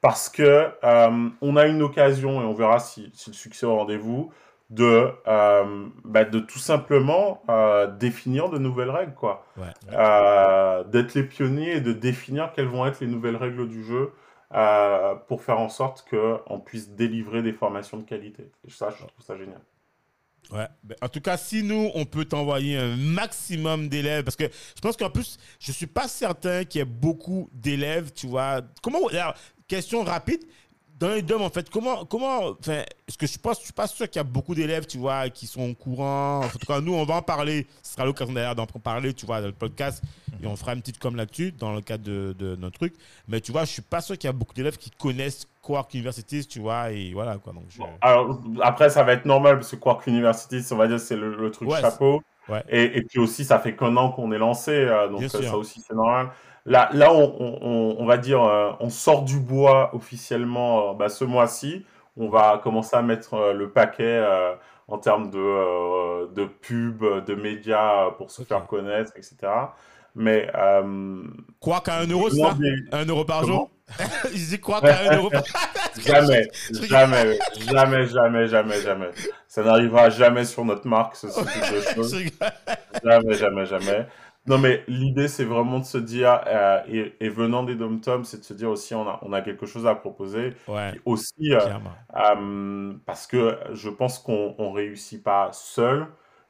parce 0.00 0.28
que 0.28 0.68
euh, 0.82 1.28
on 1.40 1.56
a 1.56 1.66
une 1.66 1.82
occasion 1.82 2.42
et 2.42 2.44
on 2.44 2.54
verra 2.54 2.78
si, 2.80 3.10
si 3.14 3.30
le 3.30 3.34
succès 3.34 3.66
est 3.66 3.68
au 3.68 3.76
rendez-vous 3.76 4.32
de, 4.70 5.10
euh, 5.28 5.86
bah, 6.04 6.24
de 6.24 6.40
tout 6.40 6.58
simplement 6.58 7.42
euh, 7.48 7.86
définir 7.86 8.48
de 8.48 8.58
nouvelles 8.58 8.90
règles, 8.90 9.14
quoi. 9.14 9.46
Ouais. 9.56 9.66
Euh, 9.92 10.82
D'être 10.84 11.14
les 11.14 11.22
pionniers 11.22 11.76
et 11.76 11.80
de 11.80 11.92
définir 11.92 12.52
quelles 12.52 12.66
vont 12.68 12.84
être 12.84 13.00
les 13.00 13.06
nouvelles 13.06 13.36
règles 13.36 13.68
du 13.68 13.84
jeu 13.84 14.12
euh, 14.54 15.14
pour 15.14 15.42
faire 15.42 15.58
en 15.58 15.68
sorte 15.68 16.06
qu'on 16.08 16.60
puisse 16.60 16.90
délivrer 16.90 17.42
des 17.42 17.52
formations 17.52 17.98
de 17.98 18.04
qualité. 18.04 18.50
Et 18.66 18.70
ça, 18.70 18.90
je 18.90 18.98
trouve 18.98 19.24
ça 19.24 19.36
génial. 19.36 19.60
Ouais. 20.52 20.66
Ben, 20.82 20.96
en 21.00 21.08
tout 21.08 21.20
cas, 21.20 21.36
si 21.36 21.62
nous, 21.62 21.90
on 21.94 22.04
peut 22.04 22.24
t'envoyer 22.24 22.76
un 22.76 22.96
maximum 22.96 23.88
d'élèves, 23.88 24.24
parce 24.24 24.36
que 24.36 24.44
je 24.44 24.80
pense 24.80 24.96
qu'en 24.96 25.10
plus, 25.10 25.38
je 25.58 25.72
suis 25.72 25.86
pas 25.86 26.06
certain 26.06 26.64
qu'il 26.64 26.80
y 26.80 26.82
ait 26.82 26.84
beaucoup 26.84 27.48
d'élèves, 27.52 28.12
tu 28.12 28.26
vois. 28.26 28.60
Comment, 28.82 29.06
alors, 29.08 29.34
question 29.66 30.04
rapide, 30.04 30.44
dans 30.98 31.08
les 31.08 31.22
DOM, 31.22 31.42
en 31.42 31.50
fait, 31.50 31.68
comment, 31.70 32.04
comment, 32.04 32.50
enfin, 32.60 32.82
est-ce 33.08 33.18
que 33.18 33.26
je 33.26 33.36
pense, 33.38 33.58
je 33.58 33.64
suis 33.64 33.72
pas 33.72 33.86
sûr 33.88 34.08
qu'il 34.08 34.18
y 34.18 34.20
a 34.20 34.24
beaucoup 34.24 34.54
d'élèves, 34.54 34.86
tu 34.86 34.98
vois, 34.98 35.28
qui 35.28 35.46
sont 35.46 35.68
au 35.70 35.74
courant. 35.74 36.40
En 36.44 36.48
tout 36.48 36.58
cas, 36.66 36.80
nous, 36.80 36.94
on 36.94 37.04
va 37.04 37.16
en 37.16 37.22
parler. 37.22 37.66
Ce 37.82 37.94
sera 37.94 38.04
l'occasion 38.04 38.32
d'ailleurs 38.32 38.54
d'en 38.54 38.66
parler, 38.66 39.12
tu 39.12 39.26
vois, 39.26 39.40
dans 39.40 39.48
le 39.48 39.52
podcast. 39.52 40.02
Et 40.42 40.46
on 40.46 40.56
fera 40.56 40.72
une 40.74 40.80
petite 40.80 40.98
com 40.98 41.16
là-dessus, 41.16 41.52
dans 41.52 41.72
le 41.72 41.80
cadre 41.80 42.04
de, 42.04 42.34
de 42.38 42.54
notre 42.56 42.78
truc. 42.78 42.94
Mais 43.28 43.40
tu 43.40 43.50
vois, 43.52 43.62
je 43.64 43.70
suis 43.70 43.82
pas 43.82 44.00
sûr 44.00 44.16
qu'il 44.16 44.28
y 44.28 44.30
a 44.30 44.32
beaucoup 44.32 44.54
d'élèves 44.54 44.76
qui 44.76 44.90
connaissent 44.90 45.46
Quark 45.62 45.92
University, 45.94 46.46
tu 46.46 46.60
vois, 46.60 46.90
et 46.90 47.12
voilà, 47.12 47.38
quoi. 47.38 47.52
Donc, 47.52 47.64
je- 47.70 47.78
Bon, 47.78 47.88
alors, 48.00 48.40
après, 48.62 48.88
ça 48.90 49.02
va 49.02 49.12
être 49.14 49.24
normal 49.24 49.56
parce 49.56 49.70
que 49.70 49.76
Quark 49.76 50.06
University, 50.06 50.62
on 50.72 50.76
va 50.76 50.86
dire, 50.86 51.00
c'est 51.00 51.16
le, 51.16 51.34
le 51.36 51.50
truc 51.50 51.68
Ouais, 51.68 51.80
chapeau. 51.80 52.22
ouais. 52.48 52.62
Et, 52.68 52.98
et 52.98 53.02
puis 53.02 53.18
aussi, 53.18 53.44
ça 53.44 53.58
fait 53.58 53.74
qu'un 53.74 53.96
an 53.96 54.10
qu'on 54.10 54.30
est 54.32 54.38
lancé, 54.38 54.70
euh, 54.72 55.08
donc 55.08 55.18
Bien 55.20 55.26
euh, 55.28 55.40
sûr. 55.40 55.50
ça 55.50 55.56
aussi, 55.56 55.80
c'est 55.86 55.94
normal. 55.94 56.28
Là, 56.66 56.88
là 56.92 57.12
on, 57.12 57.36
on- 57.38 57.58
on- 57.62 57.96
on 57.98 58.06
va 58.06 58.16
dire, 58.16 58.42
euh, 58.42 58.70
on 58.80 58.88
sort 58.90 59.22
du 59.22 59.38
bois 59.38 59.90
officiellement 59.94 60.90
euh, 60.90 60.94
bah, 60.94 61.08
ce 61.08 61.24
mois-ci. 61.24 61.84
On 62.16 62.28
va 62.28 62.60
commencer 62.62 62.96
à 62.96 63.02
mettre 63.02 63.34
euh, 63.34 63.52
le 63.52 63.70
paquet 63.70 64.22
en 64.88 64.98
termes 64.98 65.30
de, 65.30 66.32
de 66.32 66.44
pub, 66.44 67.02
de 67.24 67.34
médias 67.34 68.10
pour 68.12 68.30
se 68.30 68.42
faire 68.42 68.66
connaître, 68.66 69.12
etc. 69.16 69.36
Mais 70.14 70.48
Quoi 71.60 71.80
qu'à 71.80 71.96
un 71.98 72.06
euro, 72.06 72.30
c'est 72.30 72.40
ça 72.40 72.54
des- 72.54 72.96
Un 72.96 73.04
euro 73.04 73.24
par 73.24 73.40
Comment? 73.40 73.52
jour? 73.52 73.70
Je 74.32 74.48
dis 74.50 74.60
quoi 74.60 74.80
qu'à 74.80 75.10
un 75.10 75.16
euro 75.16 75.28
par 75.30 75.42
Jamais, 76.06 76.48
jamais, 76.88 77.38
jamais, 77.68 78.06
jamais, 78.06 78.46
jamais, 78.48 78.80
jamais. 78.80 79.10
Ça 79.48 79.62
n'arrivera 79.62 80.10
jamais 80.10 80.44
sur 80.44 80.64
notre 80.64 80.86
marque, 80.88 81.16
ce, 81.16 81.26
type 81.26 81.74
de 81.74 81.80
choses. 81.94 82.16
Jamais, 83.04 83.34
jamais, 83.34 83.66
jamais. 83.66 84.06
Non, 84.46 84.58
mais 84.58 84.84
l'idée, 84.88 85.28
c'est 85.28 85.44
vraiment 85.44 85.78
de 85.78 85.84
se 85.84 85.96
dire, 85.96 86.42
euh, 86.46 86.80
et, 86.86 87.14
et 87.20 87.28
venant 87.30 87.62
des 87.62 87.76
dom-toms, 87.76 88.24
c'est 88.24 88.38
de 88.38 88.44
se 88.44 88.52
dire 88.52 88.68
aussi, 88.68 88.94
on 88.94 89.08
a, 89.08 89.18
on 89.22 89.32
a 89.32 89.40
quelque 89.40 89.64
chose 89.64 89.86
à 89.86 89.94
proposer. 89.94 90.54
Ouais, 90.68 90.92
aussi, 91.06 91.54
euh, 91.54 91.60
euh, 92.14 92.92
parce 93.06 93.26
que 93.26 93.56
je 93.72 93.88
pense 93.88 94.18
qu'on 94.18 94.54
ne 94.58 94.74
réussit 94.74 95.22
pas 95.22 95.48
seul, 95.52 96.08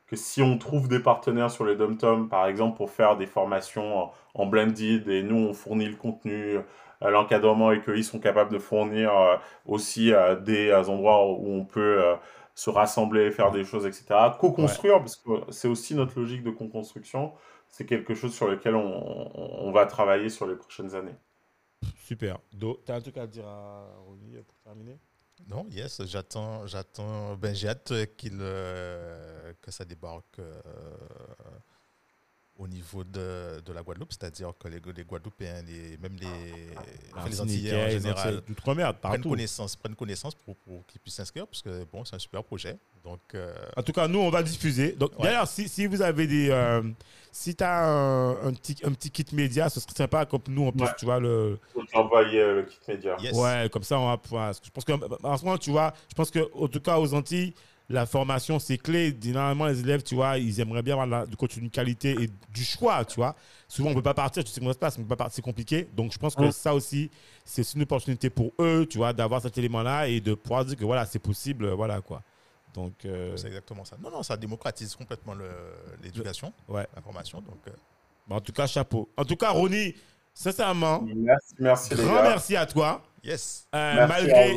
que 0.09 0.17
si 0.17 0.43
on 0.43 0.59
trouve 0.59 0.89
des 0.89 0.99
partenaires 0.99 1.53
sur 1.53 1.65
les 1.65 1.77
dom 1.77 2.29
par 2.29 2.47
exemple, 2.47 2.77
pour 2.77 2.91
faire 2.91 3.17
des 3.17 3.27
formations 3.27 4.11
en 4.35 4.47
blended, 4.47 5.09
et 5.09 5.23
nous, 5.23 5.37
on 5.37 5.55
fournit 5.55 5.87
le 5.87 5.97
contenu, 5.97 6.59
l'encadrement, 7.01 7.71
et 7.71 7.81
qu'ils 7.81 8.05
sont 8.05 8.19
capables 8.19 8.53
de 8.53 8.59
fournir 8.59 9.13
aussi 9.67 10.13
des 10.43 10.73
endroits 10.75 11.31
où 11.31 11.47
on 11.49 11.65
peut 11.65 12.03
se 12.55 12.71
rassembler, 12.71 13.31
faire 13.31 13.51
des 13.51 13.65
choses, 13.65 13.87
etc. 13.87 14.05
Co-construire, 14.39 14.99
parce 14.99 15.17
que 15.17 15.31
c'est 15.51 15.69
aussi 15.69 15.95
notre 15.95 16.19
logique 16.19 16.43
de 16.43 16.51
co-construction. 16.51 17.33
C'est 17.77 17.87
quelque 17.87 18.15
chose 18.15 18.33
sur 18.33 18.47
lequel 18.47 18.77
on, 18.77 19.67
on, 19.67 19.73
va 19.73 19.85
travailler 19.85 20.29
sur 20.29 20.47
les 20.47 20.55
prochaines 20.55 20.95
années. 20.95 21.17
Super. 22.05 22.39
Tu 22.57 22.93
as 22.93 22.95
un 22.95 23.01
truc 23.01 23.17
à 23.17 23.27
dire 23.27 23.49
à 23.49 23.97
Ronnie 24.07 24.37
pour 24.47 24.57
terminer? 24.61 24.97
Non, 25.49 25.67
yes, 25.71 26.01
j'attends, 26.07 26.69
j'attends, 26.69 27.35
ben 27.35 27.53
j'ai 27.53 27.67
hâte 27.67 27.93
qu'il, 28.17 28.39
euh, 28.41 29.53
que 29.61 29.73
ça 29.73 29.85
débarque 29.85 30.39
euh, 30.39 30.55
au 32.65 32.69
niveau 32.69 33.05
de, 33.05 33.61
de 33.61 33.73
la 33.73 33.83
Guadeloupe, 33.83 34.13
c'est-à-dire 34.13 34.53
que 34.59 34.69
les, 34.69 34.81
les 34.97 35.05
Guadeloupéens, 35.05 35.63
les, 35.63 35.99
même 35.99 36.17
les, 36.19 36.27
ah, 37.15 37.29
les 37.29 37.41
Antillais 37.41 37.85
en 37.85 37.91
général, 37.91 38.43
prennent 39.03 39.23
connaissance, 39.23 39.77
prennent 39.77 39.95
connaissance 39.95 40.35
pour, 40.35 40.57
pour 40.57 40.87
qu'ils 40.87 41.01
puissent 41.01 41.15
s'inscrire, 41.15 41.47
parce 41.47 41.61
que 41.61 41.85
bon, 41.93 42.05
c'est 42.05 42.17
un 42.17 42.19
super 42.19 42.43
projet. 42.43 42.79
Donc, 43.05 43.21
euh, 43.35 43.55
En 43.77 43.83
tout 43.83 43.93
cas, 43.93 44.09
nous, 44.09 44.19
on 44.19 44.31
va 44.31 44.43
diffuser. 44.43 44.93
Donc, 44.93 45.11
D'ailleurs, 45.21 45.47
si, 45.47 45.69
si, 45.69 45.87
vous 45.87 46.01
avez 46.01 46.27
des. 46.27 46.49
Euh, 46.49 46.83
si 47.31 47.55
tu 47.55 47.63
as 47.63 47.85
un, 47.87 48.31
un, 48.49 48.53
petit, 48.55 48.77
un 48.83 48.93
petit 48.93 49.11
kit 49.11 49.27
média, 49.33 49.69
ce 49.69 49.79
serait 49.79 49.93
sympa 49.95 50.25
comme 50.25 50.41
nous, 50.49 50.63
on 50.63 50.73
puisse, 50.73 50.97
tu 50.99 51.05
vois, 51.05 51.21
le. 51.21 51.59
envoyer 51.93 52.41
euh, 52.41 52.55
le 52.57 52.63
kit 52.63 52.79
média. 52.89 53.17
Ouais, 53.35 53.69
comme 53.71 53.83
ça, 53.83 53.99
on 53.99 54.09
va 54.09 54.17
pouvoir. 54.17 54.55
Je 54.55 54.71
pense 54.71 54.85
qu'en 54.87 55.37
ce 55.37 55.45
moment, 55.45 55.59
tu 55.59 55.71
vois, 55.71 55.93
je 56.09 56.15
pense 56.15 56.31
qu'en 56.31 56.67
tout 56.69 56.81
cas, 56.81 56.99
aux 56.99 57.13
Antilles, 57.13 57.53
la 57.91 58.07
formation, 58.07 58.59
c'est 58.59 58.79
clé. 58.79 59.17
Généralement, 59.21 59.67
les 59.67 59.81
élèves, 59.81 60.03
tu 60.03 60.15
vois, 60.15 60.39
ils 60.39 60.59
aimeraient 60.61 60.83
bien 60.83 60.99
avoir 60.99 61.27
du 61.27 61.37
contenu 61.37 61.69
de 61.69 61.73
qualité 61.73 62.17
et 62.19 62.31
du 62.53 62.65
choix, 62.65 63.05
tu 63.05 63.17
vois. 63.17 63.35
Souvent, 63.69 63.89
on 63.89 63.93
ne 63.93 63.97
peut 63.97 64.03
pas 64.03 64.15
partir, 64.15 64.43
tu 64.45 64.51
sais 64.51 64.61
comment 64.61 64.71
ça 64.71 64.75
se 64.75 64.79
passe, 64.79 64.99
on 64.99 65.03
peut 65.03 65.09
pas 65.09 65.17
partir, 65.17 65.37
c'est 65.37 65.43
compliqué. 65.43 65.89
Donc, 65.95 66.13
je 66.13 66.19
pense 66.19 66.35
que 66.35 66.51
ça 66.51 66.75
aussi, 66.75 67.11
c'est 67.45 67.75
une 67.75 67.83
opportunité 67.83 68.31
pour 68.31 68.53
eux, 68.59 68.87
tu 68.89 68.99
vois, 68.99 69.13
d'avoir 69.13 69.43
cet 69.43 69.59
élément-là 69.59 70.09
et 70.09 70.21
de 70.21 70.35
pouvoir 70.35 70.65
dire 70.65 70.77
que 70.77 70.85
voilà, 70.85 71.05
c'est 71.05 71.19
possible, 71.19 71.69
voilà, 71.71 72.01
quoi. 72.01 72.23
Donc, 72.75 73.05
euh, 73.05 73.37
C'est 73.37 73.47
exactement 73.47 73.85
ça. 73.85 73.97
Non, 74.03 74.11
non, 74.11 74.23
ça 74.23 74.37
démocratise 74.37 74.95
complètement 74.97 75.35
l'éducation, 76.03 76.53
ouais. 76.69 76.87
la 76.95 77.03
formation. 77.03 77.41
Donc, 77.41 77.59
euh. 77.69 77.71
en 78.31 78.41
tout 78.41 78.53
cas, 78.53 78.67
chapeau. 78.67 79.09
En 79.17 79.25
tout 79.25 79.37
cas, 79.37 79.51
Ronnie, 79.51 79.95
sincèrement, 80.35 81.05
merci, 81.15 81.55
merci, 81.59 81.95
grand 81.95 82.23
merci 82.23 82.57
à 82.57 82.67
toi. 82.67 83.03
Yes. 83.23 83.67
Euh, 83.75 84.07
malgré, 84.07 84.55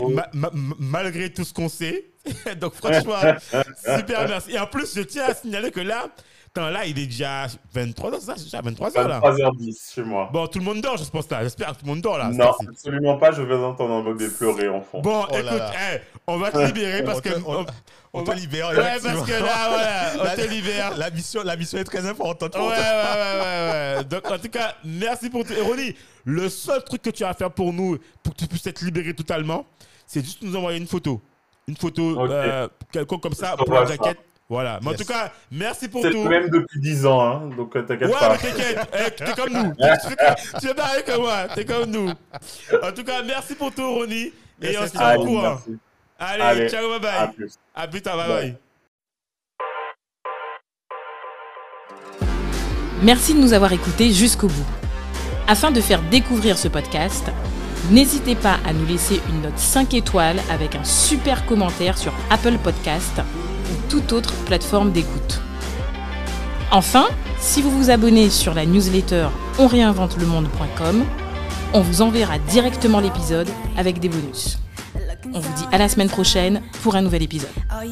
malgré 0.77 1.31
tout 1.31 1.45
ce 1.45 1.53
qu'on 1.53 1.69
sait. 1.69 2.11
Donc, 2.59 2.73
franchement, 2.73 3.15
super 3.97 4.27
merci. 4.27 4.51
Et 4.51 4.59
en 4.59 4.67
plus, 4.67 4.93
je 4.93 5.01
tiens 5.03 5.23
à 5.29 5.33
signaler 5.33 5.71
que 5.71 5.79
là, 5.79 6.09
là, 6.57 6.85
il 6.85 6.97
est 6.99 7.05
déjà 7.05 7.47
23 7.73 8.11
h 8.11 8.33
c'est 8.37 8.49
ça? 8.49 8.61
23 8.61 8.89
h 8.89 9.07
là? 9.07 9.19
23h10 9.19 9.93
chez 9.93 10.03
moi. 10.03 10.29
Bon, 10.31 10.47
tout 10.47 10.59
le 10.59 10.65
monde 10.65 10.81
dort, 10.81 10.97
je 10.97 11.09
pense 11.09 11.29
là. 11.29 11.43
J'espère 11.43 11.67
que 11.67 11.79
tout 11.79 11.85
le 11.85 11.91
monde 11.91 12.01
dort 12.01 12.17
là. 12.17 12.29
Non, 12.29 12.51
absolument 12.67 13.17
pas. 13.17 13.31
Je 13.31 13.41
vais 13.41 13.55
entendre 13.55 14.15
des 14.15 14.29
pleurer 14.29 14.67
en 14.69 14.81
fond. 14.81 15.01
Bon, 15.01 15.25
oh 15.29 15.35
écoute, 15.35 15.61
on 16.27 16.37
va 16.37 16.51
te 16.51 16.59
libérer 16.59 17.03
parce 17.05 17.21
que. 17.21 17.29
On, 17.45 17.65
te 18.23 18.31
libère. 18.31 18.69
Ouais, 18.69 18.99
parce 19.01 19.25
que 19.25 19.31
là, 19.31 19.69
voilà, 19.69 20.33
on 20.33 20.35
te 20.35 20.47
libère. 20.49 20.97
La 20.97 21.09
mission, 21.09 21.41
la 21.43 21.55
mission 21.55 21.77
est 21.77 21.83
très 21.83 22.05
importante. 22.07 22.55
Ouais, 22.55 22.61
ouais, 22.61 22.69
ouais, 22.69 23.97
ouais, 23.97 24.03
Donc, 24.03 24.29
en 24.29 24.37
tout 24.37 24.49
cas, 24.49 24.75
merci 24.83 25.29
pour 25.29 25.45
tout. 25.45 25.53
Et 25.53 25.95
le 26.25 26.49
seul 26.49 26.83
truc 26.83 27.01
que 27.01 27.09
tu 27.09 27.23
as 27.23 27.29
à 27.29 27.33
faire 27.33 27.51
pour 27.51 27.73
nous, 27.73 27.97
pour 28.23 28.33
que 28.33 28.39
tu 28.39 28.47
puisses 28.47 28.67
être 28.67 28.81
libéré 28.81 29.13
totalement, 29.13 29.65
c'est 30.05 30.23
juste 30.23 30.41
nous 30.41 30.55
envoyer 30.55 30.77
une 30.77 30.87
photo. 30.87 31.21
Une 31.67 31.75
photo, 31.75 32.19
euh, 32.29 32.67
comme 33.21 33.33
ça, 33.33 33.55
pour 33.57 33.73
la 33.73 33.85
jaquette. 33.85 34.19
Voilà. 34.49 34.79
Mais 34.81 34.91
en 34.91 34.93
tout 34.93 35.03
cas, 35.03 35.31
merci 35.51 35.89
pour 35.89 36.01
tout. 36.01 36.09
C'est 36.11 36.29
même 36.29 36.49
depuis 36.49 36.79
10 36.79 37.05
ans, 37.05 37.21
hein, 37.21 37.49
donc 37.55 37.75
euh, 37.75 37.81
t'inquiète 37.81 38.11
pas. 38.11 38.29
Ouais, 38.31 38.37
mais 38.41 38.49
t'inquiète, 38.49 38.89
eh, 38.93 39.11
tu 39.11 39.23
es 39.23 39.33
comme 39.35 39.53
nous. 39.53 39.73
tu 40.61 40.67
es 40.69 40.73
pareil 40.73 41.03
que 41.05 41.17
moi, 41.17 41.47
t'es 41.53 41.65
comme 41.65 41.91
nous. 41.91 42.09
En 42.81 42.91
tout 42.93 43.03
cas, 43.03 43.21
merci 43.23 43.55
pour 43.55 43.73
tout, 43.73 43.93
Ronnie. 43.93 44.31
Et 44.61 44.77
on 44.77 44.85
se 44.87 44.91
tient 44.91 45.15
au 45.17 45.25
courant. 45.25 45.57
Allez, 46.19 46.41
Allez, 46.41 46.69
ciao, 46.69 46.89
bye 46.89 46.99
bye. 46.99 47.17
À 47.17 47.27
plus, 47.27 47.53
à 47.75 47.87
plus 47.87 48.01
tard, 48.01 48.17
bye 48.17 48.27
bye. 48.27 48.51
bye. 48.51 48.57
Merci 53.03 53.35
de 53.35 53.39
nous 53.39 53.53
avoir 53.53 53.71
écoutés 53.73 54.11
jusqu'au 54.11 54.47
bout. 54.47 54.65
Afin 55.47 55.71
de 55.71 55.79
faire 55.79 56.01
découvrir 56.09 56.57
ce 56.57 56.67
podcast, 56.67 57.25
n'hésitez 57.91 58.35
pas 58.35 58.57
à 58.65 58.73
nous 58.73 58.85
laisser 58.85 59.21
une 59.29 59.43
note 59.43 59.57
5 59.57 59.93
étoiles 59.93 60.39
avec 60.49 60.75
un 60.75 60.83
super 60.83 61.45
commentaire 61.45 61.97
sur 61.97 62.11
Apple 62.31 62.57
Podcast 62.63 63.21
ou 63.71 63.89
toute 63.89 64.11
autre 64.13 64.33
plateforme 64.45 64.91
d'écoute. 64.91 65.39
Enfin, 66.71 67.07
si 67.39 67.61
vous 67.61 67.69
vous 67.71 67.91
abonnez 67.91 68.29
sur 68.29 68.53
la 68.55 68.65
newsletter 68.65 69.27
onréinventelemonde.com, 69.59 71.05
on 71.73 71.81
vous 71.81 72.01
enverra 72.01 72.39
directement 72.39 72.99
l'épisode 72.99 73.47
avec 73.77 73.99
des 73.99 74.09
bonus. 74.09 74.57
On 75.33 75.39
vous 75.39 75.53
dit 75.55 75.65
à 75.71 75.77
la 75.77 75.89
semaine 75.89 76.09
prochaine 76.09 76.61
pour 76.83 76.95
un 76.95 77.01
nouvel 77.01 77.23
épisode. 77.23 77.49
Oh, 77.71 77.83